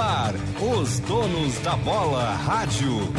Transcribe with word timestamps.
ar, 0.00 0.34
os 0.74 0.98
donos 1.00 1.58
da 1.60 1.76
bola 1.76 2.34
rádio. 2.34 3.12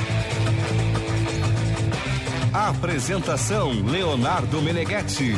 Apresentação 2.51 3.69
Leonardo 3.85 4.61
Meneghetti. 4.61 5.35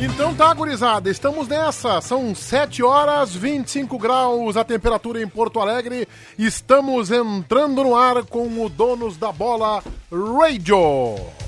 Então 0.00 0.34
tá, 0.34 0.52
gurizada, 0.52 1.08
estamos 1.10 1.48
nessa. 1.48 2.00
São 2.00 2.34
7 2.34 2.82
horas 2.82 3.34
25 3.34 3.98
graus 3.98 4.56
a 4.56 4.64
temperatura 4.64 5.22
em 5.22 5.28
Porto 5.28 5.60
Alegre. 5.60 6.08
Estamos 6.38 7.10
entrando 7.10 7.82
no 7.82 7.96
ar 7.96 8.24
com 8.24 8.64
o 8.64 8.68
Donos 8.68 9.16
da 9.16 9.32
Bola 9.32 9.82
Radio. 10.10 11.47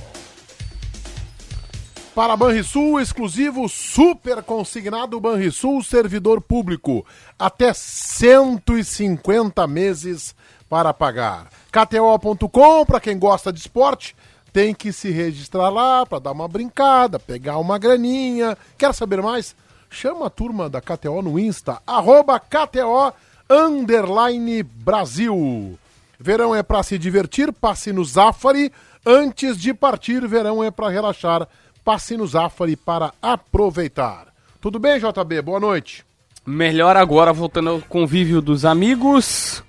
Para 2.21 2.37
Banrisul, 2.37 3.01
exclusivo 3.01 3.67
super 3.67 4.43
consignado 4.43 5.19
Banrisul 5.19 5.83
servidor 5.83 6.39
público. 6.43 7.03
Até 7.39 7.73
150 7.73 9.67
meses 9.67 10.35
para 10.69 10.93
pagar. 10.93 11.49
KTO.com, 11.73 12.85
para 12.85 13.01
quem 13.01 13.19
gosta 13.19 13.51
de 13.51 13.61
esporte, 13.61 14.15
tem 14.53 14.75
que 14.75 14.93
se 14.93 15.11
registrar 15.11 15.71
lá 15.71 16.05
para 16.05 16.19
dar 16.19 16.33
uma 16.33 16.47
brincada, 16.47 17.19
pegar 17.19 17.57
uma 17.57 17.79
graninha. 17.79 18.55
Quer 18.77 18.93
saber 18.93 19.23
mais? 19.23 19.57
Chama 19.89 20.27
a 20.27 20.31
turma 20.31 20.69
da 20.69 20.83
KTO 20.83 21.23
no 21.23 21.39
Insta, 21.39 21.81
arroba 21.87 22.39
KTO 22.39 23.15
Brasil. 24.63 25.79
Verão 26.19 26.55
é 26.55 26.63
para 26.63 26.83
se 26.83 26.99
divertir, 26.99 27.51
passe 27.51 27.95
no 27.95 28.05
Zafari. 28.05 28.71
Antes 29.07 29.57
de 29.57 29.73
partir, 29.73 30.29
verão 30.29 30.63
é 30.63 30.71
para 30.71 30.91
relaxar, 30.91 31.49
passe 31.91 32.17
no 32.17 32.25
Zafari 32.25 32.77
para 32.77 33.13
aproveitar. 33.21 34.33
Tudo 34.61 34.79
bem, 34.79 35.01
JB? 35.01 35.43
Boa 35.43 35.59
noite. 35.59 36.07
Melhor 36.47 36.97
agora, 36.97 37.33
voltando 37.33 37.71
ao 37.71 37.81
convívio 37.81 38.41
dos 38.41 38.65
amigos, 38.65 39.65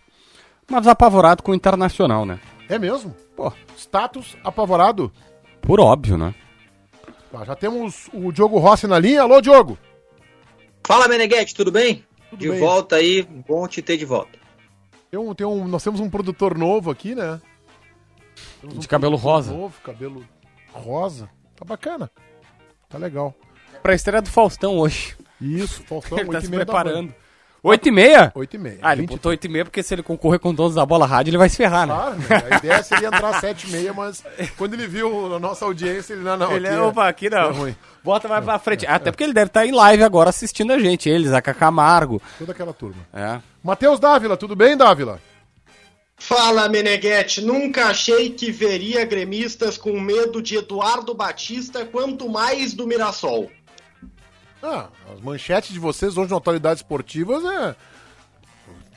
mas 0.70 0.86
apavorado 0.86 1.42
com 1.42 1.52
o 1.52 1.56
Internacional, 1.56 2.24
né? 2.24 2.40
É 2.70 2.78
mesmo? 2.78 3.16
Pô, 3.36 3.52
Status 3.76 4.38
apavorado. 4.44 5.12
por 5.64 5.80
óbvio, 5.80 6.16
né? 6.16 6.36
Tá, 7.32 7.44
já 7.44 7.56
temos 7.56 8.08
o 8.14 8.32
Diogo 8.32 8.60
Rossi 8.60 8.86
na 8.86 9.00
linha. 9.00 9.24
Alô, 9.24 9.42
Diogo. 9.42 9.76
Fala, 10.86 11.08
Meneghetti, 11.08 11.56
tudo 11.56 11.72
bem? 11.72 12.06
Tudo 12.30 12.40
de 12.40 12.50
bem. 12.52 12.60
volta 12.60 12.98
aí, 12.98 13.24
bom 13.24 13.68
te 13.68 13.82
ter 13.82 13.98
de 13.98 14.06
volta. 14.06 14.38
Tem 15.10 15.20
um, 15.20 15.34
tem 15.34 15.48
um, 15.48 15.68
nós 15.68 15.84
temos 15.84 16.00
um 16.00 16.10
produtor 16.10 16.56
novo 16.56 16.92
aqui, 16.92 17.16
né? 17.16 17.42
Temos 18.62 18.78
De 18.78 18.88
cabelo 18.88 19.14
produtor 19.14 19.34
rosa. 19.34 19.54
Novo, 19.54 19.82
cabelo 19.82 20.24
rosa. 20.72 21.28
Tá 21.62 21.66
bacana. 21.66 22.10
Tá 22.90 22.98
legal. 22.98 23.36
Pra 23.84 23.94
estreia 23.94 24.20
do 24.20 24.30
Faustão 24.32 24.80
hoje. 24.80 25.16
Isso, 25.40 25.84
Faustão, 25.84 26.18
ele 26.18 26.30
tá 26.32 26.38
8 26.38 26.46
se 26.46 26.52
preparando. 26.52 27.14
8 27.64 27.88
e 27.88 27.92
meia? 27.92 28.32
8 28.34 28.56
e 28.56 28.58
meia. 28.58 28.80
Ah, 28.82 28.94
ele 28.94 29.02
20 29.02 29.10
botou 29.12 29.30
8 29.30 29.46
e 29.46 29.48
meia 29.48 29.66
porque 29.66 29.84
se 29.84 29.94
ele 29.94 30.02
concorrer 30.02 30.40
com 30.40 30.52
donos 30.52 30.74
da 30.74 30.84
bola 30.84 31.06
rádio, 31.06 31.30
ele 31.30 31.38
vai 31.38 31.48
se 31.50 31.58
ferrar, 31.58 31.86
né? 31.86 31.94
Claro, 31.94 32.16
né? 32.16 32.26
A 32.50 32.58
ideia 32.58 32.82
seria 32.82 33.08
entrar 33.10 33.30
às 33.30 33.36
7 33.36 33.68
e 33.68 33.72
meia, 33.72 33.94
mas 33.94 34.24
quando 34.58 34.74
ele 34.74 34.88
viu 34.88 35.36
a 35.36 35.40
nossa 35.40 35.64
audiência, 35.64 36.14
ele, 36.14 36.24
não, 36.24 36.36
não, 36.36 36.52
Ele 36.52 36.68
aqui 36.68 36.76
é, 36.76 36.82
opa, 36.82 37.08
aqui 37.08 37.30
não. 37.30 37.38
é 37.38 37.52
ruim. 37.52 37.76
Bota 38.04 38.28
mais 38.28 38.44
pra 38.44 38.58
frente. 38.58 38.88
Até 38.88 39.12
porque 39.12 39.24
ele 39.24 39.34
deve 39.34 39.50
estar 39.50 39.64
em 39.64 39.72
live 39.72 40.02
agora 40.02 40.32
assistindo 40.32 40.74
a 40.74 40.80
gente. 40.80 41.08
Eles, 41.08 41.32
a 41.32 41.42
Camargo. 41.44 42.20
Toda 42.40 42.52
aquela 42.54 42.74
turma. 42.74 43.04
É. 43.14 43.40
Matheus 43.64 44.00
Dávila, 44.00 44.36
tudo 44.36 44.56
bem, 44.56 44.76
Dávila? 44.76 45.20
Fala, 46.24 46.70
Meneghetti. 46.70 47.42
Nunca 47.42 47.88
achei 47.88 48.30
que 48.30 48.52
veria 48.52 49.04
gremistas 49.04 49.76
com 49.76 50.00
medo 50.00 50.40
de 50.40 50.56
Eduardo 50.56 51.16
Batista, 51.16 51.84
quanto 51.84 52.30
mais 52.30 52.74
do 52.74 52.86
Mirassol. 52.86 53.52
Ah, 54.62 54.90
as 55.12 55.20
manchetes 55.20 55.74
de 55.74 55.80
vocês 55.80 56.16
hoje 56.18 56.30
na 56.30 56.38
Atualidades 56.38 56.84
Esportivas 56.84 57.44
é. 57.44 57.76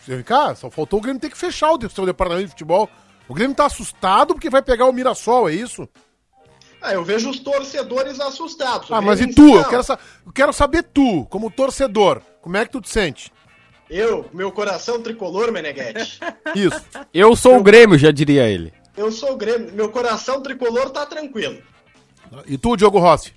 Vem 0.06 0.22
cá, 0.22 0.54
só 0.54 0.70
faltou 0.70 0.98
o 0.98 1.02
Grêmio 1.02 1.18
ter 1.18 1.30
que 1.30 1.38
fechar 1.38 1.72
o 1.72 1.90
seu 1.90 2.04
departamento 2.04 2.44
de 2.44 2.50
futebol. 2.50 2.90
O 3.26 3.32
Grêmio 3.32 3.56
tá 3.56 3.64
assustado 3.64 4.34
porque 4.34 4.50
vai 4.50 4.60
pegar 4.60 4.84
o 4.84 4.92
Mirassol, 4.92 5.48
é 5.48 5.54
isso? 5.54 5.88
Ah, 6.80 6.92
eu 6.92 7.02
vejo 7.02 7.30
os 7.30 7.38
torcedores 7.38 8.20
assustados. 8.20 8.92
Ah, 8.92 9.00
mas 9.00 9.18
e 9.22 9.26
tu? 9.26 9.56
Eu 9.56 9.64
quero, 9.64 9.82
eu 10.26 10.32
quero 10.32 10.52
saber 10.52 10.82
tu, 10.82 11.24
como 11.30 11.50
torcedor, 11.50 12.20
como 12.42 12.58
é 12.58 12.66
que 12.66 12.72
tu 12.72 12.82
te 12.82 12.90
sente? 12.90 13.32
Eu, 13.88 14.26
meu 14.32 14.50
coração 14.50 15.00
tricolor, 15.00 15.52
Meneghetti. 15.52 16.18
Isso. 16.54 16.80
Eu 17.12 17.36
sou 17.36 17.58
o 17.58 17.62
Grêmio, 17.62 17.98
já 17.98 18.10
diria 18.10 18.48
ele. 18.48 18.72
eu 18.96 19.12
sou 19.12 19.32
o 19.32 19.36
Grêmio. 19.36 19.72
Meu 19.72 19.88
coração 19.90 20.40
tricolor 20.40 20.90
tá 20.90 21.04
tranquilo. 21.06 21.58
E 22.46 22.56
tu, 22.58 22.76
Diogo 22.76 22.98
Rossi? 22.98 23.32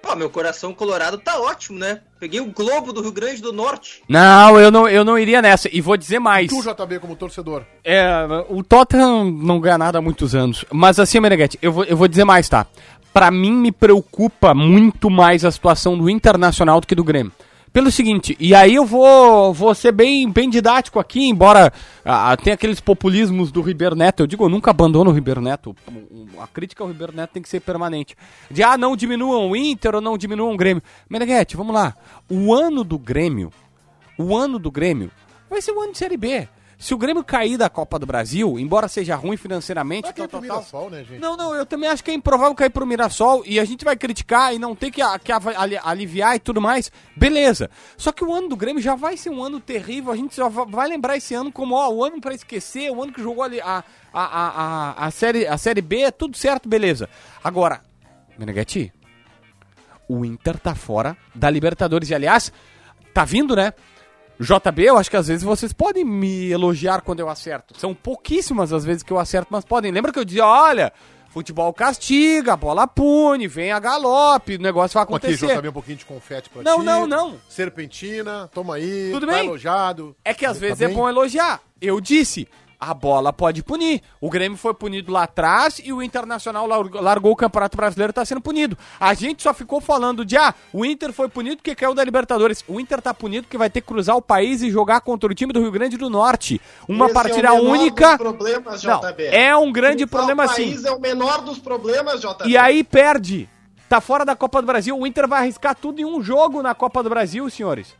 Pô, 0.00 0.14
meu 0.14 0.30
coração 0.30 0.72
colorado 0.72 1.18
tá 1.18 1.40
ótimo, 1.40 1.78
né? 1.78 2.00
Peguei 2.20 2.40
o 2.40 2.52
Globo 2.52 2.92
do 2.92 3.02
Rio 3.02 3.10
Grande 3.12 3.42
do 3.42 3.52
Norte. 3.52 4.00
Não, 4.08 4.58
eu 4.58 4.70
não, 4.70 4.88
eu 4.88 5.04
não 5.04 5.18
iria 5.18 5.42
nessa. 5.42 5.68
E 5.74 5.80
vou 5.80 5.96
dizer 5.96 6.20
mais. 6.20 6.48
Tu, 6.48 6.62
JB, 6.62 7.00
como 7.00 7.16
torcedor. 7.16 7.64
É, 7.84 8.08
o 8.48 8.62
Tottenham 8.62 9.24
não 9.30 9.60
ganha 9.60 9.76
nada 9.76 9.98
há 9.98 10.00
muitos 10.00 10.34
anos. 10.36 10.64
Mas 10.72 11.00
assim, 11.00 11.18
Meneghetti, 11.20 11.58
eu 11.60 11.72
vou, 11.72 11.84
eu 11.84 11.96
vou 11.96 12.06
dizer 12.06 12.24
mais, 12.24 12.48
tá? 12.48 12.66
Pra 13.12 13.30
mim 13.30 13.52
me 13.52 13.72
preocupa 13.72 14.54
muito 14.54 15.10
mais 15.10 15.44
a 15.44 15.50
situação 15.50 15.98
do 15.98 16.08
Internacional 16.08 16.80
do 16.80 16.86
que 16.86 16.94
do 16.94 17.02
Grêmio. 17.04 17.32
Pelo 17.72 17.90
seguinte, 17.90 18.36
e 18.40 18.54
aí 18.54 18.74
eu 18.74 18.84
vou, 18.84 19.52
vou 19.52 19.74
ser 19.74 19.92
bem, 19.92 20.30
bem 20.30 20.48
didático 20.48 20.98
aqui, 20.98 21.28
embora 21.28 21.72
ah, 22.04 22.36
tenha 22.36 22.54
aqueles 22.54 22.80
populismos 22.80 23.52
do 23.52 23.60
Ribeiro 23.60 23.94
Neto. 23.94 24.22
Eu 24.22 24.26
digo, 24.26 24.44
eu 24.44 24.48
nunca 24.48 24.70
abandono 24.70 25.10
o 25.10 25.14
Ribeiro 25.14 25.40
Neto. 25.40 25.74
A 26.40 26.46
crítica 26.46 26.82
ao 26.82 26.88
Ribeiro 26.88 27.14
Neto 27.14 27.30
tem 27.32 27.42
que 27.42 27.48
ser 27.48 27.60
permanente. 27.60 28.16
De, 28.50 28.62
ah, 28.62 28.76
não 28.76 28.96
diminuam 28.96 29.50
o 29.50 29.56
Inter 29.56 29.94
ou 29.94 30.00
não 30.00 30.18
diminuam 30.18 30.54
o 30.54 30.56
Grêmio. 30.56 30.82
Meneghetti, 31.08 31.56
vamos 31.56 31.74
lá. 31.74 31.94
O 32.28 32.54
ano 32.54 32.82
do 32.82 32.98
Grêmio 32.98 33.52
o 34.18 34.36
ano 34.36 34.58
do 34.58 34.70
Grêmio 34.70 35.10
vai 35.48 35.62
ser 35.62 35.70
o 35.70 35.80
ano 35.80 35.92
de 35.92 35.98
Série 35.98 36.16
B. 36.16 36.48
Se 36.80 36.94
o 36.94 36.96
Grêmio 36.98 37.24
cair 37.24 37.56
da 37.56 37.68
Copa 37.68 37.98
do 37.98 38.06
Brasil, 38.06 38.56
embora 38.56 38.86
seja 38.86 39.16
ruim 39.16 39.36
financeiramente, 39.36 40.04
tal, 40.04 40.12
pro 40.14 40.22
tal, 40.28 40.28
tal, 40.28 40.40
Mirassol, 40.40 40.90
né, 40.90 41.02
gente? 41.02 41.18
não, 41.20 41.36
não, 41.36 41.52
eu 41.52 41.66
também 41.66 41.88
acho 41.90 42.04
que 42.04 42.10
é 42.12 42.14
improvável 42.14 42.54
cair 42.54 42.70
pro 42.70 42.86
Mirassol 42.86 43.42
e 43.44 43.58
a 43.58 43.64
gente 43.64 43.84
vai 43.84 43.96
criticar 43.96 44.54
e 44.54 44.60
não 44.60 44.76
ter 44.76 44.92
que, 44.92 45.00
que 45.24 45.32
aliviar 45.82 46.36
e 46.36 46.38
tudo 46.38 46.60
mais. 46.60 46.92
Beleza. 47.16 47.68
Só 47.96 48.12
que 48.12 48.24
o 48.24 48.32
ano 48.32 48.48
do 48.48 48.56
Grêmio 48.56 48.80
já 48.80 48.94
vai 48.94 49.16
ser 49.16 49.30
um 49.30 49.42
ano 49.42 49.58
terrível. 49.58 50.12
A 50.12 50.16
gente 50.16 50.36
só 50.36 50.48
va- 50.48 50.64
vai 50.64 50.88
lembrar 50.88 51.16
esse 51.16 51.34
ano 51.34 51.50
como 51.50 51.74
ó, 51.74 51.90
o 51.90 52.04
ano 52.04 52.20
pra 52.20 52.32
esquecer, 52.32 52.92
o 52.92 53.02
ano 53.02 53.12
que 53.12 53.20
jogou 53.20 53.42
ali 53.42 53.60
a, 53.60 53.82
a, 54.12 54.22
a, 54.22 54.48
a, 55.02 55.06
a, 55.06 55.10
série, 55.10 55.48
a 55.48 55.58
série 55.58 55.82
B, 55.82 56.12
tudo 56.12 56.36
certo, 56.36 56.68
beleza. 56.68 57.08
Agora, 57.42 57.82
Meneghetti, 58.38 58.92
o 60.08 60.24
Inter 60.24 60.58
tá 60.60 60.76
fora 60.76 61.16
da 61.34 61.50
Libertadores. 61.50 62.08
E 62.10 62.14
aliás, 62.14 62.52
tá 63.12 63.24
vindo, 63.24 63.56
né? 63.56 63.72
JB, 64.40 64.82
eu 64.84 64.96
acho 64.98 65.10
que 65.10 65.16
às 65.16 65.28
vezes 65.28 65.42
vocês 65.42 65.72
podem 65.72 66.04
me 66.04 66.50
elogiar 66.50 67.00
quando 67.02 67.20
eu 67.20 67.28
acerto. 67.28 67.78
São 67.78 67.94
pouquíssimas 67.94 68.72
as 68.72 68.84
vezes 68.84 69.02
que 69.02 69.12
eu 69.12 69.18
acerto, 69.18 69.48
mas 69.50 69.64
podem. 69.64 69.90
Lembra 69.90 70.12
que 70.12 70.18
eu 70.18 70.24
dizia, 70.24 70.46
olha, 70.46 70.92
futebol 71.30 71.72
castiga, 71.72 72.56
bola 72.56 72.86
pune, 72.86 73.48
vem 73.48 73.72
a 73.72 73.78
galope, 73.80 74.56
o 74.56 74.62
negócio 74.62 74.94
vai 74.94 75.02
Aqui, 75.02 75.12
acontecer. 75.14 75.56
JB, 75.56 75.68
um 75.68 75.72
pouquinho 75.72 75.96
de 75.98 76.04
confete 76.06 76.48
pra 76.50 76.62
Não, 76.62 76.78
ti. 76.80 76.84
não, 76.84 77.06
não. 77.06 77.36
Serpentina, 77.48 78.48
toma 78.54 78.76
aí. 78.76 79.10
Tudo 79.12 79.26
tá 79.26 79.32
bem. 79.32 79.46
elogiado. 79.46 80.16
É 80.24 80.32
que 80.32 80.46
às 80.46 80.54
Tá 80.56 80.60
vezes 80.60 80.80
é 80.82 80.86
bem? 80.86 80.96
bom 80.96 81.08
elogiar. 81.08 81.60
Eu 81.80 82.00
disse, 82.00 82.46
a 82.80 82.94
bola 82.94 83.32
pode 83.32 83.62
punir. 83.62 84.00
O 84.20 84.30
Grêmio 84.30 84.56
foi 84.56 84.72
punido 84.72 85.10
lá 85.12 85.24
atrás 85.24 85.80
e 85.84 85.92
o 85.92 86.00
Internacional 86.02 86.66
lar- 86.66 86.88
largou 87.02 87.32
o 87.32 87.36
Campeonato 87.36 87.76
Brasileiro 87.76 88.10
e 88.10 88.14
tá 88.14 88.24
sendo 88.24 88.40
punido. 88.40 88.78
A 89.00 89.14
gente 89.14 89.42
só 89.42 89.52
ficou 89.52 89.80
falando 89.80 90.24
de, 90.24 90.36
ah, 90.36 90.54
o 90.72 90.84
Inter 90.84 91.12
foi 91.12 91.28
punido 91.28 91.56
porque 91.56 91.74
caiu 91.74 91.94
da 91.94 92.04
Libertadores. 92.04 92.64
O 92.68 92.78
Inter 92.78 93.02
tá 93.02 93.12
punido 93.12 93.44
porque 93.44 93.58
vai 93.58 93.68
ter 93.68 93.80
que 93.80 93.86
cruzar 93.88 94.16
o 94.16 94.22
país 94.22 94.62
e 94.62 94.70
jogar 94.70 95.00
contra 95.00 95.28
o 95.30 95.34
time 95.34 95.52
do 95.52 95.60
Rio 95.60 95.72
Grande 95.72 95.96
do 95.96 96.08
Norte. 96.08 96.60
Uma 96.88 97.06
Esse 97.06 97.14
partida 97.14 97.48
é 97.48 97.50
o 97.52 97.56
menor 97.64 97.70
única. 97.72 98.16
Problemas, 98.18 98.82
Não, 98.84 99.00
JB. 99.00 99.24
é 99.26 99.56
um 99.56 99.72
grande 99.72 100.06
Cruzar 100.06 100.26
problema 100.26 100.44
o 100.44 100.48
sim. 100.54 100.64
país 100.70 100.84
é 100.84 100.92
o 100.92 101.00
menor 101.00 101.42
dos 101.42 101.58
problemas, 101.58 102.20
JB. 102.20 102.48
E 102.48 102.56
aí 102.56 102.84
perde. 102.84 103.48
Tá 103.88 104.00
fora 104.00 104.24
da 104.24 104.36
Copa 104.36 104.60
do 104.60 104.66
Brasil. 104.66 104.96
O 104.96 105.06
Inter 105.06 105.26
vai 105.26 105.40
arriscar 105.40 105.74
tudo 105.74 106.00
em 106.00 106.04
um 106.04 106.22
jogo 106.22 106.62
na 106.62 106.74
Copa 106.74 107.02
do 107.02 107.08
Brasil, 107.08 107.48
senhores. 107.50 107.94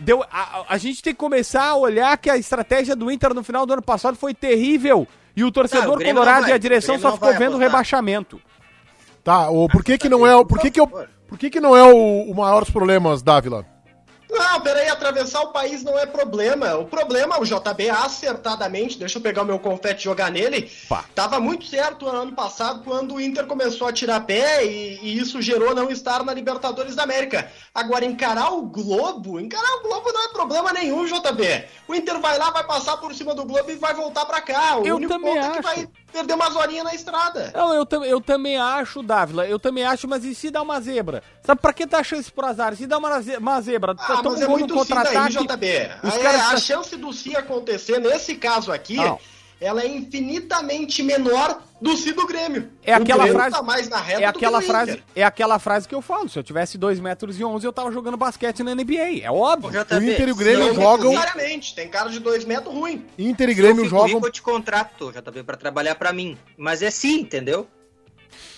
Deu, 0.00 0.24
a, 0.30 0.64
a- 0.68 0.78
gente 0.78 1.02
tem 1.02 1.12
que 1.12 1.18
começar 1.18 1.64
a 1.68 1.74
olhar 1.76 2.16
que 2.18 2.30
a 2.30 2.36
estratégia 2.36 2.96
do 2.96 3.10
Inter 3.10 3.34
no 3.34 3.44
final 3.44 3.66
do 3.66 3.72
ano 3.74 3.82
passado 3.82 4.16
foi 4.16 4.32
terrível. 4.34 5.06
E 5.36 5.44
o 5.44 5.52
torcedor 5.52 5.98
Não, 5.98 6.10
o 6.10 6.14
colorado 6.14 6.42
vai. 6.42 6.50
e 6.50 6.54
a 6.54 6.58
direção 6.58 6.98
só 6.98 7.12
ficou 7.12 7.32
vendo 7.36 7.54
o 7.54 7.58
rebaixamento. 7.58 8.40
Tá, 9.22 9.50
o, 9.50 9.68
por 9.68 9.84
que 9.84 9.96
que 9.98 10.08
não 10.08 10.26
é 10.26 10.34
o... 10.34 10.44
Por 10.44 10.58
que 10.58 10.70
que, 10.70 10.80
eu, 10.80 10.86
por 10.86 11.38
que, 11.38 11.50
que 11.50 11.60
não 11.60 11.76
é 11.76 11.82
o, 11.84 12.22
o 12.30 12.34
maior 12.34 12.60
dos 12.60 12.70
problemas, 12.70 13.22
Dávila? 13.22 13.64
Não, 14.30 14.60
peraí, 14.60 14.88
atravessar 14.88 15.40
o 15.42 15.48
país 15.52 15.82
não 15.82 15.98
é 15.98 16.06
problema. 16.06 16.76
O 16.76 16.84
problema, 16.86 17.40
o 17.40 17.44
JB 17.44 17.90
acertadamente, 17.90 18.98
deixa 18.98 19.18
eu 19.18 19.22
pegar 19.22 19.42
o 19.42 19.44
meu 19.44 19.58
confete 19.58 20.00
e 20.00 20.04
jogar 20.04 20.30
nele, 20.30 20.70
Pá. 20.88 21.04
tava 21.14 21.40
muito 21.40 21.66
certo 21.66 22.06
ano 22.06 22.32
passado 22.32 22.82
quando 22.84 23.14
o 23.14 23.20
Inter 23.20 23.46
começou 23.46 23.88
a 23.88 23.92
tirar 23.92 24.20
pé 24.20 24.64
e, 24.64 24.98
e 25.02 25.18
isso 25.18 25.42
gerou 25.42 25.74
não 25.74 25.90
estar 25.90 26.22
na 26.24 26.32
Libertadores 26.32 26.94
da 26.94 27.02
América. 27.02 27.50
Agora, 27.74 28.04
encarar 28.04 28.52
o 28.52 28.62
Globo, 28.62 29.40
encarar 29.40 29.78
o 29.78 29.82
Globo 29.82 30.12
não 30.12 30.24
é 30.24 30.28
problema 30.32 30.72
nenhum, 30.72 31.04
JB. 31.06 31.64
O 31.88 31.94
Inter 31.94 32.18
vai 32.20 32.38
lá, 32.38 32.50
vai 32.50 32.64
passar 32.64 32.96
por 32.98 33.14
cima 33.14 33.34
do 33.34 33.44
Globo 33.44 33.70
e 33.70 33.76
vai 33.76 33.94
voltar 33.94 34.24
pra 34.26 34.40
cá. 34.40 34.78
O 34.78 34.86
Eu 34.86 34.96
único 34.96 35.12
também 35.12 35.34
ponto 35.34 35.44
é 35.46 35.50
que 35.50 35.58
acho. 35.58 35.62
vai 35.62 35.88
perder 36.10 36.34
umas 36.34 36.54
horinhas 36.56 36.84
na 36.84 36.94
estrada. 36.94 37.52
Não, 37.54 37.74
eu, 37.74 37.86
tam- 37.86 38.04
eu 38.04 38.20
também 38.20 38.56
acho, 38.56 39.02
Dávila, 39.02 39.46
eu 39.46 39.58
também 39.58 39.84
acho, 39.84 40.06
mas 40.08 40.24
e 40.24 40.34
se 40.34 40.50
dá 40.50 40.62
uma 40.62 40.80
zebra? 40.80 41.22
Sabe 41.42 41.60
pra 41.60 41.72
que 41.72 41.86
tá 41.86 41.98
achando 41.98 42.20
isso 42.20 42.32
pro 42.32 42.46
azar? 42.46 42.74
Se 42.76 42.86
dá 42.86 42.98
uma, 42.98 43.20
ze- 43.20 43.36
uma 43.36 43.60
zebra, 43.60 43.94
tá 43.94 44.04
Ah, 44.04 44.16
toma 44.18 44.30
mas 44.30 44.40
um 44.40 44.44
é 44.44 44.48
muito 44.48 44.74
contra-ataque. 44.74 45.32
JB. 45.32 45.90
os 46.02 46.14
É, 46.14 46.18
caras 46.22 46.40
a 46.42 46.50
tá- 46.50 46.56
chance 46.58 46.96
do 46.96 47.12
si 47.12 47.36
acontecer, 47.36 47.98
nesse 48.00 48.34
caso 48.36 48.72
aqui, 48.72 48.96
Não. 48.96 49.18
Ela 49.60 49.82
é 49.82 49.86
infinitamente 49.88 51.02
menor 51.02 51.60
do 51.80 51.96
si 51.96 52.12
do 52.12 52.26
Grêmio. 52.26 52.70
É 52.84 52.92
O 52.96 53.02
aquela 53.02 53.24
Grêmio 53.24 53.38
frase- 53.40 53.56
Tá 53.56 53.62
mais 53.62 53.88
na 53.88 53.98
reta 53.98 54.22
É 54.22 54.26
do 54.32 54.38
que 54.38 54.44
aquela 54.44 54.58
o 54.58 54.62
frase, 54.62 54.90
Inter. 54.92 55.04
é 55.14 55.22
aquela 55.24 55.58
frase 55.58 55.88
que 55.88 55.94
eu 55.94 56.02
falo. 56.02 56.28
Se 56.28 56.38
eu 56.38 56.42
tivesse 56.42 56.76
2 56.78 57.00
metros 57.00 57.38
e 57.38 57.44
11, 57.44 57.66
eu 57.66 57.72
tava 57.72 57.90
jogando 57.92 58.16
basquete 58.16 58.62
na 58.62 58.72
NBA. 58.74 59.20
É 59.22 59.30
óbvio. 59.30 59.70
JB, 59.70 59.94
O 59.96 60.02
Inter 60.12 60.28
e 60.28 60.32
o 60.32 60.36
Grêmio 60.36 60.66
Não 60.68 60.74
jogam- 60.74 61.10
necessariamente, 61.12 61.74
tem 61.74 61.88
cara 61.88 62.08
de 62.10 62.18
dois 62.20 62.44
metros 62.44 62.74
ruim. 62.74 63.04
Inter 63.18 63.48
e 63.48 63.54
se 63.54 63.60
eu 63.60 63.64
Grêmio 63.64 63.88
jogam. 63.88 64.06
rico, 64.14 64.26
eu 64.26 64.32
te 64.32 64.42
contrato, 64.42 65.12
JB, 65.12 65.42
pra 65.44 65.56
trabalhar 65.56 65.94
pra 65.94 66.12
mim. 66.12 66.36
Mas 66.56 66.82
é 66.82 66.90
sim, 66.90 67.20
entendeu? 67.20 67.66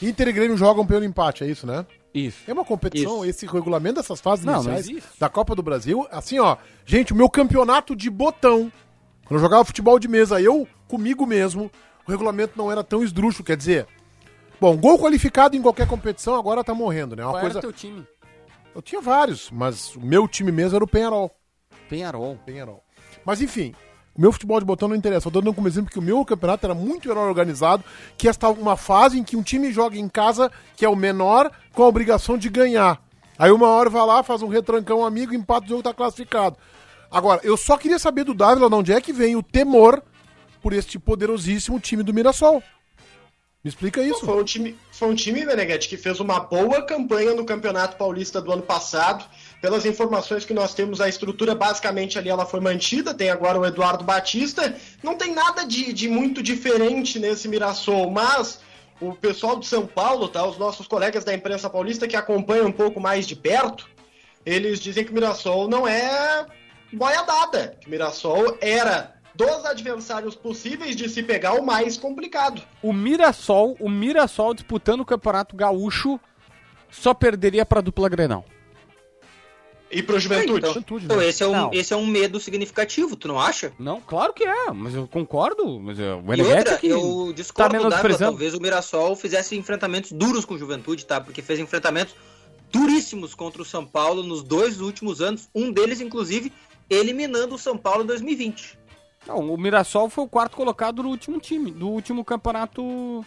Inter 0.00 0.28
e 0.28 0.32
Grêmio 0.32 0.56
jogam 0.56 0.84
pelo 0.86 1.04
empate, 1.04 1.44
é 1.44 1.46
isso, 1.46 1.66
né? 1.66 1.86
Isso. 2.12 2.38
É 2.46 2.52
uma 2.52 2.64
competição, 2.64 3.24
Isso. 3.24 3.44
esse 3.44 3.46
regulamento 3.46 3.96
dessas 3.96 4.20
fases 4.20 4.44
Não, 4.44 4.62
iniciais 4.62 5.02
da 5.18 5.28
Copa 5.30 5.54
do 5.54 5.62
Brasil. 5.62 6.06
Assim, 6.10 6.38
ó, 6.38 6.56
gente, 6.84 7.12
o 7.12 7.16
meu 7.16 7.30
campeonato 7.30 7.96
de 7.96 8.10
botão, 8.10 8.70
quando 9.24 9.38
eu 9.38 9.42
jogava 9.42 9.64
futebol 9.64 9.98
de 9.98 10.08
mesa, 10.08 10.38
eu 10.40 10.68
comigo 10.92 11.24
mesmo, 11.26 11.70
o 12.06 12.10
regulamento 12.10 12.52
não 12.54 12.70
era 12.70 12.84
tão 12.84 13.02
esdrúxulo, 13.02 13.46
quer 13.46 13.56
dizer. 13.56 13.86
Bom, 14.60 14.76
gol 14.76 14.98
qualificado 14.98 15.56
em 15.56 15.62
qualquer 15.62 15.88
competição 15.88 16.34
agora 16.34 16.62
tá 16.62 16.74
morrendo, 16.74 17.16
né? 17.16 17.24
Uma 17.24 17.32
Qual 17.32 17.40
coisa. 17.40 17.58
era 17.58 17.62
teu 17.62 17.72
time? 17.72 18.06
Eu 18.74 18.82
tinha 18.82 19.00
vários, 19.00 19.50
mas 19.50 19.96
o 19.96 20.00
meu 20.00 20.28
time 20.28 20.52
mesmo 20.52 20.76
era 20.76 20.84
o 20.84 20.88
Penharol. 20.88 21.30
Penharol. 21.88 22.38
Penharol. 22.44 22.84
Mas 23.24 23.40
enfim, 23.40 23.74
o 24.14 24.20
meu 24.20 24.32
futebol 24.32 24.60
de 24.60 24.66
botão 24.66 24.86
não 24.86 24.94
interessa. 24.94 25.28
Eu 25.28 25.32
tô 25.32 25.40
dando 25.40 25.54
como 25.54 25.66
exemplo 25.66 25.90
que 25.90 25.98
o 25.98 26.02
meu 26.02 26.22
campeonato 26.26 26.66
era 26.66 26.74
muito 26.74 27.08
melhor 27.08 27.26
organizado, 27.26 27.82
que 28.18 28.28
esta 28.28 28.50
uma 28.50 28.76
fase 28.76 29.18
em 29.18 29.24
que 29.24 29.34
um 29.34 29.42
time 29.42 29.72
joga 29.72 29.96
em 29.96 30.08
casa, 30.10 30.52
que 30.76 30.84
é 30.84 30.88
o 30.88 30.96
menor, 30.96 31.50
com 31.72 31.82
a 31.82 31.88
obrigação 31.88 32.36
de 32.36 32.50
ganhar. 32.50 33.02
Aí 33.38 33.50
uma 33.50 33.68
hora 33.68 33.88
vai 33.88 34.06
lá, 34.06 34.22
faz 34.22 34.42
um 34.42 34.48
retrancão 34.48 35.06
amigo, 35.06 35.34
empata 35.34 35.64
o 35.64 35.68
jogo 35.70 35.82
tá 35.82 35.94
classificado. 35.94 36.58
Agora, 37.10 37.40
eu 37.42 37.56
só 37.56 37.78
queria 37.78 37.98
saber 37.98 38.24
do 38.24 38.34
Dávila 38.34 38.68
de 38.68 38.74
onde 38.74 38.92
é 38.92 39.00
que 39.00 39.12
vem 39.12 39.36
o 39.36 39.42
temor 39.42 40.02
por 40.62 40.72
este 40.72 40.98
poderosíssimo 40.98 41.80
time 41.80 42.02
do 42.02 42.14
Mirassol. 42.14 42.62
Me 43.64 43.68
explica 43.68 44.02
isso. 44.02 44.26
Foi 44.26 44.40
um 44.40 44.44
time, 44.44 44.76
foi 44.90 45.08
um 45.08 45.14
time, 45.14 45.46
Meneghetti, 45.46 45.88
que 45.88 45.96
fez 45.96 46.18
uma 46.18 46.40
boa 46.40 46.82
campanha 46.82 47.32
no 47.32 47.44
Campeonato 47.44 47.96
Paulista 47.96 48.40
do 48.40 48.50
ano 48.50 48.62
passado. 48.62 49.24
Pelas 49.60 49.86
informações 49.86 50.44
que 50.44 50.52
nós 50.52 50.74
temos, 50.74 51.00
a 51.00 51.08
estrutura 51.08 51.54
basicamente 51.54 52.18
ali 52.18 52.28
ela 52.28 52.44
foi 52.44 52.58
mantida. 52.58 53.14
Tem 53.14 53.30
agora 53.30 53.60
o 53.60 53.64
Eduardo 53.64 54.02
Batista. 54.02 54.74
Não 55.00 55.14
tem 55.14 55.32
nada 55.32 55.64
de, 55.64 55.92
de 55.92 56.08
muito 56.08 56.42
diferente 56.42 57.20
nesse 57.20 57.46
Mirassol, 57.46 58.10
mas 58.10 58.58
o 59.00 59.14
pessoal 59.14 59.56
de 59.60 59.66
São 59.68 59.86
Paulo, 59.86 60.28
tá? 60.28 60.44
Os 60.44 60.58
nossos 60.58 60.88
colegas 60.88 61.22
da 61.22 61.32
imprensa 61.32 61.70
paulista 61.70 62.08
que 62.08 62.16
acompanham 62.16 62.66
um 62.66 62.72
pouco 62.72 62.98
mais 63.00 63.28
de 63.28 63.36
perto, 63.36 63.88
eles 64.44 64.80
dizem 64.80 65.04
que 65.04 65.12
o 65.12 65.14
Mirassol 65.14 65.68
não 65.68 65.86
é 65.86 66.46
boia 66.92 67.22
dada. 67.22 67.76
Que 67.80 67.86
o 67.86 67.90
Mirassol 67.90 68.58
era 68.60 69.21
dos 69.34 69.64
adversários 69.64 70.34
possíveis 70.34 70.94
de 70.94 71.08
se 71.08 71.22
pegar 71.22 71.54
o 71.54 71.64
mais 71.64 71.96
complicado. 71.96 72.62
O 72.82 72.92
Mirassol, 72.92 73.76
o 73.80 73.88
Mirassol 73.88 74.54
disputando 74.54 75.00
o 75.00 75.04
Campeonato 75.04 75.56
Gaúcho, 75.56 76.20
só 76.90 77.14
perderia 77.14 77.64
pra 77.64 77.80
dupla 77.80 78.08
Grenal. 78.08 78.44
E 79.90 80.02
pro 80.02 80.18
Juventude. 80.18 80.58
Então, 80.58 80.70
Juventude, 80.70 81.04
então 81.04 81.16
né? 81.18 81.28
esse, 81.28 81.42
é 81.42 81.46
um, 81.46 81.52
Não. 81.52 81.70
esse 81.72 81.92
é 81.92 81.96
um 81.96 82.06
medo 82.06 82.40
significativo, 82.40 83.14
tu 83.14 83.28
não 83.28 83.38
acha? 83.38 83.72
Não, 83.78 84.00
claro 84.00 84.32
que 84.32 84.42
é, 84.42 84.70
mas 84.72 84.94
eu 84.94 85.06
concordo. 85.06 85.78
Mas 85.78 86.00
é, 86.00 86.14
o 86.14 86.34
E 86.34 86.42
outra, 86.42 86.74
é 86.74 86.78
que 86.78 86.88
eu 86.88 87.26
tá 87.28 87.32
discordo 87.34 87.72
da 87.74 87.78
menosprezando. 87.78 88.30
talvez 88.30 88.54
o 88.54 88.60
Mirassol 88.60 89.14
fizesse 89.14 89.54
enfrentamentos 89.54 90.10
duros 90.12 90.46
com 90.46 90.54
o 90.54 90.58
Juventude, 90.58 91.04
tá? 91.04 91.20
Porque 91.20 91.42
fez 91.42 91.60
enfrentamentos 91.60 92.14
duríssimos 92.72 93.34
contra 93.34 93.60
o 93.60 93.66
São 93.66 93.84
Paulo 93.84 94.22
nos 94.22 94.42
dois 94.42 94.80
últimos 94.80 95.20
anos, 95.20 95.46
um 95.54 95.70
deles, 95.70 96.00
inclusive, 96.00 96.50
eliminando 96.88 97.54
o 97.54 97.58
São 97.58 97.76
Paulo 97.76 98.02
em 98.02 98.06
2020. 98.06 98.78
Não, 99.26 99.38
o 99.52 99.56
Mirassol 99.58 100.08
foi 100.10 100.24
o 100.24 100.28
quarto 100.28 100.56
colocado 100.56 101.02
do 101.02 101.08
último 101.08 101.38
time, 101.40 101.70
do 101.70 101.88
último 101.88 102.24
campeonato. 102.24 103.24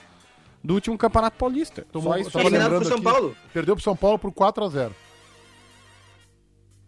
Do 0.63 0.73
último 0.73 0.97
campeonato 0.97 1.37
paulista. 1.37 1.85
Tomou- 1.91 2.13
Só 2.13 2.19
isso 2.19 2.31
tava 2.31 2.39
aí. 2.39 2.45
eliminado 2.47 2.71
lembrando 2.71 2.79
pro 2.81 2.87
São 2.89 3.11
aqui, 3.11 3.19
Paulo. 3.21 3.37
Perdeu 3.53 3.75
pro 3.75 3.83
São 3.83 3.95
Paulo 3.95 4.17
por 4.19 4.31
4x0. 4.31 4.91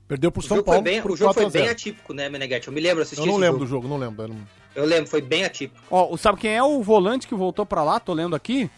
Perdeu 0.08 0.32
pro 0.32 0.40
O 0.40 0.44
São 0.44 0.58
jogo, 0.58 0.66
Paulo 0.66 0.82
foi 0.82 0.92
bem, 0.92 1.00
o 1.00 1.04
jogo 1.16 1.18
foi 1.18 1.44
4 1.44 1.46
a 1.46 1.50
bem 1.50 1.62
0. 1.64 1.72
atípico, 1.72 2.14
né, 2.14 2.30
Meneghetti? 2.30 2.68
Eu 2.68 2.74
me 2.74 2.80
lembro, 2.80 3.04
assisti 3.04 3.20
Eu 3.22 3.26
não 3.28 3.38
lembro 3.38 3.60
jogo. 3.60 3.66
do 3.66 3.70
jogo, 3.70 3.88
não 3.90 3.98
lembro. 3.98 4.24
Eu 4.24 4.28
não- 4.30 4.48
Eu 4.74 4.86
lembro, 4.86 5.10
foi 5.10 5.22
bem 5.22 5.44
atípico. 5.44 5.82
Ó, 5.92 6.16
sabe 6.16 6.40
quem 6.40 6.56
é 6.56 6.64
o 6.64 6.82
volante 6.82 7.28
que 7.28 7.36
voltou 7.36 7.66
pra 7.66 7.84
lá? 7.84 8.00
Tô 8.00 8.14
lendo 8.14 8.36
aqui. 8.36 8.70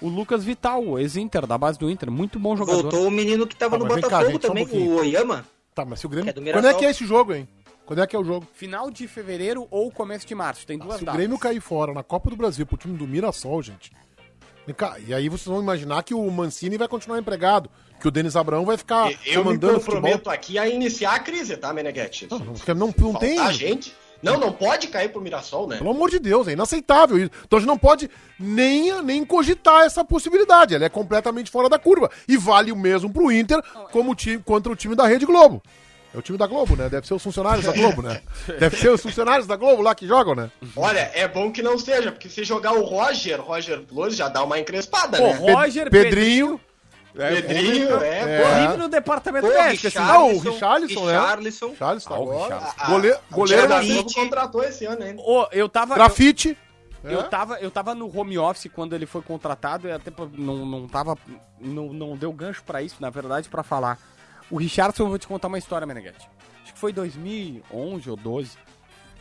O 0.00 0.08
Lucas 0.08 0.42
Vital, 0.42 0.98
ex-Inter, 0.98 1.46
da 1.46 1.56
base 1.56 1.78
do 1.78 1.88
Inter. 1.88 2.10
Muito 2.10 2.38
bom 2.40 2.56
jogador. 2.56 2.82
Voltou 2.82 3.06
o 3.06 3.10
menino 3.10 3.46
que 3.46 3.54
tava 3.54 3.76
Ah, 3.76 3.78
no 3.78 3.86
cá, 3.86 3.94
Botafogo 3.94 4.24
gente, 4.32 4.36
um 4.36 4.48
também, 4.48 4.66
pouquinho. 4.66 4.90
o 4.90 4.96
Oyama. 4.96 5.46
Tá, 5.74 5.84
mas 5.84 6.00
se 6.00 6.06
o 6.06 6.08
Grêmio. 6.08 6.30
É 6.30 6.32
do 6.32 6.42
Quando 6.42 6.66
é 6.66 6.74
que 6.74 6.84
é 6.84 6.90
esse 6.90 7.06
jogo, 7.06 7.32
hein? 7.34 7.48
Quando 7.86 8.02
é 8.02 8.06
que 8.06 8.14
é 8.14 8.18
o 8.18 8.24
jogo? 8.24 8.46
Final 8.54 8.90
de 8.90 9.06
fevereiro 9.08 9.66
ou 9.70 9.90
começo 9.90 10.26
de 10.26 10.34
março. 10.34 10.66
Tem 10.66 10.78
duas 10.78 10.96
Se 10.96 11.02
o 11.02 11.06
datas. 11.06 11.18
Grêmio 11.18 11.38
cair 11.38 11.60
fora 11.60 11.92
na 11.92 12.02
Copa 12.02 12.30
do 12.30 12.36
Brasil 12.36 12.64
pro 12.66 12.76
time 12.76 12.96
do 12.96 13.06
Mirassol, 13.06 13.62
gente. 13.62 13.92
Vem 14.64 14.74
cá, 14.74 14.96
e 15.04 15.12
aí 15.12 15.28
vocês 15.28 15.46
vão 15.46 15.60
imaginar 15.60 16.04
que 16.04 16.14
o 16.14 16.30
Mancini 16.30 16.78
vai 16.78 16.86
continuar 16.86 17.18
empregado, 17.18 17.68
que 18.00 18.06
o 18.06 18.10
Denis 18.12 18.36
Abraão 18.36 18.64
vai 18.64 18.76
ficar 18.76 19.10
Eu 19.26 19.38
me 19.38 19.44
comandando 19.44 19.76
o 19.78 19.80
comprometo 19.80 20.30
aqui 20.30 20.56
a 20.56 20.68
iniciar 20.68 21.14
a 21.14 21.18
crise, 21.18 21.56
tá, 21.56 21.72
Meneghetti? 21.72 22.28
Não, 22.30 22.38
não, 22.38 22.54
não, 22.54 22.94
não 22.96 23.14
tem. 23.14 23.36
Faltar 23.36 23.52
gente. 23.54 23.92
Não, 24.22 24.38
não 24.38 24.52
pode 24.52 24.86
cair 24.86 25.08
pro 25.08 25.20
Mirassol, 25.20 25.66
né? 25.66 25.78
Pelo 25.78 25.90
amor 25.90 26.08
de 26.08 26.20
Deus, 26.20 26.46
é 26.46 26.52
inaceitável 26.52 27.18
isso. 27.18 27.30
Então 27.44 27.56
a 27.56 27.60
gente 27.60 27.68
não 27.68 27.76
pode 27.76 28.08
nem, 28.38 29.02
nem 29.02 29.24
cogitar 29.24 29.82
essa 29.82 30.04
possibilidade. 30.04 30.76
Ela 30.76 30.84
é 30.84 30.88
completamente 30.88 31.50
fora 31.50 31.68
da 31.68 31.76
curva. 31.76 32.08
E 32.28 32.36
vale 32.36 32.70
o 32.70 32.76
mesmo 32.76 33.12
pro 33.12 33.32
Inter 33.32 33.60
como 33.90 34.12
o 34.12 34.14
time, 34.14 34.38
contra 34.38 34.72
o 34.72 34.76
time 34.76 34.94
da 34.94 35.08
Rede 35.08 35.26
Globo. 35.26 35.60
É 36.14 36.18
o 36.18 36.22
time 36.22 36.36
da 36.36 36.46
Globo, 36.46 36.76
né? 36.76 36.88
Deve 36.88 37.06
ser 37.06 37.14
os 37.14 37.22
funcionários 37.22 37.64
da 37.64 37.72
Globo, 37.76 38.02
né? 38.02 38.20
Deve 38.58 38.76
ser 38.76 38.90
os 38.90 39.00
funcionários 39.02 39.46
da 39.46 39.56
Globo 39.56 39.82
lá 39.82 39.94
que 39.94 40.06
jogam, 40.06 40.34
né? 40.34 40.50
Olha, 40.76 41.10
é 41.14 41.26
bom 41.26 41.50
que 41.50 41.62
não 41.62 41.78
seja, 41.78 42.12
porque 42.12 42.28
se 42.28 42.44
jogar 42.44 42.72
o 42.74 42.82
Roger, 42.84 43.40
Roger 43.40 43.82
Flores 43.88 44.16
já 44.16 44.28
dá 44.28 44.42
uma 44.42 44.58
encrespada, 44.58 45.16
Pô, 45.18 45.26
né? 45.28 45.52
Roger, 45.54 45.90
Pedrinho. 45.90 46.60
Pedrinho, 47.14 48.02
é, 48.02 48.20
É. 48.20 48.42
pô. 48.42 48.60
Vive 48.68 48.76
no 48.82 48.88
departamento 48.88 49.46
Pô, 49.46 49.52
médico, 49.52 49.86
assim. 49.86 49.98
Ah, 49.98 50.18
o 50.22 50.38
Richarlison, 50.38 50.50
Richarlison, 50.52 51.04
né? 51.06 51.12
Richarlison. 51.12 51.74
Charles 51.76 52.04
tá 52.04 52.14
Ah, 52.14 52.18
o 52.18 52.22
agora. 52.22 52.42
Richarlison. 52.54 52.74
Ah, 52.78 52.86
Goleiro, 52.88 53.18
o 53.30 53.34
goleiro 53.34 53.66
Thiago 53.66 53.74
Grafite. 53.86 53.92
Silva 54.12 54.14
contratou 54.24 54.64
esse 54.64 54.84
ano 54.86 55.02
ainda. 55.04 55.22
Ô, 55.22 55.46
eu 55.52 55.68
tava. 55.68 55.94
grafite. 55.94 56.56
Eu 57.04 57.20
É. 57.20 57.22
tava, 57.24 57.58
eu 57.58 57.70
tava 57.70 57.94
no 57.94 58.16
home 58.18 58.38
office 58.38 58.70
quando 58.72 58.94
ele 58.94 59.06
foi 59.06 59.22
contratado 59.22 59.88
e 59.88 59.92
até 59.92 60.10
não, 60.38 60.64
não 60.64 60.86
tava. 60.88 61.18
Não, 61.60 61.92
não 61.92 62.16
deu 62.16 62.32
gancho 62.32 62.62
pra 62.64 62.80
isso, 62.80 62.96
na 63.00 63.10
verdade, 63.10 63.48
pra 63.48 63.62
falar. 63.62 63.98
O 64.52 64.58
Richardson, 64.58 65.04
eu 65.04 65.08
vou 65.08 65.18
te 65.18 65.26
contar 65.26 65.48
uma 65.48 65.58
história, 65.58 65.86
Meneghetti. 65.86 66.28
Acho 66.62 66.72
que 66.74 66.78
foi 66.78 66.92
2011 66.92 68.08
ou 68.10 68.16
12. 68.16 68.56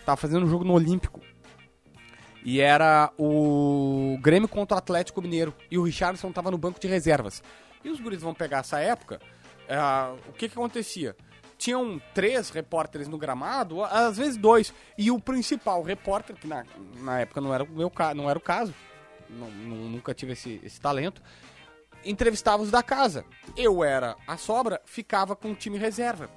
Tava 0.06 0.18
fazendo 0.18 0.46
um 0.46 0.50
jogo 0.50 0.64
no 0.66 0.74
Olímpico. 0.74 1.22
E 2.44 2.60
era 2.60 3.12
o 3.18 4.18
Grêmio 4.22 4.48
contra 4.50 4.76
o 4.76 4.78
Atlético 4.78 5.22
Mineiro. 5.22 5.54
E 5.70 5.78
o 5.78 5.84
Richardson 5.84 6.32
tava 6.32 6.52
no 6.52 6.58
banco 6.58 6.80
de 6.80 6.88
reservas. 6.88 7.42
E 7.84 7.90
os 7.90 8.00
guris 8.00 8.22
vão 8.22 8.34
pegar 8.34 8.60
essa 8.60 8.80
época. 8.80 9.20
ah, 9.70 10.14
o 10.28 10.34
que 10.34 10.50
que 10.50 10.54
acontecia? 10.54 11.16
Tinham 11.58 12.02
três 12.14 12.50
repórteres 12.50 13.08
no 13.08 13.18
gramado, 13.18 13.84
às 13.84 14.18
vezes 14.18 14.36
dois. 14.38 14.74
E 14.98 15.12
o 15.12 15.20
principal 15.20 15.82
repórter, 15.84 16.36
que 16.36 16.48
na, 16.48 16.66
na 17.00 17.20
época 17.22 17.40
não 17.40 17.54
era 17.54 17.64
o 17.64 17.70
meu 17.70 17.92
não 18.16 18.30
era 18.30 18.38
o 18.38 18.42
caso, 18.42 18.74
não- 19.30 19.50
não- 19.52 19.90
nunca 19.90 20.14
tive 20.14 20.34
esse, 20.34 20.60
esse 20.64 20.82
talento, 20.82 21.22
entrevistava 22.06 22.64
os 22.64 22.72
da 22.72 22.82
casa. 22.84 23.26
Eu 23.56 23.84
era 23.84 24.16
a 24.28 24.38
sobra, 24.38 24.82
ficava 24.86 25.36
com 25.36 25.52
o 25.52 25.56
time 25.56 25.78
reserva. 25.78 26.30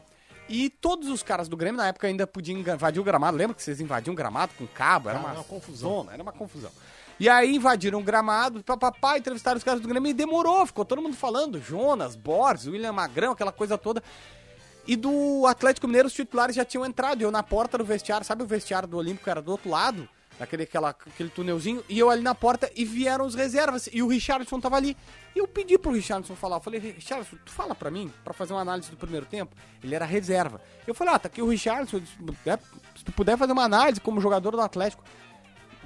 E 0.48 0.68
todos 0.68 1.08
os 1.08 1.22
caras 1.22 1.48
do 1.48 1.56
Grêmio 1.56 1.78
na 1.78 1.88
época 1.88 2.06
ainda 2.06 2.26
podiam 2.26 2.58
invadir 2.60 3.00
o 3.00 3.04
gramado. 3.04 3.36
Lembra 3.36 3.54
que 3.54 3.62
vocês 3.62 3.80
invadiam 3.80 4.12
o 4.12 4.16
gramado 4.16 4.52
com 4.58 4.66
cabo? 4.66 5.08
Era 5.08 5.18
Ah, 5.18 5.20
uma, 5.20 5.28
era 5.30 5.38
uma 5.38 5.44
confusão. 5.44 5.90
zona, 5.90 6.12
era 6.12 6.22
uma 6.22 6.32
confusão. 6.32 6.70
E 7.18 7.28
aí 7.28 7.54
invadiram 7.56 8.00
o 8.00 8.02
gramado, 8.02 8.62
papapá, 8.62 9.16
entrevistaram 9.16 9.56
os 9.56 9.64
caras 9.64 9.80
do 9.80 9.88
Grêmio 9.88 10.10
e 10.10 10.12
demorou, 10.12 10.66
ficou 10.66 10.84
todo 10.84 11.00
mundo 11.00 11.16
falando, 11.16 11.60
Jonas, 11.60 12.14
Borges, 12.16 12.66
William 12.66 12.92
Magrão, 12.92 13.32
aquela 13.32 13.52
coisa 13.52 13.78
toda. 13.78 14.02
E 14.86 14.96
do 14.96 15.46
Atlético 15.46 15.86
Mineiro, 15.86 16.08
os 16.08 16.12
titulares 16.12 16.54
já 16.54 16.64
tinham 16.64 16.84
entrado. 16.84 17.22
Eu 17.22 17.30
na 17.30 17.42
porta 17.42 17.78
do 17.78 17.84
vestiário, 17.84 18.26
sabe 18.26 18.42
o 18.42 18.46
vestiário 18.46 18.86
do 18.86 18.98
Olímpico 18.98 19.30
era 19.30 19.40
do 19.40 19.50
outro 19.50 19.70
lado? 19.70 20.06
Naquele 20.38 20.64
aquela, 20.64 20.90
aquele 20.90 21.30
túnelzinho. 21.30 21.82
E 21.88 21.98
eu 21.98 22.10
ali 22.10 22.20
na 22.20 22.34
porta 22.34 22.70
e 22.76 22.84
vieram 22.84 23.24
os 23.24 23.34
reservas. 23.34 23.88
E 23.92 24.02
o 24.02 24.08
Richardson 24.08 24.60
tava 24.60 24.76
ali. 24.76 24.94
E 25.34 25.38
eu 25.40 25.48
pedi 25.48 25.76
pro 25.76 25.90
Richardson 25.92 26.36
falar. 26.36 26.56
Eu 26.56 26.60
falei, 26.60 26.78
Richardson, 26.78 27.36
tu 27.44 27.50
fala 27.50 27.74
pra 27.74 27.90
mim, 27.90 28.12
pra 28.22 28.32
fazer 28.32 28.52
uma 28.52 28.60
análise 28.62 28.90
do 28.90 28.96
primeiro 28.96 29.26
tempo. 29.26 29.54
Ele 29.82 29.94
era 29.94 30.04
reserva. 30.04 30.60
Eu 30.86 30.94
falei, 30.94 31.14
ah, 31.14 31.18
tá 31.18 31.26
aqui 31.28 31.42
o 31.42 31.48
Richardson. 31.48 32.00
é, 32.46 32.56
Se 32.96 33.04
tu 33.04 33.10
puder 33.12 33.36
fazer 33.36 33.52
uma 33.52 33.64
análise 33.64 34.00
como 34.00 34.20
jogador 34.20 34.52
do 34.52 34.60
Atlético. 34.60 35.02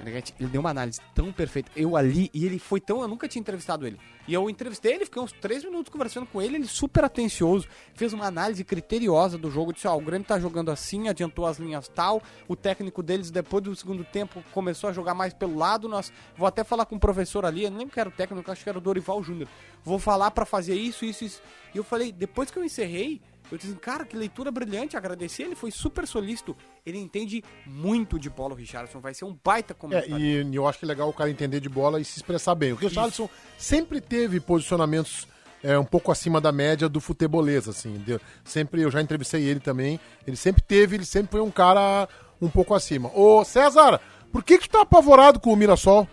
Ele 0.05 0.49
deu 0.49 0.61
uma 0.61 0.69
análise 0.69 0.99
tão 1.13 1.31
perfeita. 1.31 1.71
Eu 1.75 1.95
ali, 1.95 2.29
e 2.33 2.45
ele 2.45 2.59
foi 2.59 2.79
tão. 2.79 3.01
Eu 3.01 3.07
nunca 3.07 3.27
tinha 3.27 3.41
entrevistado 3.41 3.85
ele. 3.85 3.99
E 4.29 4.33
eu 4.33 4.47
entrevistei 4.47 4.93
ele, 4.93 5.05
fiquei 5.05 5.21
uns 5.21 5.31
três 5.31 5.63
minutos 5.63 5.91
conversando 5.91 6.27
com 6.27 6.39
ele, 6.39 6.57
ele 6.57 6.67
super 6.67 7.03
atencioso, 7.03 7.67
fez 7.95 8.13
uma 8.13 8.27
análise 8.27 8.63
criteriosa 8.63 9.39
do 9.39 9.49
jogo, 9.49 9.73
disse, 9.73 9.87
ó, 9.87 9.97
o 9.97 10.01
Grêmio 10.01 10.27
tá 10.27 10.39
jogando 10.39 10.69
assim, 10.69 11.09
adiantou 11.09 11.47
as 11.47 11.57
linhas 11.57 11.87
tal, 11.87 12.21
o 12.47 12.55
técnico 12.55 13.01
deles, 13.01 13.31
depois 13.31 13.63
do 13.63 13.75
segundo 13.75 14.03
tempo, 14.03 14.43
começou 14.53 14.87
a 14.87 14.93
jogar 14.93 15.15
mais 15.15 15.33
pelo 15.33 15.57
lado, 15.57 15.89
nós, 15.89 16.13
vou 16.37 16.47
até 16.47 16.63
falar 16.63 16.85
com 16.85 16.95
o 16.95 16.99
professor 16.99 17.43
ali, 17.43 17.63
eu 17.63 17.71
não 17.71 17.79
lembro 17.79 17.99
era 17.99 18.07
o 18.07 18.11
técnico, 18.11 18.51
acho 18.51 18.63
que 18.63 18.69
era 18.69 18.77
o 18.77 18.81
Dorival 18.81 19.23
Júnior, 19.23 19.49
vou 19.83 19.97
falar 19.97 20.29
pra 20.29 20.45
fazer 20.45 20.75
isso, 20.75 21.05
isso, 21.05 21.25
isso. 21.25 21.41
E 21.73 21.77
eu 21.79 21.83
falei, 21.83 22.11
depois 22.11 22.51
que 22.51 22.59
eu 22.59 22.63
encerrei, 22.63 23.19
eu 23.51 23.57
disse, 23.57 23.73
cara, 23.75 24.05
que 24.05 24.15
leitura 24.15 24.51
brilhante, 24.51 24.95
agradecer, 24.95 25.43
ele 25.43 25.55
foi 25.55 25.71
super 25.71 26.05
solícito, 26.07 26.55
ele 26.85 26.97
entende 26.97 27.43
muito 27.65 28.19
de 28.19 28.29
bola, 28.29 28.53
o 28.53 28.57
Richardson, 28.57 28.99
vai 28.99 29.13
ser 29.13 29.25
um 29.25 29.37
baita 29.43 29.73
É, 29.73 29.75
comentário. 29.75 30.17
e 30.19 30.55
eu 30.55 30.67
acho 30.67 30.79
que 30.79 30.85
é 30.85 30.87
legal 30.87 31.09
o 31.09 31.13
cara 31.13 31.29
entender 31.29 31.59
de 31.59 31.69
bola 31.69 31.99
e 31.99 32.05
se 32.05 32.17
expressar 32.17 32.55
bem. 32.55 32.73
O 32.73 32.75
Richarlison 32.75 33.29
sempre 33.57 33.99
teve 33.99 34.39
posicionamentos 34.39 35.27
é, 35.63 35.77
um 35.77 35.83
pouco 35.85 36.11
acima 36.11 36.39
da 36.39 36.51
média 36.51 36.87
do 36.87 37.01
futebolês, 37.01 37.67
assim. 37.67 38.03
sempre, 38.45 38.81
eu 38.81 38.89
já 38.91 39.01
entrevistei 39.01 39.43
ele 39.43 39.59
também. 39.59 39.99
Ele 40.25 40.37
sempre 40.37 40.61
teve, 40.61 40.95
ele 40.95 41.05
sempre 41.05 41.31
foi 41.31 41.41
um 41.41 41.51
cara 41.51 42.07
um 42.41 42.49
pouco 42.49 42.73
acima. 42.73 43.11
Ô, 43.13 43.43
César, 43.43 43.99
por 44.31 44.41
que, 44.43 44.57
que 44.57 44.69
tu 44.69 44.71
tá 44.73 44.81
apavorado 44.83 45.39
com 45.39 45.51
o 45.51 45.55
Mirassol? 45.57 46.07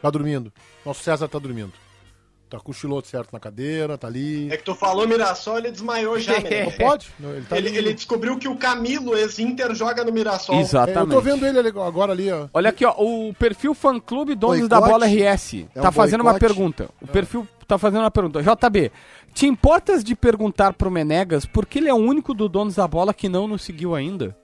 Tá 0.00 0.08
dormindo. 0.10 0.52
Nosso 0.84 1.02
César 1.02 1.28
tá 1.28 1.38
dormindo. 1.38 1.72
Tá 2.50 2.58
cochilou 2.58 3.00
certo 3.04 3.32
na 3.32 3.38
cadeira, 3.38 3.96
tá 3.96 4.08
ali. 4.08 4.52
É 4.52 4.56
que 4.56 4.64
tu 4.64 4.74
falou 4.74 5.06
Mirassol, 5.06 5.58
ele 5.58 5.70
desmaiou 5.70 6.18
já, 6.18 6.32
Não 6.34 6.42
Meneghetti. 6.42 6.78
pode? 6.78 7.08
Não, 7.20 7.30
ele 7.32 7.46
tá 7.46 7.56
Ele, 7.56 7.68
ele 7.76 7.94
descobriu 7.94 8.36
que 8.38 8.48
o 8.48 8.56
Camilo, 8.56 9.16
ex-Inter, 9.16 9.72
joga 9.72 10.02
no 10.02 10.10
Mirassol. 10.10 10.56
É, 10.56 10.58
eu 10.58 10.62
Exatamente. 10.62 11.10
tô 11.14 11.20
vendo 11.20 11.46
ele 11.46 11.68
agora 11.68 12.10
ali, 12.10 12.28
ó. 12.32 12.48
Olha 12.52 12.70
aqui, 12.70 12.84
ó, 12.84 12.92
o 12.98 13.32
perfil 13.34 13.72
fã 13.72 14.00
clube 14.00 14.34
Donos 14.34 14.68
da 14.68 14.80
Boicote? 14.80 14.90
Bola 14.92 15.06
RS 15.34 15.54
É 15.76 15.80
tá 15.80 15.88
um 15.90 15.92
fazendo 15.92 16.22
uma 16.22 16.32
boicote? 16.32 16.52
pergunta. 16.52 16.90
O 17.00 17.06
perfil 17.06 17.46
tá 17.68 17.78
fazendo 17.78 18.00
uma 18.00 18.10
pergunta. 18.10 18.42
JB, 18.42 18.90
te 19.32 19.46
importas 19.46 20.02
de 20.02 20.16
perguntar 20.16 20.72
pro 20.72 20.90
Menegas 20.90 21.46
por 21.46 21.64
que 21.66 21.78
ele 21.78 21.88
é 21.88 21.94
o 21.94 21.98
único 21.98 22.34
do 22.34 22.48
Donos 22.48 22.74
da 22.74 22.88
Bola 22.88 23.14
que 23.14 23.28
não 23.28 23.46
nos 23.46 23.62
seguiu 23.62 23.94
ainda? 23.94 24.36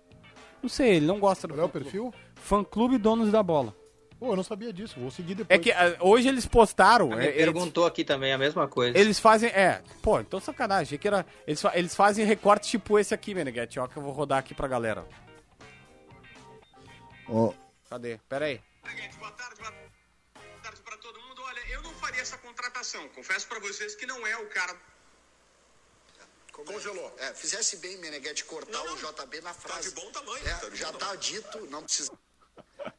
Não 0.63 0.69
sei, 0.69 0.95
ele 0.97 1.07
não 1.07 1.19
gosta 1.19 1.49
do 1.49 1.55
Olha 1.55 1.65
o 1.65 1.67
fã 1.67 1.73
clube. 1.73 1.85
perfil. 1.85 2.15
Fã 2.37 2.63
clube 2.63 2.99
Donos 2.99 3.33
da 3.33 3.43
Bola. 3.43 3.75
Pô, 4.19 4.33
eu 4.33 4.37
não 4.37 4.43
sabia 4.43 4.73
disso, 4.73 4.99
vou 4.99 5.11
seguir 5.11 5.35
depois. 5.35 5.59
É 5.59 5.63
que 5.63 5.71
ah, 5.71 5.97
hoje 6.01 6.27
eles 6.27 6.47
postaram. 6.47 7.13
É, 7.13 7.27
eles, 7.27 7.45
perguntou 7.45 7.85
aqui 7.85 8.03
também 8.03 8.33
a 8.33 8.39
mesma 8.39 8.67
coisa. 8.67 8.97
eles 8.99 9.19
fazem. 9.19 9.51
É, 9.51 9.83
pô, 10.01 10.19
então 10.21 10.41
sacanagem. 10.41 10.99
Que 10.99 11.07
era. 11.07 11.27
Eles, 11.47 11.63
eles 11.75 11.95
fazem 11.95 12.25
recorte 12.25 12.69
tipo 12.71 12.99
esse 12.99 13.13
aqui, 13.13 13.35
Meneghete, 13.35 13.79
ó, 13.79 13.87
que 13.87 13.97
eu 13.97 14.03
vou 14.03 14.13
rodar 14.13 14.39
aqui 14.39 14.55
pra 14.55 14.67
galera. 14.67 15.07
Ó, 17.29 17.53
Cadê? 17.89 18.19
Pera 18.29 18.47
aí. 18.47 18.61
Boa 19.19 19.31
tarde, 19.33 19.57
boa 19.61 19.73
tarde 20.63 20.81
para 20.83 20.97
todo 20.97 21.21
mundo. 21.21 21.43
Olha, 21.43 21.61
eu 21.71 21.83
não 21.83 21.93
faria 21.95 22.21
essa 22.21 22.37
contratação. 22.39 23.09
Confesso 23.11 23.47
para 23.47 23.61
vocês 23.61 23.95
que 23.95 24.07
não 24.07 24.27
é 24.27 24.37
o 24.39 24.49
cara. 24.49 24.75
Congelou. 26.53 27.15
É, 27.19 27.35
fizesse 27.35 27.77
bem, 27.77 27.99
Meneghetti, 27.99 28.45
cortar 28.45 28.83
o 28.83 28.97
JB 28.97 29.41
na 29.43 29.53
frase. 29.53 29.91
de 29.91 29.95
bom 29.95 30.11
tamanho, 30.11 30.49
É, 30.49 30.55
tá 30.55 30.69
de 30.71 30.77
já 30.77 30.91
bom 30.91 30.99
tá 30.99 31.15
dito, 31.15 31.67
não 31.67 31.83
precisa. 31.83 32.11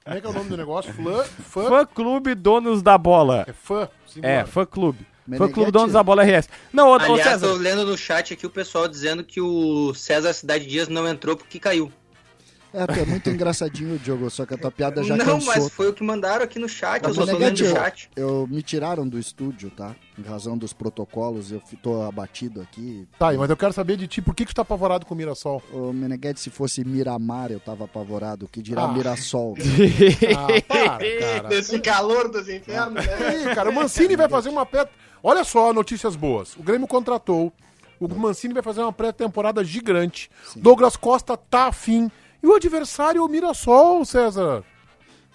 Como 0.04 0.18
é 0.18 0.22
que 0.22 0.28
é 0.28 0.30
o 0.30 0.34
nome 0.34 0.50
do 0.50 0.58
negócio? 0.58 0.94
Fã? 0.94 1.24
Fã? 1.24 1.70
Fã 1.70 1.86
clube 1.86 2.36
Donos 2.36 2.82
da 2.82 2.98
Bola. 2.98 3.46
É 3.48 3.54
fã. 3.54 3.90
Simbora. 4.06 4.34
É, 4.34 4.46
fã 4.46 4.66
clube. 4.66 5.06
Fã 5.38 5.52
clube 5.52 5.72
Donos 5.72 5.94
da 5.94 6.02
Bola 6.02 6.24
RS. 6.24 6.50
Não, 6.72 6.88
ô, 6.88 6.92
ô 6.92 6.96
Aliás, 6.96 7.24
César. 7.24 7.48
tô 7.48 7.54
lendo 7.56 7.86
no 7.86 7.98
chat 7.98 8.34
aqui 8.34 8.46
o 8.46 8.50
pessoal 8.50 8.88
dizendo 8.88 9.24
que 9.24 9.42
o 9.42 9.94
César 9.94 10.34
Cidade 10.34 10.66
Dias 10.66 10.88
não 10.88 11.08
entrou 11.08 11.36
porque 11.36 11.60
caiu. 11.60 11.92
É, 12.74 13.01
é 13.01 13.05
muito 13.05 13.29
engraçadinho, 13.29 13.97
Diogo, 14.00 14.29
só 14.29 14.45
que 14.45 14.53
a 14.53 14.57
tua 14.57 14.71
piada 14.71 15.03
já 15.03 15.15
não, 15.17 15.25
cansou. 15.25 15.53
mas 15.55 15.69
foi 15.69 15.89
o 15.89 15.93
que 15.93 16.03
mandaram 16.03 16.43
aqui 16.43 16.59
no 16.59 16.67
chat, 16.69 17.01
eu 17.03 17.09
Mas, 17.09 17.15
só 17.15 17.25
tô 17.25 17.38
lendo 17.38 17.62
eu, 17.63 17.71
chat. 17.74 18.09
eu- 18.15 18.47
me 18.50 18.62
tiraram 18.62 19.07
do 19.07 19.17
estúdio, 19.19 19.69
tá? 19.71 19.95
Em 20.17 20.21
razão 20.24 20.57
dos 20.57 20.74
protocolos, 20.74 21.51
eu 21.51 21.62
tô 21.81 22.01
abatido 22.03 22.62
aqui. 22.62 23.07
Tá, 23.19 23.31
mas 23.33 23.50
eu 23.50 23.57
quero 23.57 23.71
saber 23.74 23.97
de 23.97 24.07
ti, 24.07 24.21
por 24.21 24.33
que, 24.36 24.45
que 24.45 24.51
tu 24.53 24.55
tá 24.55 24.62
apavorado 24.63 25.05
com 25.05 25.13
o 25.13 25.17
Mirassol? 25.17 25.62
O 25.71 25.93
Meneghetti, 25.93 26.39
se 26.39 26.50
fosse 26.50 26.83
Miramar, 26.83 27.51
eu 27.51 27.59
tava 27.59 27.86
apavorado. 27.86 28.45
O 28.45 28.50
que 28.50 28.62
dirá 28.62 28.83
Ah. 28.83 28.88
Mirassol? 28.93 29.55
Ah, 30.36 30.47
para, 30.67 31.19
cara. 31.19 31.50
Nesse 31.50 31.79
calor 31.79 32.29
dos 32.29 32.50
infernos, 32.50 33.05
né? 33.05 33.43
Ih, 33.51 33.55
cara, 33.55 33.69
o 33.69 33.74
Mancini 33.74 34.15
vai 34.15 34.27
fazer 34.29 34.50
uma 34.50 34.65
pré... 34.65 34.88
Olha 35.24 35.43
só, 35.43 35.74
notícias 35.74 36.15
boas. 36.15 36.55
O 36.55 36.63
Grêmio 36.63 36.88
contratou. 36.88 37.51
O 38.00 38.07
Mancini 38.07 38.53
vai 38.53 38.62
fazer 38.63 38.81
uma 38.81 38.93
pré-temporada 38.93 39.63
gigante. 39.63 40.29
Douglas 40.55 40.95
Costa 40.95 41.36
tá 41.36 41.65
afim. 41.67 42.12
E 42.41 42.48
o 42.48 42.56
adversário 42.56 43.20
é 43.20 43.22
o 43.22 43.27
Mirassol, 43.27 44.06
César. 44.06 44.63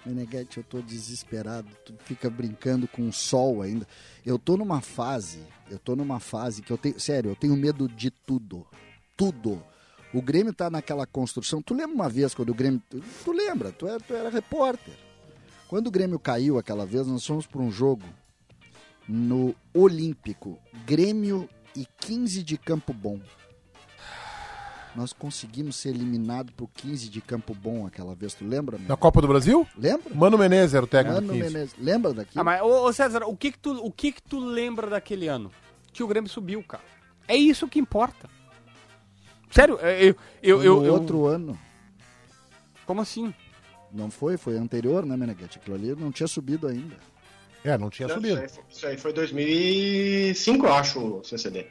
Meneghetti, 0.05 0.57
eu 0.57 0.63
tô 0.63 0.81
desesperado. 0.81 1.67
Tu 1.85 1.93
fica 2.05 2.29
brincando 2.29 2.87
com 2.87 3.07
o 3.07 3.13
sol 3.13 3.61
ainda. 3.61 3.87
Eu 4.25 4.37
tô 4.37 4.57
numa 4.57 4.81
fase, 4.81 5.39
eu 5.69 5.79
tô 5.79 5.95
numa 5.95 6.19
fase 6.19 6.61
que 6.61 6.71
eu 6.71 6.77
tenho. 6.77 6.99
Sério, 6.99 7.31
eu 7.31 7.35
tenho 7.35 7.55
medo 7.55 7.87
de 7.87 8.11
tudo. 8.11 8.65
Tudo. 9.15 9.63
O 10.13 10.21
Grêmio 10.21 10.53
tá 10.53 10.69
naquela 10.69 11.05
construção. 11.05 11.61
Tu 11.61 11.73
lembra 11.73 11.95
uma 11.95 12.09
vez 12.09 12.33
quando 12.33 12.49
o 12.49 12.53
Grêmio. 12.53 12.81
Tu, 12.89 13.31
lembra, 13.31 13.71
tu 13.71 13.87
era, 13.87 13.99
tu 13.99 14.13
era 14.13 14.29
repórter. 14.29 14.93
Quando 15.67 15.87
o 15.87 15.91
Grêmio 15.91 16.19
caiu 16.19 16.57
aquela 16.57 16.85
vez, 16.85 17.07
nós 17.07 17.25
fomos 17.25 17.47
para 17.47 17.61
um 17.61 17.71
jogo 17.71 18.05
no 19.07 19.55
Olímpico. 19.73 20.59
Grêmio 20.85 21.49
e 21.75 21.87
15 21.99 22.43
de 22.43 22.57
Campo 22.57 22.93
Bom. 22.93 23.19
Nós 24.95 25.11
conseguimos 25.11 25.75
ser 25.75 25.89
eliminados 25.89 26.53
por 26.55 26.67
15 26.69 27.09
de 27.09 27.19
Campo 27.19 27.55
Bom 27.55 27.87
aquela 27.87 28.13
vez. 28.13 28.33
Tu 28.35 28.45
lembra? 28.45 28.77
meu? 28.77 28.87
Na 28.87 28.95
Copa 28.95 29.21
do 29.21 29.27
Brasil? 29.27 29.67
Lembra? 29.75 30.13
Mano 30.13 30.37
Menezes 30.37 30.75
era 30.75 30.85
o 30.85 30.87
técnico 30.87 31.19
do 31.21 31.27
Mano 31.27 31.39
15. 31.39 31.53
Menezes. 31.53 31.75
Lembra 31.79 32.13
daquilo? 32.13 32.39
Ah, 32.39 32.43
mas, 32.43 32.61
ô, 32.61 32.85
ô, 32.85 32.93
César, 32.93 33.23
o 33.23 33.35
que 33.35 33.51
que, 33.51 33.57
tu, 33.59 33.71
o 33.83 33.91
que 33.91 34.11
que 34.11 34.21
tu 34.21 34.39
lembra 34.39 34.87
daquele 34.87 35.27
ano? 35.27 35.51
Que 35.91 36.03
o 36.03 36.07
Grêmio 36.07 36.29
subiu, 36.29 36.61
cara. 36.63 36.83
É 37.27 37.35
isso 37.35 37.67
que 37.67 37.79
importa. 37.79 38.29
Sério, 39.49 39.79
é, 39.81 40.03
eu... 40.03 40.15
eu, 40.43 40.57
Foi 40.57 40.67
eu, 40.67 40.75
no 40.81 40.85
eu- 40.85 40.93
outro 40.93 41.25
ano. 41.25 41.57
Como 42.85 43.01
assim? 43.01 43.33
Não 43.91 44.09
foi? 44.11 44.37
Foi 44.37 44.57
anterior, 44.57 45.05
né, 45.05 45.15
Meneghete? 45.15 45.57
Aquilo 45.57 45.75
ali 45.75 45.95
não 45.95 46.11
tinha 46.11 46.27
subido 46.27 46.67
ainda. 46.67 46.95
É, 47.63 47.77
não 47.77 47.89
tinha 47.89 48.07
Não, 48.07 48.15
subido. 48.15 48.35
Isso 48.35 48.41
aí, 48.43 48.49
foi- 48.49 48.63
isso 48.69 48.87
aí 48.87 48.97
foi 48.97 49.13
2005, 49.13 50.65
eu 50.65 50.73
acho, 50.73 50.99
o 50.99 51.23
CCD. 51.23 51.67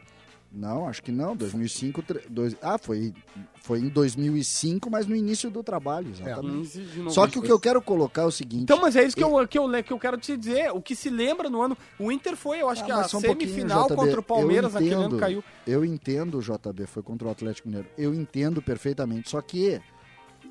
Não, 0.54 0.86
acho 0.86 1.02
que 1.02 1.10
não. 1.10 1.34
2005... 1.34 2.02
tre- 2.02 2.20
Dois, 2.28 2.54
ah, 2.60 2.76
foi, 2.76 3.14
foi 3.62 3.78
em 3.80 3.88
2005, 3.88 4.90
mas 4.90 5.06
no 5.06 5.16
início 5.16 5.50
do 5.50 5.62
trabalho, 5.62 6.10
exatamente. 6.10 6.58
15 6.58 6.80
de 6.80 6.86
novembro. 6.88 7.10
Só 7.12 7.26
que 7.26 7.38
o 7.38 7.42
que 7.42 7.50
eu 7.50 7.58
quero 7.58 7.80
colocar 7.80 8.22
é 8.22 8.26
o 8.26 8.30
seguinte... 8.30 8.64
Então, 8.64 8.78
mas 8.80 8.94
é 8.94 9.02
isso 9.02 9.16
que 9.16 9.24
eu, 9.24 9.48
que, 9.48 9.58
eu, 9.58 9.66
le- 9.66 9.82
que 9.82 9.92
eu 9.92 9.98
quero 9.98 10.18
te 10.18 10.36
dizer. 10.36 10.70
O 10.72 10.82
que 10.82 10.94
se 10.94 11.08
lembra 11.08 11.48
no 11.48 11.62
ano. 11.62 11.76
O 11.98 12.12
Inter 12.12 12.36
foi, 12.36 12.60
eu 12.60 12.68
acho 12.68 12.82
Ah, 12.82 12.84
que 12.84 12.92
a 12.92 12.98
um 13.00 13.08
semifinal 13.20 13.86
JB. 13.86 13.96
contra 13.96 14.20
o 14.20 14.22
Palmeiras 14.22 14.74
Eu 14.74 14.80
naquele 14.80 14.94
ano 14.94 15.16
caiu. 15.18 15.44
Eu 15.66 15.84
entendo, 15.86 16.40
JB, 16.40 16.86
foi 16.86 17.02
contra 17.02 17.28
o 17.28 17.30
Atlético 17.30 17.68
Mineiro. 17.68 17.88
Eu 17.96 18.12
entendo 18.12 18.60
perfeitamente. 18.60 19.30
Só 19.30 19.40
que 19.40 19.80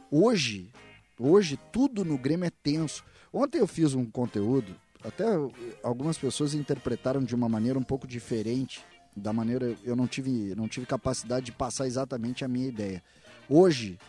hoje, 0.10 0.72
hoje 1.20 1.60
tudo 1.72 2.04
no 2.04 2.18
Grêmio 2.18 2.46
é 2.46 2.50
tenso. 2.64 3.04
Ontem 3.32 3.60
eu 3.60 3.68
fiz 3.68 3.94
um 3.94 4.06
conteúdo, 4.06 4.76
até 5.04 5.26
algumas 5.84 6.18
pessoas 6.18 6.54
interpretaram 6.54 7.22
de 7.24 7.34
uma 7.36 7.48
maneira 7.48 7.78
um 7.80 7.84
pouco 7.84 8.06
diferente, 8.08 8.84
da 9.16 9.34
maneira 9.34 9.76
eu 9.84 9.96
não 9.96 10.08
tive, 10.08 10.56
não 10.56 10.68
tive 10.68 10.86
capacidade 10.86 11.48
de 11.48 11.52
passar 11.52 11.88
exatamente 11.88 12.46
a 12.46 12.48
minha 12.48 12.68
ideia. 12.68 13.04
Hoje, 13.50 14.00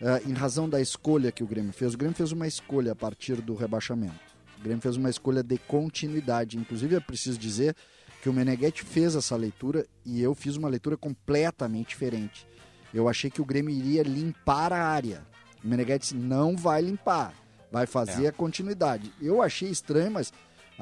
eh, 0.00 0.22
em 0.26 0.32
razão 0.32 0.68
da 0.68 0.80
escolha 0.80 1.30
que 1.30 1.44
o 1.44 1.46
Grêmio 1.46 1.72
fez, 1.72 1.94
o 1.94 1.98
Grêmio 1.98 2.16
fez 2.16 2.32
uma 2.32 2.46
escolha 2.46 2.92
a 2.92 2.96
partir 2.96 3.40
do 3.40 3.54
rebaixamento. 3.54 4.32
O 4.58 4.62
Grêmio 4.62 4.82
fez 4.82 4.96
uma 4.96 5.10
escolha 5.10 5.42
de 5.42 5.58
continuidade. 5.58 6.56
Inclusive, 6.56 6.96
eu 6.96 7.02
preciso 7.02 7.38
dizer 7.38 7.76
que 8.22 8.28
o 8.28 8.32
Meneghetti 8.32 8.84
fez 8.84 9.16
essa 9.16 9.34
leitura 9.36 9.86
e 10.04 10.22
eu 10.22 10.34
fiz 10.34 10.56
uma 10.56 10.68
leitura 10.68 10.96
completamente 10.96 11.88
diferente. 11.90 12.46
Eu 12.94 13.08
achei 13.08 13.30
que 13.30 13.40
o 13.40 13.44
Grêmio 13.44 13.74
iria 13.74 14.02
limpar 14.02 14.72
a 14.72 14.86
área. 14.86 15.22
O 15.64 15.66
Meneghetti 15.66 16.14
não 16.14 16.56
vai 16.56 16.82
limpar, 16.82 17.34
vai 17.70 17.86
fazer 17.86 18.26
a 18.26 18.32
continuidade. 18.32 19.12
Eu 19.20 19.42
achei 19.42 19.70
estranho, 19.70 20.10
mas 20.12 20.32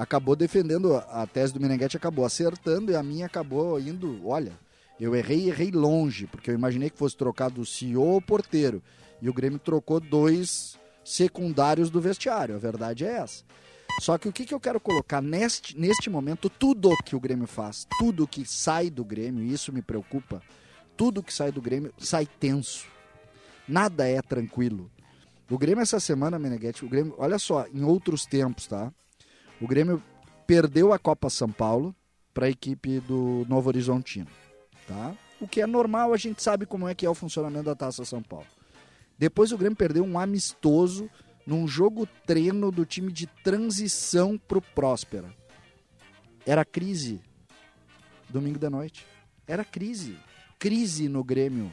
acabou 0.00 0.34
defendendo 0.34 0.96
a 0.96 1.26
tese 1.26 1.52
do 1.52 1.60
Meneghetti, 1.60 1.98
acabou 1.98 2.24
acertando 2.24 2.90
e 2.90 2.96
a 2.96 3.02
minha 3.02 3.26
acabou 3.26 3.78
indo, 3.78 4.26
olha, 4.26 4.52
eu 4.98 5.14
errei, 5.14 5.50
errei 5.50 5.70
longe, 5.70 6.26
porque 6.26 6.50
eu 6.50 6.54
imaginei 6.54 6.88
que 6.88 6.96
fosse 6.96 7.14
trocado 7.14 7.60
o 7.60 7.66
CEO 7.66 8.02
ou 8.02 8.22
porteiro. 8.22 8.82
E 9.20 9.28
o 9.28 9.34
Grêmio 9.34 9.58
trocou 9.58 10.00
dois 10.00 10.78
secundários 11.04 11.90
do 11.90 12.00
vestiário, 12.00 12.54
a 12.54 12.58
verdade 12.58 13.04
é 13.04 13.18
essa. 13.18 13.44
Só 14.00 14.16
que 14.16 14.26
o 14.26 14.32
que, 14.32 14.46
que 14.46 14.54
eu 14.54 14.60
quero 14.60 14.80
colocar 14.80 15.20
neste, 15.20 15.78
neste 15.78 16.08
momento, 16.08 16.48
tudo 16.48 16.96
que 17.04 17.14
o 17.14 17.20
Grêmio 17.20 17.46
faz, 17.46 17.86
tudo 17.98 18.26
que 18.26 18.46
sai 18.46 18.88
do 18.88 19.04
Grêmio, 19.04 19.44
e 19.44 19.52
isso 19.52 19.70
me 19.70 19.82
preocupa, 19.82 20.40
tudo 20.96 21.22
que 21.22 21.34
sai 21.34 21.52
do 21.52 21.60
Grêmio 21.60 21.92
sai 21.98 22.26
tenso. 22.26 22.86
Nada 23.68 24.08
é 24.08 24.22
tranquilo. 24.22 24.90
O 25.50 25.58
Grêmio 25.58 25.82
essa 25.82 26.00
semana, 26.00 26.38
Meneghetti, 26.38 26.86
o 26.86 26.88
Grêmio, 26.88 27.14
olha 27.18 27.38
só, 27.38 27.66
em 27.66 27.84
outros 27.84 28.24
tempos, 28.24 28.66
tá? 28.66 28.90
O 29.60 29.66
Grêmio 29.66 30.02
perdeu 30.46 30.92
a 30.92 30.98
Copa 30.98 31.28
São 31.28 31.50
Paulo 31.50 31.94
para 32.32 32.46
a 32.46 32.50
equipe 32.50 33.00
do 33.00 33.44
Novo 33.48 33.68
Horizontino, 33.68 34.28
tá? 34.86 35.14
O 35.40 35.48
que 35.48 35.60
é 35.60 35.66
normal, 35.66 36.12
a 36.12 36.16
gente 36.16 36.42
sabe 36.42 36.66
como 36.66 36.88
é 36.88 36.94
que 36.94 37.06
é 37.06 37.10
o 37.10 37.14
funcionamento 37.14 37.64
da 37.64 37.74
Taça 37.74 38.04
São 38.04 38.22
Paulo. 38.22 38.46
Depois 39.18 39.52
o 39.52 39.58
Grêmio 39.58 39.76
perdeu 39.76 40.04
um 40.04 40.18
amistoso 40.18 41.10
num 41.46 41.66
jogo 41.66 42.06
treino 42.26 42.70
do 42.70 42.86
time 42.86 43.12
de 43.12 43.26
transição 43.26 44.38
pro 44.38 44.62
Próspera. 44.62 45.34
Era 46.46 46.64
crise. 46.64 47.20
Domingo 48.28 48.58
da 48.58 48.70
noite. 48.70 49.06
Era 49.46 49.64
crise. 49.64 50.16
Crise 50.58 51.08
no 51.08 51.24
Grêmio. 51.24 51.72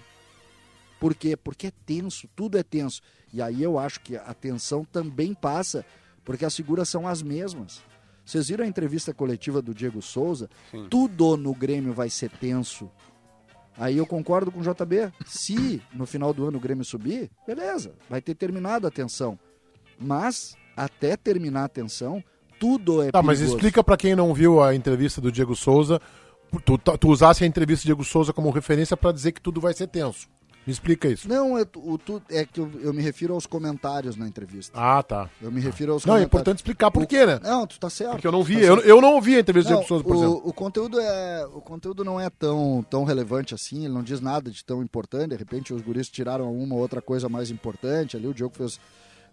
Por 1.00 1.14
quê? 1.14 1.38
Porque 1.38 1.68
é 1.68 1.72
tenso, 1.86 2.28
tudo 2.36 2.58
é 2.58 2.64
tenso. 2.64 3.02
E 3.32 3.42
aí 3.42 3.62
eu 3.62 3.78
acho 3.78 4.00
que 4.00 4.16
a 4.16 4.34
tensão 4.34 4.84
também 4.84 5.34
passa, 5.34 5.86
porque 6.28 6.44
as 6.44 6.54
figuras 6.54 6.90
são 6.90 7.08
as 7.08 7.22
mesmas. 7.24 7.82
Vocês 8.26 8.50
viram 8.50 8.66
a 8.66 8.68
entrevista 8.68 9.14
coletiva 9.14 9.62
do 9.62 9.74
Diego 9.74 10.02
Souza? 10.02 10.50
Tudo 10.90 11.38
no 11.38 11.54
Grêmio 11.56 11.94
vai 11.94 12.10
ser 12.10 12.30
tenso. 12.30 12.92
Aí 13.78 13.96
eu 13.98 14.06
concordo 14.06 14.52
com 14.52 14.60
o 14.60 14.62
JB. 14.62 15.10
Se 15.26 15.82
no 15.94 16.06
final 16.06 16.34
do 16.34 16.46
ano 16.46 16.58
o 16.58 16.60
Grêmio 16.60 16.84
subir, 16.84 17.32
beleza, 17.48 17.94
vai 18.10 18.22
ter 18.22 18.36
terminado 18.36 18.86
a 18.86 18.92
tensão. 18.92 19.40
Mas, 19.98 20.58
até 20.76 21.16
terminar 21.16 21.64
a 21.64 21.70
tensão, 21.70 22.22
tudo 22.60 23.02
é 23.02 23.10
Tá, 23.10 23.24
mas 23.24 23.38
perigoso. 23.38 23.56
explica 23.56 23.82
pra 23.82 23.96
quem 23.96 24.14
não 24.14 24.34
viu 24.34 24.62
a 24.62 24.76
entrevista 24.76 25.22
do 25.22 25.32
Diego 25.32 25.56
Souza, 25.56 26.02
tu, 26.66 26.78
tu 26.78 27.08
usasse 27.08 27.46
a 27.46 27.48
entrevista 27.48 27.84
do 27.84 27.88
Diego 27.88 28.04
Souza 28.04 28.34
como 28.34 28.50
referência 28.50 28.98
pra 28.98 29.14
dizer 29.14 29.32
que 29.32 29.40
tudo 29.40 29.62
vai 29.62 29.74
ser 29.74 29.88
tenso. 29.88 30.28
Me 30.68 30.74
explica 30.74 31.08
isso. 31.08 31.30
Não, 31.30 31.58
é, 31.58 31.66
o, 31.78 31.98
tu, 31.98 32.22
é 32.30 32.46
que 32.46 32.60
eu, 32.60 32.70
eu 32.82 32.94
me 32.94 33.02
refiro 33.02 33.34
aos 33.34 33.46
comentários 33.46 34.18
na 34.18 34.28
entrevista. 34.28 34.78
Ah, 34.78 35.02
tá. 35.02 35.30
Eu 35.42 35.50
me 35.50 35.62
refiro 35.62 35.94
aos 35.94 36.06
Não, 36.06 36.16
é 36.16 36.18
comentários. 36.18 36.28
importante 36.28 36.58
explicar 36.58 36.92
por 36.92 37.06
quê, 37.08 37.26
né? 37.26 37.40
Não, 37.42 37.66
tu 37.66 37.80
tá 37.80 37.90
certo. 37.90 38.12
Porque 38.12 38.28
eu 38.28 38.32
não 38.34 38.44
vi, 38.44 38.56
Tá 38.56 38.62
eu, 38.62 38.80
eu 38.82 39.02
não 39.02 39.14
ouvi 39.14 39.38
a 39.38 39.40
entrevista 39.40 39.70
do 39.70 39.76
Não, 39.76 39.80
Diego 39.80 39.88
Souza, 39.88 40.04
por 40.04 40.16
exemplo. 40.18 40.42
o, 40.46 40.50
o 40.50 40.54
conteúdo 40.54 41.00
é 41.00 41.46
o 41.54 41.62
conteúdo 41.62 42.04
não 42.04 42.20
é 42.20 42.30
tão, 42.30 42.86
tão 42.90 43.06
relevante 43.06 43.56
assim, 43.56 43.86
ele 43.86 43.94
não 43.94 44.04
diz 44.04 44.20
nada 44.20 44.52
de 44.52 44.64
tão 44.66 44.84
importante, 44.84 45.30
de 45.30 45.36
repente 45.38 45.74
os 45.74 45.82
guris 45.82 46.10
tiraram 46.10 46.54
uma 46.54 46.76
ou 46.76 46.82
outra 46.82 47.02
coisa 47.02 47.30
mais 47.30 47.50
importante 47.50 48.18
ali, 48.18 48.28
o 48.28 48.34
Diogo 48.34 48.56
fez 48.58 48.78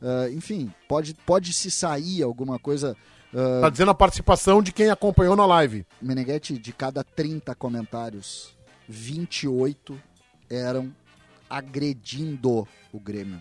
ah, 0.01 0.29
enfim, 0.31 0.73
pode, 0.89 1.15
pode 1.27 1.53
se 1.53 1.69
sair 1.71 2.23
alguma 2.23 2.59
coisa 2.61 2.97
ah, 3.35 3.63
Tá 3.63 3.71
dizendo 3.71 3.91
a 3.91 3.95
participação 3.95 4.63
de 4.63 4.71
quem 4.71 4.89
acompanhou 4.91 5.35
na 5.35 5.45
live. 5.47 5.85
Meneghetti, 6.01 6.57
de 6.57 6.73
cada 6.73 7.03
30 7.03 7.53
comentários, 7.57 8.55
28 8.89 10.01
eram 10.49 10.93
agredindo 11.57 12.67
o 12.93 13.01
Grêmio. 13.01 13.41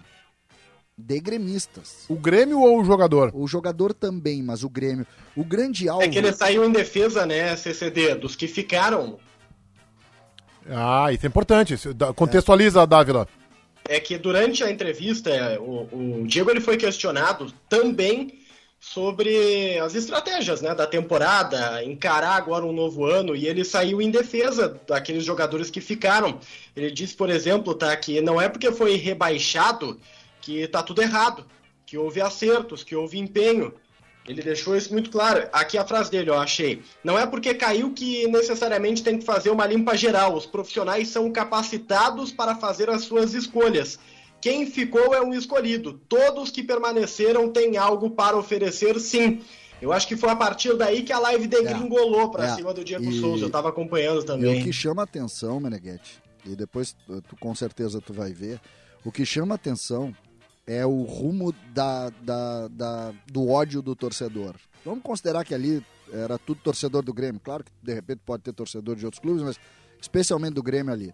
De 0.95 1.19
gremistas. 1.19 2.05
O 2.07 2.15
Grêmio 2.15 2.59
ou 2.59 2.79
o 2.79 2.85
jogador? 2.85 3.31
O 3.33 3.47
jogador 3.47 3.93
também, 3.93 4.43
mas 4.43 4.63
o 4.63 4.69
Grêmio. 4.69 5.07
O 5.35 5.43
grande 5.43 5.89
alvo. 5.89 6.03
É 6.03 6.07
que 6.07 6.19
ele 6.19 6.31
saiu 6.31 6.63
em 6.63 6.71
defesa, 6.71 7.25
né, 7.25 7.55
CCD, 7.55 8.15
dos 8.15 8.35
que 8.35 8.47
ficaram. 8.47 9.17
Ah, 10.69 11.11
isso 11.11 11.25
é 11.25 11.29
importante. 11.29 11.75
Contextualiza, 12.15 12.85
Dávila. 12.85 13.27
É 13.85 13.99
que 13.99 14.17
durante 14.17 14.63
a 14.63 14.71
entrevista, 14.71 15.29
é, 15.29 15.59
o, 15.59 16.21
o 16.21 16.27
Diego 16.27 16.51
ele 16.51 16.61
foi 16.61 16.77
questionado 16.77 17.51
também 17.67 18.42
sobre 18.83 19.79
as 19.79 19.95
estratégias 19.95 20.61
né, 20.61 20.75
da 20.75 20.85
temporada, 20.85 21.81
encarar 21.85 22.35
agora 22.35 22.65
um 22.65 22.73
novo 22.73 23.05
ano, 23.05 23.33
e 23.33 23.47
ele 23.47 23.63
saiu 23.63 24.01
em 24.01 24.11
defesa 24.11 24.77
daqueles 24.85 25.23
jogadores 25.23 25.71
que 25.71 25.79
ficaram. 25.79 26.37
Ele 26.75 26.91
disse, 26.91 27.15
por 27.15 27.29
exemplo, 27.29 27.73
tá, 27.73 27.95
que 27.95 28.19
não 28.19 28.41
é 28.41 28.49
porque 28.49 28.69
foi 28.73 28.97
rebaixado 28.97 29.97
que 30.41 30.67
tá 30.67 30.83
tudo 30.83 31.01
errado, 31.01 31.45
que 31.85 31.97
houve 31.97 32.19
acertos, 32.19 32.83
que 32.83 32.93
houve 32.93 33.17
empenho. 33.17 33.73
Ele 34.27 34.41
deixou 34.41 34.75
isso 34.75 34.91
muito 34.91 35.09
claro. 35.09 35.47
Aqui 35.53 35.77
a 35.77 35.85
frase 35.85 36.11
dele, 36.11 36.29
eu 36.29 36.37
achei. 36.37 36.83
Não 37.03 37.17
é 37.17 37.25
porque 37.25 37.53
caiu 37.53 37.93
que 37.93 38.27
necessariamente 38.27 39.01
tem 39.01 39.17
que 39.17 39.25
fazer 39.25 39.49
uma 39.49 39.65
limpa 39.65 39.95
geral. 39.95 40.35
Os 40.35 40.45
profissionais 40.45 41.07
são 41.07 41.31
capacitados 41.31 42.33
para 42.33 42.55
fazer 42.55 42.89
as 42.89 43.03
suas 43.03 43.33
escolhas. 43.33 43.97
Quem 44.43 44.65
ficou 44.65 45.13
é 45.15 45.21
um 45.21 45.33
escolhido. 45.33 45.93
Todos 46.09 46.51
que 46.51 46.61
permaneceram 46.61 47.49
têm 47.49 47.77
algo 47.77 48.09
para 48.09 48.35
oferecer, 48.35 48.99
sim. 48.99 49.41
Eu 49.81 49.93
acho 49.93 50.05
que 50.05 50.17
foi 50.17 50.29
a 50.31 50.35
partir 50.35 50.75
daí 50.75 51.01
que 51.01 51.13
a 51.13 51.19
live 51.19 51.47
degringolou 51.47 52.29
para 52.29 52.47
É. 52.47 52.55
cima 52.55 52.73
do 52.73 52.83
Diego 52.83 53.05
E- 53.05 53.21
Souza. 53.21 53.45
Eu 53.45 53.49
tava 53.49 53.69
acompanhando 53.69 54.19
E 54.21 54.25
também. 54.25 54.59
o 54.61 54.63
que 54.65 54.73
chama 54.73 55.01
atenção, 55.01 55.61
Meneghetti, 55.61 56.21
e 56.45 56.57
depois 56.57 56.93
tu, 57.29 57.37
com 57.39 57.55
certeza 57.55 58.01
tu 58.01 58.11
vai 58.11 58.33
ver, 58.33 58.59
o 59.05 59.13
que 59.13 59.25
chama 59.25 59.55
atenção 59.55 60.13
é 60.67 60.85
o 60.85 61.03
rumo 61.03 61.53
da, 61.73 62.09
da- 62.21 62.67
da- 62.67 63.13
do 63.31 63.47
ódio 63.47 63.81
do 63.81 63.95
torcedor. 63.95 64.55
Vamos 64.83 65.03
considerar 65.03 65.45
que 65.45 65.53
ali 65.55 65.81
era 66.11 66.37
tudo 66.37 66.59
torcedor 66.61 67.01
do 67.01 67.13
Grêmio. 67.13 67.39
Claro 67.41 67.63
que 67.63 67.71
de 67.81 67.93
repente 67.93 68.19
pode 68.25 68.43
ter 68.43 68.51
torcedor 68.51 68.97
de 68.97 69.05
outros 69.05 69.21
clubes, 69.21 69.41
mas 69.41 69.57
especialmente 70.01 70.55
do 70.55 70.61
Grêmio 70.63 70.91
ali. 70.91 71.13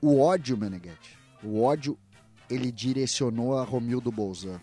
O 0.00 0.18
ódio, 0.20 0.56
Meneghetti, 0.56 1.18
o 1.44 1.60
ódio, 1.62 1.98
ele 2.50 2.70
direcionou 2.72 3.56
a 3.58 3.64
Romildo 3.64 4.10
Bolzan. 4.12 4.60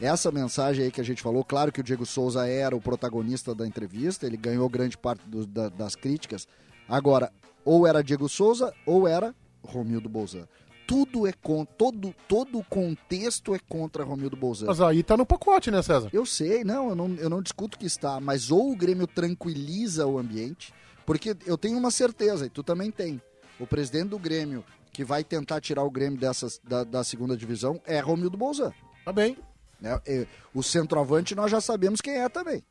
Essa 0.00 0.30
mensagem 0.30 0.84
aí 0.84 0.90
que 0.92 1.00
a 1.00 1.04
gente 1.04 1.20
falou, 1.22 1.42
claro 1.44 1.72
que 1.72 1.80
o 1.80 1.84
Diego 1.84 2.06
Souza 2.06 2.46
era 2.46 2.76
o 2.76 2.80
protagonista 2.80 3.52
da 3.54 3.66
entrevista, 3.66 4.26
ele 4.26 4.36
ganhou 4.36 4.68
grande 4.68 4.96
parte 4.96 5.28
do- 5.28 5.44
da- 5.46 5.68
das 5.68 5.96
críticas. 5.96 6.46
Agora, 6.88 7.32
ou 7.64 7.86
era 7.86 8.02
Diego 8.02 8.28
Souza 8.28 8.72
ou 8.86 9.08
era 9.08 9.34
Romildo 9.62 10.08
Bolzan. 10.08 10.46
Tudo 10.86 11.26
é 11.26 11.32
contra, 11.32 11.74
todo, 11.76 12.14
todo 12.28 12.58
o 12.60 12.64
contexto 12.64 13.54
é 13.54 13.58
contra 13.58 14.04
Romildo 14.04 14.36
Bolzan. 14.36 14.66
Mas 14.66 14.80
aí 14.80 15.02
tá 15.02 15.16
no 15.16 15.26
pacote, 15.26 15.70
né, 15.70 15.82
César? 15.82 16.08
Eu 16.12 16.24
sei, 16.24 16.62
não 16.64 16.90
eu, 16.90 16.94
não, 16.94 17.14
eu 17.16 17.28
não 17.28 17.42
discuto 17.42 17.76
que 17.76 17.84
está, 17.84 18.20
mas 18.20 18.50
ou 18.52 18.70
o 18.72 18.76
Grêmio 18.76 19.06
tranquiliza 19.06 20.06
o 20.06 20.16
ambiente, 20.16 20.72
porque 21.04 21.36
eu 21.44 21.58
tenho 21.58 21.76
uma 21.76 21.90
certeza, 21.90 22.46
e 22.46 22.48
tu 22.48 22.62
também 22.62 22.90
tem. 22.90 23.20
O 23.60 23.66
presidente 23.66 24.10
do 24.10 24.18
Grêmio, 24.18 24.64
que 24.92 25.04
vai 25.04 25.22
tentar 25.24 25.60
tirar 25.60 25.82
o 25.84 25.90
Grêmio 25.90 26.18
dessas, 26.18 26.60
da, 26.64 26.84
da 26.84 27.04
segunda 27.04 27.36
divisão, 27.36 27.80
é 27.86 28.00
Romildo 28.00 28.36
Bolzan. 28.36 28.72
Tá 29.04 29.12
bem. 29.12 29.36
Né? 29.80 30.00
E 30.06 30.26
O 30.54 30.62
centroavante 30.62 31.34
nós 31.34 31.50
já 31.50 31.60
sabemos 31.60 32.00
quem 32.00 32.14
é 32.18 32.28
também. 32.28 32.62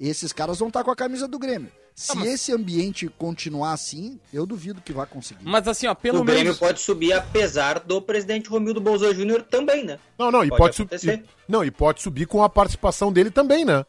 Esses 0.00 0.32
caras 0.32 0.58
vão 0.58 0.68
estar 0.68 0.82
com 0.82 0.90
a 0.90 0.96
camisa 0.96 1.28
do 1.28 1.38
Grêmio. 1.38 1.70
Se 1.94 2.18
esse 2.26 2.52
ambiente 2.52 3.06
continuar 3.16 3.72
assim, 3.72 4.18
eu 4.32 4.44
duvido 4.44 4.80
que 4.80 4.92
vá 4.92 5.06
conseguir. 5.06 5.44
Mas 5.44 5.68
assim, 5.68 5.86
ó, 5.86 5.94
pelo 5.94 6.22
o 6.22 6.24
Grêmio 6.24 6.42
menos. 6.46 6.58
pode 6.58 6.80
subir 6.80 7.12
apesar 7.12 7.78
do 7.78 8.02
presidente 8.02 8.48
Romildo 8.50 8.80
Bolsonaro 8.80 9.14
Júnior 9.16 9.42
também, 9.42 9.84
né? 9.84 10.00
Não, 10.18 10.28
não, 10.32 10.44
e 10.44 10.48
Pode 10.48 10.84
pode, 10.84 10.98
subir. 11.00 11.24
Não, 11.48 11.64
e 11.64 11.70
pode 11.70 12.02
subir 12.02 12.26
com 12.26 12.42
a 12.42 12.48
participação 12.48 13.12
dele 13.12 13.30
também, 13.30 13.64
né? 13.64 13.86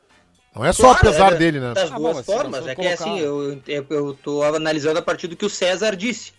Não 0.56 0.64
é 0.64 0.72
só 0.72 0.94
Claro, 0.94 1.00
apesar 1.00 1.34
é, 1.34 1.38
dele, 1.38 1.60
né? 1.60 1.74
Das 1.74 1.92
Ah, 1.92 1.98
duas 1.98 2.18
mas 2.18 2.26
formas. 2.28 2.68
É 2.68 2.76
que 2.76 2.84
colocar- 2.84 2.94
assim, 3.04 3.20
eu, 3.20 3.60
eu, 3.68 3.86
eu 3.90 4.14
tô 4.14 4.44
analisando 4.44 5.00
a 5.00 5.02
partir 5.02 5.28
do 5.28 5.36
que 5.36 5.46
o 5.46 5.50
César 5.50 5.96
disse. 5.96 6.32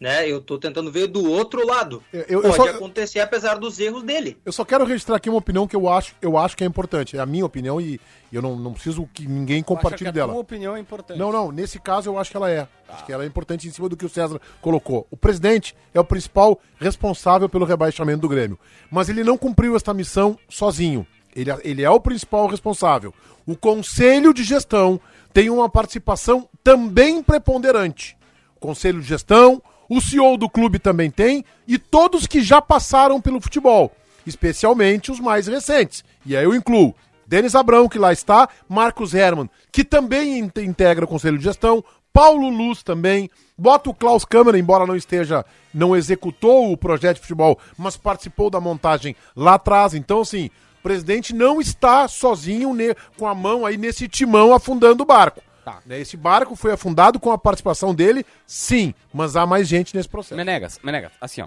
Né? 0.00 0.28
Eu 0.30 0.40
tô 0.40 0.56
tentando 0.58 0.92
ver 0.92 1.08
do 1.08 1.28
outro 1.28 1.66
lado. 1.66 2.00
Eu- 2.12 2.24
eu 2.28 2.42
Pode 2.42 2.54
só- 2.56 2.68
acontecer 2.68 3.18
apesar 3.18 3.56
dos 3.58 3.80
erros 3.80 4.04
dele. 4.04 4.38
Eu 4.44 4.52
só 4.52 4.64
quero 4.64 4.84
registrar 4.84 5.16
aqui 5.16 5.28
uma 5.28 5.38
opinião 5.38 5.66
que 5.66 5.74
eu 5.74 5.88
acho, 5.88 6.14
eu 6.22 6.38
acho 6.38 6.56
que 6.56 6.62
é 6.62 6.66
importante. 6.68 7.16
É 7.16 7.20
a 7.20 7.26
minha 7.26 7.44
opinião 7.44 7.80
e 7.80 8.00
eu 8.32 8.40
não, 8.40 8.54
não 8.54 8.72
preciso 8.74 9.08
que 9.12 9.26
ninguém 9.26 9.60
compartilhe 9.60 10.08
a 10.08 10.12
dela. 10.12 10.32
tua 10.32 10.40
opinião 10.40 10.76
é 10.76 10.78
importante. 10.80 11.18
Não, 11.18 11.32
não, 11.32 11.50
nesse 11.50 11.80
caso 11.80 12.08
eu 12.10 12.16
acho 12.16 12.30
que 12.30 12.36
ela 12.36 12.48
é. 12.48 12.68
Acho 12.88 13.04
que 13.06 13.12
ela 13.12 13.24
é 13.24 13.26
importante 13.26 13.66
em 13.66 13.72
cima 13.72 13.88
do 13.88 13.96
que 13.96 14.06
o 14.06 14.08
César 14.08 14.40
colocou. 14.62 15.04
O 15.10 15.16
presidente 15.16 15.74
é 15.92 15.98
o 15.98 16.04
principal 16.04 16.60
responsável 16.78 17.48
pelo 17.48 17.64
rebaixamento 17.64 18.20
do 18.20 18.28
Grêmio. 18.28 18.56
Mas 18.92 19.08
ele 19.08 19.24
não 19.24 19.36
cumpriu 19.36 19.74
esta 19.74 19.92
missão 19.92 20.38
sozinho. 20.48 21.04
Ele, 21.34 21.50
ele 21.64 21.82
é 21.82 21.90
o 21.90 21.98
principal 22.00 22.46
responsável. 22.46 23.12
O 23.44 23.56
conselho 23.56 24.32
de 24.32 24.44
gestão 24.44 25.00
tem 25.32 25.50
uma 25.50 25.68
participação 25.68 26.48
também 26.62 27.20
preponderante. 27.22 28.16
O 28.56 28.60
conselho 28.60 29.00
de 29.00 29.06
gestão, 29.08 29.62
o 29.88 30.00
CEO 30.00 30.36
do 30.36 30.48
clube 30.48 30.78
também 30.78 31.10
tem, 31.10 31.44
e 31.66 31.78
todos 31.78 32.26
que 32.26 32.40
já 32.42 32.60
passaram 32.60 33.20
pelo 33.20 33.40
futebol, 33.40 33.92
especialmente 34.26 35.10
os 35.10 35.18
mais 35.20 35.46
recentes. 35.46 36.04
E 36.24 36.36
aí 36.36 36.44
eu 36.44 36.54
incluo 36.54 36.94
Denis 37.26 37.54
Abrão, 37.54 37.88
que 37.88 37.98
lá 37.98 38.12
está, 38.12 38.48
Marcos 38.68 39.12
Herman, 39.14 39.50
que 39.72 39.84
também 39.84 40.38
in- 40.38 40.50
integra 40.62 41.04
o 41.04 41.08
conselho 41.08 41.38
de 41.38 41.44
gestão, 41.44 41.84
Paulo 42.12 42.48
Luz 42.48 42.82
também, 42.82 43.30
bota 43.56 43.90
o 43.90 43.94
Klaus 43.94 44.24
Câmara, 44.24 44.58
embora 44.58 44.86
não 44.86 44.96
esteja, 44.96 45.44
não 45.72 45.94
executou 45.96 46.72
o 46.72 46.76
projeto 46.76 47.16
de 47.16 47.22
futebol, 47.22 47.58
mas 47.76 47.96
participou 47.96 48.48
da 48.50 48.60
montagem 48.60 49.14
lá 49.36 49.54
atrás. 49.54 49.94
Então, 49.94 50.20
assim, 50.22 50.50
o 50.80 50.82
presidente 50.82 51.34
não 51.34 51.60
está 51.60 52.08
sozinho 52.08 52.74
com 53.16 53.26
a 53.26 53.34
mão 53.34 53.64
aí 53.66 53.76
nesse 53.76 54.08
timão 54.08 54.54
afundando 54.54 55.02
o 55.02 55.06
barco. 55.06 55.42
Tá. 55.68 55.80
Né, 55.84 56.00
Esse 56.00 56.16
barco 56.16 56.56
foi 56.56 56.72
afundado 56.72 57.20
com 57.20 57.30
a 57.30 57.36
participação 57.36 57.94
dele, 57.94 58.24
sim, 58.46 58.94
mas 59.12 59.36
há 59.36 59.44
mais 59.44 59.68
gente 59.68 59.94
nesse 59.94 60.08
processo. 60.08 60.34
Menegas, 60.34 60.80
Menegas, 60.82 61.12
assim, 61.20 61.42
ó. 61.42 61.46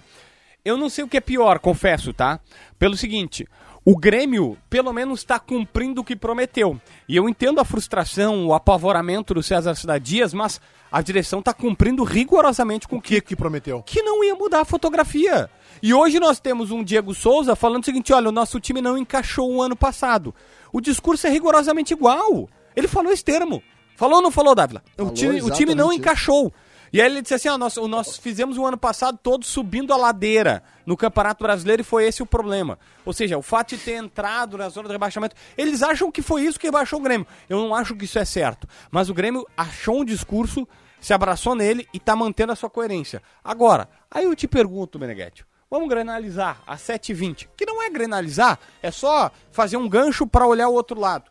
Eu 0.63 0.77
não 0.77 0.89
sei 0.89 1.03
o 1.03 1.07
que 1.07 1.17
é 1.17 1.21
pior, 1.21 1.57
confesso, 1.57 2.13
tá? 2.13 2.39
Pelo 2.77 2.95
seguinte, 2.95 3.47
o 3.83 3.97
Grêmio, 3.97 4.55
pelo 4.69 4.93
menos, 4.93 5.21
está 5.21 5.39
cumprindo 5.39 6.01
o 6.01 6.03
que 6.03 6.15
prometeu. 6.15 6.79
E 7.09 7.15
eu 7.15 7.27
entendo 7.27 7.59
a 7.59 7.65
frustração, 7.65 8.45
o 8.45 8.53
apavoramento 8.53 9.33
do 9.33 9.41
César 9.41 9.73
Cidade 9.73 10.05
Dias, 10.05 10.35
mas 10.35 10.61
a 10.91 11.01
direção 11.01 11.39
está 11.39 11.51
cumprindo 11.51 12.03
rigorosamente 12.03 12.87
com 12.87 12.97
O 12.97 13.01
que 13.01 13.21
que 13.21 13.35
prometeu? 13.35 13.81
que 13.81 14.03
não 14.03 14.23
ia 14.23 14.35
mudar 14.35 14.61
a 14.61 14.65
fotografia. 14.65 15.49
E 15.81 15.95
hoje 15.95 16.19
nós 16.19 16.39
temos 16.39 16.69
um 16.69 16.83
Diego 16.83 17.15
Souza 17.15 17.55
falando 17.55 17.81
o 17.81 17.85
seguinte: 17.85 18.13
olha, 18.13 18.29
o 18.29 18.31
nosso 18.31 18.59
time 18.59 18.81
não 18.81 18.99
encaixou 18.99 19.51
o 19.51 19.63
ano 19.63 19.75
passado. 19.75 20.35
O 20.71 20.79
discurso 20.79 21.25
é 21.25 21.31
rigorosamente 21.31 21.91
igual. 21.91 22.47
Ele 22.75 22.87
falou 22.87 23.11
esse 23.11 23.23
termo. 23.25 23.63
Falou 24.01 24.15
ou 24.15 24.21
não 24.23 24.31
falou, 24.31 24.55
Dávila? 24.55 24.83
O 24.93 24.97
Falou 24.97 25.13
time, 25.13 25.41
o 25.43 25.51
time 25.51 25.75
não 25.75 25.93
encaixou. 25.93 26.51
E 26.91 26.99
aí 26.99 27.05
ele 27.05 27.21
disse 27.21 27.35
assim, 27.35 27.49
ó, 27.49 27.55
nós, 27.55 27.77
o 27.77 27.87
nós 27.87 28.17
fizemos 28.17 28.57
o 28.57 28.65
ano 28.65 28.75
passado 28.75 29.19
todo 29.21 29.45
subindo 29.45 29.93
a 29.93 29.95
ladeira 29.95 30.63
no 30.87 30.97
Campeonato 30.97 31.43
Brasileiro 31.43 31.83
e 31.83 31.85
foi 31.85 32.07
esse 32.07 32.23
o 32.23 32.25
problema. 32.25 32.79
Ou 33.05 33.13
seja, 33.13 33.37
o 33.37 33.43
fato 33.43 33.75
de 33.75 33.77
ter 33.77 34.03
entrado 34.03 34.57
na 34.57 34.69
zona 34.69 34.87
de 34.87 34.93
rebaixamento, 34.95 35.35
eles 35.55 35.83
acham 35.83 36.11
que 36.11 36.23
foi 36.23 36.41
isso 36.41 36.59
que 36.59 36.65
rebaixou 36.65 36.97
o 36.97 37.03
Grêmio. 37.03 37.27
Eu 37.47 37.59
não 37.59 37.75
acho 37.75 37.95
que 37.95 38.05
isso 38.05 38.17
é 38.17 38.25
certo. 38.25 38.67
Mas 38.89 39.07
o 39.07 39.13
Grêmio 39.13 39.45
achou 39.55 40.01
um 40.01 40.03
discurso, 40.03 40.67
se 40.99 41.13
abraçou 41.13 41.53
nele 41.53 41.87
e 41.93 41.99
tá 41.99 42.15
mantendo 42.15 42.53
a 42.53 42.55
sua 42.55 42.71
coerência. 42.71 43.21
Agora, 43.43 43.87
aí 44.09 44.23
eu 44.23 44.35
te 44.35 44.47
pergunto, 44.47 44.97
Meneghetti, 44.97 45.45
vamos 45.69 45.87
granalizar 45.87 46.59
a 46.65 46.75
7h20, 46.75 47.49
que 47.55 47.67
não 47.67 47.83
é 47.83 47.89
granalizar, 47.91 48.57
é 48.81 48.89
só 48.89 49.29
fazer 49.51 49.77
um 49.77 49.87
gancho 49.87 50.25
para 50.25 50.47
olhar 50.47 50.69
o 50.69 50.73
outro 50.73 50.99
lado. 50.99 51.29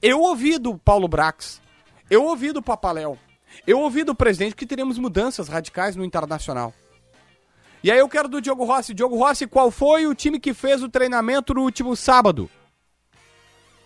Eu 0.00 0.22
ouvi 0.22 0.58
do 0.58 0.78
Paulo 0.78 1.06
Brax, 1.06 1.60
eu 2.10 2.24
ouvi 2.24 2.52
do 2.52 2.62
Papaléu, 2.62 3.18
eu 3.66 3.80
ouvi 3.80 4.04
do 4.04 4.14
presidente 4.14 4.56
que 4.56 4.66
teremos 4.66 4.98
mudanças 4.98 5.48
radicais 5.48 5.96
no 5.96 6.04
Internacional. 6.04 6.74
E 7.82 7.90
aí 7.90 7.98
eu 7.98 8.08
quero 8.08 8.28
do 8.28 8.40
Diogo 8.40 8.64
Rossi. 8.64 8.94
Diogo 8.94 9.16
Rossi, 9.16 9.46
qual 9.46 9.70
foi 9.70 10.06
o 10.06 10.14
time 10.14 10.40
que 10.40 10.52
fez 10.52 10.82
o 10.82 10.88
treinamento 10.88 11.54
no 11.54 11.62
último 11.62 11.94
sábado? 11.94 12.50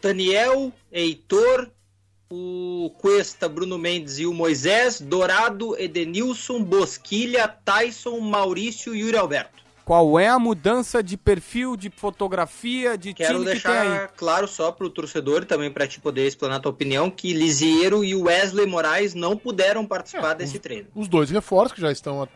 Daniel, 0.01 0.73
Heitor, 0.91 1.71
o 2.31 2.91
Cuesta, 2.99 3.49
Bruno 3.49 3.77
Mendes 3.77 4.19
e 4.19 4.27
o 4.27 4.33
Moisés, 4.33 5.01
Dourado, 5.01 5.79
Edenilson, 5.79 6.63
Bosquilha, 6.63 7.47
Tyson, 7.49 8.21
Maurício 8.21 8.95
e 8.95 9.01
Yuri 9.01 9.17
Alberto. 9.17 9.63
Qual 9.91 10.21
é 10.21 10.29
a 10.29 10.39
mudança 10.39 11.03
de 11.03 11.17
perfil, 11.17 11.75
de 11.75 11.91
fotografia, 11.91 12.97
de 12.97 13.13
Quero 13.13 13.41
time 13.41 13.57
que 13.57 13.61
tem 13.61 13.73
aí? 13.73 13.89
deixar 13.89 14.09
claro 14.17 14.47
só 14.47 14.71
pro 14.71 14.89
torcedor 14.89 15.43
e 15.43 15.47
também 15.47 15.69
pra 15.69 15.85
te 15.85 15.99
poder 15.99 16.29
explanar 16.29 16.61
tua 16.61 16.71
opinião 16.71 17.11
que 17.11 17.33
Lisieiro 17.33 18.05
e 18.05 18.15
Wesley 18.15 18.67
Moraes 18.67 19.15
não 19.15 19.37
puderam 19.37 19.85
participar 19.85 20.35
desse 20.35 20.61
treino. 20.61 20.87
Os 20.95 21.09
dois 21.09 21.29
reforços 21.29 21.73
que 21.73 21.81
já 21.81 21.91
estão 21.91 22.23
a- 22.23 22.29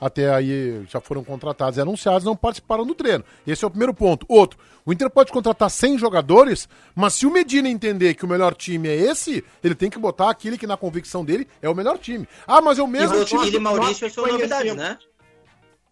até 0.00 0.32
aí, 0.32 0.84
já 0.88 1.00
foram 1.00 1.24
contratados 1.24 1.78
e 1.78 1.80
anunciados, 1.80 2.22
não 2.24 2.36
participaram 2.36 2.86
do 2.86 2.94
treino. 2.94 3.24
Esse 3.44 3.64
é 3.64 3.66
o 3.66 3.70
primeiro 3.70 3.92
ponto. 3.92 4.24
Outro, 4.28 4.56
o 4.86 4.92
Inter 4.92 5.10
pode 5.10 5.32
contratar 5.32 5.68
100 5.68 5.98
jogadores, 5.98 6.68
mas 6.94 7.14
se 7.14 7.26
o 7.26 7.30
Medina 7.32 7.68
entender 7.68 8.14
que 8.14 8.24
o 8.24 8.28
melhor 8.28 8.54
time 8.54 8.88
é 8.88 8.94
esse, 8.94 9.42
ele 9.64 9.74
tem 9.74 9.90
que 9.90 9.98
botar 9.98 10.30
aquele 10.30 10.56
que 10.56 10.64
na 10.64 10.76
convicção 10.76 11.24
dele 11.24 11.48
é 11.60 11.68
o 11.68 11.74
melhor 11.74 11.98
time. 11.98 12.28
Ah, 12.46 12.60
mas 12.62 12.78
é 12.78 12.82
o 12.84 12.86
E 12.86 12.90
mesmo 12.90 13.24
time. 13.24 13.40
Bosquilha 13.40 13.56
e 13.56 13.60
Maurício 13.60 14.08
são 14.08 14.28
novidades, 14.28 14.76
né? 14.76 14.96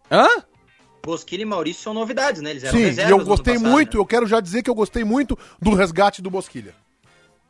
Hã? 0.09 0.25
Bosquilha 1.03 1.41
e 1.41 1.45
Maurício 1.45 1.83
são 1.83 1.93
novidades, 1.93 2.41
né? 2.41 2.51
Eles 2.51 2.63
eram 2.63 2.77
Sim, 2.77 2.83
e 2.83 2.85
reservas 2.87 3.11
eu 3.19 3.25
gostei 3.25 3.53
passado, 3.55 3.71
muito, 3.71 3.97
né? 3.97 4.01
eu 4.01 4.05
quero 4.05 4.27
já 4.27 4.39
dizer 4.39 4.63
que 4.63 4.69
eu 4.69 4.75
gostei 4.75 5.03
muito 5.03 5.37
do 5.61 5.73
resgate 5.73 6.21
do 6.21 6.29
Bosquilha. 6.29 6.73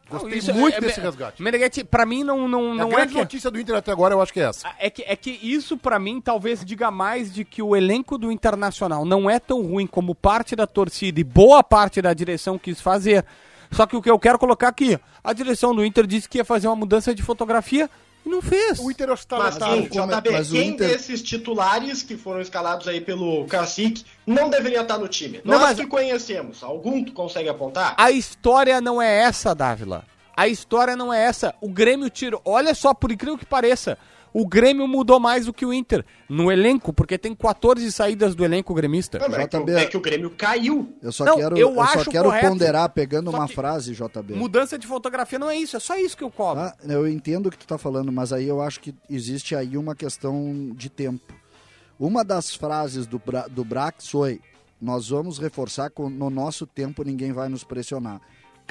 Gostei 0.09 0.31
Não, 0.31 0.37
isso 0.37 0.53
muito 0.55 0.75
é- 0.77 0.81
desse 0.81 0.99
é- 0.99 1.03
resgate. 1.03 1.41
Meneghetti, 1.41 1.83
pra 1.83 2.03
mim 2.03 2.23
não, 2.23 2.47
não, 2.47 2.71
a 2.71 2.75
não 2.75 2.87
é 2.87 2.95
grande 2.95 3.13
que... 3.13 3.19
notícia 3.19 3.51
do 3.51 3.59
Inter 3.59 3.75
até 3.75 3.91
agora 3.91 4.15
eu 4.15 4.21
acho 4.21 4.33
que 4.33 4.39
é 4.39 4.43
essa. 4.45 4.67
É 4.79 4.89
que, 4.89 5.03
é 5.03 5.15
que 5.15 5.29
isso, 5.29 5.77
pra 5.77 5.99
mim, 5.99 6.19
talvez 6.19 6.65
diga 6.65 6.89
mais 6.89 7.31
de 7.31 7.45
que 7.45 7.61
o 7.61 7.75
elenco 7.75 8.17
do 8.17 8.31
Internacional 8.31 9.05
não 9.05 9.29
é 9.29 9.39
tão 9.39 9.61
ruim 9.61 9.85
como 9.85 10.15
parte 10.15 10.55
da 10.55 10.65
torcida 10.65 11.19
e 11.19 11.23
boa 11.23 11.63
parte 11.63 12.01
da 12.01 12.11
direção 12.13 12.57
quis 12.57 12.81
fazer. 12.81 13.23
Só 13.71 13.85
que 13.85 13.95
o 13.95 14.01
que 14.01 14.09
eu 14.09 14.17
quero 14.17 14.39
colocar 14.39 14.69
aqui, 14.69 14.99
a 15.23 15.31
direção 15.31 15.75
do 15.75 15.85
Inter 15.85 16.07
disse 16.07 16.27
que 16.27 16.39
ia 16.39 16.45
fazer 16.45 16.67
uma 16.67 16.75
mudança 16.75 17.13
de 17.13 17.21
fotografia 17.21 17.87
e 18.25 18.29
não 18.29 18.41
fez. 18.41 18.79
O 18.79 18.89
Inter 18.91 19.09
está 19.11 19.37
Mas 19.37 19.53
letado. 19.55 19.71
quem, 19.73 19.87
como 19.87 20.07
JB, 20.13 20.29
mas 20.31 20.49
o 20.51 20.53
quem 20.55 20.67
Inter- 20.69 20.87
desses 20.89 21.21
titulares 21.21 22.03
que 22.03 22.17
foram 22.17 22.41
escalados 22.41 22.87
aí 22.87 23.01
pelo 23.01 23.45
Cacique 23.45 24.03
não 24.25 24.49
deveria 24.49 24.81
estar 24.81 24.97
no 24.97 25.07
time? 25.07 25.41
Não, 25.43 25.53
Nós 25.59 25.61
mas- 25.69 25.77
que 25.79 25.87
conhecemos, 25.87 26.63
algum 26.63 27.03
tu 27.03 27.11
consegue 27.13 27.49
apontar? 27.49 27.95
A 27.97 28.11
história 28.11 28.79
não 28.81 29.01
é 29.01 29.21
essa, 29.21 29.53
Dávila. 29.55 30.03
A 30.35 30.47
história 30.47 30.95
não 30.95 31.13
é 31.13 31.21
essa. 31.23 31.53
O 31.59 31.67
Grêmio 31.69 32.09
tirou. 32.09 32.41
Olha 32.45 32.73
só, 32.73 32.93
por 32.93 33.11
incrível 33.11 33.37
que 33.37 33.45
pareça, 33.45 33.97
o 34.33 34.47
Grêmio 34.47 34.87
mudou 34.87 35.19
mais 35.19 35.45
do 35.45 35.53
que 35.53 35.65
o 35.65 35.73
Inter 35.73 36.05
no 36.29 36.51
elenco, 36.51 36.93
porque 36.93 37.17
tem 37.17 37.33
14 37.33 37.91
saídas 37.91 38.35
do 38.35 38.45
elenco 38.45 38.73
gremista. 38.73 39.17
Não, 39.19 39.35
é, 39.37 39.47
que, 39.47 39.57
o- 39.57 39.59
JB. 39.61 39.71
é 39.73 39.85
que 39.85 39.97
o 39.97 40.01
Grêmio 40.01 40.29
caiu. 40.31 40.95
Eu 41.01 41.11
só 41.11 41.25
Não, 41.25 41.35
quero, 41.37 41.57
eu 41.57 41.69
eu 41.69 41.75
só 41.87 42.05
quero 42.05 42.25
correto. 42.25 42.47
ponderar 42.49 42.89
pegando 42.89 43.31
Só 43.31 43.37
uma 43.37 43.47
que- 43.47 43.55
frase, 43.55 43.93
JB. 43.93 44.35
Mudança 44.35 44.77
de 44.77 44.85
fotografia 44.87 45.39
não 45.39 45.49
é 45.49 45.55
isso, 45.57 45.75
é 45.75 45.79
só 45.79 45.97
isso 45.97 46.15
que 46.15 46.23
eu 46.23 46.29
cobro. 46.31 46.63
Ah, 46.63 46.75
eu 46.87 47.07
entendo 47.07 47.47
o 47.47 47.51
que 47.51 47.57
tu 47.57 47.65
tá 47.67 47.77
falando, 47.77 48.11
mas 48.11 48.31
aí 48.33 48.47
eu 48.47 48.61
acho 48.61 48.79
que 48.79 48.93
existe 49.09 49.55
aí 49.55 49.75
uma 49.77 49.95
questão 49.95 50.71
de 50.75 50.89
tempo. 50.89 51.33
Uma 51.99 52.23
das 52.23 52.53
frases 52.55 53.05
do, 53.07 53.19
Bra 53.19 53.47
do 53.47 53.63
Brax 53.65 54.07
foi: 54.09 54.39
Nós 54.81 55.09
vamos 55.09 55.37
reforçar 55.39 55.89
com, 55.89 56.09
no 56.09 56.29
nosso 56.29 56.65
tempo, 56.65 57.03
ninguém 57.03 57.33
vai 57.33 57.49
nos 57.49 57.63
pressionar. 57.63 58.21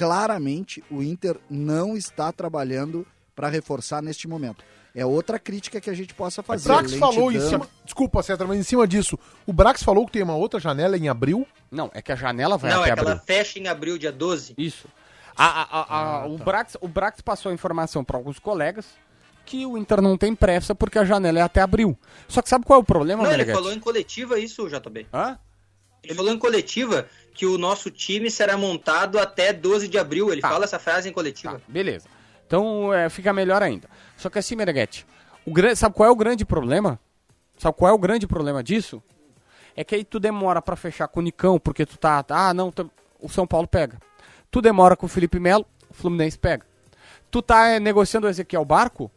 Claramente, 0.02 0.82
o 0.90 1.02
Inter 1.02 1.36
não 1.50 1.96
está 1.96 2.30
trabalhando 2.32 3.04
para 3.34 3.48
reforçar 3.48 4.00
neste 4.00 4.26
momento. 4.28 4.64
É 4.98 5.06
outra 5.06 5.38
crítica 5.38 5.80
que 5.80 5.88
a 5.88 5.94
gente 5.94 6.12
possa 6.14 6.40
O 6.40 6.44
fazer. 6.44 6.68
Brax 6.68 6.94
falou 6.94 7.30
em 7.30 7.34
Lentidão. 7.34 7.48
cima. 7.50 7.68
Desculpa, 7.84 8.22
Cetra, 8.22 8.46
mas 8.46 8.58
em 8.58 8.62
cima 8.62 8.86
disso, 8.86 9.18
o 9.46 9.52
Brax 9.52 9.82
falou 9.82 10.04
que 10.06 10.12
tem 10.12 10.22
uma 10.22 10.34
outra 10.34 10.58
janela 10.58 10.96
em 10.96 11.08
abril. 11.08 11.46
Não, 11.70 11.90
é 11.94 12.02
que 12.02 12.10
a 12.10 12.16
janela 12.16 12.56
vai 12.58 12.70
Não, 12.72 12.80
até 12.82 12.90
é 12.90 12.94
que 12.94 13.00
ela 13.00 13.10
abril. 13.12 13.24
fecha 13.26 13.58
em 13.58 13.68
abril, 13.68 13.96
dia 13.98 14.10
12. 14.10 14.54
Isso. 14.58 14.88
A- 15.36 15.46
a- 15.46 15.62
a- 15.62 15.86
Ah, 16.22 16.26
o, 16.26 16.36
tá. 16.38 16.44
Brax, 16.44 16.76
o 16.80 16.88
Brax 16.88 17.20
passou 17.20 17.50
a 17.50 17.54
informação 17.54 18.02
para 18.02 18.16
alguns 18.16 18.38
colegas 18.40 18.86
que 19.46 19.64
o 19.64 19.78
Inter 19.78 20.02
não 20.02 20.18
tem 20.18 20.34
pressa 20.34 20.74
porque 20.74 20.98
a 20.98 21.04
janela 21.04 21.38
é 21.38 21.42
até 21.42 21.60
abril. 21.60 21.96
Só 22.26 22.42
que 22.42 22.48
sabe 22.48 22.64
qual 22.66 22.80
é 22.80 22.82
o 22.82 22.84
problema, 22.84 23.22
Não, 23.22 23.32
ele 23.32 23.46
falou 23.46 23.72
em 23.72 23.78
coletiva 23.80 24.38
isso, 24.38 24.68
JB. 24.68 25.06
Hã? 25.14 25.38
Ele 26.02 26.14
falou 26.14 26.32
em 26.32 26.38
coletiva 26.38 27.06
que 27.34 27.46
o 27.46 27.56
nosso 27.56 27.90
time 27.90 28.30
será 28.30 28.56
montado 28.56 29.18
até 29.18 29.52
12 29.52 29.86
de 29.88 29.96
abril. 29.96 30.32
Ele 30.32 30.40
Tá. 30.40 30.48
fala 30.48 30.64
essa 30.64 30.78
frase 30.78 31.08
em 31.08 31.12
coletiva. 31.12 31.54
Tá, 31.54 31.60
beleza. 31.68 32.08
Então 32.48 32.92
é, 32.94 33.10
fica 33.10 33.30
melhor 33.30 33.62
ainda. 33.62 33.88
Só 34.16 34.30
que 34.30 34.38
assim, 34.38 34.56
Meneghetti, 34.56 35.06
o 35.46 35.52
sabe 35.76 35.94
qual 35.94 36.08
é 36.08 36.10
o 36.10 36.16
grande 36.16 36.46
problema? 36.46 36.98
Sabe 37.58 37.76
qual 37.76 37.90
é 37.90 37.94
o 37.94 37.98
grande 37.98 38.26
problema 38.26 38.64
disso? 38.64 39.02
É 39.76 39.84
que 39.84 39.94
aí 39.94 40.02
tu 40.02 40.18
demora 40.18 40.62
pra 40.62 40.74
fechar 40.74 41.08
com 41.08 41.20
o 41.20 41.22
Nicão, 41.22 41.60
porque 41.60 41.84
tu 41.84 41.98
tá. 41.98 42.24
Ah, 42.30 42.54
não, 42.54 42.72
tá- 42.72 42.86
o 43.20 43.28
São 43.28 43.46
Paulo 43.46 43.68
pega. 43.68 43.98
Tu 44.50 44.62
demora 44.62 44.96
com 44.96 45.04
o 45.04 45.08
Felipe 45.08 45.38
Melo, 45.38 45.66
o 45.90 45.94
Fluminense 45.94 46.38
pega. 46.38 46.64
Tu 47.30 47.42
tá 47.42 47.68
é, 47.68 47.78
negociando 47.78 48.26
o 48.26 48.30
Ezequiel 48.30 48.64
Barco, 48.64 49.10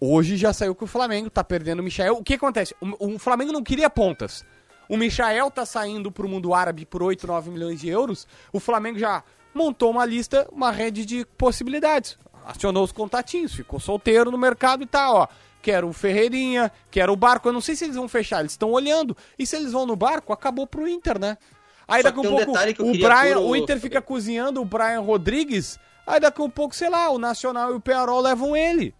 hoje 0.00 0.36
já 0.36 0.52
saiu 0.52 0.74
com 0.74 0.84
o 0.84 0.88
Flamengo, 0.88 1.30
tá 1.30 1.44
perdendo 1.44 1.78
o 1.78 1.82
Michael. 1.84 2.16
O 2.16 2.24
que 2.24 2.34
acontece? 2.34 2.74
O, 2.80 3.14
o 3.14 3.18
Flamengo 3.18 3.52
não 3.52 3.62
queria 3.62 3.88
pontas. 3.88 4.44
O 4.88 4.96
Michael 4.96 5.50
tá 5.52 5.64
saindo 5.64 6.10
pro 6.10 6.28
mundo 6.28 6.52
árabe 6.52 6.84
por 6.84 7.00
8, 7.02 7.26
9 7.28 7.50
milhões 7.50 7.80
de 7.80 7.88
euros. 7.88 8.26
O 8.52 8.58
Flamengo 8.58 8.98
já 8.98 9.22
montou 9.54 9.90
uma 9.90 10.04
lista, 10.04 10.48
uma 10.50 10.72
rede 10.72 11.06
de 11.06 11.24
possibilidades. 11.38 12.18
Acionou 12.46 12.84
os 12.84 12.92
contatinhos, 12.92 13.54
ficou 13.54 13.78
solteiro 13.78 14.30
no 14.30 14.38
mercado 14.38 14.82
e 14.82 14.86
tá, 14.86 15.12
ó. 15.12 15.26
Quero 15.60 15.88
o 15.88 15.92
Ferreirinha, 15.92 16.72
quero 16.90 17.12
o 17.12 17.16
Barco. 17.16 17.48
Eu 17.48 17.52
não 17.52 17.60
sei 17.60 17.76
se 17.76 17.84
eles 17.84 17.96
vão 17.96 18.08
fechar, 18.08 18.40
eles 18.40 18.52
estão 18.52 18.70
olhando. 18.72 19.16
E 19.38 19.46
se 19.46 19.56
eles 19.56 19.72
vão 19.72 19.86
no 19.86 19.94
Barco, 19.94 20.32
acabou 20.32 20.66
pro 20.66 20.88
Inter, 20.88 21.18
né? 21.18 21.38
Aí 21.86 22.02
Só 22.02 22.08
daqui 22.08 22.20
tem 22.20 22.30
um 22.30 22.36
pouco 22.36 22.82
o 22.82 22.92
Brian, 22.92 23.38
o 23.38 23.54
Inter 23.54 23.78
fica 23.78 24.00
cozinhando 24.00 24.60
o 24.60 24.64
Brian 24.64 25.00
Rodrigues. 25.00 25.78
Aí 26.06 26.18
daqui 26.18 26.42
a 26.42 26.48
pouco, 26.48 26.74
sei 26.74 26.88
lá, 26.88 27.10
o 27.10 27.18
Nacional 27.18 27.72
e 27.72 27.76
o 27.76 27.80
Pearol 27.80 28.20
levam 28.20 28.56
ele. 28.56 28.94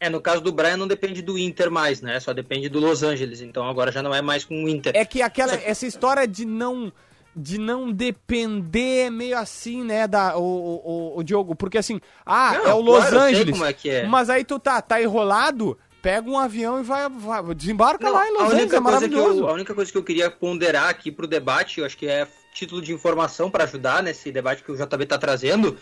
É, 0.00 0.08
no 0.08 0.20
caso 0.20 0.40
do 0.40 0.50
Brian 0.50 0.78
não 0.78 0.88
depende 0.88 1.20
do 1.20 1.38
Inter 1.38 1.70
mais, 1.70 2.00
né? 2.00 2.18
Só 2.18 2.32
depende 2.32 2.70
do 2.70 2.80
Los 2.80 3.02
Angeles. 3.02 3.42
Então 3.42 3.68
agora 3.68 3.92
já 3.92 4.02
não 4.02 4.14
é 4.14 4.22
mais 4.22 4.44
com 4.44 4.64
o 4.64 4.68
Inter. 4.68 4.92
É 4.96 5.04
que 5.04 5.20
aquela 5.20 5.54
essa 5.54 5.86
história 5.86 6.26
de 6.26 6.46
não 6.46 6.90
de 7.34 7.58
não 7.58 7.92
depender 7.92 9.10
meio 9.10 9.38
assim, 9.38 9.84
né, 9.84 10.06
da 10.06 10.36
o, 10.36 10.42
o, 10.42 11.18
o- 11.18 11.22
Diogo, 11.22 11.54
porque 11.54 11.78
assim, 11.78 12.00
ah, 12.26 12.52
Não, 12.54 12.66
é 12.66 12.74
o 12.74 12.80
Los 12.80 12.98
claro, 13.06 13.18
Angeles. 13.20 13.50
como 13.52 13.64
é 13.64 13.72
que 13.72 13.88
é. 13.88 14.06
Mas 14.06 14.28
aí 14.28 14.44
tu 14.44 14.58
tá, 14.58 14.82
tá 14.82 15.00
enrolado, 15.00 15.78
pega 16.02 16.28
um 16.28 16.38
avião 16.38 16.80
e 16.80 16.82
vai, 16.82 17.08
vai 17.08 17.54
desembarca 17.54 18.04
Não, 18.06 18.12
lá 18.14 18.26
em 18.28 18.32
Los 18.32 18.52
Angeles, 18.52 18.72
é 18.72 18.80
maravilhoso. 18.80 19.40
eu, 19.40 19.48
a 19.48 19.52
única 19.52 19.74
coisa 19.74 19.90
que 19.92 19.96
eu 19.98 20.02
queria 20.04 20.30
ponderar 20.30 20.88
aqui 20.88 21.10
pro 21.12 21.26
debate, 21.26 21.80
eu 21.80 21.86
acho 21.86 21.96
que 21.96 22.06
é 22.08 22.26
título 22.52 22.82
de 22.82 22.92
informação 22.92 23.48
para 23.50 23.62
ajudar 23.64 24.02
nesse 24.02 24.32
debate 24.32 24.62
que 24.64 24.72
o 24.72 24.76
JB 24.76 25.06
tá 25.06 25.16
trazendo, 25.16 25.76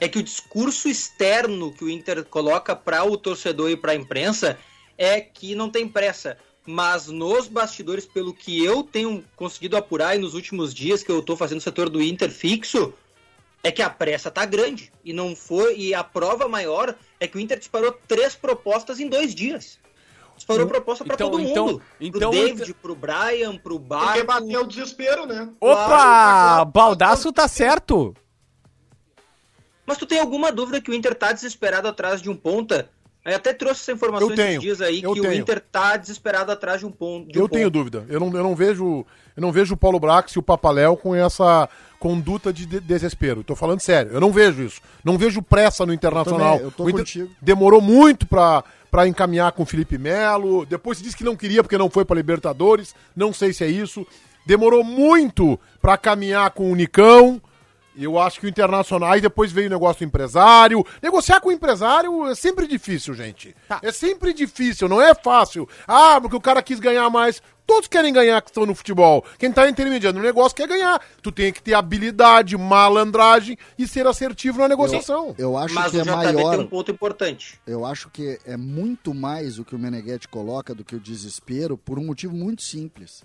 é 0.00 0.08
que 0.08 0.18
o 0.18 0.22
discurso 0.22 0.88
externo 0.88 1.72
que 1.72 1.84
o 1.84 1.90
Inter 1.90 2.24
coloca 2.24 2.74
para 2.74 3.04
o 3.04 3.16
torcedor 3.16 3.70
e 3.70 3.76
para 3.76 3.92
a 3.92 3.94
imprensa 3.94 4.58
é 4.96 5.20
que 5.20 5.54
não 5.54 5.70
tem 5.70 5.86
pressa. 5.86 6.36
Mas 6.70 7.06
nos 7.06 7.48
bastidores, 7.48 8.04
pelo 8.04 8.34
que 8.34 8.62
eu 8.62 8.82
tenho 8.82 9.24
conseguido 9.34 9.74
apurar 9.74 10.14
e 10.14 10.18
nos 10.18 10.34
últimos 10.34 10.74
dias 10.74 11.02
que 11.02 11.10
eu 11.10 11.22
tô 11.22 11.34
fazendo 11.34 11.60
o 11.60 11.62
setor 11.62 11.88
do 11.88 12.02
Inter 12.02 12.30
fixo, 12.30 12.92
é 13.64 13.72
que 13.72 13.80
a 13.80 13.88
pressa 13.88 14.30
tá 14.30 14.44
grande. 14.44 14.92
E 15.02 15.14
não 15.14 15.34
foi. 15.34 15.78
E 15.78 15.94
a 15.94 16.04
prova 16.04 16.46
maior 16.46 16.94
é 17.18 17.26
que 17.26 17.38
o 17.38 17.40
Inter 17.40 17.58
disparou 17.58 17.98
três 18.06 18.36
propostas 18.36 19.00
em 19.00 19.08
dois 19.08 19.34
dias. 19.34 19.78
Disparou 20.36 20.66
proposta 20.66 21.06
pra 21.06 21.14
Então- 21.14 21.30
todo 21.30 21.40
então- 21.42 21.66
mundo. 21.68 21.82
então 21.98 22.30
pro 22.30 22.38
o 22.38 22.44
David, 22.44 22.74
pro 22.74 22.94
Brian, 22.94 23.56
pro 23.56 23.80
Porque 23.80 23.88
Barco. 23.88 24.26
bateu 24.26 24.60
o 24.60 24.66
desespero, 24.66 25.24
né? 25.24 25.48
Opa, 25.58 26.66
Baldaço 26.66 27.32
tá 27.32 27.48
certo. 27.48 28.14
Mas 29.86 29.96
tu 29.96 30.04
tem 30.04 30.20
alguma 30.20 30.52
dúvida 30.52 30.82
que 30.82 30.90
o 30.90 30.94
Inter 30.94 31.14
tá 31.14 31.32
desesperado 31.32 31.88
atrás 31.88 32.20
de 32.20 32.28
um 32.28 32.36
ponta? 32.36 32.90
Eu 33.32 33.36
até 33.36 33.52
trouxe 33.52 33.82
essa 33.82 33.92
informação 33.92 34.30
Eu 34.30 34.36
tenho, 34.36 34.48
esses 34.50 34.60
dias 34.60 34.80
aí 34.80 35.02
eu 35.02 35.12
que 35.14 35.20
o 35.20 35.22
tenho. 35.22 35.34
Inter 35.40 35.60
tá 35.60 35.96
desesperado 35.96 36.50
atrás 36.52 36.80
de 36.80 36.86
um 36.86 36.90
ponto. 36.90 37.30
de 37.32 37.38
um 37.38 37.42
eu 37.42 37.48
tenho 37.48 37.64
ponta. 37.70 37.78
dúvida. 37.78 38.06
Eu 38.08 38.20
não, 38.20 38.26
eu 38.36 38.42
não 38.42 38.54
vejo 38.54 39.04
eu 39.36 39.40
não 39.40 39.52
vejo 39.52 39.74
o 39.74 39.76
Paulo 39.76 40.00
Brax 40.00 40.32
e 40.32 40.38
o 40.38 40.42
Papaléu 40.42 40.96
com 40.96 41.14
essa 41.14 41.68
conduta 42.00 42.52
de, 42.52 42.66
de- 42.66 42.80
desespero. 42.80 43.44
Tô 43.44 43.54
falando 43.54 43.80
sério. 43.80 44.12
Eu 44.12 44.20
não 44.20 44.32
vejo 44.32 44.62
isso. 44.62 44.80
Não 45.04 45.16
vejo 45.16 45.40
pressa 45.42 45.84
no 45.86 45.92
Internacional. 45.92 46.58
Eu 46.58 46.70
tô 46.70 46.84
o 46.84 46.88
Inter 46.90 47.02
contigo. 47.04 47.30
demorou 47.40 47.80
muito 47.80 48.26
pra, 48.26 48.64
pra 48.90 49.06
encaminhar 49.06 49.52
com 49.52 49.62
o 49.62 49.66
Felipe 49.66 49.96
Melo. 49.98 50.66
Depois 50.66 51.00
disse 51.00 51.16
que 51.16 51.22
não 51.24 51.36
queria 51.36 51.62
porque 51.62 51.78
não 51.78 51.88
foi 51.90 52.04
pra 52.04 52.16
Libertadores. 52.16 52.94
Não 53.14 53.32
sei 53.32 53.52
se 53.52 53.62
é 53.64 53.68
isso. 53.68 54.06
Demorou 54.46 54.82
muito 54.82 55.58
pra 55.80 55.96
caminhar 55.96 56.50
com 56.52 56.72
o 56.72 56.74
Nicão. 56.74 57.40
Eu 58.00 58.18
acho 58.18 58.38
que 58.38 58.46
o 58.46 58.48
Internacional. 58.48 59.10
Aí 59.10 59.20
depois 59.20 59.50
veio 59.50 59.66
o 59.66 59.70
negócio 59.70 60.00
do 60.00 60.08
empresário. 60.08 60.86
Negociar 61.02 61.40
com 61.40 61.48
o 61.48 61.52
empresário 61.52 62.26
é 62.26 62.34
sempre 62.34 62.66
difícil, 62.66 63.12
gente. 63.14 63.54
Tá. 63.66 63.80
É 63.82 63.90
sempre 63.90 64.32
difícil, 64.32 64.88
não 64.88 65.02
é 65.02 65.14
fácil. 65.14 65.68
Ah, 65.86 66.20
porque 66.20 66.36
o 66.36 66.40
cara 66.40 66.62
quis 66.62 66.78
ganhar 66.78 67.10
mais. 67.10 67.42
Todos 67.66 67.86
querem 67.86 68.14
ganhar 68.14 68.40
que 68.40 68.48
estão 68.48 68.64
no 68.64 68.74
futebol. 68.74 69.22
Quem 69.38 69.52
tá 69.52 69.68
intermediando 69.68 70.18
no 70.18 70.24
negócio 70.24 70.56
quer 70.56 70.66
ganhar. 70.66 71.04
Tu 71.20 71.30
tem 71.30 71.52
que 71.52 71.62
ter 71.62 71.74
habilidade, 71.74 72.56
malandragem 72.56 73.58
e 73.78 73.86
ser 73.86 74.06
assertivo 74.06 74.60
na 74.60 74.68
negociação. 74.68 75.34
Eu 75.36 75.54
acho 75.58 75.74
Mas 75.74 75.90
que 75.90 75.98
o 75.98 76.00
é 76.00 76.04
JB 76.04 76.10
maior. 76.16 76.56
tem 76.56 76.60
um 76.60 76.66
ponto 76.66 76.90
importante. 76.90 77.60
Eu 77.66 77.84
acho 77.84 78.08
que 78.08 78.38
é 78.46 78.56
muito 78.56 79.12
mais 79.12 79.58
o 79.58 79.64
que 79.66 79.74
o 79.74 79.78
Meneghetti 79.78 80.28
coloca 80.28 80.74
do 80.74 80.82
que 80.82 80.96
o 80.96 81.00
desespero, 81.00 81.76
por 81.76 81.98
um 81.98 82.06
motivo 82.06 82.34
muito 82.34 82.62
simples. 82.62 83.22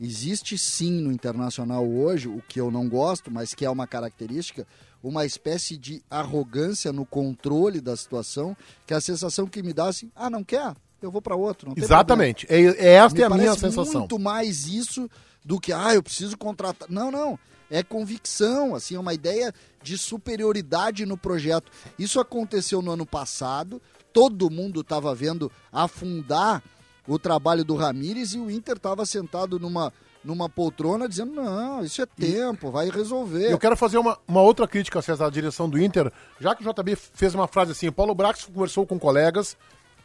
Existe 0.00 0.58
sim 0.58 0.92
no 1.00 1.12
internacional 1.12 1.86
hoje, 1.86 2.28
o 2.28 2.42
que 2.48 2.60
eu 2.60 2.70
não 2.70 2.88
gosto, 2.88 3.30
mas 3.30 3.54
que 3.54 3.64
é 3.64 3.70
uma 3.70 3.86
característica, 3.86 4.66
uma 5.02 5.24
espécie 5.24 5.76
de 5.76 6.02
arrogância 6.10 6.92
no 6.92 7.04
controle 7.04 7.80
da 7.80 7.96
situação, 7.96 8.56
que 8.86 8.94
é 8.94 8.96
a 8.96 9.00
sensação 9.00 9.46
que 9.46 9.62
me 9.62 9.72
dá 9.72 9.86
assim, 9.86 10.10
ah, 10.14 10.30
não 10.30 10.42
quer? 10.42 10.74
Eu 11.00 11.10
vou 11.10 11.20
para 11.20 11.36
outro. 11.36 11.74
Exatamente. 11.76 12.46
É, 12.48 12.60
é 12.60 12.92
esta 12.94 13.16
me 13.16 13.22
é 13.22 13.26
a 13.26 13.30
minha 13.30 13.54
sensação. 13.54 14.00
muito 14.00 14.18
mais 14.18 14.66
isso 14.66 15.08
do 15.44 15.60
que, 15.60 15.72
ah, 15.72 15.94
eu 15.94 16.02
preciso 16.02 16.36
contratar. 16.38 16.88
Não, 16.90 17.10
não. 17.10 17.38
É 17.70 17.82
convicção, 17.82 18.74
assim, 18.74 18.94
é 18.94 19.00
uma 19.00 19.12
ideia 19.12 19.52
de 19.82 19.98
superioridade 19.98 21.04
no 21.04 21.16
projeto. 21.16 21.70
Isso 21.98 22.18
aconteceu 22.20 22.80
no 22.80 22.92
ano 22.92 23.04
passado, 23.04 23.80
todo 24.12 24.50
mundo 24.50 24.80
estava 24.80 25.14
vendo 25.14 25.50
afundar 25.70 26.62
o 27.06 27.18
trabalho 27.18 27.64
do 27.64 27.74
Ramires 27.74 28.32
e 28.32 28.38
o 28.38 28.50
Inter 28.50 28.76
estava 28.76 29.04
sentado 29.04 29.58
numa, 29.58 29.92
numa 30.24 30.48
poltrona 30.48 31.08
dizendo, 31.08 31.32
não, 31.32 31.84
isso 31.84 32.00
é 32.00 32.06
tempo, 32.06 32.70
vai 32.70 32.88
resolver. 32.90 33.50
Eu 33.50 33.58
quero 33.58 33.76
fazer 33.76 33.98
uma, 33.98 34.18
uma 34.26 34.40
outra 34.40 34.66
crítica, 34.66 35.02
César, 35.02 35.26
à 35.26 35.30
direção 35.30 35.68
do 35.68 35.80
Inter. 35.80 36.10
Já 36.40 36.54
que 36.54 36.66
o 36.66 36.72
JB 36.72 36.96
fez 36.96 37.34
uma 37.34 37.46
frase 37.46 37.72
assim, 37.72 37.88
o 37.88 37.92
Paulo 37.92 38.14
Brax 38.14 38.44
conversou 38.44 38.86
com 38.86 38.98
colegas, 38.98 39.56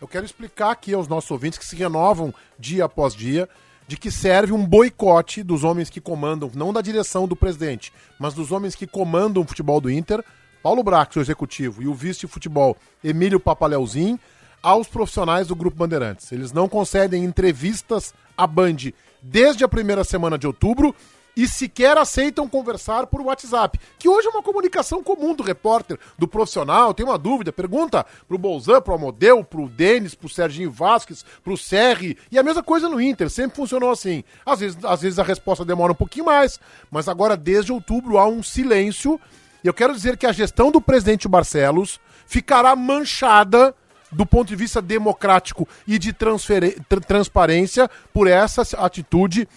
eu 0.02 0.08
quero 0.08 0.26
explicar 0.26 0.72
aqui 0.72 0.94
aos 0.94 1.08
nossos 1.08 1.30
ouvintes 1.32 1.60
que 1.60 1.66
se 1.66 1.76
renovam 1.76 2.34
dia 2.58 2.86
após 2.86 3.14
dia, 3.14 3.50
de 3.88 3.98
que 3.98 4.12
serve 4.12 4.54
um 4.54 4.66
boicote 4.66 5.42
dos 5.42 5.64
homens 5.64 5.90
que 5.90 6.00
comandam, 6.00 6.52
não 6.54 6.72
da 6.72 6.80
direção 6.80 7.28
do 7.28 7.36
presidente, 7.36 7.92
mas 8.20 8.34
dos 8.34 8.52
homens 8.52 8.76
que 8.76 8.86
comandam 8.86 9.42
o 9.42 9.48
futebol 9.48 9.82
do 9.82 9.90
Inter, 9.90 10.24
Paulo 10.62 10.84
Brax, 10.84 11.16
o 11.16 11.22
executivo, 11.22 11.82
e 11.82 11.88
o 11.88 11.94
vice 11.94 12.20
de 12.20 12.28
futebol, 12.28 12.78
Emílio 13.04 13.40
Papaleuzinho, 13.40 14.20
aos 14.62 14.88
profissionais 14.88 15.48
do 15.48 15.56
Grupo 15.56 15.78
Bandeirantes. 15.78 16.32
Eles 16.32 16.52
não 16.52 16.68
concedem 16.68 17.24
entrevistas 17.24 18.14
à 18.38 18.46
Band 18.46 18.92
desde 19.22 19.64
a 19.64 19.68
primeira 19.68 20.04
semana 20.04 20.38
de 20.38 20.48
outubro 20.48 20.96
e 21.36 21.48
sequer 21.48 21.98
aceitam 21.98 22.50
conversar 22.50 23.08
por 23.08 23.22
WhatsApp, 23.22 23.80
que 23.98 24.10
hoje 24.10 24.28
é 24.28 24.30
uma 24.30 24.44
comunicação 24.44 25.02
comum 25.02 25.34
do 25.34 25.42
repórter, 25.42 25.98
do 26.18 26.28
profissional, 26.28 26.94
tem 26.94 27.06
uma 27.06 27.18
dúvida, 27.18 27.54
pergunta 27.54 28.06
pro 28.28 28.38
Bolzan, 28.38 28.82
pro 28.82 28.96
Amodeu, 28.96 29.42
pro 29.42 29.70
Denis, 29.70 30.14
pro 30.14 30.28
Serginho 30.28 30.70
Vasquez, 30.70 31.24
pro 31.42 31.56
Serri, 31.56 32.18
e 32.30 32.38
a 32.38 32.44
mesma 32.44 32.62
coisa 32.62 32.90
no 32.90 33.00
Inter, 33.00 33.30
sempre 33.30 33.56
funcionou 33.56 33.90
assim. 33.90 34.22
Às 34.46 34.60
vezes, 34.60 34.78
às 34.84 35.02
vezes 35.02 35.18
a 35.18 35.24
resposta 35.24 35.64
demora 35.64 35.94
um 35.94 35.96
pouquinho 35.96 36.26
mais, 36.26 36.60
mas 36.92 37.08
agora 37.08 37.38
desde 37.38 37.72
outubro 37.72 38.18
há 38.18 38.28
um 38.28 38.44
silêncio, 38.44 39.18
e 39.64 39.68
eu 39.68 39.74
quero 39.74 39.94
dizer 39.94 40.18
que 40.18 40.26
a 40.26 40.34
gestão 40.34 40.72
do 40.72 40.82
presidente 40.82 41.28
Barcelos 41.28 42.02
ficará 42.26 42.76
manchada 42.76 43.74
do 44.12 44.26
ponto 44.26 44.48
de 44.48 44.56
vista 44.56 44.82
democrático 44.82 45.68
e 45.88 46.00
de 46.00 46.14
transparência 47.08 47.90
por 48.14 48.28
essa 48.28 48.62
atitude 48.78 49.48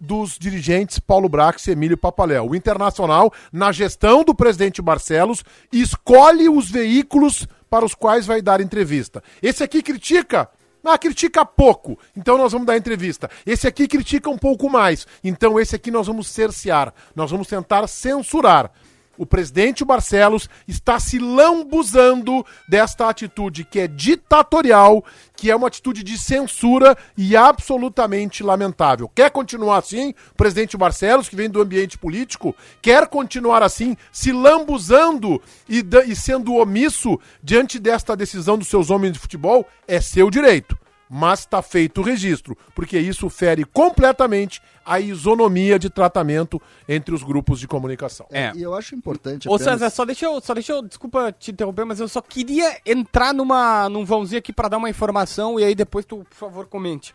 dos 0.00 0.38
dirigentes 0.38 0.98
Paulo 0.98 1.28
Brax 1.28 1.66
e 1.66 1.72
Emílio 1.72 1.96
Papaléu. 1.96 2.48
O 2.48 2.54
Internacional, 2.54 3.32
na 3.52 3.72
gestão 3.72 4.22
do 4.22 4.34
presidente 4.34 4.80
Barcelos, 4.80 5.42
escolhe 5.72 6.48
os 6.48 6.70
veículos 6.70 7.46
para 7.68 7.84
os 7.84 7.94
quais 7.94 8.26
vai 8.26 8.40
dar 8.40 8.60
entrevista. 8.60 9.22
Esse 9.42 9.62
aqui 9.62 9.82
critica. 9.82 10.48
Ah, 10.84 10.96
critica 10.96 11.44
pouco, 11.44 11.98
então 12.16 12.38
nós 12.38 12.50
vamos 12.52 12.66
dar 12.66 12.74
entrevista. 12.74 13.28
Esse 13.44 13.66
aqui 13.66 13.86
critica 13.86 14.30
um 14.30 14.38
pouco 14.38 14.70
mais, 14.70 15.06
então 15.22 15.60
esse 15.60 15.76
aqui 15.76 15.90
nós 15.90 16.06
vamos 16.06 16.28
cercear. 16.28 16.94
Nós 17.14 17.30
vamos 17.30 17.46
tentar 17.46 17.86
censurar. 17.86 18.70
O 19.18 19.26
presidente 19.26 19.84
Barcelos 19.84 20.48
está 20.66 21.00
se 21.00 21.18
lambuzando 21.18 22.46
desta 22.68 23.08
atitude 23.08 23.64
que 23.64 23.80
é 23.80 23.88
ditatorial, 23.88 25.04
que 25.36 25.50
é 25.50 25.56
uma 25.56 25.66
atitude 25.66 26.04
de 26.04 26.16
censura 26.16 26.96
e 27.16 27.36
absolutamente 27.36 28.44
lamentável. 28.44 29.10
Quer 29.12 29.30
continuar 29.32 29.78
assim, 29.78 30.14
presidente 30.36 30.76
Barcelos, 30.76 31.28
que 31.28 31.34
vem 31.34 31.50
do 31.50 31.60
ambiente 31.60 31.98
político, 31.98 32.54
quer 32.80 33.08
continuar 33.08 33.60
assim, 33.60 33.96
se 34.12 34.30
lambuzando 34.30 35.42
e, 35.68 35.84
e 36.06 36.14
sendo 36.14 36.54
omisso 36.54 37.18
diante 37.42 37.80
desta 37.80 38.16
decisão 38.16 38.56
dos 38.56 38.68
seus 38.68 38.88
homens 38.88 39.14
de 39.14 39.18
futebol? 39.18 39.66
É 39.88 40.00
seu 40.00 40.30
direito 40.30 40.78
mas 41.08 41.40
está 41.40 41.62
feito 41.62 42.00
o 42.00 42.04
registro, 42.04 42.56
porque 42.74 42.98
isso 42.98 43.28
fere 43.30 43.64
completamente 43.64 44.60
a 44.84 44.98
isonomia 45.00 45.78
de 45.78 45.90
tratamento 45.90 46.60
entre 46.88 47.14
os 47.14 47.22
grupos 47.22 47.60
de 47.60 47.66
comunicação. 47.68 48.26
É. 48.30 48.52
E 48.54 48.62
eu 48.62 48.74
acho 48.74 48.94
importante 48.94 49.48
Ô 49.48 49.54
apenas- 49.54 49.72
César, 49.72 49.90
só 49.90 50.04
deixa 50.04 50.26
eu, 50.26 50.40
só 50.40 50.54
deixa 50.54 50.72
eu, 50.72 50.82
desculpa 50.82 51.30
te 51.32 51.50
interromper, 51.50 51.84
mas 51.84 52.00
eu 52.00 52.08
só 52.08 52.20
queria 52.22 52.78
entrar 52.86 53.32
numa, 53.34 53.88
num 53.88 54.04
vãozinho 54.04 54.38
aqui 54.38 54.52
pra 54.52 54.68
dar 54.68 54.78
uma 54.78 54.88
informação 54.90 55.58
e 55.60 55.64
aí 55.64 55.74
depois 55.74 56.04
tu, 56.04 56.24
por 56.28 56.34
favor, 56.36 56.66
comente. 56.66 57.14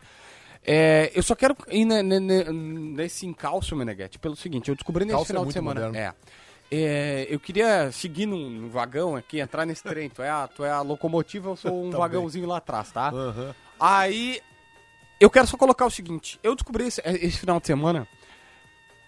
É, 0.66 1.10
eu 1.14 1.22
só 1.22 1.34
quero 1.34 1.54
ir 1.70 1.84
ne- 1.84 2.02
ne- 2.02 2.20
ne- 2.20 2.44
nesse 2.44 3.26
encalço, 3.26 3.76
Meneghete, 3.76 4.18
pelo 4.18 4.34
seguinte, 4.34 4.68
eu 4.70 4.74
descobri 4.74 5.04
nesse 5.04 5.20
é 5.20 5.24
final 5.26 5.42
de 5.42 5.46
muito 5.46 5.52
semana. 5.54 5.86
moderno. 5.88 5.96
É. 5.98 6.14
É, 6.72 7.26
eu 7.28 7.38
queria 7.38 7.92
seguir 7.92 8.24
num, 8.26 8.48
num 8.48 8.68
vagão 8.70 9.14
aqui, 9.14 9.38
entrar 9.38 9.66
nesse 9.66 9.82
trem. 9.82 10.08
Tu 10.08 10.22
é 10.22 10.30
a, 10.30 10.48
tu 10.48 10.64
é 10.64 10.70
a 10.70 10.80
locomotiva, 10.80 11.50
eu 11.50 11.56
sou 11.56 11.70
um 11.84 11.90
Tá 11.90 11.98
vagãozinho 11.98 12.46
lá 12.48 12.56
atrás, 12.56 12.90
tá? 12.90 13.10
Aham. 13.10 13.54
Aí, 13.78 14.40
eu 15.20 15.30
quero 15.30 15.46
só 15.46 15.56
colocar 15.56 15.86
o 15.86 15.90
seguinte: 15.90 16.38
eu 16.42 16.54
descobri 16.54 16.86
esse, 16.86 17.00
esse 17.04 17.38
final 17.38 17.60
de 17.60 17.66
semana 17.66 18.08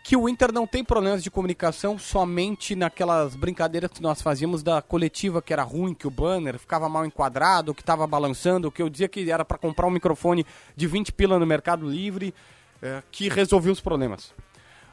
que 0.06 0.16
o 0.16 0.28
Inter 0.28 0.52
não 0.52 0.68
tem 0.68 0.84
problemas 0.84 1.20
de 1.20 1.32
comunicação 1.32 1.98
somente 1.98 2.76
naquelas 2.76 3.34
brincadeiras 3.34 3.90
que 3.90 4.00
nós 4.00 4.22
fazíamos 4.22 4.62
da 4.62 4.80
coletiva 4.80 5.42
que 5.42 5.52
era 5.52 5.64
ruim, 5.64 5.94
que 5.94 6.06
o 6.06 6.10
banner 6.12 6.60
ficava 6.60 6.88
mal 6.88 7.04
enquadrado, 7.04 7.74
que 7.74 7.82
estava 7.82 8.06
balançando, 8.06 8.70
que 8.70 8.80
eu 8.80 8.88
dizia 8.88 9.08
que 9.08 9.28
era 9.28 9.44
para 9.44 9.58
comprar 9.58 9.84
um 9.84 9.90
microfone 9.90 10.46
de 10.76 10.86
20 10.86 11.10
pila 11.12 11.40
no 11.40 11.44
Mercado 11.44 11.90
Livre, 11.90 12.32
eh, 12.80 13.02
que 13.10 13.28
resolvia 13.28 13.72
os 13.72 13.80
problemas. 13.80 14.32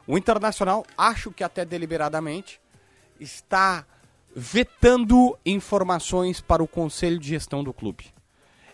O 0.08 0.18
Internacional, 0.18 0.84
acho 0.98 1.30
que 1.30 1.44
até 1.44 1.64
deliberadamente, 1.64 2.60
está 3.20 3.86
vetando 4.36 5.38
informações 5.46 6.42
para 6.42 6.64
o 6.64 6.68
conselho 6.68 7.20
de 7.20 7.30
gestão 7.30 7.64
do 7.64 7.72
clube. 7.72 8.12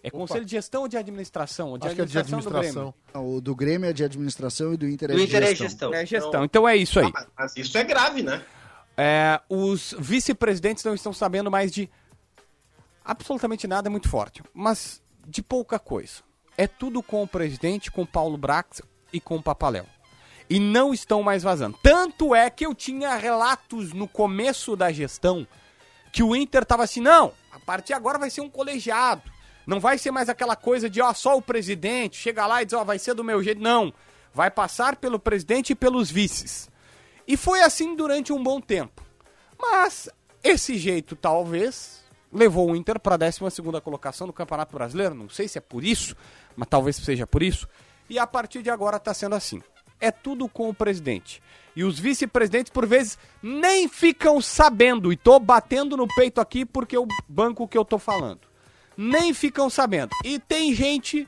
É 0.03 0.09
conselho 0.09 0.45
de 0.45 0.51
gestão 0.51 0.83
ou 0.83 0.87
de 0.87 0.97
administração? 0.97 1.77
De 1.77 1.87
Acho 1.87 1.95
que 1.95 2.01
é 2.01 2.05
de 2.05 2.13
do 2.13 2.19
administração. 2.19 2.93
Grêmio? 3.13 3.35
O 3.35 3.41
do 3.41 3.55
Grêmio 3.55 3.89
é 3.89 3.93
de 3.93 4.03
administração 4.03 4.73
e 4.73 4.77
do 4.77 4.87
Inter 4.87 5.11
é 5.11 5.13
Do 5.13 5.19
de 5.19 5.25
Inter 5.25 5.43
é 5.43 5.47
gestão. 5.47 5.67
gestão. 5.67 5.93
É 5.93 6.05
gestão. 6.05 6.43
Então 6.45 6.67
é 6.67 6.75
isso 6.75 6.99
aí. 6.99 7.11
Ah, 7.37 7.47
isso 7.55 7.77
é 7.77 7.83
grave, 7.83 8.23
né? 8.23 8.43
É, 8.97 9.39
os 9.49 9.95
vice-presidentes 9.97 10.83
não 10.83 10.93
estão 10.93 11.13
sabendo 11.13 11.49
mais 11.49 11.71
de 11.71 11.89
absolutamente 13.03 13.67
nada, 13.67 13.87
é 13.87 13.91
muito 13.91 14.09
forte, 14.09 14.43
mas 14.53 15.01
de 15.25 15.41
pouca 15.41 15.79
coisa. 15.79 16.21
É 16.57 16.67
tudo 16.67 17.01
com 17.01 17.23
o 17.23 17.27
presidente, 17.27 17.91
com 17.91 18.01
o 18.01 18.07
Paulo 18.07 18.37
Brax 18.37 18.81
e 19.13 19.19
com 19.19 19.37
o 19.37 19.43
Papaléu. 19.43 19.85
E 20.49 20.59
não 20.59 20.93
estão 20.93 21.23
mais 21.23 21.43
vazando. 21.43 21.77
Tanto 21.81 22.33
é 22.35 22.49
que 22.49 22.65
eu 22.65 22.73
tinha 22.73 23.15
relatos 23.15 23.93
no 23.93 24.07
começo 24.07 24.75
da 24.75 24.91
gestão 24.91 25.47
que 26.11 26.23
o 26.23 26.35
Inter 26.35 26.65
tava 26.65 26.83
assim, 26.83 26.99
não, 26.99 27.31
a 27.51 27.59
partir 27.59 27.87
de 27.87 27.93
agora 27.93 28.17
vai 28.17 28.29
ser 28.29 28.41
um 28.41 28.49
colegiado. 28.49 29.21
Não 29.69 29.79
vai 29.79 29.99
ser 29.99 30.09
mais 30.09 30.29
aquela 30.29 30.55
coisa 30.55 30.89
de, 30.89 30.99
ó, 30.99 31.13
só 31.13 31.37
o 31.37 31.41
presidente 31.43 32.17
chega 32.17 32.47
lá 32.47 32.63
e 32.63 32.65
diz, 32.65 32.73
ó, 32.73 32.83
vai 32.83 32.97
ser 32.97 33.13
do 33.13 33.23
meu 33.23 33.43
jeito. 33.43 33.61
Não, 33.61 33.93
vai 34.33 34.49
passar 34.49 34.95
pelo 34.95 35.19
presidente 35.19 35.73
e 35.73 35.75
pelos 35.75 36.09
vices. 36.09 36.67
E 37.27 37.37
foi 37.37 37.61
assim 37.61 37.95
durante 37.95 38.33
um 38.33 38.41
bom 38.41 38.59
tempo. 38.59 39.03
Mas 39.61 40.09
esse 40.43 40.75
jeito 40.75 41.15
talvez 41.15 42.03
levou 42.33 42.71
o 42.71 42.75
Inter 42.75 42.99
para 42.99 43.13
a 43.13 43.17
12 43.19 43.39
colocação 43.83 44.25
no 44.25 44.33
Campeonato 44.33 44.75
Brasileiro. 44.75 45.13
Não 45.13 45.29
sei 45.29 45.47
se 45.47 45.59
é 45.59 45.61
por 45.61 45.83
isso, 45.83 46.15
mas 46.55 46.67
talvez 46.67 46.95
seja 46.95 47.27
por 47.27 47.43
isso. 47.43 47.67
E 48.09 48.17
a 48.17 48.25
partir 48.25 48.63
de 48.63 48.71
agora 48.71 48.97
está 48.97 49.13
sendo 49.13 49.35
assim. 49.35 49.61
É 50.01 50.09
tudo 50.09 50.49
com 50.49 50.67
o 50.67 50.73
presidente. 50.73 51.43
E 51.75 51.83
os 51.83 51.99
vice-presidentes, 51.99 52.71
por 52.71 52.87
vezes, 52.87 53.19
nem 53.39 53.87
ficam 53.87 54.41
sabendo. 54.41 55.13
E 55.13 55.15
tô 55.15 55.39
batendo 55.39 55.95
no 55.95 56.07
peito 56.07 56.41
aqui 56.41 56.65
porque 56.65 56.97
eu 56.97 57.07
banco 57.27 57.65
o 57.65 57.67
que 57.67 57.77
eu 57.77 57.85
tô 57.85 57.99
falando. 57.99 58.48
Nem 59.01 59.33
ficam 59.33 59.69
sabendo. 59.69 60.09
E 60.25 60.37
tem 60.39 60.73
gente 60.73 61.25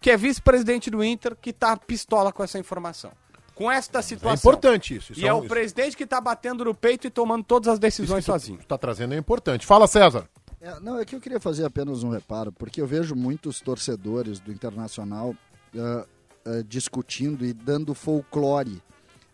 que 0.00 0.10
é 0.10 0.16
vice-presidente 0.16 0.90
do 0.90 1.04
Inter 1.04 1.36
que 1.36 1.52
tá 1.52 1.76
pistola 1.76 2.32
com 2.32 2.42
essa 2.42 2.58
informação. 2.58 3.12
Com 3.54 3.70
esta 3.70 3.98
É 3.98 4.02
situação. 4.02 4.50
importante 4.50 4.96
isso. 4.96 5.12
isso 5.12 5.20
E 5.20 5.26
é 5.28 5.34
um- 5.34 5.40
o 5.40 5.46
presidente 5.48 5.94
que 5.96 6.06
tá 6.06 6.18
batendo 6.20 6.64
no 6.64 6.74
peito 6.74 7.06
e 7.06 7.10
tomando 7.10 7.44
todas 7.44 7.68
as 7.68 7.78
decisões 7.78 8.20
isso 8.24 8.32
sozinho. 8.32 8.58
tu 8.58 8.66
tá 8.66 8.78
trazendo 8.78 9.12
é 9.12 9.18
importante. 9.18 9.66
Fala, 9.66 9.86
César. 9.86 10.26
É, 10.60 10.80
não, 10.80 10.98
é 10.98 11.04
que 11.04 11.14
eu 11.14 11.20
queria 11.20 11.38
fazer 11.40 11.64
apenas 11.66 12.02
um 12.02 12.08
reparo, 12.08 12.50
porque 12.52 12.80
eu 12.80 12.86
vejo 12.86 13.14
muitos 13.14 13.60
torcedores 13.60 14.40
do 14.40 14.50
Internacional 14.50 15.34
ah, 15.76 16.06
ah, 16.46 16.50
discutindo 16.66 17.44
e 17.44 17.52
dando 17.52 17.94
folclore 17.94 18.80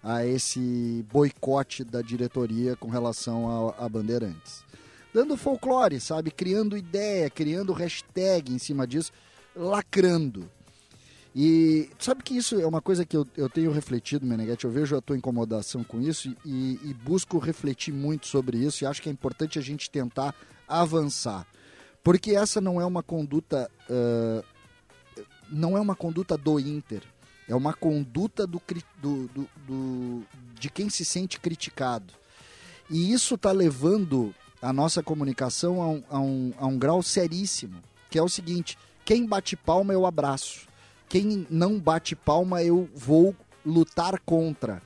a 0.03 0.25
esse 0.27 1.05
boicote 1.13 1.85
da 1.85 2.03
diretoria 2.03 2.75
com 2.77 2.89
relação 2.89 3.71
a, 3.79 3.85
a 3.85 3.89
Bandeirantes. 3.89 4.65
Dando 5.19 5.37
folclore, 5.37 5.99
sabe? 5.99 6.31
Criando 6.31 6.77
ideia, 6.77 7.29
criando 7.29 7.73
hashtag 7.73 8.53
em 8.55 8.59
cima 8.59 8.87
disso, 8.87 9.11
lacrando. 9.57 10.49
E 11.35 11.91
sabe 11.99 12.23
que 12.23 12.37
isso 12.37 12.61
é 12.61 12.65
uma 12.65 12.81
coisa 12.81 13.05
que 13.05 13.17
eu, 13.17 13.27
eu 13.37 13.49
tenho 13.51 13.73
refletido, 13.73 14.25
Meneghete, 14.25 14.65
eu 14.65 14.71
vejo 14.71 14.97
a 14.97 15.01
tua 15.01 15.17
incomodação 15.17 15.83
com 15.83 16.01
isso 16.01 16.33
e, 16.45 16.79
e 16.85 16.95
busco 16.95 17.37
refletir 17.39 17.93
muito 17.93 18.29
sobre 18.29 18.59
isso 18.59 18.85
e 18.85 18.87
acho 18.87 19.03
que 19.03 19.09
é 19.09 19.13
importante 19.13 19.59
a 19.59 19.63
gente 19.63 19.91
tentar 19.91 20.37
avançar. 20.69 21.45
Porque 22.01 22.37
essa 22.37 22.61
não 22.61 22.81
é 22.81 22.85
uma 22.87 23.03
conduta. 23.03 23.69
ah, 23.91 24.45
não 25.51 25.77
é 25.77 25.81
uma 25.81 25.97
conduta 25.97 26.39
do 26.39 26.61
Inter. 26.61 27.03
É 27.49 27.57
uma 27.57 27.75
conduta 27.75 28.47
do, 28.47 28.63
do- 29.03 29.27
do- 29.35 29.49
do- 29.67 30.23
de 30.55 30.71
quem 30.71 30.89
se 30.89 31.05
sente 31.05 31.41
criticado. 31.41 32.15
E 32.89 33.13
isso 33.13 33.35
está 33.35 33.51
levando 33.51 34.33
a 34.61 34.73
nossa 34.73 35.03
comunicação 35.03 35.81
a 35.83 35.89
um, 35.89 36.03
a 36.11 36.19
um- 36.21 36.53
a 36.59 36.67
um 36.67 36.79
grau 36.79 37.03
seríssimo, 37.03 37.83
que 38.11 38.19
é 38.19 38.23
o 38.23 38.29
seguinte: 38.29 38.77
quem 39.05 39.27
bate 39.27 39.57
palma 39.57 39.93
eu 39.93 40.05
abraço, 40.07 40.67
quem 41.09 41.47
não 41.51 41.79
bate 41.79 42.15
palma 42.17 42.63
eu 42.63 42.89
vou 42.95 43.35
lutar 43.65 44.19
contra. 44.21 44.83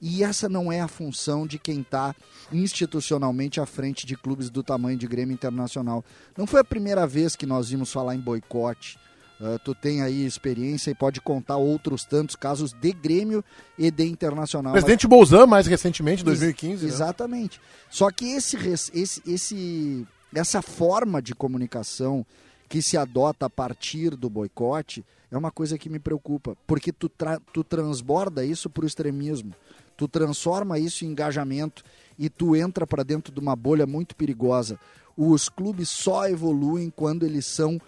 E 0.00 0.22
essa 0.22 0.48
não 0.48 0.70
é 0.70 0.80
a 0.80 0.88
função 0.88 1.46
de 1.46 1.58
quem 1.58 1.80
está 1.80 2.14
institucionalmente 2.52 3.60
à 3.60 3.64
frente 3.66 4.04
de 4.06 4.16
clubes 4.16 4.50
do 4.50 4.62
tamanho 4.62 4.98
de 4.98 5.06
Grêmio 5.06 5.32
Internacional. 5.32 6.04
Não 6.36 6.46
foi 6.46 6.60
a 6.60 6.64
primeira 6.64 7.06
vez 7.06 7.34
que 7.36 7.46
nós 7.46 7.70
vimos 7.70 7.90
falar 7.92 8.14
em 8.14 8.20
boicote. 8.20 8.98
Ah, 9.46 9.58
tu 9.58 9.74
tem 9.74 10.00
aí 10.00 10.24
experiência 10.24 10.90
e 10.90 10.94
pode 10.94 11.20
contar 11.20 11.56
outros 11.58 12.04
tantos 12.04 12.34
casos 12.34 12.72
de 12.72 12.92
Grêmio 12.92 13.44
e 13.78 13.90
de 13.90 14.04
Internacional. 14.04 14.72
Mas- 14.72 14.82
Presidente 14.84 15.06
Bolzan, 15.06 15.46
mais 15.46 15.66
recentemente, 15.66 16.24
2015. 16.24 16.86
né? 16.86 16.90
Exatamente. 16.90 17.60
Só 17.90 18.10
que 18.10 18.24
esse, 18.32 18.56
esse, 18.94 19.22
esse, 19.26 20.06
essa 20.34 20.62
forma 20.62 21.20
de 21.20 21.34
comunicação 21.34 22.24
que 22.68 22.80
se 22.80 22.96
adota 22.96 23.44
a 23.46 23.50
partir 23.50 24.16
do 24.16 24.30
boicote 24.30 25.04
é 25.30 25.36
uma 25.36 25.50
coisa 25.50 25.76
que 25.76 25.90
me 25.90 25.98
preocupa, 25.98 26.56
porque 26.66 26.90
tu, 26.92 27.08
tra- 27.08 27.40
tu 27.52 27.62
transborda 27.62 28.44
isso 28.44 28.70
para 28.70 28.84
o 28.84 28.86
extremismo, 28.86 29.52
tu 29.96 30.08
transforma 30.08 30.78
isso 30.78 31.04
em 31.04 31.08
engajamento 31.08 31.82
e 32.18 32.30
tu 32.30 32.56
entra 32.56 32.86
para 32.86 33.02
dentro 33.02 33.32
de 33.32 33.40
uma 33.40 33.54
bolha 33.54 33.86
muito 33.86 34.16
perigosa. 34.16 34.78
Os 35.16 35.48
clubes 35.48 35.88
só 35.90 36.28
evoluem 36.28 36.90
quando 36.94 37.24
eles 37.26 37.44
são 37.46 37.80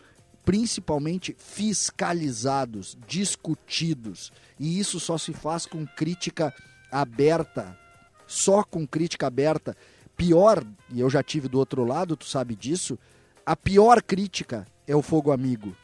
principalmente 0.46 1.34
fiscalizados, 1.36 2.96
discutidos. 3.04 4.32
E 4.58 4.78
isso 4.78 5.00
só 5.00 5.18
se 5.18 5.32
faz 5.32 5.66
com 5.66 5.84
crítica 5.84 6.54
aberta, 6.90 7.76
só 8.28 8.62
com 8.62 8.86
crítica 8.86 9.26
aberta. 9.26 9.76
Pior, 10.16 10.64
e 10.92 11.00
eu 11.00 11.10
já 11.10 11.20
tive 11.20 11.48
do 11.48 11.58
outro 11.58 11.84
lado, 11.84 12.16
tu 12.16 12.26
sabe 12.26 12.54
disso, 12.54 12.96
a 13.44 13.56
pior 13.56 14.00
crítica 14.00 14.64
é 14.86 14.94
o 14.94 15.02
fogo 15.02 15.32
amigo. 15.32 15.76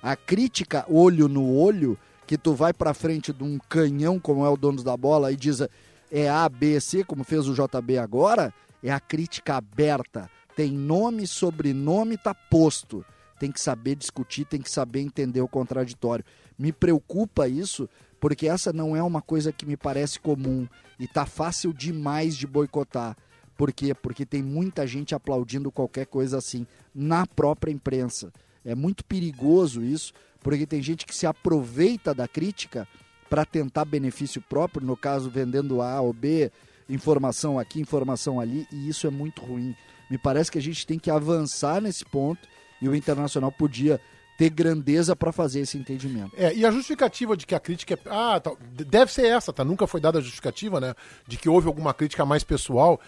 A 0.00 0.14
crítica 0.14 0.86
olho 0.88 1.26
no 1.26 1.52
olho, 1.52 1.98
que 2.24 2.38
tu 2.38 2.54
vai 2.54 2.72
pra 2.72 2.94
frente 2.94 3.32
de 3.32 3.42
um 3.42 3.58
canhão 3.68 4.20
como 4.20 4.46
é 4.46 4.48
o 4.48 4.56
dono 4.56 4.82
da 4.84 4.96
bola 4.96 5.32
e 5.32 5.36
diz 5.36 5.60
é 6.08 6.28
A, 6.28 6.48
B, 6.48 6.80
C, 6.80 7.02
como 7.02 7.24
fez 7.24 7.48
o 7.48 7.52
JB 7.52 7.98
agora, 7.98 8.54
é 8.80 8.92
a 8.92 9.00
crítica 9.00 9.56
aberta. 9.56 10.30
Tem 10.54 10.70
nome, 10.70 11.26
sobrenome, 11.26 12.16
tá 12.16 12.32
posto. 12.32 13.04
Tem 13.44 13.52
que 13.52 13.60
saber 13.60 13.94
discutir, 13.94 14.46
tem 14.46 14.62
que 14.62 14.70
saber 14.70 15.00
entender 15.00 15.42
o 15.42 15.46
contraditório. 15.46 16.24
Me 16.58 16.72
preocupa 16.72 17.46
isso, 17.46 17.86
porque 18.18 18.48
essa 18.48 18.72
não 18.72 18.96
é 18.96 19.02
uma 19.02 19.20
coisa 19.20 19.52
que 19.52 19.66
me 19.66 19.76
parece 19.76 20.18
comum 20.18 20.66
e 20.98 21.06
tá 21.06 21.26
fácil 21.26 21.70
demais 21.70 22.38
de 22.38 22.46
boicotar. 22.46 23.14
Por 23.54 23.70
quê? 23.70 23.92
Porque 23.92 24.24
tem 24.24 24.42
muita 24.42 24.86
gente 24.86 25.14
aplaudindo 25.14 25.70
qualquer 25.70 26.06
coisa 26.06 26.38
assim 26.38 26.66
na 26.94 27.26
própria 27.26 27.70
imprensa. 27.70 28.32
É 28.64 28.74
muito 28.74 29.04
perigoso 29.04 29.82
isso, 29.82 30.14
porque 30.40 30.66
tem 30.66 30.80
gente 30.80 31.04
que 31.04 31.14
se 31.14 31.26
aproveita 31.26 32.14
da 32.14 32.26
crítica 32.26 32.88
para 33.28 33.44
tentar 33.44 33.84
benefício 33.84 34.40
próprio, 34.40 34.86
no 34.86 34.96
caso 34.96 35.28
vendendo 35.28 35.82
A 35.82 36.00
ou 36.00 36.14
B, 36.14 36.50
informação 36.88 37.58
aqui, 37.58 37.78
informação 37.78 38.40
ali, 38.40 38.66
e 38.72 38.88
isso 38.88 39.06
é 39.06 39.10
muito 39.10 39.42
ruim. 39.42 39.76
Me 40.10 40.16
parece 40.16 40.50
que 40.50 40.56
a 40.56 40.62
gente 40.62 40.86
tem 40.86 40.98
que 40.98 41.10
avançar 41.10 41.82
nesse 41.82 42.06
ponto 42.06 42.53
e 42.84 42.88
o 42.88 42.94
Internacional 42.94 43.50
podia 43.50 44.00
ter 44.36 44.50
grandeza 44.50 45.14
para 45.14 45.32
fazer 45.32 45.60
esse 45.60 45.78
entendimento. 45.78 46.32
É, 46.36 46.52
e 46.54 46.66
a 46.66 46.70
justificativa 46.70 47.36
de 47.36 47.46
que 47.46 47.54
a 47.54 47.60
crítica 47.60 47.94
é. 47.94 47.98
Ah, 48.06 48.40
tá, 48.40 48.52
deve 48.70 49.12
ser 49.12 49.26
essa, 49.26 49.52
tá? 49.52 49.64
Nunca 49.64 49.86
foi 49.86 50.00
dada 50.00 50.18
a 50.18 50.22
justificativa, 50.22 50.80
né? 50.80 50.94
De 51.26 51.36
que 51.36 51.48
houve 51.48 51.66
alguma 51.66 51.94
crítica 51.94 52.24
mais 52.24 52.42
pessoal. 52.42 53.00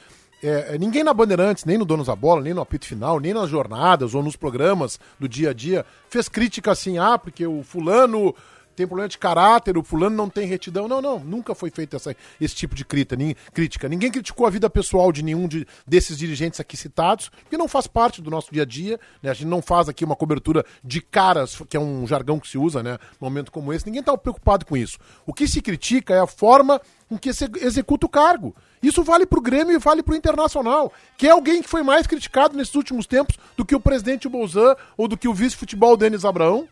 É, 0.42 0.74
é, 0.74 0.78
ninguém 0.78 1.02
na 1.02 1.14
Bandeirantes, 1.14 1.64
nem 1.64 1.78
no 1.78 1.84
Donos 1.84 2.06
da 2.06 2.14
Bola, 2.14 2.42
nem 2.42 2.54
no 2.54 2.60
apito 2.60 2.86
final, 2.86 3.18
nem 3.18 3.34
nas 3.34 3.48
jornadas 3.48 4.14
ou 4.14 4.22
nos 4.22 4.36
programas 4.36 5.00
do 5.18 5.28
dia 5.28 5.50
a 5.50 5.52
dia, 5.52 5.84
fez 6.08 6.28
crítica 6.28 6.72
assim, 6.72 6.98
ah, 6.98 7.18
porque 7.18 7.46
o 7.46 7.62
fulano 7.62 8.34
tem 8.76 8.86
problema 8.86 9.08
de 9.08 9.18
caráter, 9.18 9.76
o 9.78 9.82
fulano 9.82 10.14
não 10.14 10.28
tem 10.28 10.46
retidão. 10.46 10.86
Não, 10.86 11.00
não, 11.00 11.18
nunca 11.18 11.54
foi 11.54 11.70
feito 11.70 11.96
essa, 11.96 12.14
esse 12.40 12.54
tipo 12.54 12.74
de 12.74 12.84
crítica, 12.84 13.16
nin- 13.16 13.34
crítica. 13.52 13.88
Ninguém 13.88 14.10
criticou 14.10 14.46
a 14.46 14.50
vida 14.50 14.68
pessoal 14.68 15.10
de 15.10 15.22
nenhum 15.22 15.48
de- 15.48 15.66
desses 15.86 16.16
dirigentes 16.16 16.60
aqui 16.60 16.76
citados, 16.76 17.30
porque 17.42 17.56
não 17.56 17.66
faz 17.66 17.86
parte 17.86 18.20
do 18.20 18.30
nosso 18.30 18.52
dia 18.52 18.62
a 18.62 18.66
dia. 18.66 19.00
Né? 19.22 19.30
A 19.30 19.34
gente 19.34 19.48
não 19.48 19.62
faz 19.62 19.88
aqui 19.88 20.04
uma 20.04 20.14
cobertura 20.14 20.64
de 20.84 21.00
caras, 21.00 21.60
que 21.68 21.76
é 21.76 21.80
um 21.80 22.06
jargão 22.06 22.38
que 22.38 22.48
se 22.48 22.58
usa, 22.58 22.82
né? 22.82 22.98
Num 23.20 23.26
momento 23.28 23.50
como 23.50 23.72
esse. 23.72 23.86
Ninguém 23.86 24.00
está 24.00 24.16
preocupado 24.16 24.66
com 24.66 24.76
isso. 24.76 24.98
O 25.24 25.32
que 25.32 25.48
se 25.48 25.60
critica 25.62 26.14
é 26.14 26.20
a 26.20 26.26
forma 26.26 26.80
com 27.08 27.16
que 27.16 27.32
se 27.32 27.48
executa 27.60 28.06
o 28.06 28.08
cargo. 28.08 28.54
Isso 28.82 29.02
vale 29.02 29.24
para 29.26 29.38
o 29.38 29.42
Grêmio 29.42 29.74
e 29.74 29.78
vale 29.78 30.02
para 30.02 30.12
o 30.12 30.16
Internacional, 30.16 30.92
que 31.16 31.26
é 31.26 31.30
alguém 31.30 31.62
que 31.62 31.68
foi 31.68 31.82
mais 31.82 32.06
criticado 32.06 32.56
nesses 32.56 32.74
últimos 32.74 33.06
tempos 33.06 33.36
do 33.56 33.64
que 33.64 33.74
o 33.74 33.80
presidente 33.80 34.28
Bolzan 34.28 34.76
ou 34.96 35.08
do 35.08 35.16
que 35.16 35.26
o 35.28 35.32
vice-futebol 35.34 35.96
Denis 35.96 36.24
Abraão. 36.24 36.68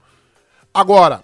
Agora, 0.72 1.22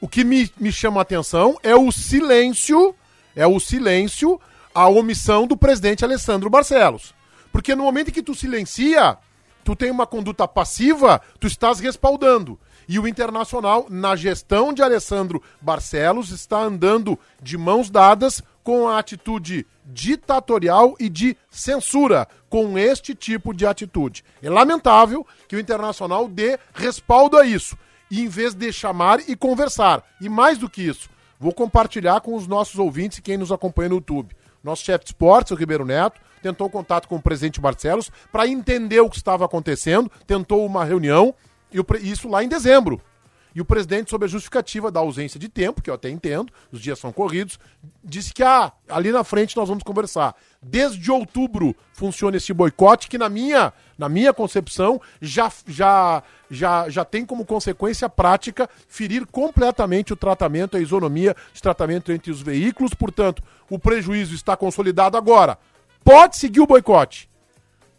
o 0.00 0.08
que 0.08 0.24
me, 0.24 0.50
me 0.58 0.70
chama 0.70 1.00
a 1.00 1.02
atenção 1.02 1.58
é 1.62 1.74
o 1.74 1.90
silêncio, 1.90 2.94
é 3.34 3.46
o 3.46 3.58
silêncio, 3.58 4.40
a 4.74 4.88
omissão 4.88 5.46
do 5.46 5.56
presidente 5.56 6.04
Alessandro 6.04 6.48
Barcelos. 6.48 7.14
Porque 7.50 7.74
no 7.74 7.84
momento 7.84 8.08
em 8.08 8.12
que 8.12 8.22
tu 8.22 8.34
silencia, 8.34 9.18
tu 9.64 9.74
tem 9.74 9.90
uma 9.90 10.06
conduta 10.06 10.46
passiva, 10.46 11.20
tu 11.40 11.46
estás 11.46 11.80
respaldando. 11.80 12.58
E 12.88 12.98
o 12.98 13.06
Internacional, 13.06 13.86
na 13.90 14.16
gestão 14.16 14.72
de 14.72 14.82
Alessandro 14.82 15.42
Barcelos, 15.60 16.30
está 16.30 16.58
andando 16.58 17.18
de 17.42 17.58
mãos 17.58 17.90
dadas 17.90 18.42
com 18.62 18.88
a 18.88 18.98
atitude 18.98 19.66
ditatorial 19.84 20.94
e 20.98 21.08
de 21.08 21.36
censura 21.50 22.28
com 22.48 22.78
este 22.78 23.14
tipo 23.14 23.52
de 23.52 23.66
atitude. 23.66 24.24
É 24.42 24.48
lamentável 24.48 25.26
que 25.48 25.56
o 25.56 25.60
Internacional 25.60 26.28
dê 26.28 26.58
respaldo 26.72 27.36
a 27.36 27.44
isso 27.44 27.76
e 28.10 28.22
em 28.22 28.28
vez 28.28 28.54
de 28.54 28.72
chamar 28.72 29.20
e 29.28 29.36
conversar. 29.36 30.02
E 30.20 30.28
mais 30.28 30.58
do 30.58 30.68
que 30.68 30.82
isso, 30.82 31.08
vou 31.38 31.52
compartilhar 31.52 32.20
com 32.20 32.34
os 32.34 32.46
nossos 32.46 32.78
ouvintes 32.78 33.18
e 33.18 33.22
quem 33.22 33.36
nos 33.36 33.52
acompanha 33.52 33.90
no 33.90 33.96
YouTube. 33.96 34.34
Nosso 34.62 34.84
chefe 34.84 35.04
de 35.04 35.10
esportes, 35.10 35.52
o 35.52 35.54
Ribeiro 35.54 35.84
Neto, 35.84 36.20
tentou 36.42 36.68
contato 36.68 37.08
com 37.08 37.16
o 37.16 37.22
presidente 37.22 37.60
Barcelos 37.60 38.10
para 38.32 38.46
entender 38.46 39.00
o 39.00 39.10
que 39.10 39.16
estava 39.16 39.44
acontecendo, 39.44 40.10
tentou 40.26 40.64
uma 40.64 40.84
reunião, 40.84 41.34
e 41.72 41.80
isso 42.10 42.28
lá 42.28 42.42
em 42.42 42.48
dezembro. 42.48 43.00
E 43.58 43.60
o 43.60 43.64
presidente, 43.64 44.08
sob 44.08 44.24
a 44.24 44.28
justificativa 44.28 44.88
da 44.88 45.00
ausência 45.00 45.36
de 45.40 45.48
tempo, 45.48 45.82
que 45.82 45.90
eu 45.90 45.94
até 45.94 46.08
entendo, 46.08 46.52
os 46.70 46.80
dias 46.80 46.96
são 46.96 47.10
corridos, 47.10 47.58
disse 48.04 48.32
que 48.32 48.44
ah, 48.44 48.70
ali 48.88 49.10
na 49.10 49.24
frente 49.24 49.56
nós 49.56 49.68
vamos 49.68 49.82
conversar. 49.82 50.36
Desde 50.62 51.10
outubro 51.10 51.74
funciona 51.92 52.36
esse 52.36 52.52
boicote, 52.52 53.08
que 53.08 53.18
na 53.18 53.28
minha, 53.28 53.72
na 53.98 54.08
minha 54.08 54.32
concepção 54.32 55.00
já, 55.20 55.50
já, 55.66 56.22
já, 56.48 56.88
já 56.88 57.04
tem 57.04 57.26
como 57.26 57.44
consequência 57.44 58.08
prática 58.08 58.70
ferir 58.86 59.26
completamente 59.26 60.12
o 60.12 60.16
tratamento, 60.16 60.76
a 60.76 60.80
isonomia 60.80 61.34
de 61.52 61.60
tratamento 61.60 62.12
entre 62.12 62.30
os 62.30 62.40
veículos. 62.40 62.94
Portanto, 62.94 63.42
o 63.68 63.76
prejuízo 63.76 64.36
está 64.36 64.56
consolidado 64.56 65.16
agora. 65.16 65.58
Pode 66.04 66.36
seguir 66.36 66.60
o 66.60 66.66
boicote. 66.66 67.28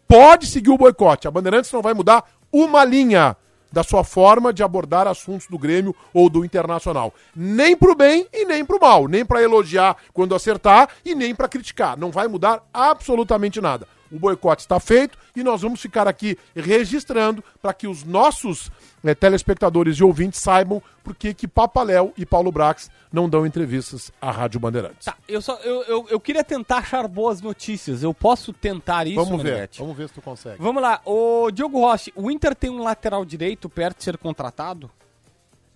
Pode 0.08 0.48
seguir 0.48 0.70
o 0.70 0.78
boicote. 0.78 1.28
A 1.28 1.32
Bandeirantes 1.32 1.70
não 1.70 1.82
vai 1.82 1.94
mudar 1.94 2.24
uma 2.50 2.86
linha 2.86 3.36
da 3.72 3.84
sua 3.84 4.04
forma 4.04 4.52
de 4.52 4.64
abordar 4.64 5.08
assuntos 5.08 5.48
do 5.48 5.58
Grêmio 5.58 5.96
ou 6.14 6.30
do 6.30 6.44
Internacional. 6.44 7.14
Nem 7.36 7.76
pro 7.76 7.96
bem 7.96 8.28
e 8.34 8.46
nem 8.46 8.66
pro 8.66 8.80
mal. 8.80 9.08
Nem 9.08 9.26
para 9.26 9.42
elogiar 9.42 9.98
quando 10.14 10.36
acertar 10.36 10.90
e 11.06 11.14
nem 11.14 11.36
para 11.36 11.48
criticar. 11.48 11.98
Não 11.98 12.12
vai 12.12 12.28
mudar 12.28 12.64
absolutamente 12.74 13.62
nada. 13.62 13.88
O 14.12 14.20
boicote 14.20 14.62
está 14.62 14.80
feito 14.80 15.18
e 15.36 15.44
nós 15.44 15.62
vamos 15.62 15.82
ficar 15.82 16.08
aqui 16.08 16.38
registrando 16.56 17.44
para 17.62 17.74
que 17.74 17.88
os 17.88 18.04
nossos 18.04 18.72
eh, 19.04 19.16
telespectadores 19.16 19.98
e 19.98 20.04
ouvintes 20.04 20.40
saibam 20.40 20.82
por 21.04 21.16
que 21.16 21.34
que 21.34 21.48
Papaléu 21.48 22.14
e 22.18 22.26
Paulo 22.26 22.52
Brax 22.52 22.90
não 23.12 23.30
dão 23.30 23.46
entrevistas 23.46 24.12
à 24.22 24.32
Rádio 24.32 24.60
Bandeirantes. 24.60 25.06
Tá, 25.06 25.16
eu, 25.28 25.42
só, 25.42 25.56
eu, 25.58 25.84
eu, 25.84 26.08
eu 26.10 26.20
queria 26.20 26.44
tentar 26.44 26.78
achar 26.78 27.08
boas 27.08 27.42
notícias. 27.42 28.04
Eu 28.04 28.14
posso 28.14 28.54
tentar 28.54 29.08
isso, 29.08 29.16
vamos 29.16 29.42
ver, 29.42 29.52
Meneghetti? 29.52 29.80
vamos 29.80 29.98
ver 29.98 30.08
se 30.08 30.14
tu 30.14 30.22
consegue. 30.22 30.62
Vamos 30.62 30.82
lá, 30.82 31.02
o 31.06 31.50
Diogo 31.52 31.80
Rossi, 31.80 32.12
o 32.16 32.30
Inter 32.30 32.56
tem 32.56 32.70
um 32.70 32.84
lateral 32.84 33.24
direito 33.26 33.70
perto 33.70 33.98
de 33.98 34.04
ser 34.04 34.18
contratado? 34.18 34.90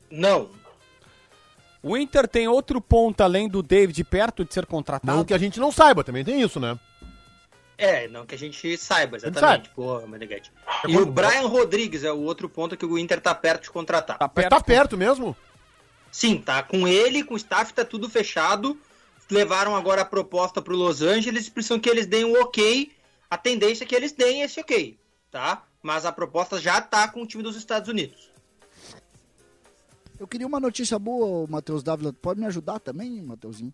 Não. 0.10 0.50
O 1.82 1.98
Inter 1.98 2.28
tem 2.28 2.48
outro 2.48 2.80
ponto 2.80 3.22
além 3.22 3.50
do 3.50 3.62
David 3.62 4.02
perto 4.06 4.46
de 4.46 4.54
ser 4.54 4.66
contratado? 4.66 5.18
Não 5.18 5.26
que 5.26 5.34
a 5.34 5.38
gente 5.38 5.60
não 5.60 5.70
saiba, 5.70 6.04
também 6.04 6.24
tem 6.24 6.42
isso, 6.42 6.58
né? 6.60 6.80
É, 7.84 8.08
não 8.08 8.26
que 8.26 8.34
a 8.34 8.38
gente 8.38 8.78
saiba, 8.78 9.18
exatamente. 9.18 9.70
Porra, 9.72 10.08
Meneghetti. 10.08 10.50
E 10.88 10.98
o 10.98 11.06
Brian 11.06 11.48
Rodrigues 11.48 12.06
é 12.06 12.14
o 12.14 12.22
outro 12.22 12.48
ponto 12.48 12.78
que 12.78 12.86
o 12.86 12.98
Inter 12.98 13.20
tá 13.20 13.36
perto 13.36 13.64
de 13.64 13.72
contratar. 13.72 14.18
Tá 14.18 14.32
Mas 14.34 14.48
tá 14.48 14.62
perto 14.62 14.98
mesmo? 14.98 15.36
Sim, 16.10 16.38
tá 16.38 16.64
com 16.64 16.88
ele, 16.88 17.26
com 17.26 17.34
o 17.34 17.38
staff, 17.38 17.74
tá 17.74 17.84
tudo 17.84 18.10
fechado. 18.10 18.80
Levaram 19.30 19.76
agora 19.76 20.04
a 20.04 20.06
proposta 20.06 20.62
pro 20.62 20.78
Los 20.78 21.02
Angeles, 21.02 21.50
precisam 21.50 21.78
que 21.78 21.90
eles 21.90 22.06
deem 22.06 22.24
um 22.24 22.40
ok. 22.40 22.90
A 23.30 23.38
tendência 23.38 23.84
é 23.84 23.88
que 23.88 23.96
eles 23.96 24.14
deem 24.14 24.44
esse 24.44 24.62
ok, 24.62 24.98
tá? 25.30 25.66
Mas 25.82 26.06
a 26.06 26.12
proposta 26.14 26.62
já 26.62 26.80
tá 26.80 27.06
com 27.10 27.24
o 27.24 27.28
time 27.28 27.44
dos 27.44 27.58
Estados 27.58 27.90
Unidos. 27.90 28.32
Eu 30.18 30.26
queria 30.26 30.48
uma 30.48 30.60
notícia 30.62 30.98
boa, 30.98 31.26
o 31.26 31.52
Matheus 31.52 31.84
Dávila. 31.84 32.14
Pode 32.14 32.40
me 32.40 32.46
ajudar 32.46 32.80
também, 32.80 33.22
Matheusinho? 33.22 33.74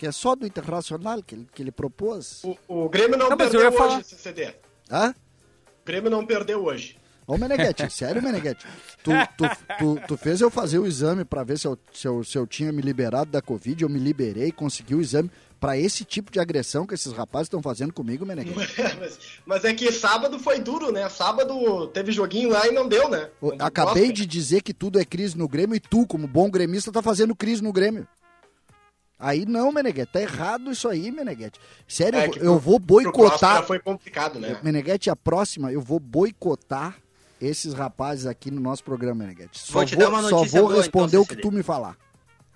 Que 0.00 0.06
é 0.06 0.12
só 0.12 0.34
do 0.34 0.46
Internacional 0.46 1.22
que 1.22 1.34
ele, 1.34 1.46
que 1.54 1.62
ele 1.62 1.70
propôs. 1.70 2.42
O, 2.42 2.56
o 2.66 2.88
Grêmio 2.88 3.18
não, 3.18 3.28
Não, 3.28 3.36
perdeu 3.36 3.68
hoje, 3.68 3.76
falar- 3.76 4.02
CCD. 4.02 4.54
Hã? 4.90 5.10
O 5.10 5.84
Grêmio 5.84 6.10
não 6.10 6.24
perdeu 6.24 6.64
hoje. 6.64 6.96
Ô, 7.26 7.36
Meneghete, 7.36 7.86
sério, 7.92 8.22
Meneghete? 8.22 8.66
Tu, 9.04 9.10
tu, 9.36 9.44
tu, 9.78 10.00
tu 10.08 10.16
fez 10.16 10.40
eu 10.40 10.50
fazer 10.50 10.78
o 10.78 10.86
exame 10.86 11.22
pra 11.22 11.44
ver 11.44 11.58
se 11.58 11.66
eu, 11.66 11.78
se, 11.92 12.08
eu, 12.08 12.24
se 12.24 12.38
eu 12.38 12.46
tinha 12.46 12.72
me 12.72 12.80
liberado 12.80 13.30
da 13.30 13.42
Covid, 13.42 13.82
eu 13.82 13.90
me 13.90 13.98
liberei, 13.98 14.50
consegui 14.50 14.94
o 14.94 15.02
exame 15.02 15.30
pra 15.60 15.76
esse 15.76 16.02
tipo 16.02 16.32
de 16.32 16.40
agressão 16.40 16.86
que 16.86 16.94
esses 16.94 17.12
rapazes 17.12 17.48
estão 17.48 17.60
fazendo 17.60 17.92
comigo, 17.92 18.24
Meneghete. 18.24 18.56
mas, 18.98 19.18
mas 19.44 19.64
é 19.66 19.74
que 19.74 19.92
sábado 19.92 20.38
foi 20.38 20.60
duro, 20.60 20.90
né? 20.90 21.06
Sábado 21.10 21.88
teve 21.88 22.10
joguinho 22.10 22.48
lá 22.48 22.66
e 22.66 22.72
não 22.72 22.88
deu, 22.88 23.06
né? 23.10 23.28
Não 23.42 23.50
deu 23.50 23.66
Acabei 23.66 24.10
de 24.12 24.24
dizer 24.24 24.62
que 24.62 24.72
tudo 24.72 24.98
é 24.98 25.04
crise 25.04 25.36
no 25.36 25.46
Grêmio 25.46 25.76
e 25.76 25.80
tu, 25.80 26.06
como 26.06 26.26
bom 26.26 26.50
gremista, 26.50 26.90
tá 26.90 27.02
fazendo 27.02 27.36
crise 27.36 27.62
no 27.62 27.70
Grêmio. 27.70 28.08
Aí 29.22 29.44
não, 29.44 29.70
Meneghete, 29.70 30.10
tá 30.12 30.20
errado 30.22 30.70
isso 30.72 30.88
aí, 30.88 31.10
Meneghete. 31.12 31.60
Sério, 31.86 32.18
É 32.18 32.26
eu, 32.26 32.30
pro- 32.30 32.58
vou 32.58 32.80
pro 32.80 33.02
próximo 33.02 33.12
já 33.12 33.28
boicotar. 33.28 33.62
foi 33.66 33.78
complicado, 33.78 34.40
né? 34.40 34.58
Meneghete, 34.62 35.10
a 35.10 35.14
próxima 35.16 35.70
eu 35.70 35.80
vou 35.82 36.00
boicotar 36.00 36.96
esses 37.38 37.74
rapazes 37.74 38.24
aqui 38.26 38.50
no 38.50 38.60
nosso 38.60 38.82
programa, 38.82 39.24
Meneghete. 39.24 39.58
Só 39.58 39.74
Vou 39.74 39.84
te 39.84 39.94
vou, 39.94 40.04
dar 40.04 40.10
uma 40.10 40.22
só 40.28 40.42
vou 40.44 40.62
boa, 40.68 40.76
responder 40.76 41.08
então, 41.18 41.22
o 41.22 41.26
que 41.26 41.36
tu 41.36 41.52
me 41.52 41.62
falar. 41.62 41.96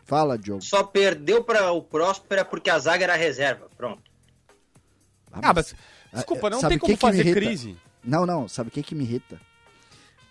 Fala, 0.04 0.38
Diogo. 0.38 0.62
Só 0.62 0.82
perdeu 0.82 1.44
para 1.44 1.70
o 1.72 1.82
Próspera 1.82 2.44
porque 2.44 2.70
a 2.70 2.78
zaga 2.78 3.04
era 3.04 3.14
reserva. 3.16 3.68
Pronto. 3.76 4.02
Ah, 5.32 5.52
mas, 5.54 5.74
desculpa, 6.12 6.48
não 6.48 6.60
sabe 6.60 6.74
tem 6.74 6.78
como 6.78 6.94
que 6.94 7.00
fazer 7.00 7.34
crise. 7.34 7.76
Não, 8.02 8.24
não, 8.26 8.46
sabe 8.48 8.68
o 8.68 8.72
que 8.72 8.82
que 8.82 8.94
me 8.94 9.04
irrita? 9.04 9.40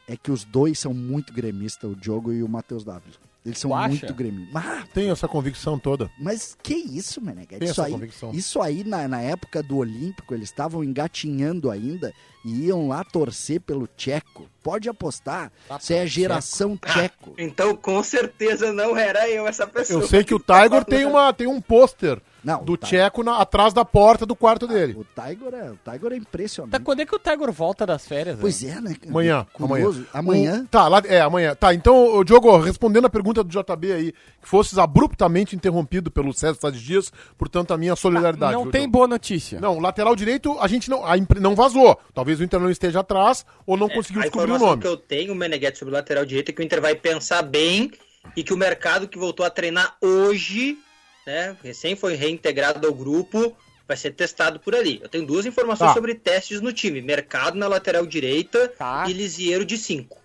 É 0.08 0.16
que 0.16 0.32
os 0.32 0.44
dois 0.44 0.80
são 0.80 0.94
muito 0.94 1.34
gremistas, 1.34 1.92
o 1.92 1.96
Diogo 1.96 2.32
e 2.32 2.42
o 2.44 2.48
Matheus 2.48 2.84
Dávila. 2.84 3.16
Eles 3.46 3.60
são 3.60 3.76
acha? 3.76 3.90
muito 3.90 4.14
gremistas. 4.14 4.56
Ah, 4.66 4.84
Tenho 4.94 5.12
essa 5.12 5.28
convicção 5.28 5.78
toda. 5.78 6.10
mas 6.18 6.56
que 6.64 6.74
isso, 6.74 7.20
Meneghete? 7.20 7.60
Tem 7.60 7.70
Isso 7.70 7.82
essa 7.82 7.86
aí, 7.88 7.92
convicção. 7.92 8.32
isso 8.32 8.62
aí 8.62 8.84
na, 8.86 9.06
na 9.08 9.20
época 9.22 9.62
do 9.62 9.78
Olímpico, 9.78 10.34
eles 10.34 10.48
estavam 10.50 10.82
engatinhando 10.84 11.70
ainda 11.70 12.14
e 12.46 12.66
iam 12.68 12.88
lá 12.88 13.04
torcer 13.04 13.60
pelo 13.60 13.86
Tcheco. 13.98 14.48
Pode 14.62 14.88
apostar, 14.88 15.52
Tá 15.68 15.76
isso 15.78 15.92
é 15.92 16.02
a 16.02 16.06
geração 16.06 16.78
Tcheco. 16.78 17.34
Então, 17.38 17.76
com 17.76 18.02
certeza 18.02 18.72
não 18.72 18.96
era 18.96 19.30
eu 19.30 19.46
essa 19.46 19.68
pessoa. 19.68 20.02
Eu 20.04 20.08
sei 20.08 20.24
que 20.24 20.34
o 20.34 20.40
Tiger 20.40 20.86
tem, 20.86 21.06
uma, 21.06 21.34
tem 21.34 21.48
um 21.48 21.60
pôster 21.60 22.22
Não, 22.44 22.64
do 22.64 22.74
o 22.74 22.78
Ti- 22.78 22.88
Tcheco 22.88 23.24
na- 23.24 23.38
atrás 23.38 23.74
da 23.74 23.86
porta 23.86 24.26
do 24.26 24.36
quarto 24.36 24.68
dele. 24.68 24.94
O 24.98 25.06
Tiger 25.06 25.54
é, 25.54 25.72
o 25.72 25.78
Tiger 25.84 26.12
é 26.12 26.18
impressionante. 26.18 26.72
Tá, 26.72 26.80
quando 26.80 27.00
é 27.00 27.06
que 27.06 27.16
o 27.16 27.20
Tiger 27.20 27.52
volta 27.52 27.86
das 27.86 28.06
férias? 28.06 28.38
Pois 28.40 28.62
né? 28.62 28.76
é, 28.78 28.82
né? 28.82 28.96
Amanhã, 29.08 29.46
Curioso. 29.54 30.06
amanhã. 30.14 30.50
Amanhã. 30.52 30.64
O- 30.64 30.68
tá, 30.68 30.88
lá, 30.88 31.02
é, 31.06 31.22
amanhã. 31.22 31.56
Tá, 31.56 31.74
então, 31.74 32.16
ô, 32.16 32.24
Diogo, 32.24 32.58
respondendo 32.58 33.06
a 33.06 33.10
pergunta 33.10 33.44
do 33.44 33.50
JB 33.50 33.92
aí, 33.94 34.12
que 34.42 34.48
fosses 34.50 34.78
abruptamente 34.78 35.56
interrompido 35.56 36.12
pelo 36.12 36.34
César 36.34 36.58
Sá 36.60 36.70
de 36.70 36.84
Dias, 36.84 37.12
portanto, 37.38 37.74
a 37.74 37.78
minha 37.78 37.96
solidariedade. 37.96 38.54
Não 38.54 38.70
tem 38.70 38.82
Diogo? 38.82 38.92
boa 38.92 39.08
notícia. 39.08 39.60
Não, 39.62 39.78
o 39.78 39.80
lateral 39.80 40.16
direito, 40.16 40.58
a 40.60 40.68
gente 40.68 40.90
não. 40.90 41.06
A 41.06 41.18
impre- 41.18 41.40
não 41.40 41.56
vazou. 41.56 41.98
Talvez 42.14 42.40
o 42.40 42.44
Inter 42.44 42.60
não 42.60 42.70
esteja 42.70 43.00
atrás 43.00 43.46
ou 43.66 43.78
não 43.78 43.88
conseguiu 43.88 44.22
a 44.22 44.26
descobrir 44.26 44.52
o 44.52 44.56
informação 44.56 44.68
nome. 44.72 44.82
que 44.82 44.88
eu 44.88 44.98
tenho, 44.98 45.34
Meneghetti, 45.34 45.80
sobre 45.80 45.94
o 45.94 45.98
lateral 45.98 46.26
direito 46.26 46.50
é 46.50 46.52
que 46.54 46.62
o 46.62 46.66
Inter 46.66 46.82
vai 46.82 46.94
pensar 46.96 47.42
bem 47.42 47.90
e 48.36 48.44
que 48.44 48.54
o 48.54 48.58
mercado 48.58 49.08
que 49.08 49.18
voltou 49.18 49.46
a 49.46 49.50
treinar 49.50 49.96
hoje, 50.02 50.78
né, 51.26 51.56
recém 51.64 51.96
foi 51.96 52.16
reintegrado 52.16 52.86
ao 52.88 52.94
grupo, 52.94 53.56
vai 53.88 53.98
ser 53.98 54.12
testado 54.12 54.60
por 54.60 54.76
ali. 54.76 55.00
Eu 55.02 55.10
tenho 55.10 55.26
duas 55.26 55.46
informações 55.46 55.90
Tá. 55.90 55.94
sobre 55.94 56.16
testes 56.16 56.62
no 56.62 56.72
time. 56.74 57.02
Mercado 57.02 57.58
na 57.58 57.68
lateral 57.68 58.06
direita 58.06 58.68
Tá. 58.70 59.06
e 59.08 59.14
Lisieiro 59.14 59.66
de 59.66 59.78
5. 59.78 60.18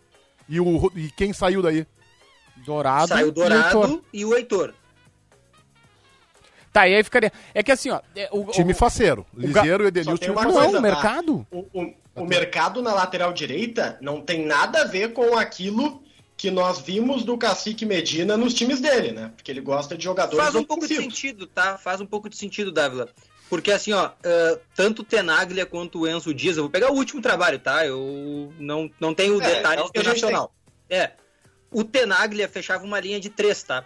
E, 0.48 0.58
o, 0.60 0.90
e 0.96 1.10
quem 1.10 1.32
saiu 1.32 1.60
daí? 1.62 1.86
Dourado. 2.64 3.08
Saiu 3.08 3.26
e 3.26 3.28
Heitor. 3.28 3.48
Dourado 3.48 4.04
e 4.12 4.24
o 4.24 4.34
Heitor. 4.34 4.74
Tá, 6.72 6.86
e 6.88 6.94
aí 6.94 7.02
ficaria. 7.02 7.32
É 7.54 7.62
que 7.62 7.72
assim, 7.72 7.90
ó. 7.90 8.00
é, 8.14 8.28
o, 8.30 8.44
Time 8.46 8.72
o, 8.72 8.76
faceiro. 8.76 9.26
Liseiro 9.34 9.84
e 9.84 9.88
Edenilson, 9.88 10.16
time 10.18 10.34
Não, 10.34 10.42
coisa, 10.52 10.68
o 10.68 10.72
tá? 10.72 10.80
mercado. 10.80 11.46
O, 11.50 11.58
o- 11.72 11.94
o 12.14 12.24
mercado 12.26 12.82
na 12.82 12.92
lateral 12.92 13.32
direita 13.32 13.96
não 14.00 14.20
tem 14.20 14.44
nada 14.44 14.82
a 14.82 14.84
ver 14.84 15.12
com 15.12 15.36
aquilo 15.38 16.02
que 16.38 16.52
nós 16.52 16.78
vimos 16.78 17.24
do 17.24 17.36
Cacique 17.36 17.84
Medina 17.84 18.36
nos 18.36 18.54
times 18.54 18.80
dele, 18.80 19.10
né? 19.10 19.32
Porque 19.34 19.50
ele 19.50 19.60
gosta 19.60 19.98
de 19.98 20.04
jogadores 20.04 20.38
Faz 20.38 20.54
um 20.54 20.62
pouco 20.62 20.86
de 20.86 20.94
sentido, 20.94 21.48
tá? 21.48 21.76
Faz 21.76 22.00
um 22.00 22.06
pouco 22.06 22.28
de 22.28 22.36
sentido, 22.36 22.70
Dávila. 22.70 23.08
Porque 23.50 23.72
assim, 23.72 23.92
ó, 23.92 24.12
ah, 24.22 24.58
tanto 24.72 25.02
o 25.02 25.04
Tenaglia 25.04 25.66
quanto 25.66 26.00
o 26.00 26.08
Enzo 26.08 26.32
Dias, 26.32 26.56
eu 26.56 26.62
vou 26.62 26.70
pegar 26.70 26.92
o 26.92 26.94
último 26.94 27.20
trabalho, 27.20 27.58
tá? 27.58 27.84
Eu 27.84 28.52
não, 28.56 28.88
não 29.00 29.12
tenho 29.12 29.42
É, 29.42 29.56
detalhes 29.56 29.84
é 29.84 29.88
internacional. 29.88 30.54
É. 30.88 31.10
O 31.72 31.82
Tenaglia 31.82 32.48
fechava 32.48 32.84
uma 32.84 33.00
linha 33.00 33.18
de 33.18 33.30
três, 33.30 33.64
tá? 33.64 33.84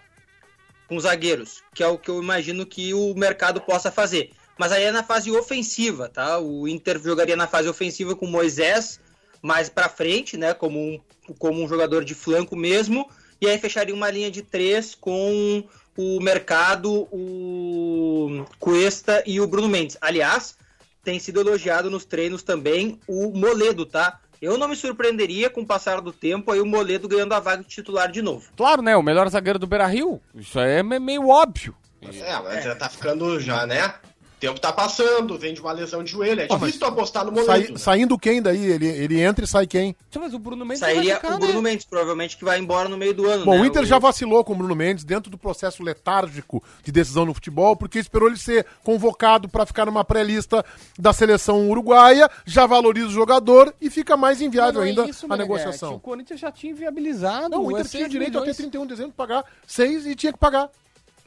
Com 0.87 1.01
zagueiros, 1.01 1.63
que 1.75 1.83
é 1.83 1.87
o 1.87 1.97
que 1.97 2.11
eu 2.11 2.23
imagino 2.23 2.67
que 2.67 2.93
o 2.93 3.15
mercado 3.15 3.63
possa 3.63 3.91
fazer. 3.91 4.31
Mas 4.59 4.73
aí 4.73 4.85
é 4.85 4.93
na 4.93 5.03
fase 5.03 5.31
ofensiva, 5.31 6.07
tá? 6.07 6.39
O 6.39 6.69
Inter 6.69 7.01
jogaria 7.03 7.35
na 7.35 7.47
fase 7.47 7.67
ofensiva 7.67 8.15
com 8.15 8.27
Moisés 8.27 9.01
mais 9.41 9.71
pra 9.71 9.89
frente, 9.89 10.37
né? 10.37 10.53
Como 10.53 10.79
um, 10.79 11.01
como 11.39 11.63
um 11.63 11.69
jogador 11.69 12.05
de 12.05 12.15
flanco 12.15 12.57
mesmo. 12.57 13.09
E 13.41 13.49
aí 13.49 13.59
fecharia 13.59 13.95
uma 13.95 14.11
linha 14.11 14.31
de 14.31 14.43
três 14.43 14.95
com 14.95 15.65
o 15.97 16.21
Mercado, 16.21 17.09
o 17.13 18.45
Cuesta 18.59 19.23
e 19.27 19.41
o 19.41 19.47
Bruno 19.47 19.69
Mendes. 19.69 19.97
Aliás, 20.01 20.57
tem 21.05 21.19
sido 21.19 21.41
elogiado 21.41 21.91
nos 21.91 22.05
treinos 22.05 22.43
também 22.43 22.99
o 23.07 23.31
Moledo, 23.37 23.85
tá? 23.85 24.21
Eu 24.41 24.59
não 24.59 24.67
me 24.69 24.75
surpreenderia 24.77 25.49
com 25.51 25.61
o 25.63 25.67
passar 25.67 26.01
do 26.01 26.13
tempo 26.13 26.51
aí 26.51 26.61
o 26.61 26.67
Moledo 26.67 27.07
ganhando 27.09 27.33
a 27.33 27.41
vaga 27.41 27.63
de 27.63 27.69
titular 27.69 28.11
de 28.11 28.23
novo. 28.23 28.49
Claro, 28.57 28.83
né? 28.83 28.97
O 28.97 29.03
melhor 29.03 29.29
zagueiro 29.29 29.59
do 29.59 29.67
Beira 29.67 29.87
Rio. 29.87 30.21
Isso 30.35 30.59
aí 30.59 30.79
é 30.79 30.83
me- 30.83 30.99
meio 30.99 31.29
óbvio. 31.29 31.75
É, 32.03 32.37
mas 32.41 32.65
já 32.65 32.75
tá 32.75 32.89
ficando 32.89 33.39
já, 33.39 33.65
né? 33.67 33.95
O 34.43 34.45
tempo 34.45 34.59
tá 34.61 34.73
passando, 34.73 35.39
vem 35.39 35.55
de 35.55 35.61
uma 35.61 35.71
lesão 35.71 36.03
de 36.03 36.11
joelho. 36.11 36.41
É 36.41 36.49
Ó, 36.51 36.57
difícil 36.57 36.81
tu 36.81 36.87
apostar 36.87 37.25
no 37.25 37.33
Sai- 37.45 37.59
momento. 37.59 37.73
né? 37.75 37.79
saindo 37.79 38.19
quem 38.19 38.43
daí? 38.43 38.73
Ele, 38.73 38.89
ele 38.89 39.21
entra 39.21 39.45
e 39.45 39.47
sai 39.47 39.69
quem? 39.69 39.95
Mas 40.19 40.35
o 40.35 40.39
Bruno 40.41 40.65
Mendes 40.65 40.81
Sairia 40.81 41.13
vai 41.15 41.21
ficar, 41.23 41.35
o 41.37 41.39
Bruno 41.39 41.63
né? 41.63 41.71
Mendes, 41.71 41.87
provavelmente, 41.87 42.37
que 42.37 42.45
vai 42.45 42.59
embora 42.59 42.89
no 42.89 42.97
meio 42.99 43.15
do 43.15 43.25
ano. 43.31 43.45
Bom, 43.45 43.55
né? 43.55 43.61
o 43.61 43.65
Inter 43.65 43.85
já 43.85 44.01
vacilou 44.01 44.43
com 44.43 44.53
o 44.53 44.57
Bruno 44.57 44.75
Mendes 44.75 45.05
dentro 45.05 45.31
do 45.31 45.39
processo 45.39 45.81
letárgico 45.81 46.61
de 46.83 46.91
decisão 46.91 47.25
no 47.25 47.33
futebol, 47.33 47.77
porque 47.77 48.01
esperou 48.01 48.27
ele 48.29 48.37
ser 48.37 48.67
convocado 48.83 49.49
para 49.49 49.65
ficar 49.65 49.87
numa 49.87 50.05
pré-lista 50.05 50.65
da 50.99 51.13
seleção 51.13 51.71
uruguaia, 51.71 52.29
já 52.45 52.67
valoriza 52.67 53.07
o 53.07 53.13
jogador 53.13 53.73
e 53.81 53.91
fica 53.91 54.17
mais 54.17 54.41
inviável 54.41 54.83
é 54.83 54.87
ainda 54.87 55.05
isso, 55.07 55.25
a 55.27 55.29
Meneghetti. 55.29 55.57
negociação. 55.57 55.95
O 55.95 56.01
Corinthians 56.01 56.41
já 56.41 56.51
tinha 56.51 56.73
inviabilizado. 56.73 57.51
Não, 57.51 57.65
o 57.67 57.71
é 57.71 57.75
Inter 57.75 57.85
seis 57.87 57.91
tinha 57.93 58.09
direito 58.09 58.33
milhões. 58.33 58.49
até 58.51 58.55
31 58.57 58.83
de 58.83 58.89
dezembro 58.89 59.11
de 59.13 59.17
pagar 59.17 59.45
6 59.69 60.05
e 60.07 60.17
tinha 60.17 60.33
que 60.33 60.39
pagar. 60.41 60.69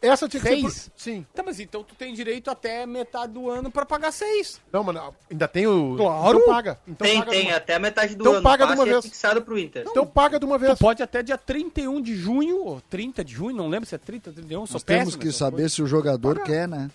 Essa 0.08 0.28
tinha 0.30 0.42
que 0.42 0.48
ser. 0.48 0.54
Seis? 0.62 0.90
por- 0.90 1.00
Sim. 1.02 1.26
Tá, 1.34 1.44
mas 1.44 1.60
então 1.60 1.84
tu 1.84 1.96
tem 1.96 2.14
direito 2.14 2.50
até 2.50 2.86
metade 2.86 3.34
do 3.34 3.50
ano 3.50 3.70
pra 3.72 3.86
pagar 3.86 4.12
seis. 4.12 4.60
Não, 4.72 4.84
mano, 4.84 5.14
ainda 5.30 5.48
tem 5.48 5.68
o. 5.68 5.96
Claro. 5.98 6.38
Então 6.40 6.54
paga. 6.54 6.80
Então 6.88 7.08
Tem, 7.08 7.20
paga 7.20 7.32
tem, 7.32 7.48
uma- 7.48 7.56
até 7.58 7.74
a 7.76 7.80
metade 7.80 8.16
do 8.16 8.22
Então 8.22 8.34
ano. 8.34 8.44
paga 8.44 8.66
de 8.68 8.74
uma 8.74 8.84
é 8.84 8.92
vez. 8.92 9.06
fixado 9.06 9.42
pro 9.42 9.58
Inter. 9.60 9.86
Então 9.90 10.06
paga 10.06 10.40
de 10.40 10.46
uma 10.46 10.58
vez. 10.58 10.74
Tu 10.74 10.80
pode 10.80 11.02
até 11.04 11.22
dia 11.24 11.38
31 11.38 12.02
de 12.02 12.16
junho, 12.16 12.64
ou 12.66 12.82
30 12.82 13.24
de 13.24 13.34
junho, 13.34 13.56
não 13.56 13.68
lembro 13.68 13.88
se 13.88 13.96
é 13.96 13.98
30, 13.98 14.32
31, 14.32 14.66
sou 14.66 14.76
Nós 14.76 14.84
temos 14.84 15.04
péssimo 15.06 15.20
que 15.20 15.26
nessas 15.28 15.40
saber 15.40 15.70
se 15.70 15.82
o 15.82 15.88
jogador 15.88 16.40
quer, 16.44 16.68
né? 16.68 16.90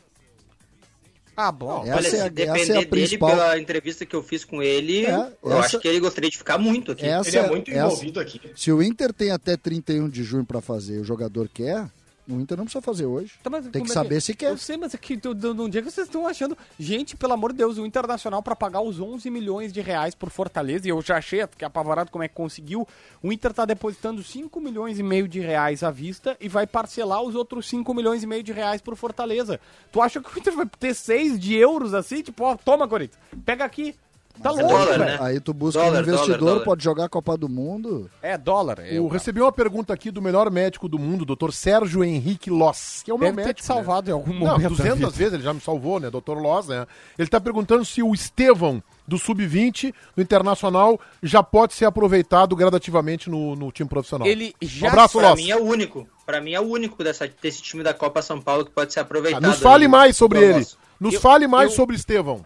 Ah, 1.37 1.51
bom. 1.51 1.85
Essa 1.87 1.95
Olha, 1.95 1.95
é 1.95 1.97
a- 1.97 2.03
se 2.11 2.17
essa 2.17 2.31
depender 2.31 2.61
é 2.73 2.77
a 2.77 2.79
dele, 2.81 2.87
principal- 2.87 3.31
pela 3.31 3.59
entrevista 3.59 4.05
que 4.05 4.15
eu 4.15 4.23
fiz 4.23 4.45
com 4.45 4.63
ele, 4.63 5.07
É, 5.07 5.33
eu 5.43 5.53
essa- 5.53 5.61
acho 5.61 5.79
que 5.81 5.89
ele 5.89 5.99
gostaria 5.99 6.29
de 6.29 6.37
ficar 6.37 6.59
muito 6.59 6.93
aqui. 6.93 7.07
Essa, 7.07 7.29
Ele 7.31 7.39
é 7.39 7.49
muito 7.49 7.71
essa- 7.71 7.81
envolvido 7.81 8.21
aqui. 8.21 8.41
Se 8.55 8.71
o 8.71 8.83
Inter 8.83 9.11
tem 9.13 9.31
até 9.31 9.57
31 9.57 10.07
de 10.09 10.23
junho 10.23 10.45
pra 10.45 10.61
fazer 10.61 10.97
e 10.97 11.01
o 11.01 11.05
jogador 11.05 11.49
quer, 11.49 11.89
O 12.31 12.41
Inter 12.41 12.57
não 12.57 12.65
precisa 12.65 12.83
fazer 12.83 13.07
hoje. 13.07 13.33
Tá, 13.43 13.51
Tem 13.63 13.83
que 13.83 13.91
é 13.91 13.95
saber 13.95 14.21
se 14.21 14.35
quer. 14.35 14.51
Eu 14.51 14.59
sei, 14.59 14.77
mas 14.77 14.95
é 14.95 14.99
que 14.99 15.17
dia 15.17 15.83
que 15.83 15.91
vocês 15.91 16.07
estão 16.07 16.27
achando. 16.27 16.57
Gente, 16.79 17.17
pelo 17.17 17.33
amor 17.33 17.53
de 17.53 17.59
Deus, 17.59 17.79
o 17.79 17.87
Internacional 17.87 18.43
pra 18.43 18.55
pagar 18.55 18.81
os 18.81 19.01
11 19.01 19.29
milhões 19.31 19.73
de 19.73 19.81
reais 19.81 20.15
por 20.15 20.31
Fortaleza, 20.31 20.87
e 20.87 20.91
eu 20.91 21.03
já 21.03 21.17
achei 21.17 21.47
que 21.57 21.65
apavorado 21.65 22.11
como 22.11 22.25
é 22.25 22.29
que 22.29 22.35
conseguiu. 22.35 22.87
O 23.23 23.33
Inter 23.33 23.53
tá 23.53 23.65
depositando 23.65 24.23
5 24.23 24.61
milhões 24.61 24.99
e 24.99 25.03
meio 25.03 25.27
de 25.27 25.41
reais 25.41 25.83
à 25.83 25.91
vista 25.91 26.37
e 26.41 26.49
vai 26.49 26.67
parcelar 26.67 27.23
os 27.23 27.35
outros 27.35 27.69
5 27.69 27.93
milhões 27.95 28.23
e 28.23 28.27
meio 28.27 28.43
de 28.43 28.53
reais 28.53 28.81
por 28.81 28.97
Fortaleza. 28.97 29.61
Tu 29.91 30.01
acha 30.01 30.21
que 30.21 30.35
o 30.35 30.39
Inter 30.39 30.55
vai 30.55 30.67
ter 30.79 30.95
6 30.95 31.39
de 31.39 31.55
euros 31.55 31.95
assim? 31.95 32.23
Tipo, 32.23 32.45
ó, 32.45 32.57
toma, 32.57 32.89
Corinthians, 32.89 33.21
pega 33.45 33.65
aqui. 33.65 33.95
Tá 34.43 34.51
é 34.51 34.53
louco, 34.53 34.69
dólar, 34.69 34.87
velho. 34.99 35.05
né? 35.05 35.19
Aí 35.21 35.41
tu 35.41 35.53
busca 35.53 35.81
Dólar, 35.83 35.99
um 35.99 36.01
investidor, 36.03 36.39
dólar, 36.39 36.53
dólar. 36.53 36.65
pode 36.65 36.85
jogar 36.85 37.05
a 37.05 37.09
Copa 37.09 37.37
do 37.37 37.49
Mundo. 37.49 38.11
É 38.23 38.39
dólar. 38.39 38.79
Eu 38.81 39.05
Eu 39.05 39.09
recebi 39.09 39.41
uma 39.41 39.53
pergunta 39.53 39.93
aqui 39.93 40.11
do 40.11 40.23
melhor 40.23 40.51
médico 40.51 40.89
do 40.89 40.99
mundo, 40.99 41.25
Dr. 41.25 41.51
Sérgio 41.53 42.03
Henrique 42.05 42.51
Loss, 42.51 43.03
que 43.05 43.11
é 43.11 43.15
o 43.15 43.19
meu 43.19 43.29
Deve 43.29 43.37
ter 43.43 43.49
médico. 43.49 43.61
te 43.61 43.67
salvado 43.67 44.09
em 44.11 44.13
algum 44.13 44.33
Não, 44.33 44.39
momento. 44.41 44.63
da 44.63 44.69
200 44.69 44.99
vida. 44.99 45.11
vezes 45.11 45.33
ele 45.35 45.43
já 45.43 45.53
me 45.53 45.61
salvou, 45.61 46.01
né? 46.01 46.11
Dr. 46.11 46.39
Loss, 46.39 46.69
né? 46.69 46.87
Ele 47.19 47.29
tá 47.29 47.41
perguntando 47.41 47.85
se 47.85 48.03
o 48.03 48.15
Estevão 48.15 48.83
do 49.07 49.19
Sub-20 49.19 49.93
do 50.17 50.23
Internacional 50.23 50.99
já 51.23 51.43
pode 51.43 51.75
ser 51.75 51.85
aproveitado 51.85 52.55
gradativamente 52.57 53.29
no, 53.29 53.55
no 53.57 53.71
time 53.73 53.89
profissional. 53.89 54.27
Ele 54.27 54.55
Um 54.63 54.67
já 54.67 54.89
abraço, 54.89 55.19
Pra 55.19 55.31
Loss. 55.31 55.41
mim 55.41 55.51
é 55.51 55.57
o 55.57 55.65
único. 55.65 56.07
Pra 56.25 56.41
mim 56.41 56.53
é 56.53 56.61
o 56.61 56.65
único 56.65 57.03
dessa, 57.03 57.29
desse 57.43 57.61
time 57.61 57.83
da 57.83 57.93
Copa 57.93 58.23
São 58.23 58.41
Paulo 58.41 58.65
que 58.65 58.71
pode 58.71 58.93
ser 58.93 59.01
Ah, 59.01 59.03
aproveitado. 59.03 59.43
nos 59.47 59.59
fale 59.61 59.89
mais 59.89 60.17
sobre 60.17 60.39
ele. 60.43 60.67
Nos 61.01 61.15
Eu- 61.15 61.21
fale 61.21 61.47
mais 61.47 61.71
eu- 61.71 61.77
sobre 61.77 61.97
Estevão. 61.97 62.45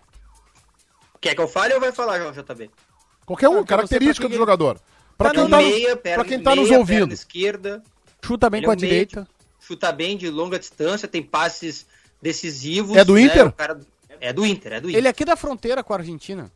Quer 1.25 1.35
que 1.35 1.41
eu 1.41 1.49
fale 1.49 1.73
ou 1.73 1.81
vai 1.81 1.91
falar, 1.91 2.19
João 2.19 2.33
JB? 2.33 2.71
Qualquer 3.25 3.49
um, 3.49 3.55
quero 3.55 3.67
característica 3.67 4.29
do 4.29 4.37
jogador. 4.37 4.79
Pra 5.17 5.31
Tá 5.31 5.41
quem 5.41 5.49
tá, 5.49 5.57
meia, 5.57 5.89
nos, 5.95 6.03
perna, 6.03 6.23
pra 6.23 6.29
quem 6.29 6.43
tá 6.43 6.55
nos 6.55 6.69
meia, 6.69 6.79
ouvindo. 6.79 6.99
perna 6.99 7.15
esquerda. 7.15 7.83
Chuta 8.23 8.51
bem 8.51 8.63
com 8.63 8.71
é 8.71 8.75
a 8.75 8.77
meio 8.77 8.87
direita. 8.91 9.27
Chuta 9.59 9.91
bem 9.91 10.19
de 10.19 10.29
longa 10.29 10.59
distância, 10.59 11.09
tem 11.09 11.23
passes 11.23 11.87
decisivos. 12.21 12.95
É 12.95 13.03
do 13.07 13.15
né? 13.15 13.23
Inter? 13.23 13.47
O 13.47 13.53
cara- 13.53 13.81
É 14.21 14.35
do 14.35 14.45
Inter, 14.45 14.75
é 14.75 14.81
do 14.83 14.89
Inter. 14.91 14.99
Ele 14.99 15.07
é 15.07 15.11
aqui 15.11 15.25
da 15.25 15.35
fronteira 15.35 15.83
com 15.83 15.95
a 15.95 15.97
Argentina. 15.97 16.53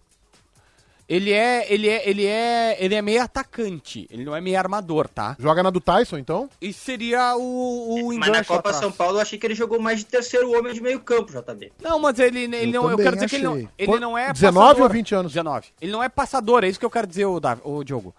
Ele 1.09 1.33
é, 1.33 1.73
ele 1.73 1.89
é, 1.89 2.07
ele 2.11 2.27
é, 2.27 2.77
ele 2.79 2.95
é 2.95 3.01
meio 3.01 3.23
atacante. 3.23 4.07
Ele 4.11 4.25
não 4.27 4.37
é 4.37 4.43
meio 4.43 4.59
armador, 4.59 5.09
tá? 5.09 5.35
Joga 5.41 5.63
na 5.63 5.71
do 5.71 5.81
Tyson, 5.81 6.19
então? 6.19 6.51
E 6.61 6.71
seria 6.71 7.35
o, 7.35 8.09
o 8.11 8.19
Mas 8.19 8.29
na 8.31 8.45
Copa 8.45 8.59
atrás. 8.69 8.77
São 8.77 8.93
Paulo 8.93 9.17
eu 9.17 9.23
achei 9.23 9.39
que 9.39 9.47
ele 9.47 9.55
jogou 9.55 9.81
mais 9.81 10.01
de 10.01 10.05
terceiro 10.05 10.53
homem 10.53 10.75
de 10.75 10.83
meio 10.83 11.01
campo, 11.01 11.33
JB. 11.33 11.73
Não, 11.83 11.99
mas 11.99 12.19
ele, 12.19 12.41
ele 12.45 12.77
Eu 12.77 12.83
não, 12.83 12.91
eu 12.91 12.97
quero 12.99 13.17
dizer 13.17 13.29
que 13.31 13.37
ele 13.37 13.45
não, 13.45 13.57
ele 13.57 13.93
Qu- 13.93 13.99
não 13.99 14.19
é 14.19 14.33
19 14.35 14.65
passador. 14.67 14.83
ou 14.83 14.89
20 14.91 15.15
anos? 15.15 15.33
19. 15.33 15.67
Ele 15.81 15.93
não 15.93 16.03
é 16.03 16.11
passador, 16.11 16.63
é 16.65 16.69
isso 16.69 16.79
que 16.79 16.85
eu 16.85 16.91
quero 16.91 17.07
dizer, 17.07 17.25
o, 17.25 17.41
Davi, 17.41 17.63
o 17.65 17.83
Diogo. 17.83 18.15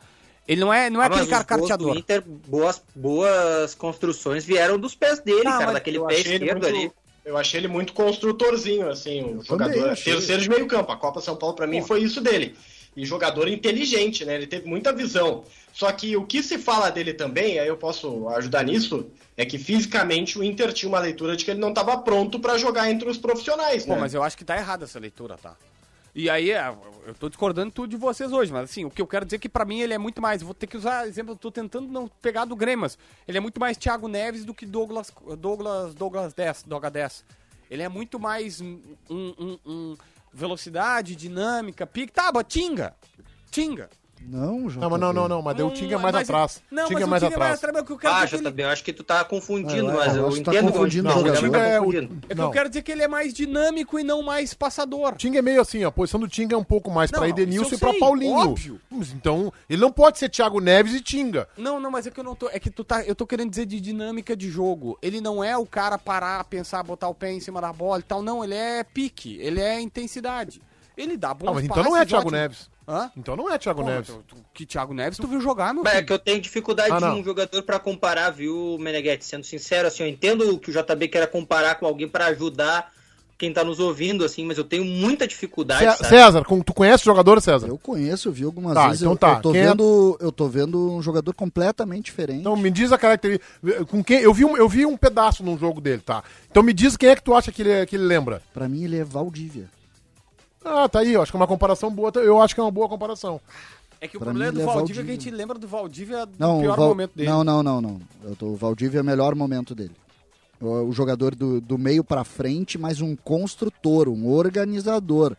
Ele 0.48 0.60
não 0.62 0.74
é, 0.74 0.90
não 0.90 1.00
é 1.00 1.06
Ah, 1.06 1.10
mas 1.10 1.18
aquele 1.20 1.32
cara 1.32 1.44
carteador. 1.44 1.96
Inter, 1.96 2.24
boas, 2.26 2.82
boas 2.96 3.76
construções 3.76 4.44
vieram 4.44 4.80
dos 4.80 4.96
pés 4.96 5.20
dele, 5.20 5.48
Ah, 5.48 5.60
cara, 5.60 5.74
daquele 5.74 6.00
Eu 6.00 6.06
pé 6.08 6.16
achei, 6.16 6.34
ele 6.34 6.46
esquerdo 6.46 6.64
muito, 6.64 6.76
ali. 6.76 6.92
eu 7.24 7.38
achei 7.38 7.60
ele 7.60 7.68
muito 7.68 7.94
construtorzinho, 7.94 8.90
assim, 8.90 9.22
o 9.36 9.44
também 9.44 9.74
jogador. 9.78 9.96
Terceiro 9.96 10.42
de 10.42 10.50
meio 10.50 10.66
campo. 10.66 10.92
A 10.92 10.98
Copa 10.98 11.22
São 11.22 11.36
Paulo, 11.36 11.56
pra 11.56 11.68
mim, 11.68 11.84
foi 11.84 12.02
isso 12.02 12.20
dele. 12.20 12.56
E 12.96 13.06
jogador 13.06 13.48
inteligente, 13.48 14.26
né? 14.26 14.36
Ele 14.36 14.48
teve 14.48 14.68
muita 14.68 14.92
visão. 14.92 15.44
Só 15.72 15.92
que 15.92 16.18
o 16.18 16.26
que 16.26 16.42
se 16.44 16.58
fala 16.58 16.90
dele 16.90 17.14
também, 17.14 17.60
aí 17.60 17.68
eu 17.68 17.78
posso 17.78 18.28
ajudar 18.30 18.64
nisso, 18.66 19.10
é 19.38 19.46
que 19.46 19.58
fisicamente 19.58 20.38
o 20.38 20.44
Inter 20.44 20.74
tinha 20.74 20.90
uma 20.90 21.00
leitura 21.00 21.38
de 21.38 21.46
que 21.46 21.52
ele 21.52 21.60
não 21.60 21.70
estava 21.70 21.98
pronto 22.00 22.40
pra 22.40 22.58
jogar 22.58 22.90
entre 22.92 23.08
os 23.10 23.18
profissionais, 23.18 23.86
Pô, 23.86 23.94
né? 23.94 24.02
mas 24.02 24.14
eu 24.14 24.22
acho 24.24 24.38
que 24.38 24.44
tá 24.44 24.58
errada 24.58 24.84
essa 24.86 25.00
leitura, 25.00 25.38
tá? 25.38 25.56
E 26.14 26.28
aí, 26.30 26.52
é, 26.52 26.76
eu 27.06 27.14
tô 27.14 27.30
discordando 27.30 27.72
tudo 27.72 27.88
de 27.92 27.96
vocês 27.96 28.34
hoje, 28.34 28.52
mas 28.52 28.64
assim, 28.70 28.84
o 28.84 28.90
que 28.90 29.02
eu 29.02 29.08
quero 29.08 29.24
dizer 29.24 29.38
é 29.38 29.40
que 29.40 29.48
pra 29.48 29.64
mim 29.64 29.80
ele 29.80 29.94
é 29.94 29.98
muito 29.98 30.20
mais. 30.22 30.42
Vou 30.42 30.56
ter 30.56 30.66
que 30.68 30.76
usar 30.76 31.08
exemplo, 31.08 31.34
eu 31.34 31.38
tô 31.38 31.52
tentando 31.52 31.88
não 31.88 32.08
pegar 32.22 32.46
do 32.46 32.56
Grêmio, 32.56 32.82
mas 32.82 32.98
ele 33.28 33.38
é 33.38 33.42
muito 33.42 33.60
mais 33.60 33.78
Thiago 33.78 34.08
Neves 34.08 34.44
do 34.44 34.54
que 34.54 34.66
Douglas 34.66 35.14
Douglas 35.38 35.94
Douglas 35.94 36.34
10, 36.34 36.64
Doga 36.64 36.90
10. 36.90 37.24
Ele 37.70 37.84
é 37.84 37.88
muito 37.88 38.20
mais 38.20 38.60
um, 38.60 38.80
um- 39.10 39.60
um 39.66 39.98
velocidade, 40.34 41.16
dinâmica, 41.16 41.86
pique. 41.86 42.12
Tá, 42.14 42.32
but 42.32 42.48
tinga. 42.48 42.96
Não, 44.28 44.68
JB. 44.68 44.80
Não, 44.80 44.90
mas 44.92 45.00
não, 45.00 45.14
não, 45.14 45.28
não. 45.28 45.42
Mas 45.42 45.56
daí 45.58 45.66
o 45.66 45.72
Tinga 45.72 45.96
é 45.96 45.98
mais 45.98 46.14
mas- 46.14 46.30
atrás. 46.30 46.62
Não, 46.70 46.86
Tinga 46.88 47.00
mas 47.00 47.02
é 47.02 47.06
o 47.06 47.10
mais 47.10 47.24
Tinga 47.24 47.36
é 47.36 47.38
mais 47.40 47.52
atrás. 47.54 47.58
atrás. 47.58 47.74
mas 47.74 47.82
o 47.82 47.86
que 47.86 47.92
eu 47.94 47.98
quero 47.98 48.14
Ah, 48.14 48.24
é 48.24 48.28
que 48.28 48.36
ele- 48.36 48.64
eu 48.64 48.70
acho 48.70 48.84
que 48.84 48.94
tu 48.94 49.04
tá 49.04 49.24
confundindo, 49.24 49.88
Ah, 49.88 49.92
eu 49.92 49.98
mas 49.98 50.16
eu 50.16 50.30
que 50.30 50.42
tá 50.42 50.52
entendo 50.52 50.72
confundindo 50.72 51.08
onde- 51.10 51.18
o 51.18 51.22
não, 51.22 51.28
jogador. 51.28 51.46
Tinga 51.46 51.58
é 51.60 51.80
o- 51.80 51.84
confundindo. 51.86 52.18
É 52.26 52.28
que 52.28 52.36
Não. 52.36 52.44
eu 52.46 52.52
quero 52.52 52.70
dizer 52.70 52.82
que 52.84 52.92
ele 52.92 53.02
é 53.02 53.08
mais 53.08 53.34
dinâmico 53.34 53.98
e 54.00 54.04
não 54.04 54.22
mais 54.22 54.54
passador. 54.54 55.16
Tinga 55.16 55.40
é 55.40 55.42
meio 55.42 55.62
assim, 55.62 55.84
a 55.84 55.92
posição 55.92 56.20
do 56.20 56.28
Tinga 56.28 56.54
é 56.54 56.58
um 56.58 56.64
pouco 56.64 56.92
mais 56.92 57.10
Não, 57.12 57.20
pra 57.20 57.30
Edenilson 57.30 57.70
eu 57.72 57.78
e 57.78 57.80
pra 57.80 57.94
Paulinho. 57.96 58.36
óbvio. 58.36 58.80
Mas 58.92 59.12
Então, 59.12 59.52
ele 59.70 59.82
não 59.82 59.92
pode 59.92 60.20
ser 60.20 60.30
Thiago 60.30 60.60
Neves 60.60 60.94
e 60.94 61.02
Tinga. 61.02 61.48
Não, 61.58 61.80
não, 61.80 61.90
mas 61.90 62.06
é 62.06 62.12
que 62.12 62.20
eu 62.20 62.24
não 62.24 62.36
tô. 62.36 62.50
É 62.50 62.60
que 62.60 62.70
tu 62.70 62.84
tá. 62.84 63.04
Eu 63.04 63.16
tô 63.16 63.26
querendo 63.26 63.50
dizer 63.50 63.66
de 63.66 63.82
dinâmica 63.82 64.36
de 64.36 64.50
jogo. 64.50 64.98
Ele 65.02 65.20
não 65.22 65.44
é 65.44 65.58
o 65.58 65.66
cara 65.66 65.98
parar, 65.98 66.44
pensar, 66.44 66.84
botar 66.84 67.08
o 67.10 67.16
pé 67.16 67.32
em 67.32 67.40
cima 67.40 67.60
da 67.60 67.74
bola 67.74 68.00
e 68.00 68.04
tal. 68.04 68.22
Não, 68.22 68.44
ele 68.44 68.54
é 68.54 68.84
pique, 68.84 69.38
ele 69.42 69.60
é 69.60 69.80
intensidade. 69.82 70.62
Ele 70.96 71.16
dá 71.16 71.34
bons 71.34 71.48
Ah, 71.50 71.54
mas 71.54 71.64
então 71.64 71.82
não 71.84 71.96
é 71.96 72.06
Thiago 72.06 72.28
ótimo. 72.28 72.32
Neves. 72.40 72.70
Hã? 72.90 73.12
Então 73.16 73.36
não 73.36 73.48
é 73.52 73.58
Thiago 73.60 73.82
Pô, 73.84 73.88
Neves. 73.88 74.08
tu- 74.08 74.24
tu- 74.28 74.36
que 74.54 74.66
Thiago 74.66 74.94
Neves 74.96 75.18
tu 75.20 75.28
viu 75.28 75.40
jogar, 75.40 75.74
meu 75.76 75.84
Mas 75.84 75.94
é 75.94 75.96
filho? 75.98 76.08
que 76.08 76.14
eu 76.14 76.20
tenho 76.20 76.42
dificuldade 76.42 76.92
Ah, 76.92 76.98
de 77.00 77.06
um 77.20 77.24
jogador 77.24 77.62
pra 77.62 77.78
comparar, 77.80 78.32
viu, 78.32 78.78
Meneghetti? 78.80 79.24
Sendo 79.26 79.44
sincero, 79.46 79.88
assim, 79.88 80.02
eu 80.04 80.10
entendo 80.10 80.58
que 80.58 80.72
o 80.72 80.74
JB 80.74 81.08
quer 81.08 81.28
comparar 81.28 81.76
com 81.76 81.86
alguém 81.86 82.08
pra 82.08 82.26
ajudar 82.28 82.92
quem 83.38 83.54
tá 83.54 83.64
nos 83.64 83.80
ouvindo, 83.80 84.26
assim, 84.26 84.44
mas 84.44 84.58
eu 84.58 84.66
tenho 84.66 84.84
muita 84.84 85.26
dificuldade, 85.26 85.80
Cé- 85.86 85.92
sabe? 85.96 86.10
César, 86.10 86.44
tu 86.66 86.74
conhece 86.74 87.04
o 87.04 87.06
jogador, 87.06 87.40
César? 87.42 87.68
Eu 87.68 87.78
conheço, 87.78 88.28
eu 88.28 88.34
vi 88.34 88.44
algumas 88.44 88.74
Tá, 88.74 88.88
vezes. 88.88 89.02
então 89.02 89.14
eu, 89.14 89.18
tá. 89.18 89.34
eu 89.36 89.42
tô 89.42 89.52
Quem 89.54 89.62
é- 89.62 89.68
vendo, 89.68 90.18
eu 90.20 90.32
tô 90.32 90.48
vendo 90.50 90.92
um 90.92 91.02
jogador 91.02 91.34
completamente 91.34 92.06
diferente. 92.06 92.42
Então 92.42 92.58
me 92.58 92.70
diz 92.70 92.92
a 92.92 92.98
característica. 92.98 93.46
Com 93.86 94.04
quem? 94.04 94.20
Eu 94.20 94.34
vi, 94.34 94.44
um, 94.44 94.58
eu 94.58 94.68
vi 94.68 94.86
um 94.86 94.98
pedaço 94.98 95.42
num 95.42 95.58
jogo 95.58 95.80
dele, 95.80 96.02
tá? 96.06 96.22
Então 96.52 96.62
me 96.62 96.74
diz 96.74 96.98
quem 96.98 97.10
é 97.10 97.16
que 97.16 97.24
tu 97.24 97.34
acha 97.34 97.50
que 97.50 97.62
ele, 97.62 97.86
que 97.86 97.96
ele 97.96 98.04
lembra. 98.04 98.42
Pra 98.54 98.68
mim 98.68 98.84
ele 98.84 98.98
é 98.98 99.04
Valdívia. 99.06 99.70
Ah, 100.64 100.88
tá 100.90 101.00
aí, 101.00 101.14
eu 101.14 101.22
acho 101.22 101.32
que 101.32 101.36
é 101.38 101.40
uma 101.40 101.48
comparação 101.48 101.90
boa. 101.92 102.12
Eu 102.16 102.42
acho 102.42 102.54
que 102.54 102.60
é 102.60 102.64
uma 102.64 102.72
boa 102.72 102.88
comparação. 102.90 103.40
É 104.02 104.08
que 104.08 104.16
o 104.18 104.20
pra 104.20 104.28
problema 104.28 104.52
mim, 104.52 104.58
do 104.58 104.62
é 104.64 104.66
Valdívia 104.66 105.02
é 105.02 105.04
que 105.06 105.12
a 105.12 105.14
gente 105.14 105.30
lembra 105.32 105.58
do 105.60 105.68
Valdívia 105.68 106.26
do 106.26 106.34
Não, 106.38 106.62
pior 106.62 106.74
o 106.74 106.78
Val- 106.78 106.88
momento 106.90 107.12
dele. 107.16 107.30
Não, 107.30 107.44
não, 107.44 107.62
não, 107.64 107.82
não. 107.82 108.02
Eu 108.24 108.36
tô, 108.36 108.46
o 108.48 108.56
Valdívia 108.56 109.00
é 109.00 109.02
o 109.02 109.06
melhor 109.06 109.36
momento 109.36 109.76
dele. 109.76 109.92
O, 110.62 110.68
o 110.88 110.92
jogador 110.92 111.36
do, 111.36 111.60
do 111.60 111.78
meio 111.78 112.04
pra 112.04 112.24
frente, 112.24 112.78
mas 112.78 113.02
um 113.02 113.16
construtor, 113.16 114.08
um 114.10 114.28
organizador. 114.30 115.36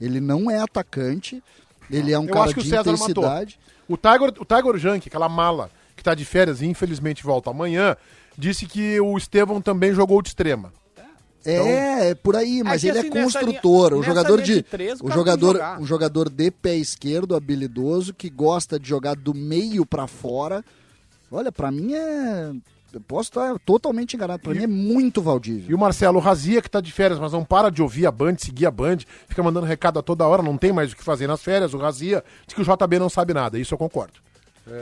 Ele 0.00 0.20
não 0.20 0.50
é 0.50 0.58
atacante, 0.58 1.42
ele 1.90 2.12
é 2.12 2.18
um 2.18 2.24
Eu 2.26 2.32
cara 2.32 2.44
acho 2.46 2.54
que 2.54 2.60
o 2.60 2.62
de 2.64 2.70
César 2.70 2.90
matou. 2.92 3.06
intensidade. 3.06 3.58
O 3.88 3.96
Tiger, 3.96 4.32
o 4.40 4.44
Tiger 4.44 4.76
Junk, 4.78 5.08
aquela 5.08 5.28
mala 5.28 5.70
que 5.96 6.02
tá 6.02 6.14
de 6.14 6.24
férias 6.24 6.62
e 6.62 6.66
infelizmente 6.66 7.22
volta 7.22 7.50
amanhã, 7.50 7.96
disse 8.38 8.66
que 8.66 8.98
o 9.00 9.16
Estevão 9.18 9.60
também 9.60 9.92
jogou 9.92 10.22
de 10.22 10.28
extrema. 10.30 10.72
É, 11.44 12.10
é 12.10 12.14
por 12.14 12.36
aí, 12.36 12.62
mas 12.62 12.82
que 12.82 12.88
ele 12.88 12.98
assim, 12.98 13.08
é 13.08 13.22
construtor, 13.22 13.90
linha- 13.90 14.00
um 14.00 14.02
jogador 14.02 14.42
de, 14.42 14.54
de 14.56 14.62
três, 14.62 15.00
o 15.00 15.06
um 15.06 15.10
jogador, 15.10 15.52
jogar. 15.54 15.80
um 15.80 15.86
jogador 15.86 16.28
de 16.28 16.50
pé 16.50 16.76
esquerdo, 16.76 17.34
habilidoso, 17.34 18.12
que 18.12 18.28
gosta 18.28 18.78
de 18.78 18.88
jogar 18.88 19.16
do 19.16 19.32
meio 19.34 19.86
pra 19.86 20.06
fora. 20.06 20.64
Olha, 21.32 21.50
pra 21.50 21.70
mim 21.70 21.94
é 21.94 22.50
eu 22.92 23.00
posso 23.00 23.30
estar 23.30 23.56
totalmente 23.60 24.16
enganado, 24.16 24.42
pra 24.42 24.52
mim 24.52 24.64
é 24.64 24.66
muito 24.66 25.20
E 25.20 25.24
Valdívia. 25.24 25.76
o 25.76 25.78
Marcelo 25.78 26.18
Razia, 26.18 26.60
que 26.60 26.68
tá 26.68 26.80
de 26.80 26.90
férias, 26.90 27.20
mas 27.20 27.32
não 27.32 27.44
para 27.44 27.70
de 27.70 27.80
ouvir 27.80 28.04
a 28.04 28.10
Band, 28.10 28.34
seguir 28.38 28.66
a 28.66 28.70
Band, 28.70 28.98
fica 29.28 29.42
mandando 29.42 29.64
recado 29.66 29.98
a 30.00 30.02
toda 30.02 30.26
hora, 30.26 30.42
não 30.42 30.56
tem 30.58 30.72
mais 30.72 30.92
o 30.92 30.96
que 30.96 31.04
fazer 31.04 31.28
nas 31.28 31.40
férias. 31.40 31.72
O 31.72 31.78
Razia 31.78 32.24
diz 32.46 32.54
que 32.54 32.60
o 32.60 32.64
JB 32.64 32.98
não 32.98 33.08
sabe 33.08 33.32
nada, 33.32 33.58
isso 33.58 33.72
eu 33.74 33.78
concordo. 33.78 34.14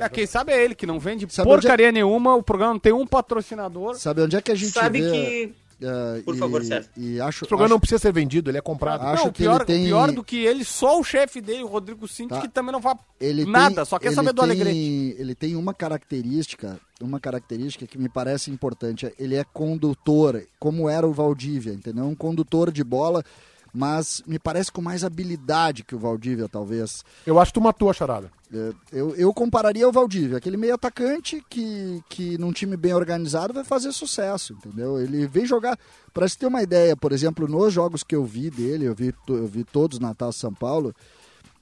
É, 0.00 0.08
quem 0.08 0.26
sabe 0.26 0.52
é 0.52 0.64
ele, 0.64 0.74
que 0.74 0.86
não 0.86 0.98
vende 0.98 1.26
Sabe 1.30 1.48
porcaria 1.48 1.92
nenhuma, 1.92 2.34
o 2.34 2.42
programa 2.42 2.72
não 2.74 2.80
tem 2.80 2.92
um 2.92 3.06
patrocinador. 3.06 3.94
Sabe 3.94 4.22
onde 4.22 4.36
é 4.36 4.42
que 4.42 4.52
a 4.52 4.54
gente 4.54 4.72
Sabe 4.72 5.02
vê 5.02 5.10
que. 5.10 5.54
Eh, 5.80 6.22
Por 6.24 6.34
e, 6.34 6.38
favor, 6.38 6.62
César. 6.64 6.88
E 6.96 7.20
acho, 7.20 7.44
Esse 7.44 7.48
programa 7.48 7.66
acho- 7.66 7.74
não 7.74 7.80
precisa 7.80 7.98
ser 7.98 8.12
vendido, 8.12 8.50
ele 8.50 8.58
é 8.58 8.60
comprado. 8.60 9.02
Acho 9.02 9.24
não, 9.26 9.32
que 9.32 9.42
pior, 9.42 9.56
ele 9.56 9.64
tem- 9.64 9.84
pior 9.86 10.12
do 10.12 10.24
que 10.24 10.36
ele, 10.44 10.64
só 10.64 10.98
o 10.98 11.04
chefe 11.04 11.40
dele, 11.40 11.62
o 11.62 11.66
Rodrigo 11.68 12.06
Cinti, 12.08 12.30
Tá. 12.30 12.40
que 12.40 12.48
também 12.48 12.72
não 12.72 12.80
faz 12.82 12.98
ele 13.20 13.44
nada, 13.44 13.76
tem- 13.76 13.84
só 13.84 13.98
quer 13.98 14.08
ele 14.08 14.14
saber 14.16 14.32
do 14.32 14.42
Alegrete. 14.42 15.16
Ele 15.18 15.34
tem 15.34 15.54
uma 15.56 15.72
característica, 15.74 16.80
uma 17.00 17.20
característica 17.20 17.86
que 17.86 17.98
me 17.98 18.08
parece 18.08 18.50
importante. 18.50 19.12
Ele 19.18 19.34
é 19.36 19.44
condutor, 19.44 20.42
como 20.58 20.88
era 20.88 21.06
o 21.06 21.12
Valdívia, 21.12 21.72
entendeu? 21.72 22.04
Um 22.04 22.14
condutor 22.14 22.70
de 22.72 22.82
bola, 22.82 23.24
mas 23.72 24.22
me 24.26 24.38
parece 24.38 24.72
com 24.72 24.80
mais 24.80 25.04
habilidade 25.04 25.84
que 25.84 25.94
o 25.94 25.98
Valdívia, 25.98 26.48
talvez. 26.48 27.04
Eu 27.26 27.38
acho 27.38 27.52
que 27.52 27.60
tu 27.60 27.62
matou 27.62 27.90
a 27.90 27.92
charada. 27.92 28.30
É, 28.52 28.72
Eu, 28.92 29.14
eu 29.16 29.32
compararia 29.34 29.84
ao 29.84 29.92
Valdívia, 29.92 30.38
aquele 30.38 30.56
meio 30.56 30.74
atacante 30.74 31.44
que, 31.48 32.02
que 32.08 32.38
num 32.38 32.52
time 32.52 32.76
bem 32.76 32.94
organizado 32.94 33.52
vai 33.52 33.64
fazer 33.64 33.92
sucesso, 33.92 34.54
entendeu? 34.54 35.00
Ele 35.00 35.26
vem 35.26 35.44
jogar, 35.44 35.78
para 36.14 36.26
se 36.28 36.38
ter 36.38 36.46
uma 36.46 36.62
ideia, 36.62 36.96
por 36.96 37.12
exemplo, 37.12 37.46
nos 37.46 37.72
jogos 37.72 38.02
que 38.02 38.16
eu 38.16 38.24
vi 38.24 38.50
dele, 38.50 38.86
eu 38.86 38.94
vi, 38.94 39.14
eu 39.28 39.46
vi 39.46 39.64
todos 39.64 39.98
na 39.98 40.14
Taça 40.14 40.38
São 40.38 40.54
Paulo, 40.54 40.94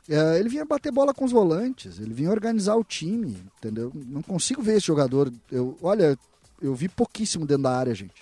é, 0.09 0.38
ele 0.38 0.48
vinha 0.48 0.64
bater 0.64 0.92
bola 0.92 1.12
com 1.12 1.24
os 1.24 1.32
volantes, 1.32 1.98
ele 1.98 2.14
vinha 2.14 2.30
organizar 2.30 2.76
o 2.76 2.84
time, 2.84 3.36
entendeu? 3.59 3.90
Não 3.92 4.22
consigo 4.22 4.62
ver 4.62 4.76
esse 4.76 4.86
jogador. 4.86 5.32
Eu, 5.50 5.76
olha, 5.82 6.16
eu 6.62 6.74
vi 6.74 6.88
pouquíssimo 6.88 7.44
dentro 7.44 7.64
da 7.64 7.76
área, 7.76 7.94
gente. 7.94 8.14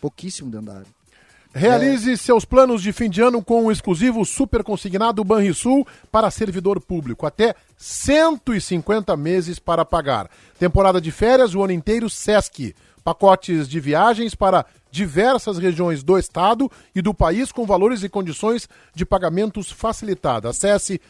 Pouquíssimo 0.00 0.50
dentro 0.50 0.66
da 0.66 0.78
área. 0.78 0.97
Realize 1.54 2.16
seus 2.18 2.44
planos 2.44 2.82
de 2.82 2.92
fim 2.92 3.08
de 3.08 3.22
ano 3.22 3.42
com 3.42 3.64
o 3.64 3.72
exclusivo 3.72 4.24
super 4.24 4.62
consignado 4.62 5.24
Banrisul 5.24 5.86
para 6.12 6.30
servidor 6.30 6.80
público. 6.80 7.26
Até 7.26 7.54
150 7.76 9.16
meses 9.16 9.58
para 9.58 9.84
pagar. 9.84 10.30
Temporada 10.58 11.00
de 11.00 11.10
férias, 11.10 11.54
o 11.54 11.62
ano 11.62 11.72
inteiro, 11.72 12.10
Sesc. 12.10 12.74
Pacotes 13.02 13.66
de 13.66 13.80
viagens 13.80 14.34
para 14.34 14.66
diversas 14.90 15.56
regiões 15.56 16.02
do 16.02 16.18
estado 16.18 16.70
e 16.94 17.00
do 17.00 17.14
país 17.14 17.50
com 17.50 17.64
valores 17.64 18.02
e 18.02 18.08
condições 18.08 18.68
de 18.94 19.06
pagamentos 19.06 19.70
facilitados. 19.70 20.50
Acesse 20.50 21.00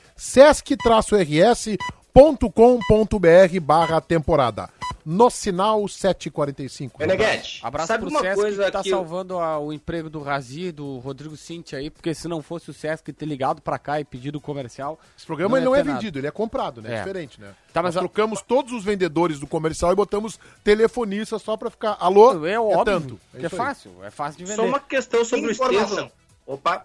sesc-rs.com.br 2.19 3.61
barra 3.61 4.01
temporada. 4.01 4.69
No 5.05 5.31
sinal 5.31 5.89
745. 5.89 6.99
Meneghete, 6.99 7.61
Abraço 7.63 7.87
Sabe 7.87 8.01
pro 8.05 8.11
uma 8.11 8.21
Sesc 8.21 8.35
coisa 8.37 8.65
que 8.67 8.71
tá 8.71 8.83
que 8.83 8.91
eu- 8.91 8.97
salvando 8.97 9.39
a- 9.39 9.59
o 9.59 9.73
emprego 9.73 10.11
do 10.11 10.21
Razi 10.21 10.65
e 10.65 10.73
do 10.73 10.99
Rodrigo 10.99 11.35
Cinti 11.35 11.75
aí, 11.75 11.89
porque 11.89 12.13
se 12.15 12.29
não 12.29 12.43
fosse 12.43 12.71
o 12.71 12.75
Sesc 12.75 13.11
ter 13.13 13.25
ligado 13.25 13.63
pra 13.63 13.79
cá 13.79 13.99
e 14.01 14.05
pedido 14.05 14.39
comercial. 14.39 14.99
Esse 15.17 15.25
programa 15.25 15.57
ele 15.57 15.65
não 15.65 15.75
é 15.75 15.79
ter 15.79 15.85
nada. 15.87 15.99
vendido, 15.99 16.19
ele 16.19 16.27
é 16.27 16.31
comprado, 16.31 16.83
né? 16.83 16.91
É 16.91 16.95
É. 16.97 16.99
diferente, 16.99 17.41
né? 17.41 17.53
Tá, 17.73 17.83
mas 17.83 17.95
Nós 17.95 17.97
a- 17.97 18.01
trocamos 18.07 18.43
todos 18.43 18.73
os 18.73 18.85
vendedores 18.85 19.39
do 19.41 19.47
comercial 19.47 19.93
e 19.93 19.95
botamos 19.95 20.39
telefonista 20.63 21.39
só 21.39 21.57
pra 21.57 21.71
ficar. 21.71 21.97
Alô? 22.01 22.45
É 22.47 22.61
óbvio 22.61 22.85
tanto. 22.85 23.21
é 23.35 23.45
aí. 23.45 23.49
fácil, 23.49 23.93
é 24.03 24.11
fácil 24.11 24.39
de 24.39 24.45
vender. 24.45 24.57
Só 24.57 24.67
uma 24.69 24.81
questão 24.81 25.25
sobre 25.25 25.47
o 25.47 25.53
Informação. 25.53 25.83
Estevão. 25.85 26.11
Opa, 26.47 26.85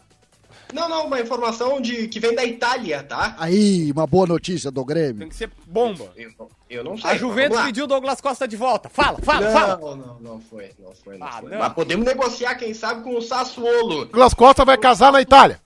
Não, 0.71 0.87
não, 0.89 1.07
uma 1.07 1.19
informação 1.19 1.81
de 1.81 2.07
que 2.07 2.19
vem 2.19 2.33
da 2.35 2.43
Itália, 2.45 3.03
tá? 3.03 3.35
Aí, 3.37 3.91
uma 3.91 4.07
boa 4.07 4.25
notícia 4.25 4.71
do 4.71 4.83
Tem 4.85 4.95
Grêmio. 4.95 5.29
que 5.29 5.35
ser 5.35 5.51
bomba. 5.67 6.11
Eu, 6.15 6.31
eu 6.69 6.83
não 6.83 6.97
sei. 6.97 7.09
A 7.11 7.15
Juventus 7.17 7.61
pediu 7.61 7.85
o 7.85 7.87
Douglas 7.87 8.21
Costa 8.21 8.47
de 8.47 8.55
volta. 8.55 8.89
Fala, 8.89 9.19
fala, 9.21 9.41
Não, 9.45 9.53
fala. 9.53 9.95
não, 9.95 10.19
não 10.19 10.41
foi, 10.41 10.71
não 10.79 10.91
foi, 10.95 11.17
não 11.17 11.27
Ah, 11.27 11.31
foi. 11.41 11.49
não. 11.51 11.59
Mas 11.59 11.73
podemos 11.73 12.05
negociar, 12.05 12.55
quem 12.55 12.73
sabe, 12.73 13.03
com 13.03 13.15
o 13.17 13.21
Sassuolo. 13.21 14.05
Douglas 14.05 14.33
Costa 14.33 14.63
vai 14.65 14.77
casar 14.77 15.11
na 15.11 15.21
Itália. 15.21 15.61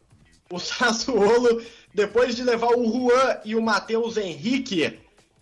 O 0.50 0.60
Sassuolo, 0.60 1.62
depois 1.94 2.36
de 2.36 2.44
levar 2.44 2.70
o 2.76 2.86
Juan 2.92 3.38
e 3.46 3.56
o 3.56 3.62
Matheus 3.62 4.18
Henrique, 4.18 4.98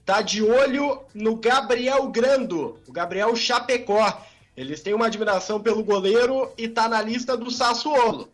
tá 0.06 0.22
de 0.22 0.44
olho 0.44 1.00
no 1.14 1.36
Gabriel 1.38 2.08
Grando, 2.10 2.78
o 2.88 2.92
Gabriel 2.92 3.36
Chapecó. 3.36 4.22
Eles 4.58 4.82
têm 4.82 4.94
uma 4.94 5.08
admiração 5.08 5.60
pelo 5.60 5.84
goleiro 5.84 6.50
e 6.58 6.68
tá 6.68 6.88
na 6.88 7.02
lista 7.02 7.36
do 7.36 7.52
Sassuolo. 7.52 8.30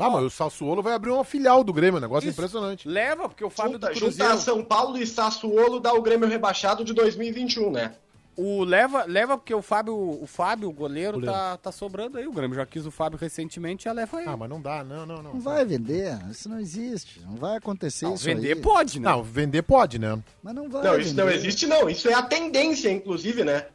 Ah, 0.00 0.10
mas 0.10 0.24
o 0.24 0.30
Sassuolo 0.30 0.82
vai 0.82 0.94
abrir 0.94 1.10
uma 1.10 1.24
filial 1.24 1.62
do 1.62 1.72
Grêmio, 1.72 1.98
um 1.98 2.00
negócio 2.00 2.28
Isso. 2.28 2.38
impressionante. 2.38 2.88
Leva, 2.88 3.28
porque 3.28 3.44
o 3.44 3.50
Fábio 3.50 3.74
Junta, 3.74 3.88
do 3.90 3.94
Cruzeiro. 3.94 4.38
São 4.38 4.64
Paulo 4.64 4.96
e 4.98 5.06
Sassuolo 5.06 5.78
dá 5.78 5.92
o 5.92 6.00
Grêmio 6.02 6.26
rebaixado 6.28 6.84
de 6.84 6.92
2021, 6.94 7.70
né? 7.70 7.92
O 8.36 8.64
leva, 8.64 9.04
leva 9.04 9.36
porque 9.36 9.52
o 9.52 9.60
Fábio, 9.60 9.94
o 9.94 10.26
Fábio, 10.26 10.68
o 10.70 10.72
goleiro, 10.72 11.20
Tá, 11.20 11.58
tá 11.58 11.70
sobrando 11.70 12.16
aí. 12.16 12.26
O 12.26 12.32
Grêmio 12.32 12.56
já 12.56 12.64
quis 12.64 12.86
o 12.86 12.90
Fábio 12.90 13.18
recentemente, 13.18 13.84
já 13.84 13.92
leva 13.92 14.16
aí. 14.18 14.24
Ah, 14.26 14.36
mas 14.36 14.48
não 14.48 14.62
dá, 14.62 14.82
não, 14.82 15.04
não, 15.04 15.22
não. 15.22 15.34
Não 15.34 15.40
vai 15.40 15.62
vender, 15.66 16.16
isso 16.30 16.48
não 16.48 16.58
existe. 16.58 17.20
Não 17.20 17.36
vai 17.36 17.58
acontecer 17.58 18.06
Não, 18.06 18.14
isso 18.14 18.24
vender 18.24 18.54
aí. 18.54 18.60
pode, 18.62 18.98
né? 18.98 19.10
Não, 19.10 19.22
vender 19.22 19.60
pode, 19.62 19.98
né? 19.98 20.18
Mas 20.42 20.54
não 20.54 20.70
vai 20.70 20.82
Não, 20.82 20.98
isso 20.98 21.14
não 21.14 21.26
vender. 21.26 21.36
existe 21.36 21.66
não. 21.66 21.90
Isso 21.90 22.08
é 22.08 22.14
a 22.14 22.22
tendência, 22.22 22.90
inclusive, 22.90 23.44
né? 23.44 23.66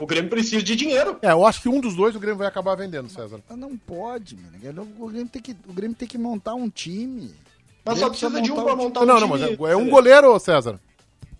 O 0.00 0.06
Grêmio 0.06 0.30
precisa 0.30 0.62
de 0.62 0.74
dinheiro. 0.74 1.18
É, 1.22 1.32
eu 1.32 1.44
acho 1.46 1.62
que 1.62 1.68
um 1.68 1.80
dos 1.80 1.94
dois 1.94 2.16
o 2.16 2.20
Grêmio 2.20 2.38
vai 2.38 2.48
acabar 2.48 2.74
vendendo, 2.74 3.08
César. 3.08 3.40
Mas 3.48 3.58
não 3.58 3.76
pode, 3.76 4.36
mano. 4.36 4.88
O 4.98 5.08
Grêmio 5.08 5.28
tem 5.28 5.42
que, 5.42 5.56
o 5.68 5.72
Grêmio 5.72 5.96
tem 5.96 6.08
que 6.08 6.18
montar 6.18 6.54
um 6.54 6.68
time. 6.68 7.32
Mas 7.84 7.98
só 7.98 8.08
precisa 8.08 8.40
de 8.40 8.50
um 8.50 8.62
pra 8.62 8.76
montar 8.76 9.00
um 9.00 9.06
não, 9.06 9.16
time. 9.16 9.28
não, 9.28 9.38
mas 9.38 9.42
é, 9.42 9.72
é 9.72 9.76
um 9.76 9.88
goleiro, 9.88 10.38
César. 10.38 10.80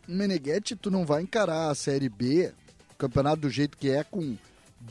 Meneghetti, 0.06 0.76
tu 0.76 0.90
não 0.90 1.04
vai 1.04 1.22
encarar 1.22 1.70
a 1.70 1.74
Série 1.74 2.08
B, 2.08 2.52
o 2.92 2.96
campeonato 2.96 3.42
do 3.42 3.50
jeito 3.50 3.78
que 3.78 3.90
é, 3.90 4.04
com 4.04 4.36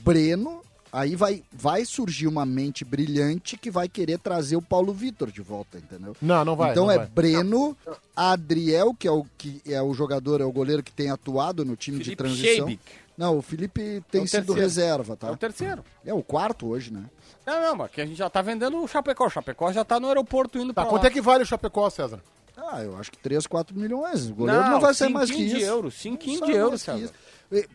Breno. 0.03 0.61
Aí 0.93 1.15
vai, 1.15 1.41
vai 1.53 1.85
surgir 1.85 2.27
uma 2.27 2.45
mente 2.45 2.83
brilhante 2.83 3.55
que 3.55 3.71
vai 3.71 3.87
querer 3.87 4.19
trazer 4.19 4.57
o 4.57 4.61
Paulo 4.61 4.91
Vitor 4.93 5.31
de 5.31 5.41
volta, 5.41 5.77
entendeu? 5.77 6.13
Não, 6.21 6.43
não 6.43 6.53
vai. 6.53 6.71
então 6.71 6.87
não 6.87 6.91
é 6.91 6.97
vai. 6.97 7.07
Breno, 7.07 7.77
Adriel, 8.13 8.93
que 8.93 9.07
é 9.07 9.11
o 9.11 9.25
que 9.37 9.61
é 9.65 9.81
o 9.81 9.93
jogador, 9.93 10.41
é 10.41 10.43
o 10.43 10.51
goleiro 10.51 10.83
que 10.83 10.91
tem 10.91 11.09
atuado 11.09 11.63
no 11.63 11.77
time 11.77 11.99
de 11.99 12.03
Felipe 12.03 12.17
transição. 12.17 12.67
Scheibig. 12.67 12.79
Não, 13.21 13.37
o 13.37 13.41
Felipe 13.43 14.03
tem 14.09 14.21
É 14.21 14.23
o 14.23 14.27
sido 14.27 14.45
terceiro. 14.47 14.53
reserva, 14.61 15.13
É 15.13 15.15
tá? 15.15 15.31
o 15.31 15.37
terceiro. 15.37 15.83
É 16.03 16.11
o 16.13 16.23
quarto 16.23 16.67
hoje, 16.67 16.91
né? 16.91 17.03
Não, 17.45 17.61
não, 17.61 17.75
mas 17.75 17.91
que 17.91 18.01
a 18.01 18.05
gente 18.05 18.17
já 18.17 18.29
tá 18.29 18.41
vendendo 18.41 18.81
o 18.81 18.87
Chapecó. 18.87 19.27
O 19.27 19.29
Chapecó 19.29 19.71
já 19.71 19.85
tá 19.85 19.99
no 19.99 20.07
aeroporto 20.07 20.57
indo 20.57 20.73
Tá, 20.73 20.81
pra 20.81 20.89
quanto 20.89 21.03
lá. 21.03 21.07
é 21.09 21.11
que 21.11 21.21
vale 21.21 21.43
o 21.43 21.45
Chapecó, 21.45 21.87
César? 21.89 22.19
Ah, 22.57 22.81
eu 22.83 22.97
acho 22.97 23.11
que 23.11 23.17
3, 23.19 23.45
4 23.45 23.77
milhões. 23.77 24.29
O 24.29 24.33
goleiro 24.33 24.61
não, 24.63 24.79
vai 24.79 24.93
ser 24.93 25.07
mais 25.09 25.29
que 25.29 25.41
isso. 25.43 25.55
de 25.55 25.61
euros, 25.61 25.93
cinquinho 25.95 26.39
Não 26.39 26.47
de 26.47 26.53
sai 26.53 26.61
euros, 26.61 26.81
César. 26.81 27.13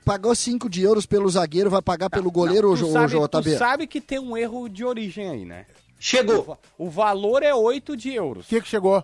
Pagou 0.05 0.34
5 0.34 0.68
de 0.70 0.82
euros 0.82 1.07
pelo 1.07 1.28
zagueiro, 1.28 1.68
vai 1.70 1.82
pagar 1.82 2.09
pelo 2.11 2.30
goleiro, 2.30 2.68
Não, 2.68 2.74
o, 2.74 2.78
tu 2.78 2.88
o, 2.88 2.92
sabe, 2.92 3.16
o 3.16 3.28
tu 3.28 3.40
JB? 3.40 3.57
sabe 3.59 3.86
que 3.86 4.01
tem 4.01 4.18
um 4.18 4.36
erro 4.36 4.68
de 4.68 4.84
origem 4.84 5.28
aí, 5.30 5.44
né? 5.44 5.66
chegou. 5.99 6.59
O 6.78 6.90
valor 6.90 7.42
é 7.42 7.55
8 7.55 7.97
de 7.97 8.12
euros. 8.12 8.47
O 8.47 8.49
que 8.49 8.61
que 8.61 8.68
chegou? 8.68 9.03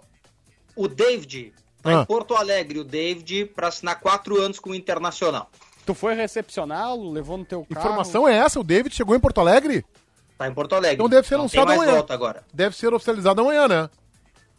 O 0.76 0.88
David 0.88 1.52
tá 1.82 1.90
Ah. 1.90 2.02
em 2.02 2.04
Porto 2.06 2.34
Alegre, 2.34 2.78
o 2.78 2.84
David, 2.84 3.46
pra 3.54 3.68
assinar 3.68 3.98
quatro 4.00 4.40
anos 4.40 4.58
com 4.60 4.70
o 4.70 4.74
Internacional. 4.74 5.50
Tu 5.84 5.94
foi 5.94 6.14
recepcioná-lo, 6.14 7.10
levou 7.10 7.36
no 7.36 7.44
teu 7.44 7.64
carro. 7.64 7.80
Informação 7.86 8.28
é 8.28 8.36
essa? 8.36 8.60
O 8.60 8.64
David 8.64 8.94
chegou 8.94 9.16
em 9.16 9.20
Porto 9.20 9.40
Alegre? 9.40 9.84
Tá 10.38 10.46
em 10.48 10.54
Porto 10.54 10.74
Alegre. 10.74 10.94
Então 10.96 11.08
deve 11.08 11.26
ser 11.26 11.34
Não 11.34 11.42
anunciado 11.42 11.72
amanhã. 11.72 11.92
volta 11.92 12.14
agora. 12.14 12.44
Deve 12.52 12.76
ser 12.76 12.92
oficializado 12.94 13.40
amanhã, 13.40 13.66
né? 13.68 13.90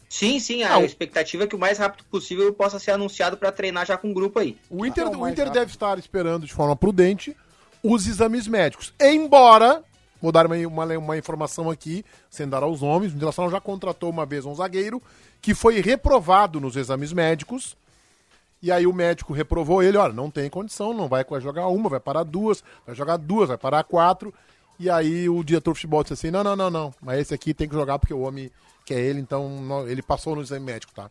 Sim, 0.08 0.38
sim, 0.38 0.62
a 0.62 0.74
Ah, 0.74 0.78
o- 0.78 0.84
expectativa 0.84 1.44
é 1.44 1.46
que 1.46 1.56
o 1.56 1.58
mais 1.58 1.78
rápido 1.78 2.04
possível 2.10 2.52
possa 2.52 2.78
ser 2.78 2.92
anunciado 2.92 3.36
pra 3.36 3.50
treinar 3.50 3.84
já 3.86 3.96
com 3.96 4.10
o 4.10 4.14
grupo 4.14 4.38
aí. 4.38 4.56
O 4.70 4.84
Inter, 4.86 5.04
Não, 5.10 5.22
o 5.22 5.28
Inter 5.28 5.46
rápido. 5.46 5.54
deve 5.60 5.72
estar 5.72 5.98
esperando 5.98 6.46
de 6.46 6.52
forma 6.52 6.76
prudente 6.76 7.36
os 7.82 8.06
exames 8.06 8.46
médicos. 8.46 8.92
Embora, 9.00 9.82
vou 10.22 10.30
dar 10.30 10.46
uma, 10.46 10.56
uma, 10.56 10.84
uma 10.98 11.16
informação 11.18 11.68
aqui, 11.70 12.04
sem 12.30 12.48
dar 12.48 12.62
aos 12.62 12.80
nomes, 12.82 13.12
o 13.12 13.16
Internacional 13.16 13.50
já 13.50 13.60
contratou 13.60 14.08
uma 14.10 14.24
vez 14.24 14.44
um 14.44 14.54
zagueiro 14.54 15.02
que 15.40 15.52
foi 15.54 15.80
reprovado 15.80 16.60
nos 16.60 16.76
exames 16.76 17.12
médicos. 17.12 17.76
E 18.64 18.72
aí 18.72 18.86
o 18.86 18.94
médico 18.94 19.34
reprovou 19.34 19.82
ele, 19.82 19.98
olha, 19.98 20.14
não 20.14 20.30
tem 20.30 20.48
condição, 20.48 20.94
não 20.94 21.06
vai 21.06 21.22
jogar 21.38 21.68
uma, 21.68 21.90
vai 21.90 22.00
parar 22.00 22.22
duas, 22.22 22.64
vai 22.86 22.94
jogar 22.94 23.18
duas, 23.18 23.48
vai 23.48 23.58
parar 23.58 23.84
quatro. 23.84 24.32
E 24.80 24.88
aí 24.88 25.28
o 25.28 25.44
diretor 25.44 25.74
de 25.74 25.80
futebol 25.80 26.02
disse 26.02 26.14
assim, 26.14 26.30
não, 26.30 26.42
não, 26.42 26.56
não, 26.56 26.70
não, 26.70 26.94
mas 27.02 27.20
esse 27.20 27.34
aqui 27.34 27.52
tem 27.52 27.68
que 27.68 27.74
jogar 27.74 27.98
porque 27.98 28.14
o 28.14 28.20
homem 28.20 28.50
quer 28.86 29.00
ele, 29.00 29.20
então 29.20 29.60
não- 29.60 29.86
ele 29.86 30.00
passou 30.00 30.34
no 30.34 30.40
exame 30.40 30.64
médico, 30.64 30.94
tá? 30.94 31.10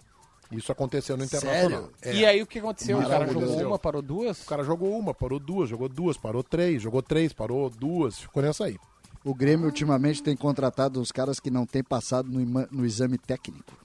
Isso 0.51 0.71
aconteceu 0.71 1.15
no 1.15 1.23
Internacional. 1.23 1.89
É. 2.01 2.15
E 2.15 2.25
aí 2.25 2.41
o 2.41 2.47
que 2.47 2.57
aconteceu? 2.57 2.97
O 2.97 3.07
cara 3.07 3.27
jogou 3.27 3.67
uma, 3.67 3.77
parou 3.77 4.01
duas? 4.01 4.41
O 4.41 4.45
cara 4.47 4.63
jogou 4.63 4.97
uma, 4.97 5.13
parou 5.13 5.39
duas, 5.39 5.69
jogou 5.69 5.87
duas, 5.87 6.17
parou 6.17 6.43
três, 6.43 6.81
jogou 6.81 7.03
três, 7.03 7.33
parou 7.33 7.69
duas, 7.69 8.17
ficou 8.17 8.41
nessa 8.41 8.65
aí. 8.65 8.79
O 9.23 9.35
Grêmio 9.35 9.67
ultimamente 9.67 10.23
tem 10.23 10.35
contratado 10.35 10.99
uns 10.99 11.11
caras 11.11 11.39
que 11.39 11.51
não 11.51 11.67
têm 11.67 11.83
passado 11.83 12.27
no, 12.27 12.67
no 12.71 12.83
exame 12.83 13.19
técnico. 13.19 13.77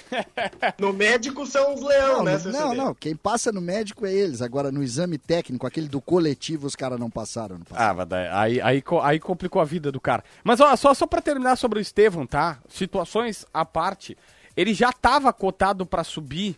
No 0.80 0.94
médico 0.94 1.46
são 1.46 1.74
os 1.74 1.82
leão, 1.82 2.18
Não, 2.18 2.24
né, 2.24 2.42
não, 2.46 2.52
não, 2.52 2.76
não, 2.76 2.96
quem 2.96 3.16
passa 3.16 3.52
no 3.52 3.62
médico 3.62 4.06
é 4.06 4.14
eles. 4.14 4.42
Agora, 4.42 4.72
no 4.72 4.84
exame 4.84 5.18
técnico, 5.18 5.68
aquele 5.68 5.88
do 5.88 6.02
coletivo, 6.02 6.68
os 6.68 6.76
caras 6.76 7.00
não 7.00 7.10
passaram. 7.10 7.58
No 7.58 7.66
passado. 7.66 8.14
Ah, 8.14 8.42
aí, 8.42 8.62
aí, 8.62 8.84
aí 9.02 9.20
complicou 9.20 9.62
a 9.62 9.66
vida 9.66 9.92
do 9.92 10.00
cara. 10.00 10.24
Mas 10.44 10.60
ó, 10.60 10.76
só, 10.76 10.94
só 10.94 11.06
pra 11.06 11.22
terminar 11.22 11.56
sobre 11.56 11.80
o 11.80 11.82
Estevão, 11.82 12.26
tá? 12.26 12.60
Situações 12.70 13.46
à 13.54 13.66
parte. 13.66 14.18
Ele 14.56 14.74
já 14.74 14.92
tava 14.92 15.34
cotado 15.34 15.86
pra 15.86 16.04
subir 16.04 16.58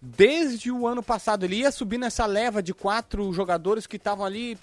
desde 0.00 0.70
o 0.70 0.86
ano 0.86 1.02
passado. 1.02 1.44
Ele 1.44 1.56
ia 1.56 1.70
subir 1.70 1.98
nessa 1.98 2.24
leva 2.24 2.62
de 2.62 2.72
quatro 2.72 3.32
jogadores 3.32 3.86
que 3.86 3.96
estavam 3.96 4.24
ali, 4.24 4.56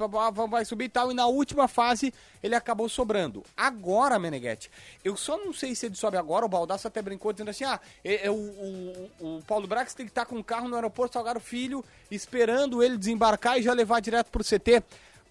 vai 0.49 0.65
subir 0.65 0.85
e 0.85 0.89
tal. 0.89 1.11
E 1.11 1.15
na 1.15 1.27
última 1.27 1.67
fase 1.67 2.13
ele 2.41 2.55
acabou 2.55 2.89
sobrando. 2.89 3.43
Agora, 3.55 4.17
Meneghetti, 4.17 4.71
eu 5.03 5.15
só 5.15 5.37
não 5.37 5.53
sei 5.53 5.75
se 5.75 5.85
ele 5.85 5.95
sobe 5.95 6.17
agora. 6.17 6.45
O 6.45 6.49
Baldasso 6.49 6.87
até 6.87 7.01
brincou 7.01 7.31
dizendo 7.31 7.49
assim: 7.49 7.65
ah, 7.65 7.79
é, 8.03 8.27
é 8.27 8.31
o, 8.31 8.33
o, 8.33 9.09
o 9.19 9.43
Paulo 9.45 9.67
Brax 9.67 9.93
tem 9.93 10.05
que 10.05 10.11
estar 10.11 10.25
com 10.25 10.37
o 10.39 10.43
carro 10.43 10.67
no 10.67 10.75
aeroporto 10.75 11.13
Salgado 11.13 11.39
Filho, 11.39 11.83
esperando 12.09 12.81
ele 12.81 12.97
desembarcar 12.97 13.59
e 13.59 13.61
já 13.61 13.73
levar 13.73 13.99
direto 13.99 14.31
pro 14.31 14.43
CT. 14.43 14.83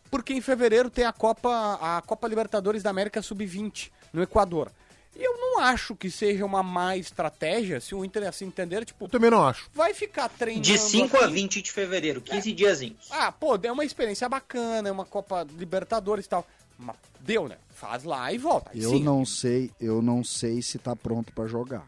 Porque 0.08 0.32
em 0.32 0.40
fevereiro 0.40 0.88
tem 0.88 1.04
a 1.04 1.12
Copa, 1.12 1.78
a 1.80 2.00
Copa 2.02 2.28
Libertadores 2.28 2.80
da 2.80 2.90
América 2.90 3.20
Sub-20 3.20 3.90
no 4.12 4.22
Equador. 4.22 4.70
E 5.18 5.24
eu 5.24 5.34
não 5.38 5.60
acho 5.60 5.96
que 5.96 6.10
seja 6.10 6.44
uma 6.44 6.62
má 6.62 6.94
estratégia, 6.96 7.80
se 7.80 7.94
o 7.94 8.04
Inter 8.04 8.28
assim 8.28 8.44
entender, 8.46 8.84
tipo, 8.84 9.06
Eu 9.06 9.08
também 9.08 9.30
não 9.30 9.42
acho. 9.46 9.70
vai 9.74 9.94
ficar 9.94 10.28
treinando. 10.28 10.62
De 10.66 10.76
5 10.78 11.16
a 11.16 11.24
aqui. 11.24 11.32
20 11.32 11.62
de 11.62 11.72
fevereiro, 11.72 12.20
15 12.20 12.52
diazinhos. 12.52 13.08
Ah, 13.10 13.32
pô, 13.32 13.58
é 13.62 13.72
uma 13.72 13.84
experiência 13.84 14.28
bacana, 14.28 14.88
é 14.88 14.92
uma 14.92 15.06
Copa 15.06 15.46
Libertadores 15.56 16.26
e 16.26 16.28
tal. 16.28 16.46
Mas 16.78 16.96
deu, 17.20 17.48
né? 17.48 17.56
Faz 17.70 18.04
lá 18.04 18.30
e 18.30 18.36
volta. 18.36 18.70
Aí 18.74 18.82
Eu 18.82 18.90
sim. 18.90 19.02
não 19.02 19.24
sei, 19.24 19.70
eu 19.80 20.02
não 20.02 20.22
sei 20.22 20.60
se 20.60 20.78
tá 20.78 20.94
pronto 20.94 21.32
pra 21.32 21.46
jogar 21.46 21.86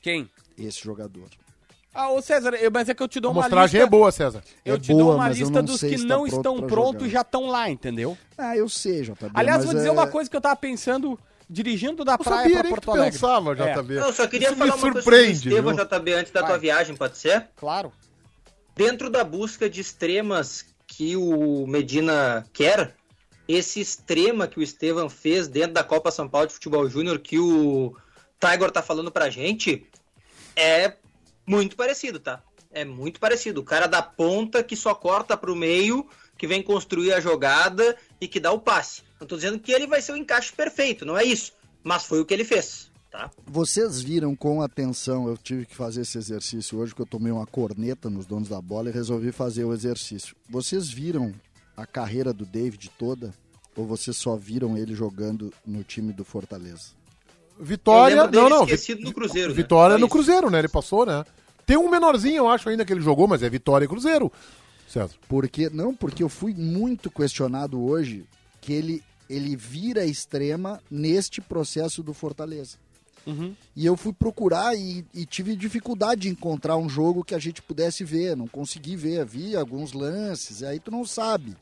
Quem? 0.00 0.30
esse 0.56 0.80
jogador. 0.80 1.28
Ah, 1.92 2.10
ô 2.10 2.20
César, 2.20 2.54
eu- 2.54 2.70
mas 2.72 2.88
é 2.88 2.94
que 2.94 3.02
eu 3.02 3.08
te 3.08 3.18
A 3.18 3.22
dou 3.22 3.30
uma 3.32 3.42
mostragem 3.42 3.80
lista. 3.80 3.86
é 3.86 3.90
boa, 3.90 4.10
César. 4.12 4.42
Eu 4.64 4.74
É 4.76 4.78
te 4.78 4.88
boa, 4.92 4.98
dou 5.02 5.12
uma 5.12 5.18
mas 5.18 5.38
eu 5.38 5.46
lista 5.46 5.58
não 5.60 5.64
dos 5.66 5.80
sei 5.80 5.90
que 5.90 5.98
se 5.98 6.06
tá 6.06 6.14
não 6.14 6.24
pronto 6.24 6.36
estão 6.36 6.56
prontos 6.66 7.06
e 7.06 7.10
já 7.10 7.20
estão 7.22 7.46
lá, 7.46 7.70
entendeu? 7.70 8.16
Ah, 8.38 8.56
eu 8.56 8.68
sei, 8.68 9.02
JB. 9.02 9.30
Aliás, 9.34 9.58
mas 9.58 9.64
vou 9.66 9.74
dizer 9.74 9.88
é- 9.88 9.92
uma 9.92 10.06
coisa 10.08 10.28
que 10.30 10.36
eu 10.36 10.40
tava 10.40 10.56
pensando 10.56 11.18
dirigindo 11.48 12.04
da 12.04 12.12
Eu 12.14 12.18
praia 12.18 12.42
sabia 12.42 12.60
pra 12.60 12.68
Porto 12.70 12.90
Alegre. 12.90 13.12
pensava, 13.12 13.52
É, 13.52 13.74
JB. 13.74 13.94
Eu 13.98 14.12
só 14.12 14.26
queria 14.26 14.48
Isso 14.48 14.56
falar 14.56 14.64
me 14.66 14.70
uma 14.72 14.80
coisa 14.80 14.80
sobre 14.80 14.98
o 14.98 15.02
surpreende, 15.02 15.48
Estevão, 15.48 15.74
viu? 15.76 15.84
JB, 15.84 16.12
antes 16.14 16.32
da 16.32 16.40
tua 16.40 16.48
Vai. 16.50 16.58
viagem, 16.60 16.96
pode 16.96 17.18
ser? 17.18 17.48
Claro. 17.56 17.92
Dentro 18.74 19.08
da 19.10 19.22
busca 19.22 19.68
de 19.70 19.80
extremas 19.80 20.64
que 20.86 21.16
o 21.16 21.66
Medina 21.66 22.44
quer, 22.52 22.94
esse 23.46 23.80
extrema 23.80 24.46
que 24.48 24.58
o 24.58 24.62
Estevam 24.62 25.08
fez 25.08 25.46
dentro 25.48 25.72
da 25.74 25.84
Copa 25.84 26.10
São 26.10 26.28
Paulo 26.28 26.46
de 26.48 26.54
Futebol 26.54 26.88
Júnior, 26.88 27.18
que 27.18 27.38
o 27.38 27.94
Tiger 28.40 28.70
tá 28.70 28.82
falando 28.82 29.10
pra 29.12 29.30
gente, 29.30 29.86
é 30.56 30.94
muito 31.46 31.76
parecido, 31.76 32.18
tá? 32.18 32.42
É 32.72 32.84
muito 32.84 33.20
parecido. 33.20 33.60
O 33.60 33.64
cara 33.64 33.86
da 33.86 34.02
ponta 34.02 34.62
que 34.62 34.74
só 34.74 34.94
corta 34.94 35.36
pro 35.36 35.54
meio, 35.54 36.08
que 36.36 36.46
vem 36.46 36.62
construir 36.62 37.12
a 37.12 37.20
jogada 37.20 37.96
e 38.20 38.26
que 38.26 38.40
dá 38.40 38.50
o 38.50 38.58
passe. 38.58 39.02
Não 39.20 39.26
tô 39.26 39.36
dizendo 39.36 39.58
que 39.58 39.72
ele 39.72 39.86
vai 39.86 40.02
ser 40.02 40.12
o 40.12 40.16
encaixe 40.16 40.52
perfeito, 40.52 41.04
não 41.04 41.16
é 41.16 41.24
isso. 41.24 41.52
Mas 41.82 42.04
foi 42.04 42.20
o 42.20 42.24
que 42.24 42.32
ele 42.34 42.44
fez, 42.44 42.90
tá? 43.10 43.30
Vocês 43.46 44.00
viram 44.00 44.34
com 44.34 44.62
atenção, 44.62 45.28
eu 45.28 45.36
tive 45.36 45.66
que 45.66 45.74
fazer 45.74 46.02
esse 46.02 46.16
exercício 46.18 46.78
hoje, 46.78 46.94
que 46.94 47.02
eu 47.02 47.06
tomei 47.06 47.30
uma 47.30 47.46
corneta 47.46 48.08
nos 48.08 48.26
donos 48.26 48.48
da 48.48 48.60
bola 48.60 48.88
e 48.88 48.92
resolvi 48.92 49.32
fazer 49.32 49.64
o 49.64 49.72
exercício. 49.72 50.34
Vocês 50.48 50.88
viram 50.88 51.32
a 51.76 51.84
carreira 51.86 52.32
do 52.32 52.44
David 52.46 52.90
toda? 52.98 53.32
Ou 53.76 53.84
vocês 53.84 54.16
só 54.16 54.36
viram 54.36 54.78
ele 54.78 54.94
jogando 54.94 55.52
no 55.66 55.82
time 55.82 56.12
do 56.12 56.24
Fortaleza? 56.24 56.90
Vitória. 57.58 58.14
Eu 58.14 58.22
lembro 58.22 58.32
dele 58.32 58.42
Não, 58.48 58.58
não. 58.58 58.64
esquecido 58.64 59.02
no 59.02 59.12
Cruzeiro, 59.12 59.48
né? 59.50 59.54
Vitória 59.56 59.94
Só 59.96 60.00
no. 60.00 60.08
Cruzeiro, 60.08 60.48
né? 60.50 60.58
Ele 60.60 60.68
passou, 60.68 61.04
né? 61.04 61.24
Tem 61.66 61.76
um 61.76 61.90
menorzinho, 61.90 62.36
eu 62.36 62.48
acho, 62.48 62.68
ainda 62.68 62.84
que 62.84 62.92
ele 62.92 63.00
jogou, 63.00 63.26
mas 63.26 63.42
é 63.42 63.50
Vitória 63.50 63.84
e 63.84 63.88
Cruzeiro. 63.88 64.30
Certo. 64.88 65.16
Porque 65.28 65.68
não, 65.70 65.94
porque 65.94 66.22
eu 66.22 66.28
fui 66.28 66.54
muito 66.54 67.10
questionado 67.10 67.82
hoje 67.84 68.24
que 68.64 68.72
ele 68.72 69.04
ele 69.28 69.56
vira 69.56 70.04
extrema 70.04 70.82
neste 70.90 71.40
processo 71.40 72.02
do 72.02 72.12
Fortaleza. 72.12 72.76
E 73.74 73.86
eu 73.86 73.96
fui 73.96 74.12
procurar 74.12 74.76
e, 74.76 75.04
e 75.14 75.24
tive 75.24 75.56
dificuldade 75.56 76.22
de 76.22 76.28
encontrar 76.28 76.76
um 76.76 76.88
jogo 76.88 77.24
que 77.24 77.34
a 77.34 77.38
gente 77.38 77.62
pudesse 77.62 78.04
ver, 78.04 78.36
não 78.36 78.46
consegui 78.46 78.96
ver, 78.96 79.24
vi 79.24 79.56
alguns 79.56 79.92
lances, 79.94 80.62
aí 80.62 80.78
tu 80.78 80.90
não 80.90 81.06
sabe. 81.06 81.56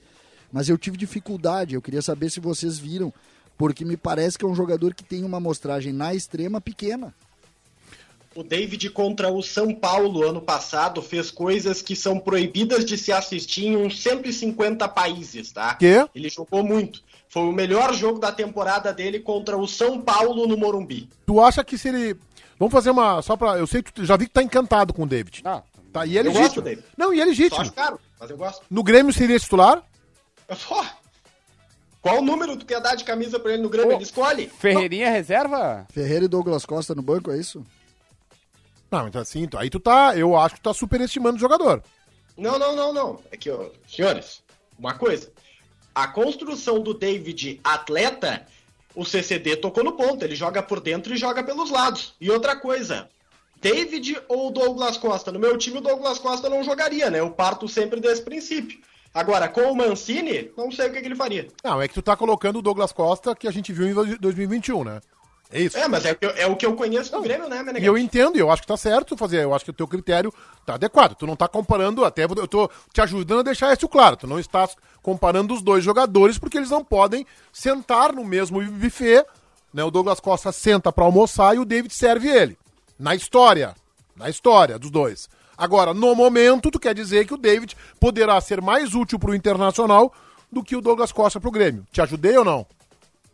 Mas 0.52 0.68
eu 0.68 0.76
tive 0.76 0.96
dificuldade, 0.96 1.74
eu 1.74 1.82
queria 1.82 2.02
saber 2.02 2.30
se 2.30 2.40
vocês 2.40 2.78
viram, 2.78 3.12
porque 3.56 3.84
me 3.84 3.96
parece 3.96 4.36
que 4.36 4.44
é 4.44 4.48
um 4.48 4.56
jogador 4.56 4.92
que 4.92 5.04
tem 5.04 5.24
uma 5.24 5.36
amostragem 5.36 5.92
na 5.92 6.12
extrema 6.14 6.60
pequena. 6.60 7.14
O 8.34 8.42
David 8.42 8.88
contra 8.90 9.30
o 9.30 9.42
São 9.42 9.74
Paulo 9.74 10.22
ano 10.26 10.40
passado 10.40 11.02
fez 11.02 11.30
coisas 11.30 11.82
que 11.82 11.94
são 11.94 12.18
proibidas 12.18 12.84
de 12.84 12.96
se 12.96 13.12
assistir 13.12 13.66
em 13.66 13.76
uns 13.76 14.00
150 14.02 14.88
países, 14.88 15.52
tá? 15.52 15.74
Quê? 15.74 16.06
Ele 16.14 16.28
jogou 16.28 16.62
muito. 16.64 17.02
Foi 17.28 17.42
o 17.42 17.52
melhor 17.52 17.92
jogo 17.94 18.18
da 18.18 18.32
temporada 18.32 18.92
dele 18.92 19.20
contra 19.20 19.56
o 19.56 19.66
São 19.66 20.00
Paulo 20.00 20.46
no 20.46 20.56
Morumbi. 20.56 21.08
Tu 21.26 21.40
acha 21.40 21.62
que 21.64 21.76
se 21.78 21.88
ele. 21.88 22.16
Vamos 22.58 22.72
fazer 22.72 22.90
uma. 22.90 23.20
Só 23.22 23.36
pra. 23.36 23.58
Eu 23.58 23.66
sei 23.66 23.82
que 23.82 23.92
tu 23.92 24.04
já 24.04 24.16
vi 24.16 24.26
que 24.26 24.32
tá 24.32 24.42
encantado 24.42 24.92
com 24.94 25.02
o 25.02 25.06
David. 25.06 25.42
Ah, 25.44 25.62
Tá, 25.92 26.06
e 26.06 26.16
é 26.16 26.20
Eu 26.20 26.24
legítimo. 26.24 26.46
gosto 26.46 26.62
dele. 26.62 26.82
Não, 26.96 27.12
e 27.12 27.18
é 27.20 27.22
Só 27.24 27.28
legítimo. 27.28 27.60
acho 27.60 27.72
caro, 27.74 28.00
mas 28.18 28.30
eu 28.30 28.36
gosto. 28.38 28.62
No 28.70 28.82
Grêmio 28.82 29.12
seria 29.12 29.38
titular? 29.38 29.82
Eu 30.48 30.56
só. 30.56 30.82
Qual 32.00 32.22
número 32.22 32.56
tu 32.56 32.64
quer 32.66 32.80
dar 32.80 32.94
de 32.96 33.04
camisa 33.04 33.38
pra 33.38 33.52
ele 33.52 33.62
no 33.62 33.68
Grêmio? 33.68 33.92
Ô, 33.92 33.94
Ele 33.96 34.02
escolhe. 34.02 34.50
Ferreirinha 34.58 35.10
reserva? 35.10 35.86
Ferreira 35.92 36.24
e 36.24 36.28
Douglas 36.28 36.64
Costa 36.64 36.94
no 36.94 37.02
banco, 37.02 37.30
é 37.30 37.36
isso? 37.38 37.64
Não, 38.92 39.08
então 39.08 39.22
assim, 39.22 39.48
aí 39.56 39.70
tu 39.70 39.80
tá. 39.80 40.14
Eu 40.16 40.36
acho 40.36 40.54
que 40.56 40.60
tu 40.60 40.64
tá 40.64 40.74
superestimando 40.74 41.36
o 41.36 41.40
jogador. 41.40 41.82
Não, 42.36 42.58
não, 42.58 42.76
não, 42.76 42.92
não. 42.92 43.18
É 43.30 43.36
que, 43.38 43.50
ó, 43.50 43.70
senhores, 43.88 44.42
uma 44.78 44.94
coisa. 44.94 45.32
A 45.94 46.06
construção 46.06 46.78
do 46.80 46.92
David 46.94 47.58
atleta, 47.64 48.46
o 48.94 49.04
CCD 49.04 49.56
tocou 49.56 49.82
no 49.82 49.92
ponto. 49.92 50.22
Ele 50.22 50.34
joga 50.36 50.62
por 50.62 50.78
dentro 50.78 51.14
e 51.14 51.16
joga 51.16 51.42
pelos 51.42 51.70
lados. 51.70 52.14
E 52.20 52.30
outra 52.30 52.54
coisa. 52.54 53.08
David 53.60 54.20
ou 54.28 54.50
Douglas 54.50 54.96
Costa? 54.96 55.32
No 55.32 55.38
meu 55.38 55.56
time, 55.56 55.78
o 55.78 55.82
Douglas 55.82 56.18
Costa 56.18 56.50
não 56.50 56.62
jogaria, 56.64 57.08
né? 57.10 57.20
Eu 57.20 57.30
parto 57.30 57.68
sempre 57.68 58.00
desse 58.00 58.20
princípio. 58.22 58.78
Agora, 59.14 59.48
com 59.48 59.60
o 59.70 59.76
Mancini, 59.76 60.50
não 60.56 60.70
sei 60.72 60.88
o 60.88 60.92
que, 60.92 61.00
que 61.00 61.06
ele 61.06 61.14
faria. 61.14 61.46
Não, 61.62 61.80
é 61.80 61.86
que 61.86 61.94
tu 61.94 62.02
tá 62.02 62.16
colocando 62.16 62.58
o 62.58 62.62
Douglas 62.62 62.92
Costa 62.92 63.36
que 63.36 63.46
a 63.46 63.50
gente 63.52 63.72
viu 63.72 63.86
em 63.86 63.94
dois- 63.94 64.18
2021, 64.18 64.84
né? 64.84 65.00
É 65.52 65.60
isso. 65.60 65.76
É, 65.76 65.86
mas 65.86 66.04
é, 66.04 66.12
o 66.12 66.16
que 66.16 66.24
eu- 66.26 66.30
é 66.30 66.46
o 66.46 66.56
que 66.56 66.64
eu 66.64 66.74
conheço 66.74 67.12
do 67.12 67.20
Grêmio, 67.20 67.48
né, 67.48 67.58
E 67.58 67.62
Meneghete? 67.62 67.86
eu 67.86 67.98
entendo, 67.98 68.36
e 68.36 68.40
eu 68.40 68.50
acho 68.50 68.62
que 68.62 68.68
tá 68.68 68.76
certo 68.76 69.16
fazer. 69.16 69.42
Eu 69.44 69.52
acho 69.54 69.64
que 69.64 69.70
o 69.70 69.74
teu 69.74 69.86
critério 69.86 70.32
tá 70.64 70.74
adequado. 70.74 71.14
Tu 71.14 71.26
não 71.26 71.36
tá 71.36 71.46
comparando, 71.46 72.04
até 72.04 72.24
eu 72.24 72.48
tô 72.48 72.70
te 72.92 73.00
ajudando 73.02 73.40
a 73.40 73.42
deixar 73.42 73.72
isso 73.72 73.86
claro. 73.88 74.16
Tu 74.16 74.26
não 74.26 74.38
estás 74.40 74.74
comparando 75.02 75.52
os 75.52 75.60
dois 75.60 75.84
jogadores 75.84 76.38
porque 76.38 76.56
eles 76.56 76.70
não 76.70 76.82
podem 76.82 77.26
sentar 77.52 78.12
no 78.12 78.24
mesmo 78.24 78.62
buffet. 78.64 79.24
Né? 79.74 79.84
O 79.84 79.90
Douglas 79.90 80.20
Costa 80.20 80.52
senta 80.52 80.90
pra 80.92 81.04
almoçar 81.04 81.54
e 81.54 81.58
o 81.58 81.64
David 81.64 81.92
serve 81.94 82.28
ele. 82.28 82.58
Na 82.98 83.14
história. 83.14 83.74
Na 84.16 84.28
história 84.30 84.78
dos 84.78 84.90
dois. 84.90 85.28
Agora, 85.56 85.92
no 85.94 86.14
momento, 86.14 86.70
tu 86.70 86.78
quer 86.78 86.94
dizer 86.94 87.26
que 87.26 87.34
o 87.34 87.38
David 87.38 87.76
poderá 88.00 88.40
ser 88.40 88.60
mais 88.62 88.94
útil 88.94 89.18
pro 89.18 89.34
Internacional 89.34 90.12
do 90.50 90.62
que 90.62 90.74
o 90.76 90.80
Douglas 90.80 91.12
Costa 91.12 91.38
pro 91.40 91.50
Grêmio. 91.50 91.86
Te 91.92 92.00
ajudei 92.00 92.36
ou 92.36 92.44
não? 92.44 92.66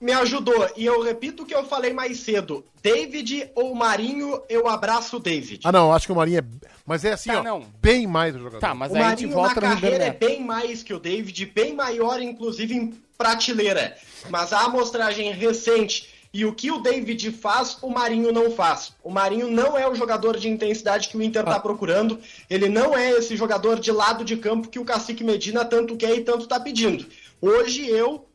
Me 0.00 0.12
ajudou. 0.12 0.68
E 0.76 0.84
eu 0.84 1.02
repito 1.02 1.42
o 1.42 1.46
que 1.46 1.54
eu 1.54 1.64
falei 1.64 1.92
mais 1.92 2.20
cedo. 2.20 2.64
David 2.82 3.50
ou 3.54 3.74
Marinho, 3.74 4.40
eu 4.48 4.68
abraço 4.68 5.16
o 5.16 5.20
David. 5.20 5.60
Ah, 5.64 5.72
não, 5.72 5.92
acho 5.92 6.06
que 6.06 6.12
o 6.12 6.16
Marinho 6.16 6.38
é. 6.38 6.44
Mas 6.86 7.04
é 7.04 7.12
assim, 7.12 7.30
Tá, 7.30 7.40
ó. 7.40 7.42
não. 7.42 7.66
Bem 7.82 8.06
mais 8.06 8.34
o 8.34 8.38
jogador. 8.38 8.60
Tá, 8.60 8.74
mas 8.74 8.92
o 8.92 8.94
aí 8.94 9.02
a 9.02 9.08
gente 9.10 9.26
Marinho 9.26 9.34
volta 9.34 9.60
na 9.60 9.68
carreira 9.68 10.04
é 10.04 10.10
bem 10.12 10.40
mais 10.44 10.82
que 10.82 10.94
o 10.94 10.98
David, 11.00 11.46
bem 11.46 11.74
maior, 11.74 12.20
inclusive 12.22 12.74
em 12.74 12.94
prateleira. 13.18 13.96
Mas 14.30 14.52
a 14.52 14.60
amostragem 14.62 15.32
recente 15.32 16.08
e 16.32 16.44
o 16.44 16.54
que 16.54 16.70
o 16.70 16.78
David 16.78 17.32
faz, 17.32 17.78
o 17.82 17.90
Marinho 17.90 18.30
não 18.32 18.50
faz. 18.52 18.92
O 19.02 19.10
Marinho 19.10 19.50
não 19.50 19.76
é 19.76 19.88
o 19.88 19.94
jogador 19.94 20.36
de 20.38 20.48
intensidade 20.48 21.08
que 21.08 21.16
o 21.16 21.22
Inter 21.22 21.42
Ah. 21.42 21.54
tá 21.54 21.60
procurando. 21.60 22.18
Ele 22.48 22.68
não 22.68 22.96
é 22.96 23.10
esse 23.10 23.36
jogador 23.36 23.80
de 23.80 23.90
lado 23.90 24.24
de 24.24 24.36
campo 24.36 24.68
que 24.68 24.78
o 24.78 24.84
Cacique 24.84 25.24
Medina 25.24 25.64
tanto 25.64 25.96
quer 25.96 26.14
e 26.14 26.20
tanto 26.22 26.46
tá 26.46 26.60
pedindo. 26.60 27.04
Hoje 27.40 27.88
eu 27.88 28.26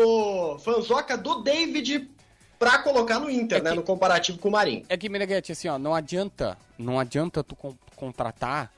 sou 0.00 0.58
fanzoca 0.58 1.16
do 1.16 1.42
David 1.42 2.08
pra 2.58 2.78
colocar 2.78 3.18
no 3.18 3.30
Inter, 3.30 3.58
É 3.58 3.62
né? 3.62 3.70
que- 3.70 3.76
No 3.76 3.82
comparativo 3.82 4.38
com 4.38 4.48
o 4.48 4.52
Marinho. 4.52 4.84
É 4.88 4.96
que, 4.96 5.08
Meneghete, 5.08 5.52
assim, 5.52 5.68
ó, 5.68 5.78
não 5.78 5.94
adianta, 5.94 6.56
não 6.78 6.98
adianta 7.00 7.42
tu 7.42 7.56
con- 7.56 7.76
contratar 7.94 8.70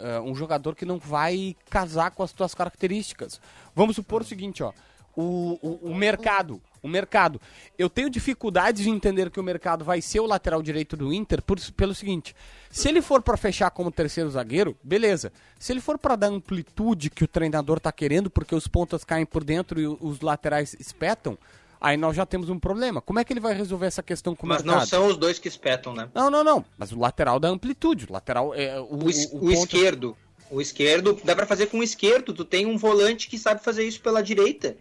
eh, 0.00 0.20
um 0.20 0.34
jogador 0.34 0.74
que 0.76 0.84
não 0.84 0.98
vai 0.98 1.56
casar 1.68 2.10
com 2.12 2.22
as 2.22 2.30
tuas 2.32 2.54
características. 2.54 3.40
Vamos 3.74 3.96
supor 3.96 4.22
o 4.22 4.24
seguinte, 4.24 4.62
ó, 4.62 4.72
o, 5.16 5.58
o, 5.60 5.90
o 5.90 5.94
mercado, 5.94 6.60
o 6.82 6.88
mercado. 6.88 7.40
Eu 7.78 7.88
tenho 7.90 8.08
dificuldades 8.10 8.82
de 8.82 8.90
entender 8.90 9.30
que 9.30 9.40
o 9.40 9.42
mercado 9.42 9.84
vai 9.84 10.00
ser 10.00 10.20
o 10.20 10.26
lateral 10.26 10.62
direito 10.62 10.96
do 10.96 11.12
Inter 11.12 11.42
por- 11.42 11.58
pelo 11.72 11.94
seguinte, 11.94 12.34
se 12.70 12.88
ele 12.88 13.00
for 13.02 13.22
pra 13.22 13.36
fechar 13.36 13.70
como 13.70 13.90
terceiro 13.90 14.30
zagueiro, 14.30 14.76
beleza. 14.82 15.32
Se 15.58 15.72
ele 15.72 15.80
for 15.80 15.98
pra 15.98 16.16
dar 16.16 16.28
amplitude 16.28 17.10
que 17.10 17.24
o 17.24 17.28
treinador 17.28 17.80
tá 17.80 17.90
querendo, 17.92 18.30
porque 18.30 18.54
os 18.54 18.66
pontas 18.68 19.04
caem 19.04 19.26
por 19.26 19.44
dentro 19.44 19.80
e 19.80 19.86
o- 19.86 19.98
os 20.00 20.20
laterais 20.20 20.74
espetam, 20.78 21.36
aí 21.80 21.96
nós 21.96 22.16
já 22.16 22.26
temos 22.26 22.48
um 22.48 22.58
problema. 22.58 23.00
Como 23.00 23.18
é 23.18 23.24
que 23.24 23.32
ele 23.32 23.40
vai 23.40 23.54
resolver 23.54 23.86
essa 23.86 24.02
questão 24.02 24.34
com 24.34 24.46
o 24.46 24.48
Mas 24.48 24.62
mercado? 24.62 24.80
não 24.80 24.86
são 24.86 25.06
os 25.06 25.16
dois 25.16 25.38
que 25.38 25.48
espetam, 25.48 25.94
né? 25.94 26.08
Não, 26.14 26.30
não, 26.30 26.42
não. 26.44 26.64
Mas 26.76 26.92
o 26.92 26.98
lateral 26.98 27.38
dá 27.40 27.48
amplitude. 27.48 28.06
O 28.08 28.12
lateral 28.12 28.54
é 28.54 28.78
o, 28.80 28.84
O, 28.84 28.96
o- 28.96 29.36
o 29.36 29.44
o 29.46 29.50
esquerdo. 29.52 30.16
O 30.50 30.62
esquerdo, 30.62 31.20
dá 31.24 31.36
pra 31.36 31.44
fazer 31.44 31.66
com 31.66 31.78
o 31.78 31.82
esquerdo. 31.82 32.32
Tu 32.32 32.42
tem 32.44 32.64
um 32.64 32.78
volante 32.78 33.28
que 33.28 33.36
sabe 33.36 33.62
fazer 33.62 33.84
isso 33.86 34.00
pela 34.00 34.22
direita, 34.22 34.76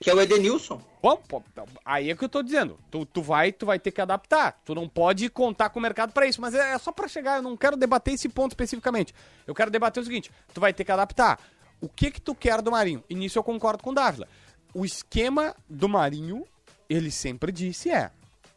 que 0.00 0.10
é 0.10 0.14
o 0.14 0.20
Edenilson. 0.20 0.80
Bom, 1.02 1.16
pô, 1.16 1.42
aí 1.84 2.10
é 2.10 2.16
que 2.16 2.24
eu 2.24 2.28
tô 2.28 2.42
dizendo. 2.42 2.78
Tu, 2.90 3.04
tu 3.06 3.22
vai, 3.22 3.52
tu 3.52 3.66
vai 3.66 3.78
ter 3.78 3.90
que 3.90 4.00
adaptar. 4.00 4.60
Tu 4.64 4.74
não 4.74 4.88
pode 4.88 5.28
contar 5.28 5.70
com 5.70 5.78
o 5.78 5.82
mercado 5.82 6.12
pra 6.12 6.26
isso. 6.26 6.40
Mas 6.40 6.54
é, 6.54 6.72
é 6.72 6.78
só 6.78 6.92
pra 6.92 7.08
chegar. 7.08 7.36
Eu 7.36 7.42
não 7.42 7.56
quero 7.56 7.76
debater 7.76 8.14
esse 8.14 8.28
ponto 8.28 8.52
especificamente. 8.52 9.14
Eu 9.46 9.54
quero 9.54 9.70
debater 9.70 10.02
o 10.02 10.04
seguinte: 10.04 10.30
tu 10.52 10.60
vai 10.60 10.72
ter 10.72 10.84
que 10.84 10.92
adaptar. 10.92 11.38
O 11.80 11.88
que 11.88 12.10
que 12.10 12.20
tu 12.20 12.34
quer 12.34 12.62
do 12.62 12.70
Marinho? 12.70 13.04
E 13.08 13.14
nisso 13.14 13.38
eu 13.38 13.42
concordo 13.42 13.82
com 13.82 13.90
o 13.90 13.94
Dávila. 13.94 14.26
O 14.72 14.84
esquema 14.84 15.54
do 15.68 15.88
Marinho, 15.88 16.44
ele 16.88 17.10
sempre 17.10 17.52
disse 17.52 17.90
é: 17.90 18.10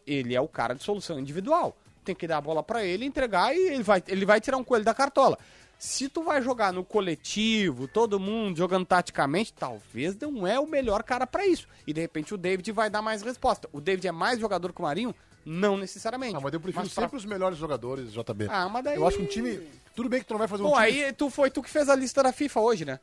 ele 0.06 0.34
é 0.34 0.42
o 0.42 0.48
cara 0.48 0.74
de 0.74 0.84
solução 0.84 1.20
individual. 1.20 1.76
Tem 2.04 2.16
que 2.16 2.26
dar 2.26 2.38
a 2.38 2.42
bola 2.42 2.64
pra 2.64 2.86
ele, 2.86 3.04
entregar 3.04 3.54
e 3.54 3.60
ele 3.60 3.84
vai, 3.84 4.02
ele 4.08 4.26
vai 4.26 4.40
tirar 4.40 4.58
um 4.58 4.64
coelho 4.64 4.86
da 4.86 4.94
cartola. 4.94 5.38
Se 5.80 6.10
tu 6.10 6.24
vai 6.24 6.42
jogar 6.42 6.74
no 6.74 6.84
coletivo, 6.84 7.88
todo 7.88 8.20
mundo 8.20 8.58
jogando 8.58 8.86
taticamente, 8.86 9.54
talvez 9.54 10.16
não 10.18 10.46
é 10.48 10.60
o 10.60 10.66
melhor 10.66 11.04
cara 11.04 11.28
pra 11.28 11.46
isso. 11.46 11.68
E 11.86 11.94
de 11.94 12.02
repente 12.02 12.34
o 12.34 12.38
David 12.38 12.72
vai 12.72 12.90
dar 12.90 13.02
mais 13.02 13.22
resposta. 13.22 13.70
O 13.72 13.80
David 13.80 14.08
é 14.08 14.12
mais 14.12 14.40
jogador 14.40 14.74
que 14.74 14.80
o 14.80 14.84
Marinho? 14.84 15.14
Não 15.46 15.78
necessariamente. 15.78 16.36
Ah, 16.36 16.40
mas 16.42 16.52
eu 16.54 16.60
prefiro 16.60 16.84
Mas 16.84 16.94
pra- 16.94 17.04
sempre 17.04 17.18
os 17.18 17.26
melhores 17.26 17.58
jogadores, 17.58 18.12
JB. 18.12 18.48
Ah, 18.50 18.68
mas 18.68 18.84
daí- 18.84 18.96
Eu 18.98 19.08
acho 19.08 19.22
um 19.22 19.26
time. 19.26 19.62
Tudo 19.96 20.10
bem 20.10 20.20
que 20.20 20.26
tu 20.26 20.32
não 20.34 20.40
vai 20.40 20.48
fazer 20.48 20.64
um 20.64 20.66
Bom, 20.68 20.74
time. 20.76 21.04
aí 21.04 21.14
tu 21.14 21.30
foi 21.30 21.50
tu 21.52 21.62
que 21.62 21.70
fez 21.70 21.88
a 21.90 21.96
lista 21.96 22.22
da 22.24 22.34
FIFA 22.34 22.60
hoje, 22.60 22.84
né? 22.86 23.00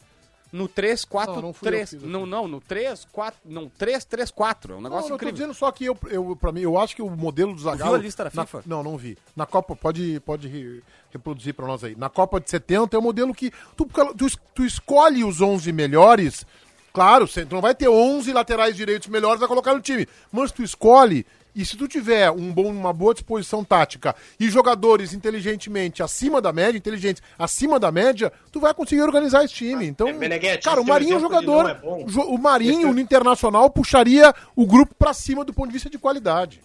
No 0.55 0.69
3, 0.69 1.05
4, 1.05 1.35
Não, 1.35 1.43
não 1.43 1.53
fui 1.53 1.67
eu 1.69 1.73
que 1.73 1.77
3. 1.79 1.91
fiz 1.91 2.05
a 2.05 2.07
Não, 2.07 2.25
não, 2.25 2.47
no 2.47 2.61
3, 2.61 3.07
4. 3.11 3.41
Não, 3.45 3.69
3, 3.69 4.05
3, 4.05 4.31
4. 4.31 4.75
É 4.75 4.77
um 4.77 4.81
negócio 4.81 5.03
não, 5.03 5.09
tô 5.09 5.15
incrível. 5.17 5.33
dizendo 5.35 5.53
só 5.55 5.73
que 5.73 5.85
eu, 5.87 5.99
eu, 6.09 6.37
pra 6.37 6.53
mim, 6.53 6.61
eu 6.61 6.79
acho 6.79 6.95
que 6.95 7.03
o 7.03 7.11
modelo 7.11 7.53
do 7.55 7.61
Zagallo... 7.61 7.93
viu 7.95 8.01
a 8.01 8.05
lista 8.05 8.23
da 8.25 8.31
na- 8.33 8.47
FIFA? 8.47 8.63
não, 8.65 8.83
não 8.83 8.97
vi. 8.97 9.19
Na 9.35 9.47
Copa, 9.47 9.75
pode, 9.75 10.21
pode 10.21 10.47
re- 10.47 10.81
reproduzir 11.11 11.55
pra 11.55 11.67
nós 11.67 11.83
aí. 11.83 11.97
Na 11.97 12.09
Copa 12.09 12.41
de 12.41 12.49
70 12.49 12.95
é 12.97 12.99
o 12.99 13.03
modelo 13.03 13.35
que 13.35 13.51
tu, 13.77 13.85
tu, 14.17 14.39
tu 14.55 14.65
escolhe 14.65 15.25
os 15.25 15.41
11 15.41 15.73
melhores, 15.73 16.47
claro, 16.93 17.27
cê- 17.27 17.45
tu 17.45 17.55
não 17.55 17.61
vai 17.63 17.75
ter 17.75 17.89
11 17.89 18.33
laterais 18.33 18.77
direitos 18.77 19.09
melhores 19.09 19.43
a 19.43 19.49
colocar 19.49 19.75
no 19.75 19.81
time, 19.81 20.07
mas 20.31 20.53
tu 20.53 20.63
escolhe... 20.63 21.27
E 21.55 21.65
se 21.65 21.77
tu 21.77 21.87
tiver 21.87 22.31
um 22.31 22.53
bom, 22.53 22.67
uma 22.67 22.93
boa 22.93 23.15
disposição 23.15 23.63
tática 23.63 24.15
e 24.41 24.51
jogadores 24.51 25.15
inteligentemente 25.15 26.03
acima 26.03 26.41
da 26.41 26.53
média, 26.53 26.77
inteligentes 26.77 27.23
acima 27.39 27.79
da 27.79 27.93
média, 27.93 28.33
tu 28.51 28.59
vai 28.59 28.75
conseguir 28.75 29.03
organizar 29.03 29.45
esse 29.45 29.55
time. 29.55 29.87
Então, 29.87 30.09
é, 30.09 30.57
cara, 30.59 30.81
o 30.81 30.87
Marinho 30.87 31.15
é 31.15 31.17
um 31.17 31.21
jogador. 31.21 31.71
é 31.71 31.79
o 31.83 32.39
Marinho, 32.39 32.93
no 32.93 33.01
Internacional, 33.01 33.71
puxaria 33.71 34.35
o 34.57 34.67
grupo 34.67 34.95
pra 34.99 35.15
cima 35.15 35.45
do 35.45 35.53
ponto 35.53 35.69
de 35.69 35.75
vista 35.75 35.89
de 35.89 35.99
qualidade. 35.99 36.61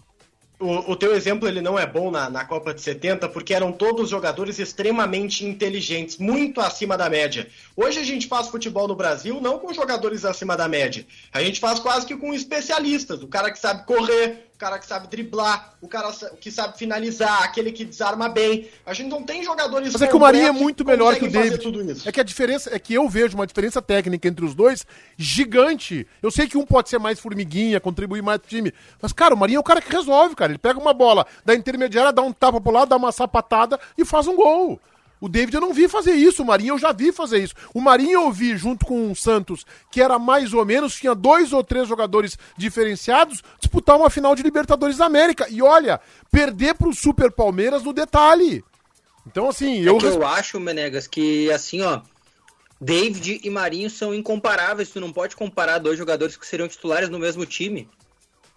O, 0.60 0.92
o 0.92 0.96
teu 0.96 1.14
exemplo 1.14 1.48
ele 1.48 1.62
não 1.62 1.78
é 1.78 1.86
bom 1.86 2.10
na, 2.10 2.28
na 2.28 2.44
Copa 2.44 2.74
de 2.74 2.82
70 2.82 3.30
porque 3.30 3.54
eram 3.54 3.72
todos 3.72 4.10
jogadores 4.10 4.58
extremamente 4.58 5.42
inteligentes, 5.46 6.18
muito 6.18 6.60
acima 6.60 6.98
da 6.98 7.08
média. 7.08 7.48
Hoje 7.74 7.98
a 7.98 8.04
gente 8.04 8.26
faz 8.26 8.48
futebol 8.48 8.86
no 8.86 8.94
Brasil 8.94 9.40
não 9.40 9.58
com 9.58 9.72
jogadores 9.72 10.22
acima 10.22 10.58
da 10.58 10.68
média. 10.68 11.06
A 11.32 11.42
gente 11.42 11.58
faz 11.58 11.78
quase 11.78 12.04
que 12.04 12.14
com 12.14 12.34
especialistas. 12.34 13.22
O 13.22 13.28
cara 13.28 13.50
que 13.50 13.58
sabe 13.58 13.86
correr, 13.86 14.49
cara 14.60 14.78
que 14.78 14.86
sabe 14.86 15.08
driblar, 15.08 15.72
o 15.80 15.88
cara 15.88 16.12
que 16.38 16.50
sabe 16.50 16.76
finalizar, 16.76 17.42
aquele 17.42 17.72
que 17.72 17.82
desarma 17.82 18.28
bem. 18.28 18.68
A 18.84 18.92
gente 18.92 19.08
não 19.08 19.22
tem 19.22 19.42
jogadores 19.42 19.90
Mas 19.90 20.02
é 20.02 20.06
que 20.06 20.14
o 20.14 20.20
Marinho 20.20 20.48
é 20.48 20.52
muito 20.52 20.84
melhor 20.84 21.16
que 21.16 21.24
o 21.24 21.30
David. 21.30 21.58
tudo 21.58 21.82
isso. 21.90 22.06
É 22.06 22.12
que 22.12 22.20
a 22.20 22.22
diferença 22.22 22.68
é 22.70 22.78
que 22.78 22.92
eu 22.92 23.08
vejo 23.08 23.34
uma 23.34 23.46
diferença 23.46 23.80
técnica 23.80 24.28
entre 24.28 24.44
os 24.44 24.54
dois 24.54 24.86
gigante. 25.16 26.06
Eu 26.22 26.30
sei 26.30 26.46
que 26.46 26.58
um 26.58 26.66
pode 26.66 26.90
ser 26.90 26.98
mais 26.98 27.18
formiguinha, 27.18 27.80
contribuir 27.80 28.20
mais 28.20 28.38
pro 28.38 28.50
time. 28.50 28.74
Mas, 29.00 29.14
cara, 29.14 29.34
o 29.34 29.38
Marinho 29.38 29.56
é 29.56 29.60
o 29.60 29.64
cara 29.64 29.80
que 29.80 29.90
resolve, 29.90 30.36
cara. 30.36 30.52
Ele 30.52 30.58
pega 30.58 30.78
uma 30.78 30.92
bola 30.92 31.26
da 31.42 31.54
intermediária, 31.54 32.12
dá 32.12 32.20
um 32.20 32.32
tapa 32.32 32.60
pro 32.60 32.70
lado, 32.70 32.90
dá 32.90 32.96
uma 32.96 33.12
sapatada 33.12 33.80
e 33.96 34.04
faz 34.04 34.26
um 34.26 34.36
gol. 34.36 34.78
O 35.20 35.28
David 35.28 35.54
eu 35.54 35.60
não 35.60 35.74
vi 35.74 35.86
fazer 35.86 36.12
isso, 36.12 36.42
o 36.42 36.46
Marinho 36.46 36.74
eu 36.74 36.78
já 36.78 36.92
vi 36.92 37.12
fazer 37.12 37.42
isso. 37.42 37.54
O 37.74 37.80
Marinho 37.80 38.22
eu 38.22 38.32
vi 38.32 38.56
junto 38.56 38.86
com 38.86 39.12
o 39.12 39.16
Santos, 39.16 39.66
que 39.90 40.00
era 40.00 40.18
mais 40.18 40.54
ou 40.54 40.64
menos, 40.64 40.94
tinha 40.94 41.14
dois 41.14 41.52
ou 41.52 41.62
três 41.62 41.86
jogadores 41.86 42.38
diferenciados, 42.56 43.42
disputar 43.58 43.96
uma 43.96 44.08
final 44.08 44.34
de 44.34 44.42
Libertadores 44.42 44.96
da 44.96 45.04
América. 45.04 45.46
E 45.50 45.60
olha, 45.60 46.00
perder 46.30 46.74
pro 46.74 46.94
Super 46.94 47.30
Palmeiras 47.30 47.82
no 47.82 47.92
detalhe. 47.92 48.64
Então, 49.26 49.48
assim, 49.48 49.82
eu. 49.82 49.98
É 49.98 50.04
eu 50.06 50.26
acho, 50.26 50.58
Menegas, 50.58 51.06
que 51.06 51.50
assim, 51.52 51.82
ó, 51.82 52.00
David 52.80 53.40
e 53.44 53.50
Marinho 53.50 53.90
são 53.90 54.14
incomparáveis. 54.14 54.90
Tu 54.90 55.00
não 55.00 55.12
pode 55.12 55.36
comparar 55.36 55.78
dois 55.78 55.98
jogadores 55.98 56.36
que 56.36 56.46
seriam 56.46 56.68
titulares 56.68 57.10
no 57.10 57.18
mesmo 57.18 57.44
time. 57.44 57.86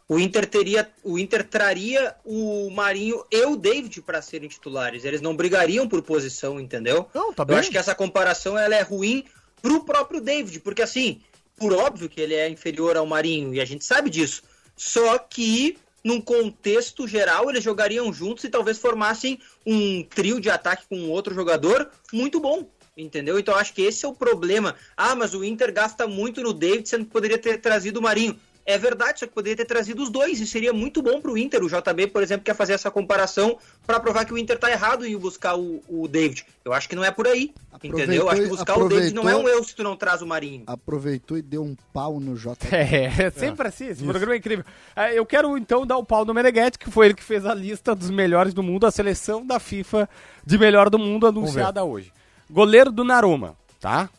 O 0.07 0.19
Inter 0.19 0.45
teria, 0.45 0.89
o 1.03 1.17
Inter 1.17 1.47
traria 1.47 2.15
o 2.25 2.69
Marinho 2.69 3.23
e 3.31 3.45
o 3.45 3.55
David 3.55 4.01
para 4.01 4.21
serem 4.21 4.49
titulares. 4.49 5.05
Eles 5.05 5.21
não 5.21 5.35
brigariam 5.35 5.87
por 5.87 6.01
posição, 6.01 6.59
entendeu? 6.59 7.07
Não, 7.13 7.33
tá 7.33 7.43
Eu 7.43 7.47
bem. 7.47 7.57
acho 7.57 7.71
que 7.71 7.77
essa 7.77 7.95
comparação 7.95 8.57
ela 8.57 8.75
é 8.75 8.81
ruim 8.81 9.23
pro 9.61 9.85
próprio 9.85 10.19
David, 10.19 10.59
porque 10.59 10.81
assim, 10.81 11.21
por 11.57 11.71
óbvio 11.73 12.09
que 12.09 12.19
ele 12.19 12.33
é 12.33 12.49
inferior 12.49 12.97
ao 12.97 13.05
Marinho 13.05 13.53
e 13.53 13.61
a 13.61 13.65
gente 13.65 13.85
sabe 13.85 14.09
disso. 14.09 14.43
Só 14.75 15.17
que 15.17 15.77
num 16.03 16.19
contexto 16.19 17.07
geral 17.07 17.49
eles 17.49 17.63
jogariam 17.63 18.11
juntos 18.11 18.43
e 18.43 18.49
talvez 18.49 18.77
formassem 18.77 19.39
um 19.65 20.03
trio 20.03 20.41
de 20.41 20.49
ataque 20.49 20.83
com 20.89 21.09
outro 21.09 21.33
jogador 21.33 21.89
muito 22.11 22.39
bom. 22.41 22.67
Entendeu? 22.95 23.39
Então 23.39 23.55
eu 23.55 23.59
acho 23.59 23.73
que 23.73 23.81
esse 23.81 24.05
é 24.05 24.07
o 24.07 24.13
problema. 24.13 24.75
Ah, 24.95 25.15
mas 25.15 25.33
o 25.33 25.43
Inter 25.43 25.73
gasta 25.73 26.05
muito 26.05 26.43
no 26.43 26.53
David, 26.53 26.87
sendo 26.87 27.05
que 27.05 27.11
poderia 27.11 27.37
ter 27.39 27.59
trazido 27.59 27.99
o 27.99 28.03
Marinho. 28.03 28.37
É 28.65 28.77
verdade, 28.77 29.19
só 29.19 29.27
que 29.27 29.33
poderia 29.33 29.57
ter 29.57 29.65
trazido 29.65 30.01
os 30.01 30.09
dois 30.09 30.39
e 30.39 30.47
seria 30.47 30.71
muito 30.71 31.01
bom 31.01 31.19
pro 31.19 31.37
Inter. 31.37 31.61
O 31.63 31.67
JB, 31.67 32.07
por 32.07 32.23
exemplo, 32.23 32.45
quer 32.45 32.55
fazer 32.55 32.71
essa 32.71 32.89
comparação 32.89 33.57
para 33.85 33.99
provar 33.99 34.23
que 34.23 34.33
o 34.33 34.37
Inter 34.37 34.57
tá 34.57 34.71
errado 34.71 35.05
em 35.05 35.11
ir 35.11 35.17
buscar 35.17 35.55
o, 35.57 35.83
o 35.89 36.07
David. 36.07 36.45
Eu 36.63 36.71
acho 36.71 36.87
que 36.87 36.95
não 36.95 37.03
é 37.03 37.11
por 37.11 37.27
aí. 37.27 37.53
Entendeu? 37.83 38.21
Eu 38.23 38.29
acho 38.29 38.41
que 38.43 38.47
buscar 38.47 38.77
o 38.79 38.87
David 38.87 39.13
não 39.13 39.23
é 39.23 39.25
um 39.35 39.39
aproveitou- 39.39 39.57
erro 39.57 39.67
se 39.67 39.75
tu 39.75 39.83
não 39.83 39.97
traz 39.97 40.21
o 40.21 40.25
Marinho. 40.25 40.63
Aproveitou 40.67 41.37
e 41.37 41.41
deu 41.41 41.61
um 41.61 41.75
pau 41.91 42.19
no 42.21 42.37
J. 42.37 42.55
É, 42.71 43.29
sempre 43.31 43.67
assim, 43.67 43.87
esse 43.87 44.03
programa 44.03 44.33
é 44.33 44.37
incrível. 44.37 44.63
É, 44.95 45.17
eu 45.19 45.25
quero 45.25 45.57
então 45.57 45.85
dar 45.85 45.97
o 45.97 46.03
pau 46.05 46.23
no 46.23 46.33
Meneghetti, 46.33 46.79
que 46.79 46.89
foi 46.89 47.07
ele 47.07 47.13
que 47.15 47.23
fez 47.23 47.45
a 47.45 47.53
lista 47.53 47.93
dos 47.93 48.09
melhores 48.09 48.53
do 48.53 48.63
mundo, 48.63 48.85
a 48.85 48.91
seleção 48.91 49.45
da 49.45 49.59
FIFA 49.59 50.07
de 50.45 50.57
melhor 50.57 50.89
do 50.89 50.97
mundo 50.97 51.27
anunciada 51.27 51.83
hoje. 51.83 52.13
Goleiro 52.49 52.91
do 52.93 53.03
Naruma, 53.03 53.57
tá? 53.81 54.09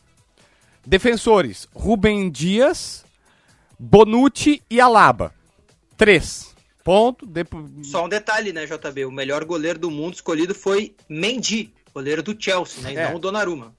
Defensores, 0.85 1.67
Rubem 1.73 2.29
Dias, 2.29 3.04
Bonucci 3.79 4.61
e 4.69 4.79
Alaba. 4.79 5.33
Três. 5.97 6.53
Ponto. 6.83 7.27
Só 7.83 8.05
um 8.05 8.09
detalhe, 8.09 8.53
né, 8.53 8.65
JB? 8.65 9.05
O 9.05 9.11
melhor 9.11 9.43
goleiro 9.43 9.79
do 9.79 9.89
mundo 9.89 10.13
escolhido 10.13 10.53
foi 10.53 10.95
Mendy, 11.09 11.73
goleiro 11.93 12.21
do 12.21 12.35
Chelsea, 12.39 12.81
né? 12.83 12.93
E 12.93 12.97
É. 12.97 13.09
não 13.09 13.15
o 13.15 13.19
Donnarumma. 13.19 13.73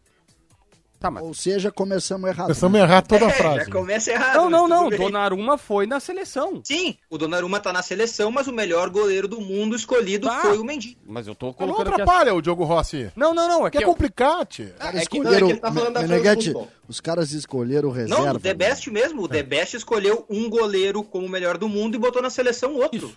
Tá, 0.98 1.10
mas... 1.10 1.22
Ou 1.22 1.34
seja, 1.34 1.70
começamos 1.70 2.28
errado. 2.28 2.46
Começamos 2.46 2.80
a 2.80 2.82
errar 2.84 3.02
toda 3.02 3.26
a 3.26 3.28
É, 3.28 3.32
frase. 3.32 3.64
já 3.66 3.70
começa 3.70 4.10
errado. 4.10 4.34
Não, 4.36 4.50
mas 4.50 4.52
não, 4.52 4.68
não. 4.68 4.88
Donnarumma 4.90 5.58
foi 5.58 5.86
na 5.86 6.00
seleção. 6.00 6.62
Sim, 6.64 6.96
o 7.10 7.18
Donnarumma 7.18 7.60
tá 7.60 7.70
na 7.72 7.82
seleção, 7.82 8.30
mas 8.32 8.46
o 8.46 8.52
melhor 8.52 8.88
goleiro 8.88 9.28
do 9.28 9.40
mundo 9.40 9.76
escolhido 9.76 10.26
Tá. 10.26 10.40
foi 10.40 10.56
o 10.56 10.64
Mendy. 10.64 10.96
Mas 11.06 11.26
eu 11.26 11.34
tô 11.34 11.46
Não 11.46 11.52
colocando 11.52 11.88
aqui... 11.88 12.00
a- 12.00 12.04
atrapalha 12.04 12.34
o 12.34 12.40
Diogo 12.40 12.64
Rossi. 12.64 13.12
Não, 13.14 13.34
não, 13.34 13.46
não. 13.46 13.66
É 13.66 13.70
Quer 13.70 13.80
que... 13.80 13.84
complicar, 13.84 14.46
tia. 14.46 14.66
Os 14.66 14.78
caras 14.78 15.02
É 15.02 15.04
que- 15.06 15.18
não, 15.18 15.24
é 15.26 15.28
escolheram. 15.34 15.46
que 15.48 15.52
ele 15.52 15.60
tá 15.60 15.72
falando 15.72 15.92
da 15.94 16.32
Futebol. 16.34 16.68
os 16.88 17.00
caras 17.00 17.32
escolheram 17.32 17.88
o 17.90 17.92
reserva. 17.92 18.24
Não, 18.24 18.32
o 18.36 18.40
The 18.40 18.54
Best 18.54 18.90
mesmo. 18.90 19.22
O 19.22 19.28
The 19.28 19.42
Best 19.42 19.76
escolheu 19.76 20.24
um 20.30 20.48
goleiro 20.48 21.02
como 21.04 21.26
o 21.26 21.28
melhor 21.28 21.58
do 21.58 21.68
mundo 21.68 21.94
e 21.94 21.98
botou 21.98 22.22
na 22.22 22.30
seleção 22.30 22.74
outro. 22.74 23.14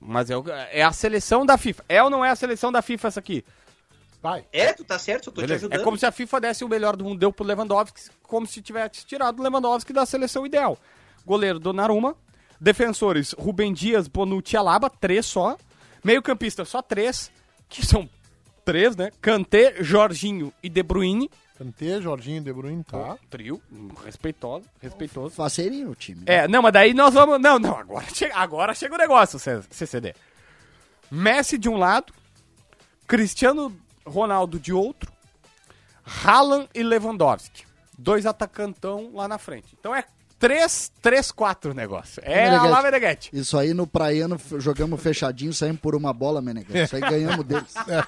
Mas 0.00 0.30
é, 0.30 0.36
o- 0.36 0.44
é 0.70 0.82
a 0.82 0.92
seleção 0.92 1.44
da 1.44 1.58
FIFA. 1.58 1.84
É 1.88 2.02
ou 2.02 2.08
não 2.08 2.24
é 2.24 2.30
a 2.30 2.36
seleção 2.36 2.70
da 2.70 2.80
FIFA 2.80 3.08
essa 3.08 3.20
aqui? 3.20 3.44
Vai. 4.26 4.44
É, 4.52 4.72
tu 4.72 4.82
tá 4.84 4.98
certo, 4.98 5.28
eu 5.28 5.32
tô 5.32 5.40
Beleza. 5.40 5.54
te 5.60 5.62
ajudando. 5.66 5.80
É 5.80 5.84
como 5.84 5.96
se 5.96 6.04
a 6.04 6.10
FIFA 6.10 6.40
desse 6.40 6.64
o 6.64 6.68
melhor 6.68 6.96
do 6.96 7.04
mundo, 7.04 7.16
deu 7.20 7.32
pro 7.32 7.46
Lewandowski, 7.46 8.10
como 8.24 8.44
se 8.44 8.60
tivesse 8.60 9.06
tirado 9.06 9.38
o 9.38 9.42
Lewandowski 9.44 9.92
da 9.92 10.04
seleção 10.04 10.44
ideal. 10.44 10.76
Goleiro 11.24 11.60
Donnarumma, 11.60 12.16
defensores 12.60 13.30
Rubem 13.38 13.72
Dias, 13.72 14.08
Bonucci 14.08 14.54
e 14.54 14.56
Alaba, 14.56 14.90
três 14.90 15.26
só. 15.26 15.56
Meio 16.02 16.20
campista, 16.22 16.64
só 16.64 16.82
três, 16.82 17.30
que 17.68 17.86
são 17.86 18.08
três, 18.64 18.96
né? 18.96 19.12
Kanté, 19.20 19.76
Jorginho 19.80 20.52
e 20.60 20.68
De 20.68 20.82
Bruyne. 20.82 21.30
Kanté, 21.56 22.00
Jorginho, 22.02 22.42
De 22.42 22.52
Bruyne, 22.52 22.82
tá. 22.82 23.16
Trio, 23.30 23.62
hum, 23.72 23.90
respeitoso, 24.04 24.66
respeitoso. 24.82 25.36
Faceirinho 25.36 25.90
o 25.90 25.94
time. 25.94 26.22
É, 26.26 26.48
não, 26.48 26.62
mas 26.62 26.72
daí 26.72 26.92
nós 26.92 27.14
vamos... 27.14 27.40
Não, 27.40 27.60
não, 27.60 27.76
agora 27.78 28.06
chega, 28.12 28.34
agora 28.36 28.74
chega 28.74 28.94
o 28.96 28.98
negócio, 28.98 29.38
C- 29.38 29.62
CCD. 29.70 30.14
Messi 31.10 31.56
de 31.56 31.68
um 31.68 31.76
lado, 31.76 32.12
Cristiano 33.06 33.72
Ronaldo 34.06 34.58
de 34.58 34.72
outro, 34.72 35.12
Haaland 36.24 36.68
e 36.74 36.82
Lewandowski. 36.82 37.64
Dois 37.98 38.26
atacantão 38.26 39.10
lá 39.14 39.26
na 39.26 39.38
frente. 39.38 39.74
Então 39.78 39.94
é 39.94 40.04
3, 40.38 40.92
3, 41.00 41.32
4 41.32 41.70
o 41.70 41.74
negócio. 41.74 42.22
É 42.24 42.46
a 42.46 42.50
Meneghetti. 42.50 42.70
lá, 42.70 42.82
Meneghetti. 42.82 43.30
Isso 43.32 43.58
aí 43.58 43.72
no 43.72 43.86
Praiano 43.86 44.38
jogamos 44.58 45.00
fechadinho, 45.00 45.52
saímos 45.52 45.80
por 45.80 45.94
uma 45.94 46.12
bola, 46.12 46.42
Meneghetti. 46.42 46.78
Isso 46.78 46.96
aí 46.96 47.02
ganhamos 47.02 47.44
deles. 47.44 47.74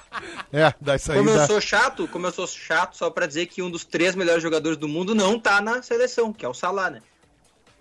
É, 0.51 0.73
dá 0.81 0.95
isso 0.95 1.11
aí. 1.11 1.17
Como 1.19 1.29
eu 1.29 1.37
dá. 1.37 1.45
sou 1.45 1.61
chato, 1.61 2.07
como 2.07 2.25
eu 2.25 2.31
sou 2.31 2.47
chato, 2.47 2.97
só 2.97 3.11
pra 3.11 3.27
dizer 3.27 3.45
que 3.45 3.61
um 3.61 3.69
dos 3.69 3.85
três 3.85 4.15
melhores 4.15 4.41
jogadores 4.41 4.79
do 4.79 4.87
mundo 4.87 5.13
não 5.13 5.39
tá 5.39 5.61
na 5.61 5.83
seleção, 5.83 6.33
que 6.33 6.43
é 6.43 6.49
o 6.49 6.55
Salah, 6.55 6.89
né? 6.89 7.01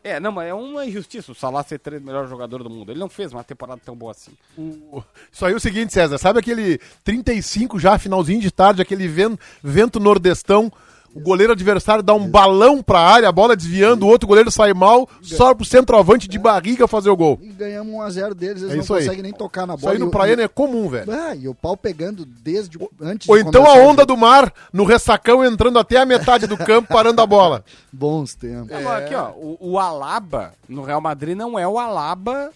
É, 0.02 0.20
não, 0.20 0.30
mas 0.32 0.48
é 0.48 0.54
uma 0.54 0.86
injustiça 0.86 1.32
o 1.32 1.34
Salah 1.34 1.62
ser 1.62 1.80
o 1.86 2.00
melhor 2.00 2.26
jogador 2.28 2.62
do 2.62 2.70
mundo. 2.70 2.92
Ele 2.92 3.00
não 3.00 3.08
fez 3.08 3.32
uma 3.32 3.42
temporada 3.44 3.80
tão 3.84 3.96
boa 3.96 4.12
assim. 4.12 4.32
O- 4.56 5.02
Isso 5.30 5.44
aí 5.44 5.52
é 5.52 5.56
o 5.56 5.60
seguinte, 5.60 5.92
César. 5.92 6.18
Sabe 6.18 6.38
aquele 6.38 6.78
35 7.04 7.78
já, 7.78 7.98
finalzinho 7.98 8.40
de 8.40 8.50
tarde, 8.50 8.80
aquele 8.80 9.08
vento, 9.08 9.38
vento 9.62 9.98
nordestão? 10.00 10.72
O 11.14 11.20
goleiro 11.20 11.52
adversário 11.52 12.02
dá 12.02 12.14
um 12.14 12.28
balão 12.28 12.82
pra 12.82 13.00
área, 13.00 13.28
a 13.28 13.32
bola 13.32 13.56
desviando, 13.56 14.04
o 14.04 14.08
outro 14.08 14.28
goleiro 14.28 14.50
sai 14.50 14.72
mal, 14.72 15.08
só 15.20 15.52
pro 15.54 15.64
centroavante 15.64 16.28
de 16.28 16.38
barriga 16.38 16.86
fazer 16.86 17.10
o 17.10 17.16
gol. 17.16 17.38
E 17.42 17.48
ganhamos 17.48 17.92
1x0 17.92 18.34
deles, 18.34 18.62
eles 18.62 18.72
É 18.72 18.76
não 18.76 18.82
isso 18.82 18.94
aí. 18.94 19.02
conseguem 19.04 19.22
nem 19.24 19.32
tocar 19.32 19.66
na 19.66 19.74
Isso 19.74 19.80
bola. 19.82 19.94
aí 19.94 20.00
E 20.00 20.04
no 20.04 20.10
Praiano 20.10 20.42
é 20.42 20.48
comum, 20.48 20.88
velho. 20.88 21.10
Ah, 21.10 21.34
e 21.34 21.48
o 21.48 21.54
pau 21.54 21.76
pegando 21.76 22.24
desde 22.24 22.78
o- 22.78 22.88
antes 23.00 23.28
Ou 23.28 23.36
de 23.42 23.48
então 23.48 23.64
a 23.66 23.74
onda 23.74 24.06
do 24.06 24.16
mar 24.16 24.52
no 24.72 24.84
ressacão 24.84 25.44
entrando 25.44 25.78
até 25.78 25.96
a 25.96 26.06
metade 26.06 26.46
do 26.46 26.56
campo, 26.56 26.88
parando 26.88 27.20
a 27.20 27.26
bola. 27.26 27.64
Bons 27.92 28.34
tempos. 28.34 28.68
Mas 28.70 28.86
aqui, 28.86 29.14
ó, 29.14 29.30
o, 29.30 29.56
o 29.60 29.78
Alaba 29.78 30.52
no 30.68 30.82
Real 30.84 31.00
Madrid 31.00 31.36
não 31.36 31.58
é 31.58 31.66
o 31.66 31.78
Alaba 31.78 32.50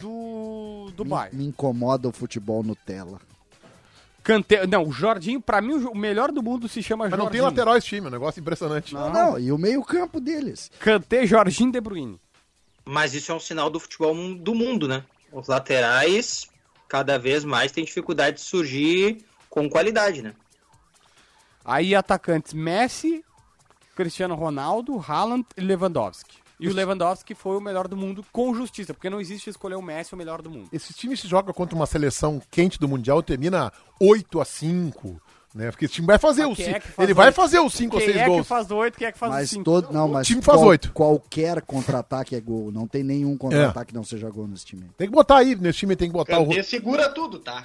do, 0.00 0.90
do 0.96 1.04
Me, 1.04 1.10
Bayern. 1.10 1.36
me 1.36 1.46
incomoda 1.46 2.08
o 2.08 2.12
futebol 2.12 2.62
Nutella. 2.62 3.18
Kanté, 4.28 4.66
não, 4.66 4.86
o 4.86 4.92
Jorginho, 4.92 5.40
pra 5.40 5.58
mim, 5.62 5.72
o 5.72 5.94
melhor 5.94 6.30
do 6.30 6.42
mundo 6.42 6.68
se 6.68 6.82
chama 6.82 7.08
Mas 7.08 7.12
não 7.12 7.30
tem 7.30 7.40
Jorginho. 7.40 7.44
lateral 7.44 7.78
esse 7.78 7.86
time, 7.86 8.04
é 8.04 8.08
um 8.08 8.12
negócio 8.12 8.38
impressionante. 8.38 8.92
Não, 8.92 9.10
não, 9.10 9.38
e 9.38 9.50
o 9.50 9.56
meio-campo 9.56 10.20
deles. 10.20 10.70
Kanté, 10.80 11.26
Jorginho, 11.26 11.72
De 11.72 11.80
Bruyne. 11.80 12.20
Mas 12.84 13.14
isso 13.14 13.32
é 13.32 13.34
um 13.34 13.40
sinal 13.40 13.70
do 13.70 13.80
futebol 13.80 14.14
do 14.34 14.54
mundo, 14.54 14.86
né? 14.86 15.02
Os 15.32 15.48
laterais, 15.48 16.46
cada 16.86 17.18
vez 17.18 17.42
mais, 17.42 17.72
têm 17.72 17.86
dificuldade 17.86 18.36
de 18.36 18.42
surgir 18.42 19.24
com 19.48 19.66
qualidade, 19.66 20.20
né? 20.20 20.34
Aí 21.64 21.94
atacantes 21.94 22.52
Messi, 22.52 23.24
Cristiano 23.96 24.34
Ronaldo, 24.34 25.02
Haaland 25.08 25.46
e 25.56 25.62
Lewandowski. 25.62 26.36
E 26.60 26.68
o 26.68 26.74
Lewandowski 26.74 27.34
foi 27.34 27.56
o 27.56 27.60
melhor 27.60 27.86
do 27.86 27.96
mundo 27.96 28.24
com 28.32 28.52
justiça, 28.54 28.92
porque 28.92 29.08
não 29.08 29.20
existe 29.20 29.48
escolher 29.48 29.76
o 29.76 29.82
Messi 29.82 30.14
o 30.14 30.16
melhor 30.16 30.42
do 30.42 30.50
mundo. 30.50 30.68
Esse 30.72 30.92
time 30.92 31.16
se 31.16 31.28
joga 31.28 31.52
contra 31.52 31.76
uma 31.76 31.86
seleção 31.86 32.42
quente 32.50 32.78
do 32.80 32.88
Mundial, 32.88 33.22
termina 33.22 33.72
8 34.00 34.40
a 34.40 34.44
5 34.44 35.20
né? 35.54 35.70
Porque 35.70 35.86
esse 35.86 35.94
time 35.94 36.06
vai 36.06 36.18
fazer 36.18 36.46
Mas 36.46 36.56
quem 36.56 36.66
cinco. 36.66 36.76
é 36.76 36.80
que 36.80 36.88
faz 36.88 37.06
Ele 37.08 37.14
vai 37.14 37.26
oito? 37.28 37.34
fazer 37.34 37.58
os 37.58 37.72
5 37.72 37.94
ou 37.96 38.00
Quem 38.00 38.10
6 38.10 38.20
é 38.20 38.24
que 38.24 38.30
gols. 38.30 38.46
faz 38.46 38.70
oito, 38.70 38.98
quem 38.98 39.06
é 39.08 39.12
que 39.12 39.18
faz 39.18 39.32
Mas 39.32 39.50
cinco? 39.50 39.64
todo, 39.64 39.90
não, 39.92 40.06
mas 40.06 40.26
time 40.26 40.42
faz 40.42 40.58
qual- 40.58 40.68
oito. 40.68 40.92
qualquer 40.92 41.62
contra-ataque 41.62 42.36
é 42.36 42.40
gol. 42.40 42.70
Não 42.70 42.86
tem 42.86 43.02
nenhum 43.02 43.32
É. 43.34 43.38
contra-ataque 43.38 43.88
que 43.88 43.94
não 43.94 44.04
seja 44.04 44.28
gol 44.28 44.46
nesse 44.46 44.66
time. 44.66 44.84
Tem 44.96 45.08
que 45.08 45.12
botar 45.12 45.38
aí, 45.38 45.56
nesse 45.56 45.78
time 45.78 45.96
tem 45.96 46.08
que 46.08 46.12
botar, 46.12 46.38
o, 46.38 46.48
Kanté 46.48 46.62
segura 46.62 47.08
tudo, 47.08 47.38
tá? 47.38 47.64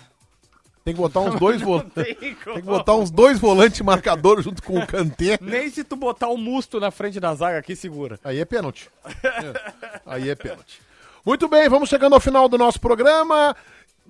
Tem 0.84 0.94
que 0.94 1.00
botar 1.00 1.22
uns 1.22 1.36
dois 1.40 1.62
volantes. 1.62 1.94
Tem 1.96 2.36
que 2.36 2.62
botar 2.62 2.96
uns 2.96 3.10
dois 3.10 3.40
volantes 3.40 3.82
marcadores 3.82 4.44
junto 4.44 4.62
com 4.62 4.78
o 4.78 4.86
Kanté. 4.88 5.38
Nem 5.42 5.70
se 5.70 5.84
tu 5.84 5.96
botar 5.96 6.28
o 6.28 6.38
Musto 6.38 6.80
na 6.80 6.92
frente 6.92 7.20
da 7.20 7.34
zaga 7.34 7.58
aqui, 7.58 7.76
segura. 7.76 8.20
Aí 8.24 8.40
é 8.40 8.46
pênalti. 8.46 8.90
É. 9.24 9.72
Aí 10.06 10.30
é 10.30 10.36
pênalti. 10.36 10.82
Muito 11.26 11.48
bem, 11.48 11.70
vamos 11.70 11.88
chegando 11.88 12.14
ao 12.14 12.20
final 12.20 12.50
do 12.50 12.58
nosso 12.58 12.80
programa. 12.82 13.56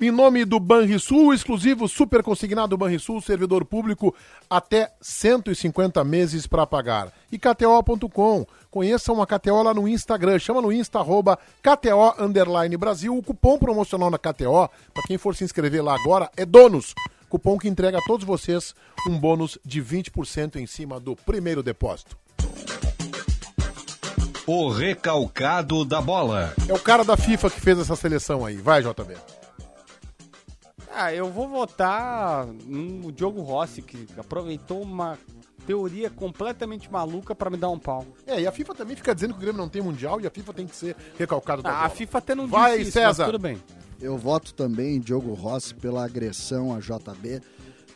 Em 0.02 0.12
nome 0.12 0.44
do 0.44 0.60
Banrisul, 0.60 1.34
exclusivo 1.34 1.88
super 1.88 2.24
consignado 2.24 2.76
Banrisul, 2.76 3.22
servidor 3.22 3.64
público 3.64 4.14
até 4.50 4.92
150 5.00 6.04
meses 6.04 6.48
para 6.48 6.66
pagar. 6.66 7.14
E 7.32 7.38
KTO.com, 7.38 8.46
conheçam 8.72 9.22
a 9.22 9.28
KTO 9.28 9.62
lá 9.62 9.74
no 9.74 9.88
Instagram, 9.88 10.40
chama 10.40 10.62
no 10.62 10.74
Insta, 10.74 11.00
arroba 11.00 11.38
KTO 11.62 12.16
Underline 12.20 12.76
Brasil. 12.76 13.16
O 13.16 13.24
cupom 13.24 13.58
promocional 13.58 14.10
na 14.10 14.18
KTO, 14.18 14.68
para 14.94 15.04
quem 15.08 15.18
for 15.18 15.36
se 15.36 15.44
inscrever 15.44 15.84
lá 15.84 15.96
agora, 15.96 16.30
é 16.36 16.46
DONUS. 16.46 16.94
Cupom 17.30 17.58
que 17.58 17.70
entrega 17.70 18.00
a 18.00 18.06
todos 18.06 18.26
vocês 18.26 18.76
um 19.08 19.18
bônus 19.18 19.58
de 19.64 19.82
20% 19.82 20.58
em 20.58 20.66
cima 20.66 21.00
do 21.00 21.16
primeiro 21.16 21.64
depósito. 21.64 22.18
O 24.46 24.70
recalcado 24.70 25.86
da 25.86 26.02
bola. 26.02 26.54
É 26.68 26.74
o 26.74 26.80
cara 26.80 27.06
da 27.06 27.16
FIFA 27.16 27.50
que 27.50 27.62
fez 27.62 27.80
essa 27.80 27.96
seleção 27.96 28.46
aí. 28.46 28.58
Vai, 28.58 28.82
JB. 28.82 29.16
Ah, 30.96 31.14
eu 31.14 31.30
vou 31.32 31.48
votar 31.48 32.46
no 32.66 33.12
Diogo 33.12 33.42
Rossi, 33.42 33.82
que 33.82 34.08
aproveitou 34.18 34.82
uma 34.82 35.18
teoria 35.66 36.10
completamente 36.10 36.92
maluca 36.92 37.34
pra 37.34 37.50
me 37.50 37.58
dar 37.58 37.70
um 37.70 37.80
pau. 37.80 38.06
É, 38.28 38.42
e 38.42 38.46
a 38.48 38.52
FIFA 38.52 38.76
também 38.76 38.96
fica 38.96 39.16
dizendo 39.16 39.32
que 39.34 39.38
o 39.40 39.42
Grêmio 39.42 39.60
não 39.62 39.70
tem 39.70 39.82
mundial 39.82 40.20
e 40.22 40.28
a 40.28 40.30
FIFA 40.30 40.54
tem 40.54 40.68
que 40.68 40.76
ser 40.76 40.96
recalcado 41.18 41.62
da 41.64 41.70
Ah, 41.72 41.86
a. 41.86 41.90
FIFA 41.90 42.18
até 42.18 42.36
não 42.36 42.48
Vai, 42.48 42.80
disse 42.80 42.92
César. 42.92 43.24
mas 43.24 43.32
tudo 43.32 43.40
bem. 43.40 43.58
Eu 44.02 44.18
voto 44.18 44.54
também 44.54 44.98
em 44.98 45.00
Diogo 45.00 45.34
Rossi 45.34 45.74
pela 45.74 46.04
agressão 46.04 46.76
a 46.76 46.80
JB, 46.80 47.42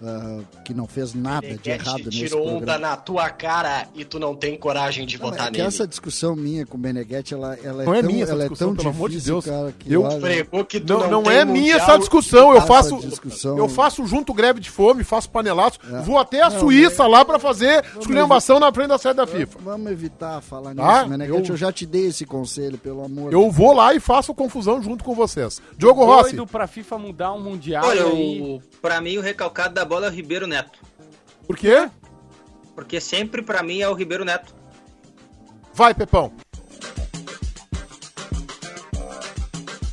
ah, 0.04 0.40
que 0.64 0.74
não 0.74 0.88
fez 0.88 1.14
nada 1.14 1.48
de 1.58 1.70
errado 1.70 2.06
nesse 2.06 2.18
tirou 2.18 2.42
onda 2.48 2.58
programa. 2.58 2.80
na 2.80 2.98
tua 2.98 3.30
cara 3.30 3.88
e 3.96 4.04
tu 4.06 4.20
não 4.20 4.36
tem 4.36 4.58
coragem 4.58 5.06
de 5.06 5.18
Não, 5.20 5.30
votar 5.30 5.48
é 5.48 5.52
que 5.52 5.58
nele. 5.58 5.68
essa 5.68 5.88
discussão 5.88 6.36
minha 6.36 6.66
com 6.66 6.78
o 6.78 6.80
Meneghetti, 6.80 7.34
ela, 7.34 7.58
ela 7.64 7.84
é 7.84 7.86
Não 7.86 7.94
é 7.96 8.02
tão, 8.02 8.12
minha 8.12 8.24
essa 8.24 8.32
ela 8.34 8.42
é 8.42 8.46
discussão, 8.46 8.68
tão 8.70 8.76
pelo 8.78 8.90
amor 8.90 9.10
de 9.10 9.16
difícil, 9.16 9.34
Deus. 9.42 9.46
cara, 9.46 9.74
que 9.78 9.92
Eu 9.94 10.04
olha, 10.04 10.20
Pregou 10.20 10.66
que 10.66 10.80
tu 10.80 10.94
Não, 10.94 11.00
não, 11.10 11.22
não, 11.24 11.32
é 11.32 11.44
minha 11.46 11.76
essa 11.76 11.98
discussão. 11.98 12.54
Eu 12.54 12.62
faço, 12.62 12.98
discussão- 13.00 13.58
eu 13.58 13.68
faço 13.70 14.06
junto 14.06 14.34
greve 14.34 14.60
de 14.60 14.70
fome, 14.70 15.04
faço 15.04 15.30
panelaço, 15.30 15.80
É. 15.92 16.02
vou 16.02 16.18
até 16.18 16.42
a 16.42 16.50
Suíça 16.52 17.06
lá 17.08 17.24
pra 17.26 17.40
fazer 17.40 17.84
esculhambação 18.00 18.60
na 18.60 18.72
frente 18.72 18.88
da 18.90 18.98
sede 18.98 19.16
da 19.16 19.28
FIFA. 19.28 19.60
Vamos 19.64 19.92
evitar 19.92 20.42
falar 20.42 20.74
Tá? 20.76 20.98
nisso, 21.00 21.10
Meneghetti. 21.10 21.50
Eu- 21.50 21.56
Eu... 21.56 21.58
já 21.58 21.72
te 21.72 21.86
dei 21.86 22.08
esse 22.08 22.26
conselho, 22.26 22.78
pelo 22.78 23.04
amor 23.04 23.32
Eu 23.34 23.50
vou 23.52 23.74
lá 23.74 23.94
e 23.94 24.00
faço 24.00 24.34
confusão 24.34 24.82
junto 24.82 25.04
com 25.04 25.14
vocês. 25.16 25.62
Diogo 25.78 26.06
Rossi, 26.06 26.36
Doido 26.36 26.46
pra 26.48 26.68
FIFA 26.68 26.98
mudar 26.98 27.34
um 27.34 27.40
mundial 27.42 27.86
Olha, 27.86 28.02
e 28.14 28.62
pra 28.82 29.00
mim 29.02 29.18
o 29.18 29.22
recalcado 29.22 29.74
da 29.74 29.86
bola 29.88 30.08
é 30.08 30.10
o 30.10 30.14
Ribeiro 30.14 30.46
Neto. 30.46 30.80
por 31.46 31.58
quê? 31.58 31.90
Porque 32.76 33.02
sempre 33.02 33.42
pra 33.42 33.64
mim 33.64 33.80
é 33.80 33.90
o 33.90 33.94
Ribeiro 33.94 34.24
Neto. 34.24 34.54
Vai, 35.74 35.94
Pepão. 35.94 36.32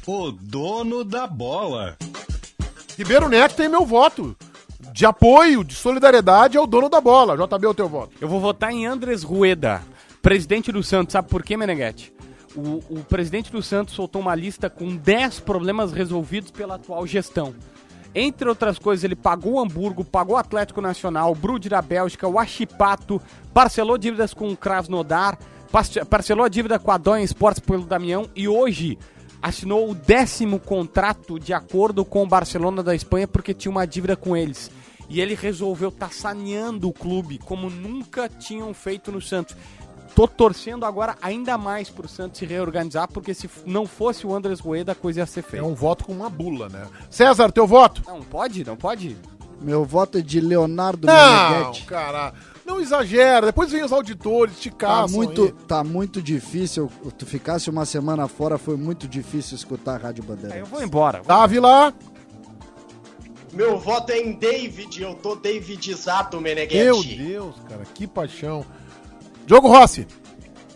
O 0.07 0.31
dono 0.31 1.03
da 1.03 1.27
bola. 1.27 1.97
Ribeiro 2.99 3.29
Neto 3.29 3.57
tem 3.57 3.69
meu 3.69 3.87
voto. 3.87 4.37
De 4.93 5.07
apoio, 5.07 5.65
de 5.65 5.75
solidariedade, 5.75 6.57
é 6.57 6.61
o 6.61 6.67
dono 6.67 6.89
da 6.89 7.01
bola. 7.01 7.37
JB, 7.37 7.67
é 7.67 7.69
o 7.69 7.75
teu 7.75 7.89
voto. 7.89 8.13
Eu 8.21 8.29
vou 8.29 8.39
votar 8.39 8.71
em 8.71 8.87
Andres 8.87 9.23
Rueda, 9.23 9.83
presidente 10.23 10.71
do 10.71 10.83
Santos. 10.83 11.13
Sabe 11.13 11.29
por 11.29 11.43
quê, 11.43 11.57
Meneghetti? 11.57 12.13
O, 12.55 12.81
o 12.89 13.05
presidente 13.09 13.51
do 13.51 13.63
Santos 13.63 13.95
soltou 13.95 14.21
uma 14.21 14.35
lista 14.35 14.71
com 14.71 14.95
10 14.95 15.41
problemas 15.41 15.91
resolvidos 15.91 16.51
pela 16.51 16.77
atual 16.77 17.07
gestão. 17.07 17.55
Entre 18.15 18.49
outras 18.49 18.79
coisas, 18.79 19.03
ele 19.03 19.17
pagou 19.17 19.55
o 19.55 19.61
Hamburgo, 19.61 20.05
pagou 20.05 20.37
o 20.37 20.39
Atlético 20.39 20.81
Nacional, 20.81 21.33
o 21.33 21.35
Brude 21.35 21.69
da 21.69 21.83
Bélgica, 21.83 22.29
o 22.29 22.39
Achipato, 22.39 23.21
parcelou 23.53 23.99
dívidas 23.99 24.33
com 24.33 24.51
o 24.51 24.57
Krasnodar, 24.57 25.37
parcelou 26.09 26.45
a 26.45 26.49
dívida 26.49 26.79
com 26.79 26.93
a 26.93 26.99
Donha 26.99 27.25
Esportes 27.25 27.59
pelo 27.59 27.85
Damião 27.85 28.31
e 28.37 28.47
hoje 28.47 28.97
assinou 29.43 29.91
o 29.91 29.95
décimo 29.95 30.61
contrato 30.61 31.39
de 31.39 31.53
acordo 31.53 32.05
com 32.05 32.23
o 32.23 32.29
Barcelona 32.29 32.83
da 32.83 32.95
Espanha 32.95 33.27
porque 33.27 33.53
tinha 33.53 33.73
uma 33.73 33.87
dívida 33.87 34.17
com 34.17 34.37
eles. 34.37 34.71
E 35.09 35.21
ele 35.21 35.35
resolveu 35.35 35.91
estar 35.91 36.13
saneando 36.13 36.89
o 36.89 36.93
clube 36.93 37.39
como 37.39 37.69
nunca 37.69 38.29
tinham 38.29 38.73
feito 38.73 39.13
no 39.13 39.21
Santos. 39.21 39.57
Tô 40.15 40.29
torcendo 40.29 40.85
agora 40.87 41.17
ainda 41.21 41.59
mais 41.59 41.91
pro 41.91 42.09
Santos 42.09 42.39
se 42.39 42.47
reorganizar, 42.47 43.09
porque 43.09 43.35
se 43.35 43.51
não 43.67 43.85
fosse 43.85 44.25
o 44.27 44.33
Andres 44.35 44.61
Rueda, 44.61 44.93
a 44.93 44.95
coisa 44.95 45.21
ia 45.21 45.27
ser 45.27 45.41
É 45.41 45.43
feia. 45.43 45.65
um 45.65 45.75
voto 45.75 46.05
com 46.05 46.13
uma 46.13 46.31
bula, 46.31 46.69
né? 46.69 46.87
César, 47.11 47.51
teu 47.51 47.67
voto? 47.67 48.03
Não 48.07 48.23
pode, 48.23 48.65
não 48.65 48.77
pode. 48.77 49.17
Meu 49.61 49.85
voto 49.85 50.19
é 50.19 50.21
de 50.21 50.41
Leonardo 50.41 51.07
Não, 51.07 51.51
Meneghetti. 51.51 51.85
cara. 51.85 52.33
Não 52.67 52.81
exagera. 52.81 53.47
Depois 53.47 53.71
vem 53.73 53.83
os 53.83 53.93
auditores, 53.93 54.59
te 54.61 54.71
Tá 54.71 54.77
caçam 54.77 55.17
muito, 55.17 55.45
aí. 55.45 55.53
tá 55.67 55.83
muito 55.85 56.23
difícil. 56.23 56.91
Tu 57.19 57.27
ficasse 57.27 57.69
uma 57.69 57.85
semana 57.85 58.29
fora, 58.29 58.57
foi 58.59 58.77
muito 58.77 59.09
difícil 59.09 59.57
escutar 59.57 59.95
a 59.95 59.99
Rádio 59.99 60.23
Aí 60.25 60.29
Bandeira. 60.29 60.57
eu 60.59 60.67
vou 60.67 60.83
embora. 60.83 61.23
Dávila, 61.27 61.93
Meu 63.53 63.79
voto 63.79 64.11
é 64.13 64.19
em 64.19 64.33
David, 64.33 65.01
eu 65.03 65.15
tô 65.15 65.35
Davidizado, 65.37 66.41
Meneghetti. 66.41 66.77
meu 66.77 67.03
Deus, 67.03 67.55
cara, 67.69 67.85
que 67.95 68.07
paixão. 68.07 68.65
Diogo 69.47 69.69
Rossi, 69.69 70.07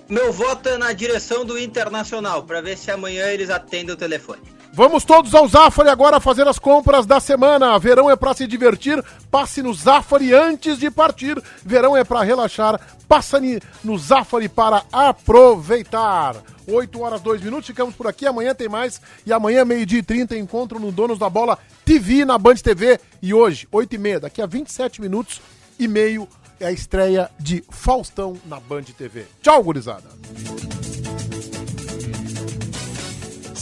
Meu 0.09 0.33
voto 0.33 0.69
é 0.69 0.79
na 0.79 0.93
direção 0.93 1.45
do 1.45 1.59
Internacional, 1.59 2.43
pra 2.43 2.61
ver 2.61 2.77
se 2.77 2.91
amanhã 2.91 3.27
eles 3.27 3.51
atendem 3.51 3.95
o 3.95 3.97
telefone. 3.97 4.41
vamos 4.73 5.05
todos 5.05 5.35
ao 5.35 5.49
Zafari 5.49 5.89
agora 5.89 6.21
fazer 6.21 6.47
as 6.47 6.59
compras 6.59 7.05
da 7.07 7.19
semana. 7.21 7.79
Verão 7.79 8.11
é 8.11 8.17
pra 8.17 8.35
se 8.35 8.47
divertir, 8.47 9.03
passe 9.31 9.63
no 9.63 9.73
Zafari 9.75 10.33
antes 10.33 10.79
de 10.79 10.91
partir. 10.91 11.43
Verão 11.65 11.97
é 11.97 12.05
pra 12.05 12.23
relaxar, 12.23 12.81
passa 13.07 13.41
no 13.83 13.99
Zafari 13.99 14.49
para 14.49 14.83
aproveitar. 14.93 16.37
8 16.67 17.01
horas 17.01 17.21
2 17.23 17.43
minutos, 17.43 17.67
ficamos 17.67 17.95
por 17.95 18.07
aqui. 18.07 18.27
Amanhã 18.27 18.55
tem 18.55 18.69
mais. 18.69 19.01
E 19.25 19.33
amanhã, 19.33 19.65
meio-dia 19.65 20.01
e 20.01 20.03
30, 20.03 20.37
encontro 20.37 20.79
no 20.79 20.93
Donos 20.93 21.19
da 21.19 21.31
Bola 21.31 21.59
TV 21.85 22.27
na 22.27 22.37
Band 22.37 22.57
TV. 22.57 23.01
E 23.23 23.33
hoje, 23.33 23.67
8 23.73 23.95
e 23.95 23.99
meia, 23.99 24.21
daqui 24.21 24.43
a 24.43 24.47
27 24.47 25.01
minutos 25.01 25.41
e 25.79 25.89
meio, 25.89 26.29
é 26.61 26.67
a 26.67 26.73
estreia 26.73 27.31
de 27.39 27.65
Faustão 27.71 28.37
na 28.47 28.59
Band 28.61 28.85
TV. 28.97 29.27
Tchau, 29.43 29.63
gurizada. 29.63 30.09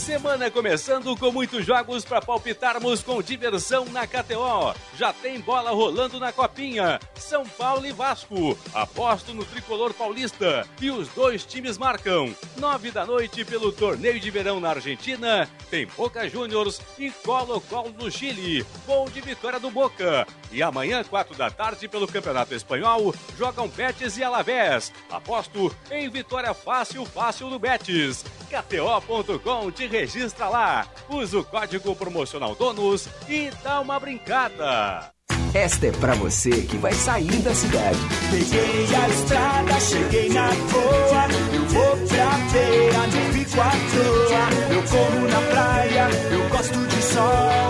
Semana 0.07 0.49
começando 0.49 1.17
com 1.17 1.33
muitos 1.33 1.65
jogos 1.65 2.05
para 2.05 2.21
palpitarmos 2.21 3.03
com 3.03 3.21
diversão 3.21 3.83
na 3.87 4.07
KTO. 4.07 4.73
Já 4.97 5.11
tem 5.11 5.37
bola 5.41 5.71
rolando 5.71 6.17
na 6.17 6.31
Copinha. 6.31 6.97
São 7.15 7.45
Paulo 7.45 7.85
e 7.85 7.91
Vasco. 7.91 8.57
Aposto 8.73 9.33
no 9.33 9.43
tricolor 9.43 9.93
paulista. 9.93 10.65
E 10.81 10.89
os 10.89 11.09
dois 11.09 11.43
times 11.43 11.77
marcam. 11.77 12.33
Nove 12.55 12.89
da 12.89 13.05
noite 13.05 13.43
pelo 13.43 13.69
torneio 13.69 14.17
de 14.17 14.31
verão 14.31 14.61
na 14.61 14.69
Argentina. 14.69 15.45
Tem 15.69 15.85
Boca 15.85 16.29
Juniors 16.29 16.79
e 16.97 17.11
Colo-Colo 17.11 17.93
no 17.99 18.09
Chile. 18.09 18.65
Gol 18.85 19.09
de 19.09 19.19
vitória 19.19 19.59
do 19.59 19.69
Boca. 19.69 20.25
E 20.53 20.63
amanhã, 20.63 21.03
quatro 21.03 21.35
da 21.35 21.51
tarde, 21.51 21.89
pelo 21.89 22.07
Campeonato 22.07 22.53
Espanhol, 22.55 23.13
jogam 23.37 23.67
Betis 23.67 24.17
e 24.17 24.23
Alavés. 24.23 24.93
Aposto 25.11 25.75
em 25.91 26.09
vitória 26.09 26.53
fácil, 26.53 27.05
fácil 27.05 27.49
do 27.49 27.59
Betis. 27.59 28.23
KTO.com 28.49 29.69
te 29.71 29.87
registra 30.01 30.47
lá. 30.47 30.85
Usa 31.09 31.39
o 31.39 31.43
código 31.43 31.95
promocional 31.95 32.55
DONUS 32.55 33.09
e 33.27 33.49
dá 33.63 33.79
uma 33.81 33.99
brincada. 33.99 35.11
Esta 35.53 35.87
é 35.87 35.91
pra 35.91 36.13
você 36.13 36.51
que 36.51 36.77
vai 36.77 36.93
sair 36.93 37.39
da 37.41 37.53
cidade. 37.53 37.97
Peguei 38.29 38.95
a 38.95 39.09
estrada, 39.09 39.79
cheguei 39.79 40.29
na 40.29 40.49
boa. 40.49 41.27
Eu 41.53 41.65
vou 41.65 42.07
pra 42.07 42.31
feira, 42.51 43.07
não 43.07 43.33
fico 43.33 43.61
à 43.61 43.71
toa. 43.71 44.75
Eu 44.75 44.83
corro 44.83 45.27
na 45.27 45.41
praia, 45.49 46.09
eu 46.31 46.49
gosto 46.49 46.87
de 46.87 47.01
sol. 47.01 47.69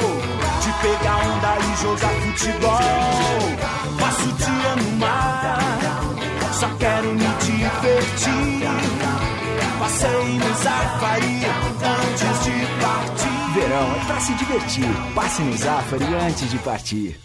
De 0.62 0.72
pegar 0.82 1.18
onda 1.18 1.58
e 1.60 1.82
jogar 1.82 2.14
futebol. 2.22 2.80
Passo 4.00 4.30
o 4.30 4.34
dia 4.34 4.76
no 4.76 4.92
mar, 4.98 6.02
só 6.60 6.68
quero 6.78 7.14
me 7.14 7.28
divertir. 7.40 8.68
Passei 9.80 10.10
no 10.10 10.58
partir. 11.80 12.17
Verão 13.68 13.96
é 13.96 14.06
pra 14.06 14.20
se 14.22 14.34
divertir. 14.36 14.86
Passe 15.14 15.42
no 15.42 15.58
Zafari 15.58 16.06
antes 16.16 16.50
de 16.50 16.58
partir. 16.60 17.20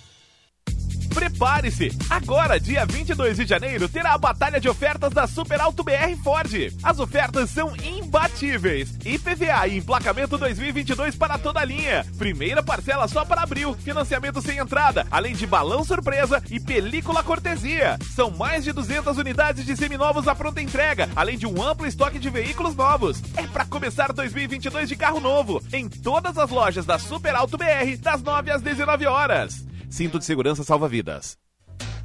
Prepare-se! 1.12 1.90
Agora, 2.08 2.58
dia 2.58 2.86
22 2.86 3.36
de 3.36 3.46
janeiro, 3.46 3.88
terá 3.88 4.14
a 4.14 4.18
batalha 4.18 4.60
de 4.60 4.68
ofertas 4.68 5.12
da 5.12 5.26
Super 5.26 5.60
Alto 5.60 5.82
BR 5.82 6.16
Ford. 6.22 6.72
As 6.82 6.98
ofertas 6.98 7.50
são 7.50 7.74
imbatíveis. 7.76 8.96
IPVA 9.04 9.68
e 9.68 9.78
emplacamento 9.78 10.38
2022 10.38 11.14
para 11.16 11.38
toda 11.38 11.60
a 11.60 11.64
linha. 11.64 12.04
Primeira 12.18 12.62
parcela 12.62 13.06
só 13.08 13.24
para 13.24 13.42
abril, 13.42 13.74
financiamento 13.74 14.40
sem 14.40 14.58
entrada, 14.58 15.06
além 15.10 15.34
de 15.34 15.46
balão 15.46 15.84
surpresa 15.84 16.42
e 16.50 16.58
película 16.58 17.22
cortesia. 17.22 17.98
São 18.14 18.30
mais 18.30 18.64
de 18.64 18.72
200 18.72 19.18
unidades 19.18 19.64
de 19.64 19.76
seminovos 19.76 20.26
à 20.26 20.34
pronta 20.34 20.62
entrega, 20.62 21.08
além 21.14 21.36
de 21.36 21.46
um 21.46 21.62
amplo 21.62 21.86
estoque 21.86 22.18
de 22.18 22.30
veículos 22.30 22.74
novos. 22.74 23.22
É 23.36 23.46
para 23.46 23.64
começar 23.64 24.12
2022 24.12 24.88
de 24.88 24.96
carro 24.96 25.20
novo, 25.20 25.62
em 25.72 25.88
todas 25.88 26.38
as 26.38 26.50
lojas 26.50 26.86
da 26.86 26.98
Super 26.98 27.34
Alto 27.34 27.58
BR, 27.58 27.96
das 28.00 28.22
9 28.22 28.50
às 28.50 28.62
19 28.62 29.06
horas. 29.06 29.71
Cinto 29.92 30.18
de 30.18 30.24
segurança 30.24 30.64
salva 30.64 30.88
vidas. 30.88 31.41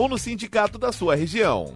ou 0.00 0.08
no 0.08 0.16
sindicato 0.16 0.78
da 0.78 0.92
sua 0.92 1.14
região. 1.14 1.74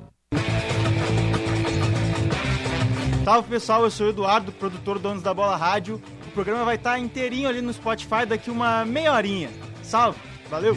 Salve 3.22 3.49
pessoal, 3.51 3.85
eu 3.85 3.91
sou 3.91 4.07
o 4.07 4.11
Eduardo, 4.11 4.51
produtor 4.51 4.99
Donos 4.99 5.22
da 5.22 5.35
Bola 5.35 5.59
Rádio. 5.59 6.01
O 6.29 6.31
programa 6.31 6.64
vai 6.64 6.77
estar 6.77 6.99
inteirinho 6.99 7.47
ali 7.51 7.61
no 7.61 7.70
Spotify 7.70 8.25
daqui 8.27 8.51
uma 8.51 8.83
meia 8.87 9.12
horinha. 9.12 9.51
Salve, 9.83 10.18
valeu! 10.49 10.75